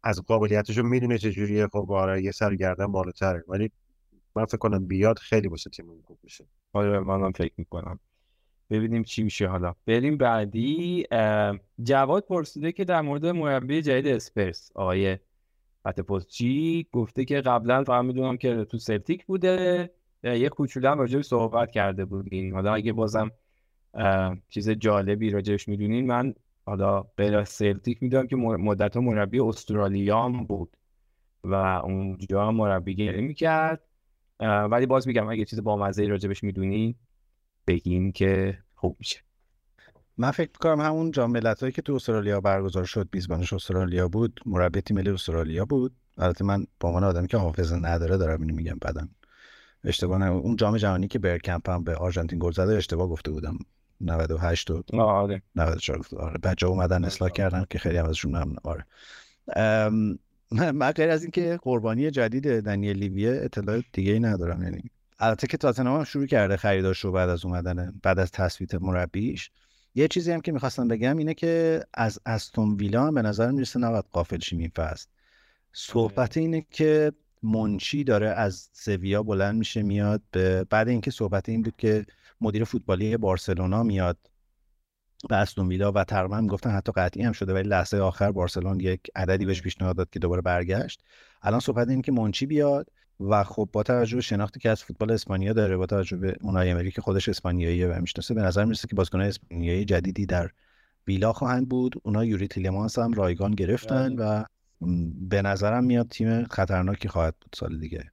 از 0.02 0.22
قابلیتش 0.26 0.78
رو 0.78 0.86
می‌دونه 0.86 1.18
چجوریه 1.18 1.66
خب 1.66 1.92
آره 1.92 2.22
یه 2.22 2.30
سرگردن 2.30 2.86
بالاتره. 2.86 3.44
ولی 3.48 3.70
من 4.36 4.44
فکر 4.44 4.56
کنم 4.56 4.86
بیاد 4.86 5.18
خیلی 5.18 5.48
واسه 5.48 5.70
تیم 5.70 5.86
خوب 6.04 6.18
میشه 6.22 6.46
آره 6.72 7.00
منم 7.00 7.32
فکر 7.32 7.54
می‌کنم. 7.56 8.00
ببینیم 8.70 9.02
چی 9.02 9.22
میشه 9.22 9.46
حالا. 9.46 9.74
بریم 9.86 10.16
بعدی 10.16 11.06
جواد 11.82 12.24
پرسیده 12.24 12.72
که 12.72 12.84
در 12.84 13.00
مورد 13.00 13.26
مربی 13.26 13.82
جدید 13.82 14.06
اسپرس 14.06 14.70
آقای 14.74 15.18
پتپوسچی 15.84 16.86
گفته 16.92 17.24
که 17.24 17.40
قبلا 17.40 17.84
فقط 17.84 18.04
می‌دونم 18.04 18.36
که 18.36 18.64
تو 18.64 18.78
سلتیک 18.78 19.26
بوده. 19.26 19.90
یه 20.22 20.48
کوچولو 20.48 20.90
هم 20.90 20.98
راجعش 20.98 21.24
صحبت 21.24 21.70
کرده 21.70 22.04
بودیم 22.04 22.54
حالا 22.54 22.74
اگه 22.74 22.92
بازم 22.92 23.30
چیز 24.48 24.70
جالبی 24.70 25.30
راجعش 25.30 25.68
می‌دونین 25.68 26.06
من 26.06 26.34
حالا 26.66 27.02
غیر 27.02 27.36
از 27.36 27.48
سلتیک 27.48 28.02
می‌دونم 28.02 28.26
که 28.26 28.36
مدت 28.36 28.96
مربی 28.96 29.40
استرالیا 29.40 30.22
هم 30.22 30.44
بود 30.44 30.76
و 31.44 31.54
اونجا 31.54 32.50
مربیگری 32.50 33.20
می‌کرد. 33.20 33.82
ولی 34.40 34.86
باز 34.86 35.08
میگم 35.08 35.28
اگه 35.28 35.44
چیز 35.44 35.62
بامزه 35.62 36.06
راجبش 36.06 36.44
می‌دونین 36.44 36.94
بگین 37.66 38.12
که 38.12 38.58
خوب 38.74 38.96
میشه. 38.98 39.20
من 40.18 40.30
فکر 40.30 40.50
می‌کنم 40.54 40.80
همون 40.80 41.10
جام 41.10 41.30
ملت‌هایی 41.30 41.72
که 41.72 41.82
تو 41.82 41.94
استرالیا 41.94 42.40
برگزار 42.40 42.84
شد 42.84 43.08
میزبانش 43.12 43.52
استرالیا 43.52 44.08
بود 44.08 44.40
مربی 44.46 44.80
تیم 44.80 44.96
ملی 44.96 45.10
استرالیا 45.10 45.64
بود. 45.64 45.92
البته 46.18 46.44
من 46.44 46.66
به 46.80 46.88
عنوان 46.88 47.04
آدمی 47.04 47.26
که 47.26 47.36
حافظه 47.36 47.76
نداره 47.76 48.16
دارم 48.16 48.40
اینو 48.40 48.54
میگم 48.54 48.78
بعدم 48.80 49.08
اشتباه 49.84 50.18
نه 50.18 50.26
اون 50.26 50.56
جام 50.56 50.76
جهانی 50.76 51.08
که 51.08 51.18
برکمپ 51.18 51.70
هم 51.70 51.84
به 51.84 51.96
آرژانتین 51.96 52.38
گل 52.38 52.50
زده 52.50 52.76
اشتباه 52.76 53.08
گفته 53.08 53.30
بودم. 53.30 53.58
98 54.00 54.70
و 54.70 54.82
آره. 54.94 55.42
94 55.56 55.98
گفته 55.98 56.16
آره 56.16 56.38
بچه 56.38 56.66
اومدن 56.66 57.04
اصلاح 57.04 57.30
کردن 57.30 57.64
که 57.70 57.78
خیلی 57.78 57.96
هم 57.96 58.06
ازشون 58.06 58.30
ممنونم 58.30 58.56
آره. 58.64 58.86
ام، 59.56 60.18
من 60.50 60.90
غیر 60.90 61.10
از 61.10 61.22
اینکه 61.22 61.58
قربانی 61.62 62.10
جدید 62.10 62.60
دنیل 62.60 62.96
لیویه 62.96 63.40
اطلاع 63.42 63.82
دیگه 63.92 64.12
ای 64.12 64.20
ندارم 64.20 64.62
یعنی 64.62 64.90
البته 65.20 65.46
که 65.46 65.56
تاتنهام 65.56 65.98
هم 65.98 66.04
شروع 66.04 66.26
کرده 66.26 66.56
خریداش 66.56 67.00
رو 67.00 67.12
بعد 67.12 67.28
از 67.28 67.44
اومدن 67.44 68.00
بعد 68.02 68.18
از 68.18 68.30
تثبیت 68.30 68.74
مربیش. 68.74 69.50
یه 69.94 70.08
چیزی 70.08 70.32
هم 70.32 70.40
که 70.40 70.52
می‌خواستم 70.52 70.88
بگم 70.88 71.16
اینه 71.16 71.34
که 71.34 71.84
از 71.94 72.18
استون 72.26 72.74
ویلا 72.74 73.06
هم 73.06 73.14
به 73.14 73.22
نظر 73.22 73.50
می‌رسه 73.50 73.78
نباید 73.78 74.04
غافل 74.12 74.38
شیم 74.38 74.58
این 74.58 74.72
فصل. 74.76 75.06
صحبت 75.72 76.36
اینه 76.36 76.66
که 76.70 77.12
منشی 77.42 78.04
داره 78.04 78.28
از 78.28 78.70
سویا 78.72 79.22
بلند 79.22 79.58
میشه 79.58 79.82
میاد 79.82 80.22
به 80.30 80.64
بعد 80.64 80.88
اینکه 80.88 81.10
صحبت 81.10 81.48
این 81.48 81.62
بود 81.62 81.76
که 81.78 82.06
مدیر 82.40 82.64
فوتبالی 82.64 83.16
بارسلونا 83.16 83.82
میاد 83.82 84.18
به 85.28 85.36
استون 85.36 85.68
ویلا 85.68 85.92
و 85.92 86.04
تقریبا 86.04 86.46
گفتن 86.46 86.70
حتی 86.70 86.92
قطعی 86.92 87.22
هم 87.22 87.32
شده 87.32 87.54
ولی 87.54 87.68
لحظه 87.68 87.98
آخر 87.98 88.32
بارسلون 88.32 88.80
یک 88.80 89.00
عددی 89.16 89.46
بهش 89.46 89.62
پیشنهاد 89.62 89.96
داد 89.96 90.10
که 90.10 90.18
دوباره 90.18 90.42
برگشت. 90.42 91.02
الان 91.42 91.60
صحبت 91.60 91.88
اینه 91.88 92.02
که 92.02 92.12
منچی 92.12 92.46
بیاد. 92.46 92.90
و 93.20 93.44
خب 93.44 93.68
با 93.72 93.82
توجه 93.82 94.16
به 94.16 94.22
شناختی 94.22 94.60
که 94.60 94.70
از 94.70 94.84
فوتبال 94.84 95.10
اسپانیا 95.10 95.52
داره 95.52 95.76
با 95.76 95.86
توجه 95.86 96.16
به 96.16 96.36
اونای 96.40 96.70
امری 96.70 96.90
که 96.90 97.00
خودش 97.00 97.28
اسپانیاییه 97.28 97.88
و 97.88 98.00
می‌شناسه 98.00 98.34
به 98.34 98.42
نظر 98.42 98.64
می‌رسه 98.64 98.88
که 98.88 98.96
بازیکن‌های 98.96 99.28
اسپانیایی 99.28 99.84
جدیدی 99.84 100.26
در 100.26 100.50
ویلا 101.06 101.32
خواهند 101.32 101.68
بود. 101.68 101.94
اونا 102.02 102.24
یوری 102.24 102.48
تیلمانس 102.48 102.98
هم 102.98 103.12
رایگان 103.12 103.50
گرفتن 103.50 104.12
و 104.18 104.44
م، 104.80 105.10
به 105.28 105.42
نظرم 105.42 105.84
میاد 105.84 106.08
تیم 106.08 106.44
خطرناکی 106.44 107.08
خواهد 107.08 107.34
بود 107.40 107.54
سال 107.54 107.78
دیگه 107.78 108.12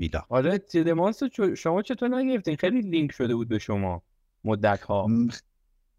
ویلا. 0.00 0.22
آره 0.28 0.58
تیلمانس 0.58 1.22
شما 1.56 1.82
چطور 1.82 2.08
نگرفتین؟ 2.08 2.56
خیلی 2.56 2.80
لینک 2.80 3.12
شده 3.12 3.34
بود 3.34 3.48
به 3.48 3.58
شما 3.58 4.02
مدت 4.44 4.82
ها 4.82 5.06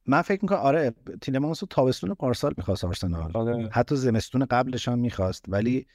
من 0.05 0.21
فکر 0.21 0.39
می‌کنم 0.41 0.59
آره 0.59 0.93
تیلمانس 1.21 1.63
رو 1.63 1.67
تابستون 1.71 2.13
پارسال 2.13 2.53
می‌خواست 2.57 2.85
آرسنال. 2.85 3.31
آره. 3.33 3.69
حتی 3.71 3.95
زمستون 3.95 4.45
قبلش 4.45 4.87
هم 4.87 4.99
می‌خواست 4.99 5.45
ولی 5.47 5.87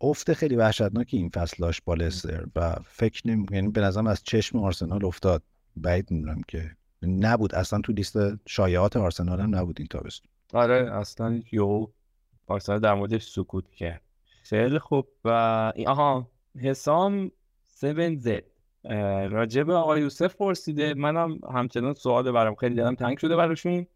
افت 0.00 0.32
خیلی 0.32 0.56
وحشتناکی 0.56 1.16
این 1.16 1.28
فصل 1.28 1.56
داشت 1.58 1.82
با 1.84 1.94
لستر 1.94 2.44
و 2.56 2.76
فکر 2.84 3.28
نمی 3.28 3.46
یعنی 3.50 3.68
به 3.68 3.80
نظرم 3.80 4.06
از 4.06 4.22
چشم 4.22 4.58
آرسنال 4.58 5.04
افتاد. 5.04 5.42
بعید 5.76 6.10
می‌دونم 6.10 6.42
که 6.48 6.70
نبود. 7.02 7.54
اصلا 7.54 7.80
تو 7.80 7.92
لیست 7.92 8.16
شایعات 8.46 8.96
آرسنال 8.96 9.40
هم 9.40 9.56
نبود 9.56 9.76
این 9.78 9.86
تابستون. 9.86 10.30
آره 10.54 10.94
اصلا 10.94 11.42
یو 11.52 11.86
آرسنال 12.46 12.80
در 12.80 12.94
موردش 12.94 13.30
سکوت 13.30 13.70
کرد. 13.70 14.02
خیلی 14.42 14.78
خوب. 14.78 15.08
و 15.24 15.30
آها 15.86 16.30
حسام 16.60 17.30
7Z 17.80 18.30
راجب 19.30 19.70
آقای 19.70 20.00
یوسف 20.00 20.34
پرسیده. 20.34 20.94
منم 20.94 21.38
همچنان 21.54 21.94
سوال 21.94 22.32
برام 22.32 22.54
خیلی 22.54 22.74
دلم 22.74 22.94
تنگ 22.94 23.18
شده 23.18 23.36
براشون. 23.36 23.86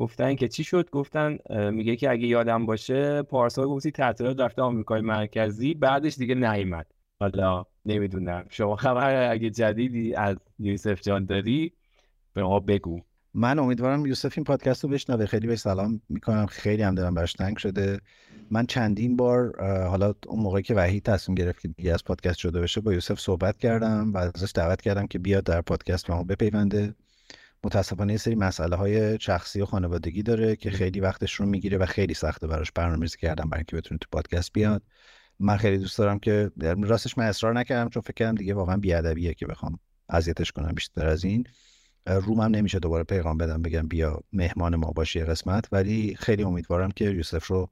گفتن 0.00 0.34
که 0.34 0.48
چی 0.48 0.64
شد؟ 0.64 0.90
گفتن 0.90 1.38
میگه 1.70 1.96
که 1.96 2.10
اگه 2.10 2.26
یادم 2.26 2.66
باشه 2.66 3.22
پارسال 3.22 3.66
گفتی 3.66 3.90
تعطیلات 3.90 4.40
رفته 4.40 4.62
آمریکای 4.62 5.00
مرکزی 5.00 5.74
بعدش 5.74 6.14
دیگه 6.16 6.34
نیومد. 6.34 6.86
حالا 7.20 7.64
نمی‌دونم. 7.86 8.44
شما 8.50 8.76
خبر 8.76 9.30
اگه 9.30 9.50
جدیدی 9.50 10.14
از 10.14 10.36
یوسف 10.58 11.00
جان 11.00 11.24
داری 11.24 11.72
به 12.34 12.42
ما 12.42 12.60
بگو. 12.60 13.00
من 13.34 13.58
امیدوارم 13.58 14.06
یوسف 14.06 14.32
این 14.36 14.44
پادکست 14.44 14.84
رو 14.84 14.90
بشنوه. 14.90 15.26
خیلی 15.26 15.46
بهش 15.46 15.58
سلام 15.58 16.00
می‌کنم. 16.08 16.46
خیلی 16.46 16.82
هم 16.82 16.94
دلم 16.94 17.14
براش 17.14 17.32
تنگ 17.32 17.56
شده. 17.56 18.00
من 18.50 18.66
چندین 18.66 19.16
بار 19.16 19.62
حالا 19.86 20.14
اون 20.26 20.42
موقعی 20.42 20.62
که 20.62 20.74
وحید 20.74 21.02
تصمیم 21.02 21.34
گرفت 21.34 21.60
که 21.60 21.68
دیگه 21.68 21.92
از 21.92 22.04
پادکست 22.04 22.38
شده 22.38 22.60
بشه 22.60 22.80
با 22.80 22.92
یوسف 22.92 23.20
صحبت 23.20 23.58
کردم 23.58 24.12
و 24.14 24.16
ازش 24.16 24.52
دعوت 24.54 24.80
کردم 24.80 25.06
که 25.06 25.18
بیاد 25.18 25.44
در 25.44 25.60
پادکست 25.60 26.10
ما 26.10 26.22
بپیونده. 26.22 26.94
متاسفانه 27.64 28.12
یه 28.12 28.18
سری 28.18 28.34
مسئله 28.34 28.76
های 28.76 29.20
شخصی 29.20 29.60
و 29.60 29.66
خانوادگی 29.66 30.22
داره 30.22 30.56
که 30.56 30.70
خیلی 30.70 31.00
وقتش 31.00 31.34
رو 31.34 31.46
می‌گیره 31.46 31.78
و 31.78 31.86
خیلی 31.86 32.14
سخته 32.14 32.46
براش 32.46 32.72
برنامه‌ریزی 32.72 33.18
کردم 33.18 33.48
برای 33.48 33.58
اینکه 33.58 33.76
بتونه 33.76 33.98
تو 33.98 34.06
پادکست 34.12 34.52
بیاد. 34.52 34.82
من 35.38 35.56
خیلی 35.56 35.78
دوست 35.78 35.98
دارم 35.98 36.18
که 36.18 36.50
راستش 36.82 37.18
من 37.18 37.24
اصرار 37.24 37.54
نکردم 37.54 37.90
چون 37.90 38.02
فکر 38.02 38.14
کردم 38.14 38.34
دیگه 38.34 38.54
واقعا 38.54 38.76
بیادبیه 38.76 39.34
که 39.34 39.46
بخوام 39.46 39.78
اذیتش 40.08 40.52
کنم 40.52 40.72
بیشتر 40.72 41.06
از 41.06 41.24
این. 41.24 41.44
رومم 42.06 42.42
نمیشه 42.56 42.78
دوباره 42.78 43.04
پیغام 43.04 43.38
بدم 43.38 43.62
بگم 43.62 43.88
بیا 43.88 44.20
مهمان 44.32 44.76
ما 44.76 44.90
باشی 44.90 45.20
قسمت. 45.20 45.68
ولی 45.72 46.16
خیلی 46.18 46.42
امیدوارم 46.42 46.90
که 46.90 47.04
یوسف 47.04 47.46
رو 47.46 47.70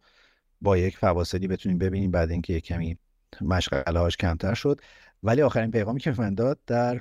با 0.60 0.76
یک 0.76 0.96
فواصلی 0.96 1.48
بتونیم 1.48 1.78
ببینیم 1.78 2.10
بعد 2.10 2.30
اینکه 2.30 2.52
یک 2.52 2.64
کمی 2.64 2.98
مشغله 3.40 3.98
هاش 3.98 4.16
کمتر 4.16 4.54
شد. 4.54 4.80
ولی 5.22 5.42
آخرین 5.42 5.70
پیغامی 5.70 6.00
که 6.00 6.14
من 6.18 6.34
داد 6.34 6.58
در 6.66 7.00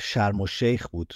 شرم 0.00 0.40
و 0.40 0.46
شیخ 0.46 0.88
بود. 0.88 1.14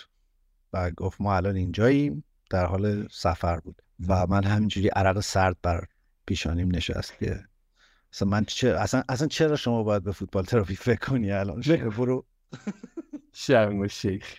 و 0.72 0.90
گفت 0.90 1.20
ما 1.20 1.36
الان 1.36 1.56
اینجاییم 1.56 2.24
در 2.50 2.66
حال 2.66 3.08
سفر 3.10 3.60
بود. 3.60 3.82
و 4.08 4.26
من 4.26 4.44
همینجوری 4.44 4.88
عرق 4.88 5.20
سرد 5.20 5.56
بر 5.62 5.84
پیشانیم 6.26 6.74
نشست 6.74 7.18
که 7.18 7.44
اصلا 8.12 8.28
من 8.28 8.44
چه 8.44 8.68
اصلا 8.68 9.02
اصلا 9.08 9.26
چرا 9.26 9.56
شما 9.56 9.82
باید 9.82 10.02
به 10.02 10.12
فوتبال 10.12 10.44
تراپی 10.44 10.76
فکر 10.76 10.98
کنی 10.98 11.32
الان؟ 11.32 11.60
برو. 11.96 12.26
شرم 13.32 13.78
الشیخ. 13.78 14.38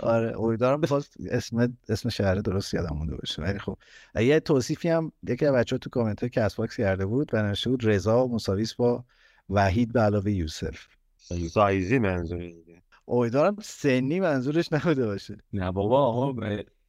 آره 0.00 0.40
امیدوارم 0.40 0.80
باز 0.80 1.08
اسم 1.30 1.76
اسم 1.88 2.08
شهر 2.08 2.34
درست 2.34 2.74
یادم 2.74 2.96
مونده 2.96 3.16
باشه. 3.16 3.42
ولی 3.42 3.58
خب 3.58 3.78
یه 4.14 4.40
توصیفی 4.40 4.88
هم 4.88 5.12
یکی 5.22 5.46
از 5.46 5.54
بچه‌ها 5.54 5.78
تو 5.78 5.90
کامنت 5.90 6.20
های 6.20 6.30
Castbox 6.30 6.76
کرده 6.76 7.06
بود 7.06 7.30
و 7.34 7.42
نوشته 7.42 7.70
بود 7.70 7.86
رضا 7.86 8.26
مساویه 8.26 8.74
با 8.74 9.04
وحید 9.50 9.92
به 9.92 10.00
علاوه 10.00 10.32
یوسف. 10.32 10.86
سایزی 11.50 11.98
منظور 11.98 12.52
امیدوارم 13.08 13.56
سنی 13.62 14.20
منظورش 14.20 14.72
نبوده 14.72 15.06
باشه. 15.06 15.36
نه 15.52 15.72
بابا 15.72 16.06
آقا 16.06 16.34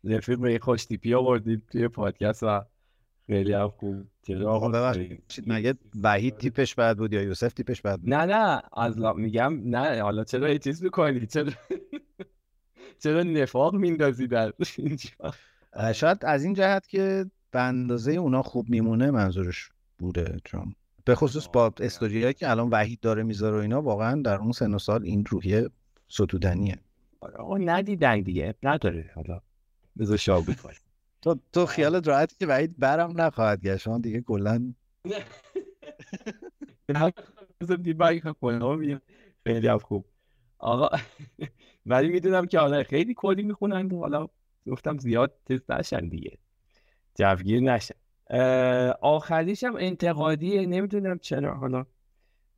رفیق 0.03 0.39
به 0.39 0.59
خوش 0.59 0.85
تیپی 0.85 1.13
آوردید 1.13 1.63
توی 1.71 1.87
پادکست 1.87 2.43
و 2.43 2.61
خیلی 3.27 3.53
هم 3.53 3.69
خوب. 3.69 4.07
آقا 4.45 4.93
مگه 5.47 5.73
وحید 6.03 6.37
تیپش 6.37 6.75
بعد 6.75 6.97
بود 6.97 7.13
یا 7.13 7.21
یوسف 7.21 7.53
تیپش 7.53 7.81
بعد 7.81 8.01
بود؟ 8.01 8.13
نه 8.13 8.25
نه 8.25 8.61
از 8.77 8.97
میگم 9.15 9.61
نه 9.63 10.01
حالا 10.01 10.23
چرا 10.23 10.49
یه 10.49 10.59
چیز 10.59 10.83
می‌کنی؟ 10.83 11.25
چرا؟ 11.25 11.51
چرا 13.03 13.23
نفاق 13.23 13.75
میندازی 13.75 14.27
در 14.27 14.53
اینجا؟ 14.77 15.09
شاید 15.93 16.25
از 16.25 16.43
این 16.43 16.53
جهت 16.53 16.87
که 16.87 17.25
به 17.51 17.59
اندازه 17.59 18.11
اونا 18.11 18.41
خوب 18.41 18.69
میمونه 18.69 19.11
منظورش 19.11 19.69
بوده 19.99 20.37
چون 20.43 20.75
به 21.05 21.15
خصوص 21.15 21.47
با 21.53 21.73
استوریایی 21.79 22.33
که 22.33 22.49
الان 22.49 22.69
وحید 22.69 22.99
داره 22.99 23.23
می‌ذاره 23.23 23.57
و 23.57 23.61
اینا 23.61 23.81
واقعا 23.81 24.21
در 24.21 24.37
اون 24.37 24.51
سن 24.51 24.73
و 24.73 24.79
سال 24.79 25.03
این 25.03 25.25
روحیه 25.25 25.69
ستودنیه. 26.09 26.77
آقا 27.21 27.57
ندیدن 27.57 28.21
دیگه 28.21 28.55
نداره. 28.63 29.11
حالا 29.15 29.41
بذار 29.99 30.17
شابه 30.17 30.53
کنی 30.53 30.75
تو 31.21 31.39
تو 31.53 31.65
خیالت 31.65 32.07
راحتی 32.07 32.35
که 32.39 32.47
وحید 32.47 32.79
برم 32.79 33.21
نخواهد 33.21 33.61
گشت. 33.61 33.77
شما 33.77 33.97
دیگه 33.99 34.21
کلا 34.21 34.73
خیلی 39.47 39.77
خوب. 39.77 40.05
آقا 40.59 40.97
ولی 41.85 42.09
می‌دونم 42.09 42.45
که 42.45 42.59
حالا 42.59 42.83
خیلی 42.83 43.13
کلی 43.13 43.43
می‌خونن. 43.43 43.91
حالا 43.91 44.27
گفتم 44.67 44.97
زیاد 44.97 45.33
تست 45.45 45.71
نشن 45.71 46.07
دیگه. 46.07 46.37
جوگیر 47.15 47.59
نشن. 47.59 47.95
آخریش 49.01 49.63
هم 49.63 49.75
انتقادیه. 49.75 50.65
نمی‌دونم 50.65 51.19
چرا. 51.19 51.53
حالا 51.53 51.85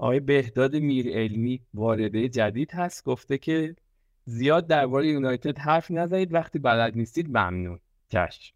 آقای 0.01 0.19
بهداد 0.19 0.75
میر 0.75 1.09
علمی 1.09 1.61
وارده 1.73 2.29
جدید 2.29 2.71
هست 2.71 3.03
گفته 3.03 3.37
که 3.37 3.75
زیاد 4.25 4.67
درباره 4.67 5.07
یونایتد 5.07 5.59
حرف 5.59 5.91
نزنید 5.91 6.33
وقتی 6.33 6.59
بلد 6.59 6.97
نیستید 6.97 7.29
ممنون. 7.29 7.79
چشم. 8.09 8.53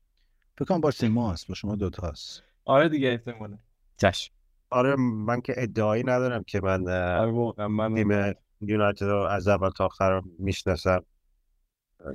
فکر 0.58 0.66
کنم 0.66 0.82
با 0.82 0.92
سیما 0.92 1.32
هست 1.32 1.48
با 1.48 1.54
شما 1.54 1.76
دوتا 1.76 2.08
هست. 2.08 2.44
آره 2.66 2.90
دیگه 2.90 3.10
احتمالا. 3.10 3.58
چشم. 3.98 4.34
آره 4.70 4.96
من 4.96 5.42
که 5.42 5.54
ادعایی 5.58 6.04
ندارم 6.04 6.44
که 6.44 6.62
من 6.62 6.88
آره 6.90 7.68
من 7.68 7.96
تیم 7.96 8.34
یونایتد 8.62 9.06
رو 9.06 9.18
از 9.18 9.48
اول 9.48 9.70
تا 9.70 9.86
آخر 9.86 10.22
می‌شناسم. 10.40 11.06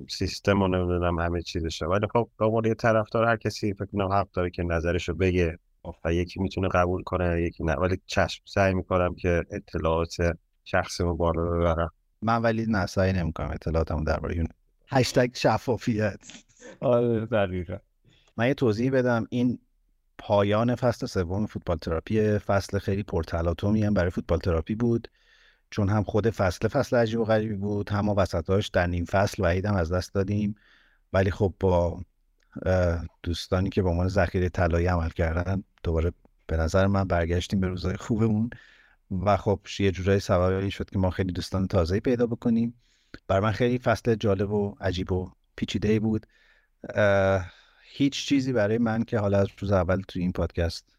سیستم 0.09 0.63
رو 0.63 0.69
نمی‌دونم 0.69 1.19
همه 1.19 1.43
چیزشه 1.43 1.87
ولی 1.87 2.07
خب 2.13 2.31
به 2.39 2.69
یه 2.69 2.75
طرفدار 2.75 3.25
هر 3.25 3.37
کسی 3.37 3.75
فکر 3.75 3.87
کنم 3.87 4.13
حق 4.13 4.31
داره 4.31 4.51
که 4.51 4.63
نظرش 4.63 5.09
رو 5.09 5.15
بگه. 5.15 5.59
و 6.05 6.13
یکی 6.13 6.41
می‌تونه 6.41 6.69
قبول 6.69 7.03
کنه 7.03 7.43
یکی 7.43 7.65
نه. 7.65 7.75
ولی 7.75 8.01
چشم 8.07 8.43
سعی 8.45 8.75
می‌کنم 8.75 9.15
که 9.15 9.45
اطلاعات 9.51 10.17
شخصی 10.65 11.03
رو 11.03 11.17
بالا 11.17 11.43
ببرم. 11.43 11.91
من 12.23 12.43
ولی 12.43 12.67
نه 12.69 12.87
سعی 12.87 13.13
نمی‌کنم 13.13 13.51
اطلاعاتمو 13.51 14.05
درباره 14.05 14.35
یونایتد 14.35 14.55
هشتگ 14.89 15.31
شفافیت. 15.35 16.33
آره 16.81 17.27
دقیقا. 17.27 17.77
من 18.37 18.47
یه 18.47 18.55
توضیح 18.55 18.91
بدم. 18.91 19.27
این 19.31 19.59
پایان 20.19 20.75
فصل 20.75 21.07
سوم 21.07 21.47
فوتبال 21.47 21.77
تراپی 21.77 22.39
فصل 22.39 22.79
خیلی 22.79 23.03
پرتلاطمی 23.03 23.85
هم 23.85 23.95
برای 23.95 24.11
فوتبال 24.11 24.39
تراپی 24.39 24.75
بود. 24.75 25.09
چون 25.71 25.89
هم 25.89 26.03
خود 26.03 26.31
فصل 26.31 26.69
فصل 26.69 26.97
عجیب 26.97 27.21
و 27.21 27.25
غریبی 27.25 27.55
بود 27.55 27.89
هم 27.89 28.05
ما 28.05 28.15
وسطاش 28.17 28.69
در 28.69 28.87
نیم 28.87 29.05
فصل 29.05 29.43
وحیدم 29.43 29.75
از 29.75 29.93
دست 29.93 30.15
دادیم. 30.15 30.55
ولی 31.13 31.31
خب 31.31 31.55
با 31.61 32.01
دوستانی 33.23 33.71
که 33.71 33.83
به 33.83 33.89
عنوان 33.89 34.09
ذخیره 34.09 34.49
طلایی 34.49 34.87
عمل 34.87 35.11
کردن 35.11 35.65
دوباره 35.83 36.13
به 36.47 36.57
نظر 36.57 36.87
من 36.87 37.05
برگشتیم 37.05 37.61
به 37.61 37.69
روزهای 37.69 37.97
خوبمون. 37.97 38.51
و 39.11 39.37
خب 39.37 39.61
یه 39.79 39.91
جورایی 39.91 40.21
سبب 40.21 40.69
شد 40.69 40.91
که 40.91 40.99
ما 40.99 41.11
خیلی 41.11 41.33
دوستان 41.33 41.67
تازه 41.67 42.01
پیدا 42.01 42.27
بکنیم. 42.27 42.75
بر 43.29 43.41
من 43.41 43.53
خیلی 43.53 43.79
فصل 43.79 44.15
جالب 44.15 44.51
و 44.51 44.75
عجیب 44.81 45.13
و 45.13 45.33
پیچیده 45.57 46.01
بود. 46.01 46.27
هیچ 47.83 48.27
چیزی 48.27 48.53
برای 48.53 48.79
من 48.79 49.05
که 49.05 49.19
حالا 49.19 49.39
از 49.39 49.49
روز 49.59 49.73
اول 49.73 50.01
تو 50.09 50.19
این 50.19 50.33
پادکست 50.33 50.97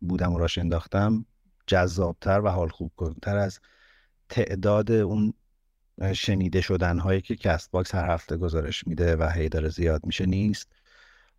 بودم 0.00 0.32
و 0.32 0.38
راش 0.38 0.58
انداختم 0.58 1.26
جذابتر 1.66 2.40
و 2.40 2.48
حال 2.48 2.68
خوب 2.68 2.92
کنتر 2.96 3.36
از 3.36 3.60
تعداد 4.28 4.92
اون 4.92 5.34
شنیده 6.14 6.60
شدن 6.60 6.98
هایی 6.98 7.20
که 7.20 7.36
Castbox 7.36 7.94
هر 7.94 8.10
هفته 8.10 8.36
گزارش 8.36 8.86
میده 8.86 9.16
و 9.16 9.28
هی 9.28 9.48
داره 9.48 9.68
زیاد 9.68 10.06
میشه 10.06 10.26
نیست. 10.26 10.72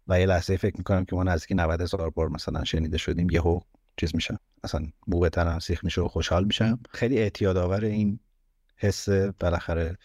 و 0.08 0.20
یه 0.20 0.26
لحظه 0.26 0.58
فکر 0.58 0.78
می‌کنم 0.78 1.06
که 1.06 1.16
ما 1.16 1.24
نزدیک 1.24 1.52
90 1.52 1.82
هزار 1.82 2.10
بار 2.10 2.30
مثلا 2.30 2.64
شنیده 2.64 2.98
شدیم 2.98 3.30
یهو 3.30 3.60
چیز 3.98 4.16
میشم 4.16 4.40
اصلا 4.64 4.88
مو 5.08 5.30
تنم 5.30 5.60
سیخ 5.60 5.84
میشه 5.84 6.02
و 6.02 6.08
خوشحال 6.08 6.46
میشم. 6.46 6.80
خیلی 6.90 7.18
اعتیاد 7.18 7.58
آور 7.58 7.86
این 7.86 8.20
حس 8.76 9.10
بالاخره 9.10 9.98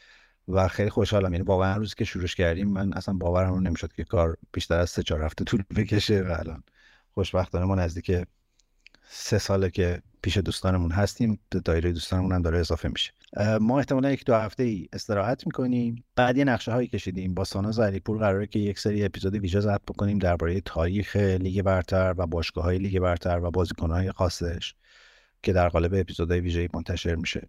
و 0.49 0.69
خیلی 0.69 0.91
خوشحالم. 0.91 1.33
یعنی 1.33 1.45
واقعا 1.45 1.77
روزی 1.77 1.95
که 1.99 2.05
شروعش 2.05 2.35
کردیم 2.35 2.69
من 2.69 2.93
اصلا 2.93 3.15
باورم 3.15 3.53
رو 3.55 3.61
نمی‌شد 3.61 3.93
که 3.93 4.05
کار 4.05 4.37
بیشتر 4.53 4.79
از 4.79 4.91
سه 4.91 5.03
چهار 5.03 5.23
هفته 5.23 5.45
طول 5.45 5.62
بکشه 5.77 6.23
و 6.23 6.37
الان 6.39 6.62
خوشبختانه 7.15 7.65
ما 7.65 7.75
نزدیک 7.75 8.27
سه 9.09 9.39
ساله 9.39 9.70
که 9.70 10.03
پیش 10.23 10.36
دوستانمون 10.36 10.90
هستیم 10.90 11.39
دایره 11.65 11.93
دوستانمون 11.93 12.32
هم 12.32 12.43
داره 12.43 12.59
اضافه 12.59 12.89
میشه. 12.89 13.12
ما 13.61 13.78
احتمالا 13.78 14.11
یک 14.11 14.24
دو 14.24 14.35
هفته 14.35 14.62
ای 14.62 14.89
استراحت 14.93 15.47
می‌کنیم. 15.47 16.05
بعد 16.16 16.36
یه 16.36 16.45
نقشه 16.45 16.73
هایی 16.73 16.89
کشیدیم. 16.89 17.35
با 17.35 17.45
ساناز 17.45 17.81
علیپور 17.81 18.19
قراره 18.19 18.47
که 18.47 18.59
یک 18.59 18.78
سری 18.78 19.05
اپیزود 19.05 19.35
ویژه 19.35 19.61
ضبط 19.61 19.82
بکنیم 19.82 20.19
درباره 20.19 20.61
تاریخ 20.61 21.16
لیگ 21.16 21.62
برتر 21.62 22.15
و 22.19 22.27
باشگاه 22.27 22.65
های 22.65 22.78
لیگ 22.78 22.99
برتر 22.99 23.40
و 23.43 23.51
بازیکن 23.51 23.90
های 23.90 24.12
خاصش 24.12 24.74
که 25.43 25.53
در 25.53 25.69
قالب 25.69 25.95
اپیزودهای 25.95 26.40
ویژه 26.40 26.69
منتشر 26.74 27.15
میشه. 27.15 27.49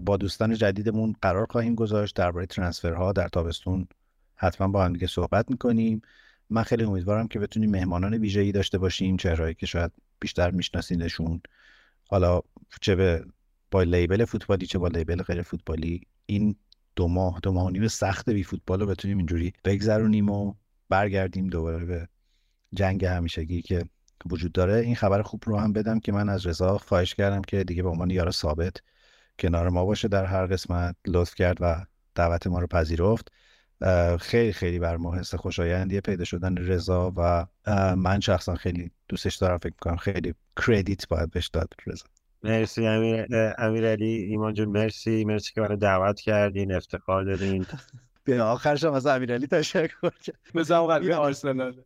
با 0.00 0.16
دوستان 0.16 0.54
جدیدمون 0.54 1.16
قرار 1.22 1.46
خواهیم 1.50 1.74
گذاشت. 1.74 2.16
درباره 2.16 2.46
ترنسفرها 2.46 3.12
در 3.12 3.28
تابستون 3.28 3.88
حتما 4.36 4.68
با 4.68 4.84
هم 4.84 4.92
دیگه 4.92 5.06
صحبت 5.06 5.50
می‌کنیم. 5.50 6.02
من 6.50 6.62
خیلی 6.62 6.84
امیدوارم 6.84 7.28
که 7.28 7.38
بتونیم 7.38 7.70
مهمانان 7.70 8.14
ویژه‌ای 8.14 8.52
داشته 8.52 8.78
باشیم 8.78 9.16
چهرهایی 9.16 9.54
که 9.54 9.66
شاید 9.66 9.92
بیشتر 10.20 10.50
میشناسینشون. 10.50 11.40
حالا 12.08 12.40
چه 12.80 12.94
به 12.94 13.24
با 13.70 13.82
لیبل 13.82 14.24
فوتبالی 14.24 14.66
چه 14.66 14.78
با 14.78 14.88
لیبل 14.88 15.22
غیر 15.22 15.42
فوتبالی 15.42 16.00
این 16.26 16.56
دو 16.96 17.08
ماه 17.08 17.40
دو 17.42 17.52
ماه 17.52 17.70
نیم 17.70 17.88
سخت 17.88 18.30
بی 18.30 18.44
فوتبال 18.44 18.80
رو 18.80 18.86
بتونیم 18.86 19.16
اینجوری 19.16 19.52
بگذرونیم 19.64 20.30
و 20.30 20.54
برگردیم 20.88 21.46
دوباره 21.46 21.84
به 21.84 22.08
جنگ 22.74 23.04
همیشگی 23.04 23.62
که 23.62 23.84
وجود 24.30 24.52
داره. 24.52 24.74
این 24.74 24.94
خبر 24.94 25.22
خوب 25.22 25.42
رو 25.46 25.58
هم 25.58 25.72
بدم 25.72 26.00
که 26.00 26.12
من 26.12 26.28
از 26.28 26.46
رضا 26.46 26.78
خواهش 26.78 27.14
کردم 27.14 27.42
که 27.42 27.64
دیگه 27.64 27.82
به 27.82 27.88
عنوان 27.88 28.10
یار 28.10 28.30
ثابت 28.30 28.76
کنار 29.38 29.68
ما 29.68 29.84
باشه 29.84 30.08
در 30.08 30.24
هر 30.24 30.46
قسمت. 30.46 30.96
لطف 31.06 31.34
کرد 31.34 31.56
و 31.60 31.86
دعوت 32.14 32.46
ما 32.46 32.60
رو 32.60 32.66
پذیرفت. 32.66 33.32
خیلی 34.20 34.52
خیلی 34.52 34.78
بر 34.78 34.96
ما 34.96 35.14
حس 35.14 35.34
خوشایندیه 35.34 36.00
پیدا 36.00 36.24
شدن 36.24 36.56
رضا 36.56 37.12
و 37.16 37.46
من 37.96 38.20
شخصا 38.20 38.54
خیلی 38.54 38.90
دوستش 39.08 39.36
دارم 39.36 39.58
فکر 39.58 39.74
کنم 39.80 39.96
خیلی 39.96 40.34
کردیت 40.66 41.08
باید 41.08 41.30
بهش 41.30 41.48
داد 41.48 41.74
رضا. 41.86 42.06
مرسی 42.42 42.86
امیر 42.86 43.26
امیرعلی 43.58 44.06
ایمان 44.06 44.54
جون 44.54 44.68
مرسی. 44.68 45.24
مرسی 45.24 45.52
که 45.52 45.60
منو 45.60 45.76
دعوت 45.76 46.20
کردین 46.20 46.72
افتخار 46.72 47.24
دادین. 47.24 47.66
به 48.24 48.42
آخرش 48.42 48.84
هم 48.84 48.92
از 48.92 49.06
امیرعلی 49.06 49.46
تشکر 49.46 50.10
کرد 50.22 50.38
مثلا 50.54 50.86
قلبی 50.86 51.12
آرسنال. 51.12 51.82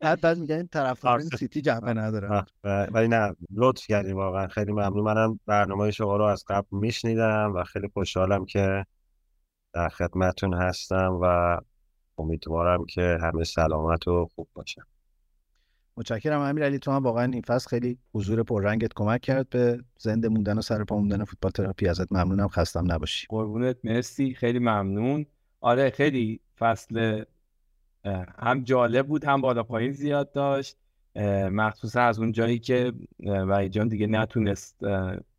بعد 0.00 0.38
میگن 0.38 0.66
طرفداران 0.66 1.20
سیتی 1.20 1.60
جنبه 1.60 1.92
نداره. 1.94 2.44
ولی 2.64 3.08
نه 3.08 3.36
لطف 3.54 3.86
کردین 3.86 4.12
واقعا. 4.12 4.48
خیلی 4.48 4.72
ممنون. 4.72 5.04
منم 5.04 5.40
برنامه 5.46 5.90
شما 5.90 6.16
رو 6.16 6.24
از 6.24 6.44
قبل 6.48 6.66
میشنیدم 6.70 7.52
و 7.54 7.64
خیلی 7.64 7.88
خوشحالم 7.88 8.44
که 8.44 8.86
در 9.72 9.88
خدمتتون 9.88 10.54
هستم 10.54 11.18
و 11.22 11.58
امیدوارم 12.18 12.84
که 12.84 13.18
همه 13.22 13.44
سلامت 13.44 14.08
و 14.08 14.28
خوب 14.34 14.48
باشن. 14.54 14.82
متشکرم 15.96 16.40
امیر 16.40 16.64
علی 16.64 16.78
تو 16.78 16.90
هم 16.90 17.02
واقعا 17.02 17.24
این 17.24 17.42
فصل 17.42 17.68
خیلی 17.68 17.98
حضور 18.14 18.42
پررنگت 18.42 18.90
کمک 18.94 19.20
کرد 19.20 19.48
به 19.48 19.84
زنده 19.98 20.28
موندن 20.28 20.58
و 20.58 20.60
سر 20.60 20.84
پا 20.84 20.96
موندن 20.96 21.24
فوتبال 21.24 21.52
تراپی. 21.52 21.88
ازت 21.88 22.12
ممنونم 22.12 22.48
خستم 22.48 22.92
نباشی. 22.92 23.26
قربونت 23.30 23.76
مرسی 23.84 24.34
خیلی 24.34 24.58
ممنون. 24.58 25.26
آره 25.60 25.90
خیلی 25.90 26.40
فصل 26.58 27.24
هم 28.38 28.64
جالب 28.64 29.06
بود 29.06 29.24
هم 29.24 29.40
بالا 29.40 29.62
پایین 29.62 29.92
زیاد 29.92 30.32
داشت. 30.32 30.76
مخصوصا 31.50 32.00
از 32.00 32.18
اون 32.18 32.32
جایی 32.32 32.58
که 32.58 32.92
وحید 33.26 33.72
جان 33.72 33.88
دیگه 33.88 34.06
نتونست 34.06 34.80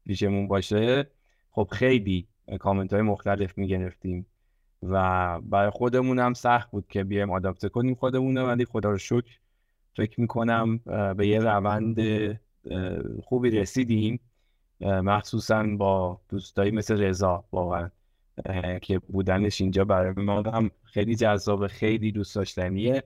پیشمون 0.05 0.47
باشه. 0.47 1.07
خب 1.51 1.67
خیلی 1.71 2.27
کامنت 2.59 2.93
های 2.93 3.01
مختلف 3.01 3.57
می‌گرفتیم. 3.57 4.25
و 4.83 5.41
برای 5.41 5.69
خودمون 5.69 6.19
هم 6.19 6.33
سخت 6.33 6.71
بود 6.71 6.87
که 6.87 7.03
بیایم 7.03 7.31
آداپته 7.31 7.69
کنیم 7.69 7.95
خودمون 7.95 8.37
ولی 8.37 8.65
خدا 8.65 8.91
رو 8.91 8.97
شکر 8.97 9.37
فکر 9.95 10.21
می‌کنم 10.21 10.77
به 11.17 11.27
یه 11.27 11.39
روند 11.39 11.97
خوبی 13.23 13.49
رسیدیم. 13.49 14.19
مخصوصا 14.81 15.63
با 15.63 16.21
دوستایی 16.29 16.71
مثل 16.71 17.01
رضا 17.01 17.43
واقعا 17.51 17.89
که 18.81 18.99
بودنش 18.99 19.61
اینجا 19.61 19.85
برای 19.85 20.13
ما 20.17 20.41
هم 20.41 20.71
خیلی 20.83 21.15
جذاب 21.15 21.67
خیلی 21.67 22.11
دوست 22.11 22.35
داشتنیه. 22.35 23.03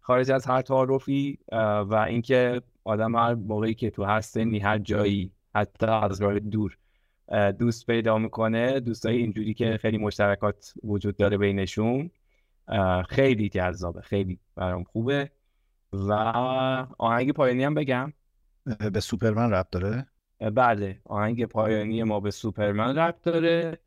خارج 0.00 0.30
از 0.30 0.46
هر 0.46 0.62
تعارفی 0.62 1.38
و 1.88 2.06
اینکه 2.08 2.62
آدم 2.84 3.16
هر 3.16 3.34
موقعی 3.34 3.74
که 3.74 3.90
تو 3.90 4.04
هست 4.04 4.36
هر 4.36 4.78
جایی 4.78 5.32
حتی 5.54 5.86
از 5.86 6.22
راه 6.22 6.38
دور 6.38 6.78
دوست 7.58 7.86
پیدا 7.86 8.18
می‌کنه 8.18 8.80
دوستای 8.80 9.16
اینجوری 9.16 9.54
که 9.54 9.78
خیلی 9.78 9.98
مشترکات 9.98 10.74
وجود 10.84 11.16
داره 11.16 11.38
بینشون 11.38 12.10
خیلی 13.08 13.48
جذابه 13.48 14.00
خیلی 14.00 14.38
برام 14.56 14.84
خوبه. 14.84 15.30
و 15.92 16.12
آهنگ 16.98 17.32
پایانی 17.32 17.64
هم 17.64 17.74
بگم. 17.74 18.12
به 18.92 19.00
سوپرمن 19.00 19.50
ربط 19.50 19.70
داره؟ 19.70 20.06
بله 20.54 21.00
آهنگ 21.04 21.44
پایانی 21.44 22.02
ما 22.02 22.20
به 22.20 22.30
سوپرمن 22.30 22.98
ربط 22.98 23.22
داره. 23.22 23.78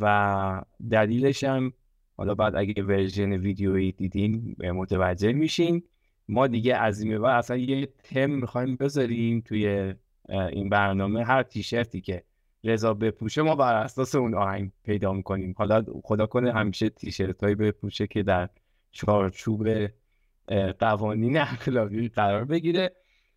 و 0.00 0.64
دلیلش 0.90 1.44
هم 1.44 1.72
حالا 2.16 2.34
بعد 2.34 2.56
اگه 2.56 2.82
ورژن 2.82 3.32
ویدیویی 3.32 3.92
دیدین 3.92 4.56
متوجه 4.58 5.32
میشین. 5.32 5.82
ما 6.28 6.46
دیگه 6.46 6.76
از 6.76 7.00
این 7.00 7.18
بعد 7.18 7.38
اصلا 7.38 7.56
یه 7.56 7.86
تم 7.86 8.30
می‌خوایم 8.30 8.76
بذاریم 8.76 9.40
توی 9.40 9.94
این 10.28 10.68
برنامه 10.68 11.24
هر 11.24 11.42
تیشرتی 11.42 12.00
که 12.00 12.22
رضا 12.64 12.94
بپوشه 12.94 13.42
ما 13.42 13.54
بر 13.54 13.74
اساس 13.74 14.14
اون 14.14 14.34
آهنگ 14.34 14.70
پیدا 14.84 15.12
می‌کنیم. 15.12 15.54
حالا 15.58 15.84
خدا 16.04 16.26
کنه 16.26 16.52
همیشه 16.52 16.88
تیشرت 16.88 17.44
هایی 17.44 17.54
بپوشه 17.54 18.06
که 18.06 18.22
در 18.22 18.48
چارچوب 18.92 19.68
قوانین 20.78 21.36
اخلاقی 21.36 22.08
قرار 22.08 22.44
بگیره. 22.44 22.92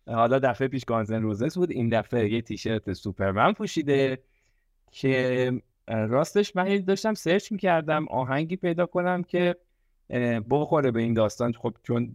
حالا 0.06 0.38
دفعه 0.38 0.68
پیش 0.68 0.84
گانزن 0.84 1.22
روزس 1.22 1.58
بود. 1.58 1.70
این 1.70 1.88
دفعه 1.88 2.32
یه 2.32 2.42
تیشرت 2.42 2.92
سوپرمن 2.92 3.52
پوشیده 3.52 4.22
که 4.90 5.52
راستش 5.86 6.56
من 6.56 6.78
داشتم 6.78 7.14
سرچ 7.14 7.52
می‌کردم 7.52 8.08
آهنگی 8.08 8.56
پیدا 8.56 8.86
کنم 8.86 9.22
که 9.22 9.56
بخوره 10.50 10.90
به 10.90 11.00
این 11.00 11.14
داستان. 11.14 11.52
خب 11.52 11.74
چون 11.82 12.14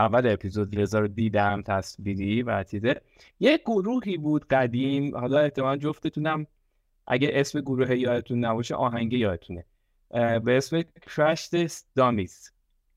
اول 0.00 0.26
اپیزود 0.26 0.80
رضا 0.80 0.98
رو 0.98 1.08
دیدم 1.08 1.62
تصویری 1.62 2.42
و 2.42 2.64
چیزه. 2.64 3.00
یه 3.40 3.58
گروهی 3.66 4.16
بود 4.16 4.46
قدیم 4.46 5.16
حالا 5.16 5.38
احتمال 5.38 5.78
جفتتونم 5.78 6.46
اگه 7.06 7.30
اسم 7.32 7.60
گروه 7.60 7.96
یادتون 7.96 8.44
نباشه 8.44 8.74
آهنگ 8.74 9.12
یادتونه. 9.12 9.64
به 10.44 10.56
اسم 10.56 10.82
Crash 10.82 11.48
دامیز 11.96 12.52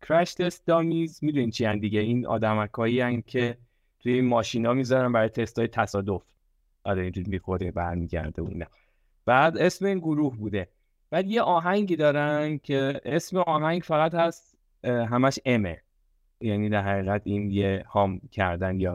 Crash 0.06 0.56
دامیز 0.66 1.20
می‌دونین 1.24 1.50
چی 1.50 1.80
دیگه؟ 1.80 2.00
این 2.00 2.28
آدمکایی 2.28 3.02
هن 3.02 3.22
که 3.22 3.58
توی 4.00 4.14
این 4.14 4.26
ماشینا 4.26 4.74
می‌ذارن 4.74 5.12
برای 5.12 5.30
تست 5.30 5.60
های 5.60 5.68
تصادف. 5.68 6.24
آره 6.84 7.02
اینجور 7.04 7.28
می‌خوره 7.28 7.72
برمیگرده 7.72 8.42
اونه 8.42 8.68
بعد 9.26 9.58
اسم 9.58 9.86
این 9.86 10.00
گروه 10.00 10.38
بوده. 10.38 10.70
بعد 11.10 11.28
یه 11.28 11.42
آهنگی 11.42 11.96
دارن 11.96 12.58
که 12.58 13.02
اسم 13.06 13.38
آهنگ 13.38 13.82
فقط 13.82 14.14
هست 14.16 14.58
همش 14.84 15.40
امه 15.46 15.82
یعنی 16.44 16.70
در 16.70 16.82
حقیقت 16.82 17.22
این 17.26 17.52
یه 17.52 17.84
هام 17.88 18.20
کردن 18.32 18.80
یا 18.80 18.92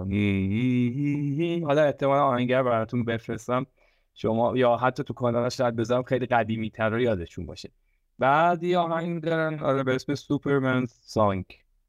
حالا 1.67 1.83
احتمال 1.83 2.19
آهنگر 2.19 2.63
براتون 2.63 3.05
بفرستم. 3.05 3.67
شما 4.15 4.57
یا 4.57 4.77
حتی 4.77 5.05
تو 5.05 5.15
کانال 5.15 5.49
شاید 5.49 5.77
بذارم 5.77 6.03
خیلی 6.03 6.27
قدیمی 6.27 6.71
تر 6.71 6.89
رو 6.91 7.01
یادشون 7.01 7.47
باشه. 7.47 7.71
بعد 8.19 8.63
یه 8.63 8.79
آهنگ 8.79 9.23
دارن 9.23 9.59
آره 9.59 9.83
به 9.83 9.95
اسم 9.95 10.15
سوپرمن 10.15 10.87
سانگ. 10.87 11.45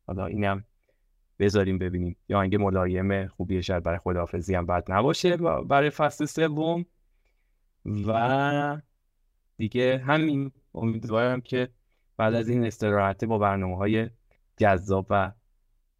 حالا 0.07 0.25
اینم 0.25 0.63
بذاریم 1.39 1.77
ببینیم. 1.77 2.15
یا 2.29 2.37
آهنگ 2.37 2.55
ملایم 2.55 3.27
خوبیه 3.27 3.61
شاید 3.61 3.83
برای 3.83 3.99
خداحافظی 3.99 4.55
هم 4.55 4.65
بد 4.65 4.91
نباشه 4.91 5.37
برای 5.67 5.89
فصل 5.89 6.25
سوم. 6.25 6.85
و 8.07 8.81
دیگه 9.57 9.97
همین. 9.97 10.51
امیدوارم 10.75 11.41
که 11.41 11.69
بعد 12.17 12.33
از 12.33 12.49
این 12.49 12.65
استراحت 12.65 13.25
با 13.25 13.37
برنامه 13.37 13.77
های 13.77 14.09
جذاب 14.57 15.05
و 15.09 15.31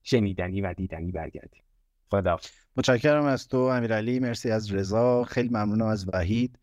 شنیدنی 0.04 0.62
و 0.62 0.74
دیدنی 0.74 1.12
برگردیم. 1.12 1.64
خدا. 2.12 2.40
متشکرم 2.78 3.26
از 3.26 3.48
تو 3.48 3.58
امیرعلی 3.58 4.20
مرسی 4.20 4.52
از 4.52 4.74
رضا. 4.74 5.24
خیلی 5.24 5.50
ممنونم 5.50 5.86
از 5.86 6.06
وحید 6.14 6.60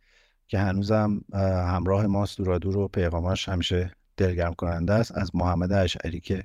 که 0.46 0.58
هنوزم 0.58 1.20
همراه 1.68 2.06
ماست. 2.06 2.38
دورا 2.38 2.58
دور 2.58 2.76
و 2.76 2.88
پیغاماش 2.88 3.48
همیشه 3.48 3.90
دلگرم 4.16 4.54
کننده 4.54 4.92
است. 4.92 5.18
از 5.18 5.36
محمد 5.36 5.72
اشعری 5.72 6.20
که 6.20 6.44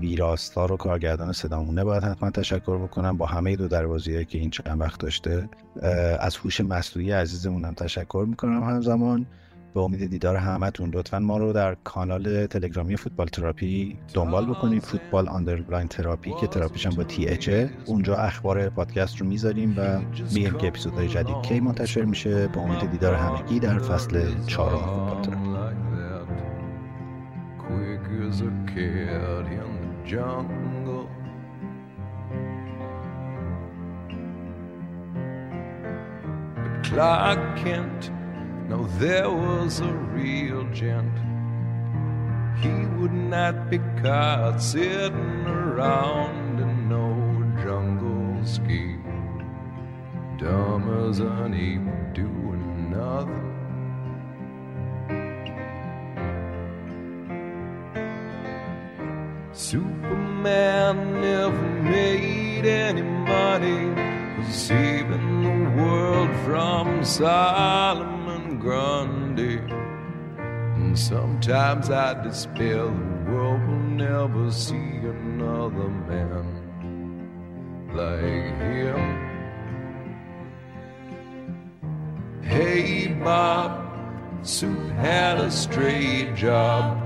ویراستار 0.00 0.72
و 0.72 0.76
کارگردان 0.76 1.32
صدامونه 1.32 1.84
باید 1.84 2.04
حتما 2.04 2.30
تشکر 2.30 2.78
بکنم. 2.78 3.16
با 3.16 3.26
همه 3.26 3.56
دو 3.56 3.68
دروازیه 3.68 4.24
که 4.24 4.38
این 4.38 4.50
چند 4.50 4.80
وقت 4.80 5.00
داشته 5.00 5.48
از 6.20 6.36
هوش 6.36 6.60
مصنوعی 6.60 7.12
عزیزمونم 7.12 7.74
تشکر 7.74 8.24
می‌کنم 8.28 8.62
همزمان. 8.62 9.26
به 9.74 9.80
امید 9.80 10.10
دیدار 10.10 10.36
همتون. 10.36 10.90
لطفا 10.94 11.18
ما 11.18 11.38
رو 11.38 11.52
در 11.52 11.76
کانال 11.84 12.46
تلگرامی 12.46 12.96
فوتبال 12.96 13.26
تراپی 13.26 13.98
دنبال 14.14 14.46
بکنید. 14.46 14.82
football 14.82 15.28
underline 15.28 15.88
therapy 15.88 16.32
که 16.40 16.46
تراپیش 16.46 16.86
هم 16.86 16.94
با 16.94 17.04
TH 17.04 17.28
ه 17.28 17.70
اونجا 17.86 18.16
اخبار 18.16 18.68
پادکست 18.68 19.16
رو 19.16 19.26
می‌ذاریم 19.26 19.74
و 19.78 19.98
میگیم 20.34 20.54
که 20.54 20.68
اپیزودهای 20.68 21.08
جدید 21.08 21.42
کی 21.42 21.60
منتشر 21.60 22.04
میشه. 22.04 22.48
به 22.48 22.60
امید 22.60 22.90
دیدار 22.90 23.14
همگی 23.14 23.60
در 23.60 23.78
فصل 23.78 24.44
چهارم 24.46 24.78
فوتبال 24.78 25.74
تراپی. 36.82 38.19
No, 38.70 38.86
there 39.00 39.28
was 39.28 39.80
a 39.80 39.92
real 39.92 40.62
gent. 40.70 41.12
He 42.62 42.70
would 42.98 43.12
not 43.12 43.68
be 43.68 43.78
caught 44.00 44.62
sitting 44.62 45.44
around 45.44 46.60
in 46.60 46.88
no 46.88 47.10
jungle 47.64 48.46
scheme. 48.46 49.02
Dumb 50.38 50.84
as 51.08 51.18
an 51.18 51.52
ape 51.52 52.14
doing 52.14 52.92
nothing. 52.92 53.48
Superman 59.52 61.20
never 61.20 61.62
made 61.82 62.66
any 62.66 63.02
money, 63.02 63.82
saving 64.48 65.42
the 65.42 65.82
world 65.82 66.30
from 66.44 67.04
Solomon. 67.04 68.19
Grundy. 68.60 69.58
And 70.76 70.98
sometimes 70.98 71.90
I 71.90 72.22
despair 72.22 72.84
the 72.84 73.30
world 73.30 73.66
will 73.66 73.76
never 73.76 74.50
see 74.50 74.76
another 74.76 75.88
man 75.88 76.60
like 77.94 78.58
him. 78.60 79.30
Hey, 82.42 83.06
Bob, 83.08 83.72
Sue 84.42 84.88
had 84.90 85.38
a 85.38 85.50
straight 85.50 86.34
job. 86.34 86.98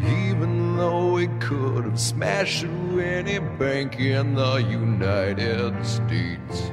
Even 0.00 0.76
though 0.76 1.16
he 1.16 1.26
could 1.40 1.84
have 1.84 1.98
smashed 1.98 2.60
through 2.60 3.00
any 3.00 3.38
bank 3.38 3.98
in 3.98 4.34
the 4.34 4.56
United 4.56 5.84
States. 5.84 6.70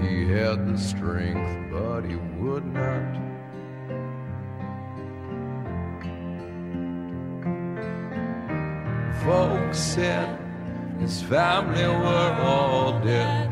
He 0.00 0.26
had 0.26 0.66
the 0.66 0.78
strength, 0.78 1.70
but 1.70 2.02
he 2.02 2.16
would 2.16 2.64
not. 2.64 3.32
Folks 9.24 9.78
said 9.78 10.38
his 10.98 11.22
family 11.22 11.86
were 11.86 12.36
all 12.40 12.98
dead. 13.00 13.50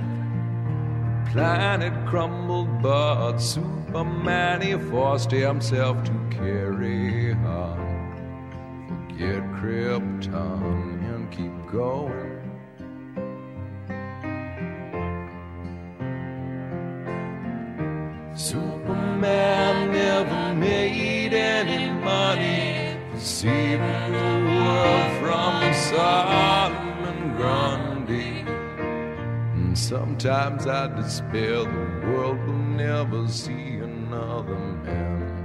Planet 1.33 1.93
crumbled, 2.07 2.83
but 2.83 3.39
Superman 3.39 4.63
he 4.63 4.77
forced 4.91 5.31
himself 5.31 6.03
to 6.05 6.13
carry 6.31 7.33
on. 7.35 7.79
Forget 8.89 9.43
Krypton 9.53 11.15
and 11.15 11.31
keep 11.31 11.53
going. 11.71 12.30
Superman 18.35 19.93
never 19.93 20.55
made 20.55 21.35
any 21.35 21.91
money 22.01 22.97
saving 23.19 24.13
the 24.13 24.45
world 24.47 25.13
from 25.21 25.75
Sodom 25.75 27.05
and 27.11 27.37
Grundy. 27.37 28.45
And 29.55 29.77
sometimes 29.77 30.67
I 30.67 30.87
despair 30.95 31.65
the 31.65 32.07
world 32.07 32.39
will 32.47 32.55
never 32.55 33.27
see 33.29 33.79
another 33.79 34.59
man 34.85 35.41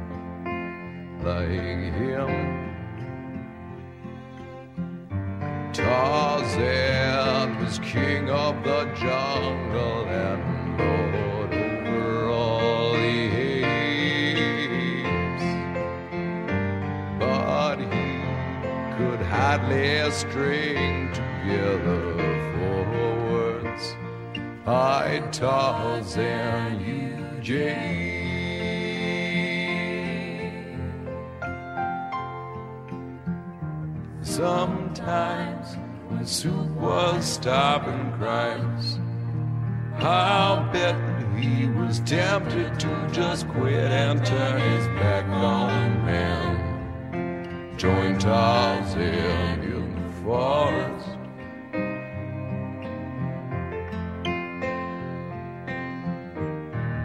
like 1.23 1.93
him. 1.95 2.65
Tarzan 5.73 7.57
was 7.59 7.79
king 7.79 8.29
of 8.29 8.63
the 8.63 8.85
jungle 8.95 10.05
and 10.05 10.54
hardly 19.45 20.09
string 20.09 21.07
together 21.13 22.01
four 22.55 22.83
words. 23.31 23.95
I 24.65 25.21
Tarzan, 25.31 26.79
you 26.83 27.41
Jane. 27.41 28.25
Sometimes 34.23 35.77
when 36.09 36.25
Soup 36.25 36.67
was 36.71 37.23
stopping 37.23 38.13
crimes, 38.13 38.97
I'll 39.99 40.63
bet 40.73 40.95
he 41.37 41.67
was 41.67 41.99
tempted 41.99 42.79
to 42.79 43.09
just 43.11 43.47
quit 43.49 43.91
and 43.91 44.25
turn 44.25 44.59
his 44.59 44.87
back 44.99 45.25
on 45.25 46.03
man. 46.03 46.64
Join 47.77 48.17
Tarzan 48.17 49.61
in 49.61 49.95
the 49.95 50.09
forest. 50.23 51.09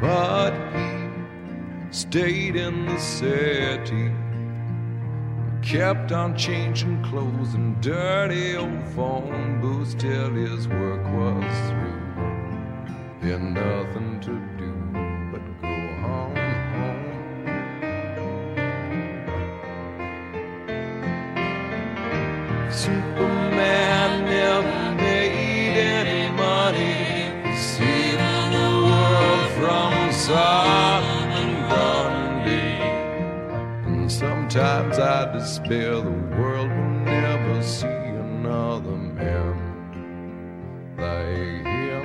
But 0.01 0.53
he 0.73 1.93
stayed 1.93 2.55
in 2.55 2.87
the 2.87 2.99
city 2.99 4.13
kept 5.63 6.11
on 6.11 6.37
changing 6.37 7.03
clothes 7.05 7.55
and 7.55 7.81
dirty 7.81 8.57
old 8.57 8.83
phone 8.95 9.61
booths 9.61 9.95
till 9.95 10.31
his 10.31 10.67
work 10.69 11.05
was 11.13 11.71
through. 11.71 12.01
He 13.23 13.29
had 13.31 13.43
nothing 13.43 14.21
to 14.21 14.31
do 14.31 14.50
Superman 22.73 24.27
never 24.27 24.95
made 24.95 25.77
any 25.77 26.31
money 26.37 27.33
for 27.43 27.57
saving 27.57 28.53
the 28.53 28.71
world 28.87 29.51
from 29.59 30.13
Sodom 30.13 31.31
and 31.41 31.53
Grundy. 31.69 32.79
And 33.91 34.11
sometimes 34.11 35.01
I 35.01 35.33
despair 35.33 35.97
the 35.97 36.11
world 36.39 36.69
will 36.69 36.91
never 37.05 37.61
see 37.61 37.87
another 37.87 38.97
man 39.19 39.57
like 40.97 41.67
him. 41.67 42.05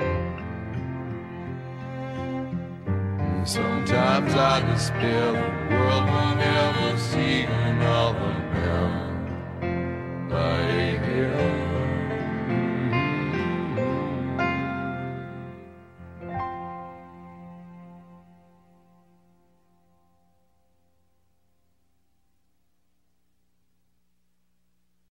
And 3.20 3.48
sometimes 3.48 4.34
I 4.34 4.60
despair 4.72 5.32
the 5.32 5.74
world 5.76 6.04
will 6.06 6.34
never 6.34 6.98
see 6.98 7.46
my 10.28 10.98
hero. 10.98 11.65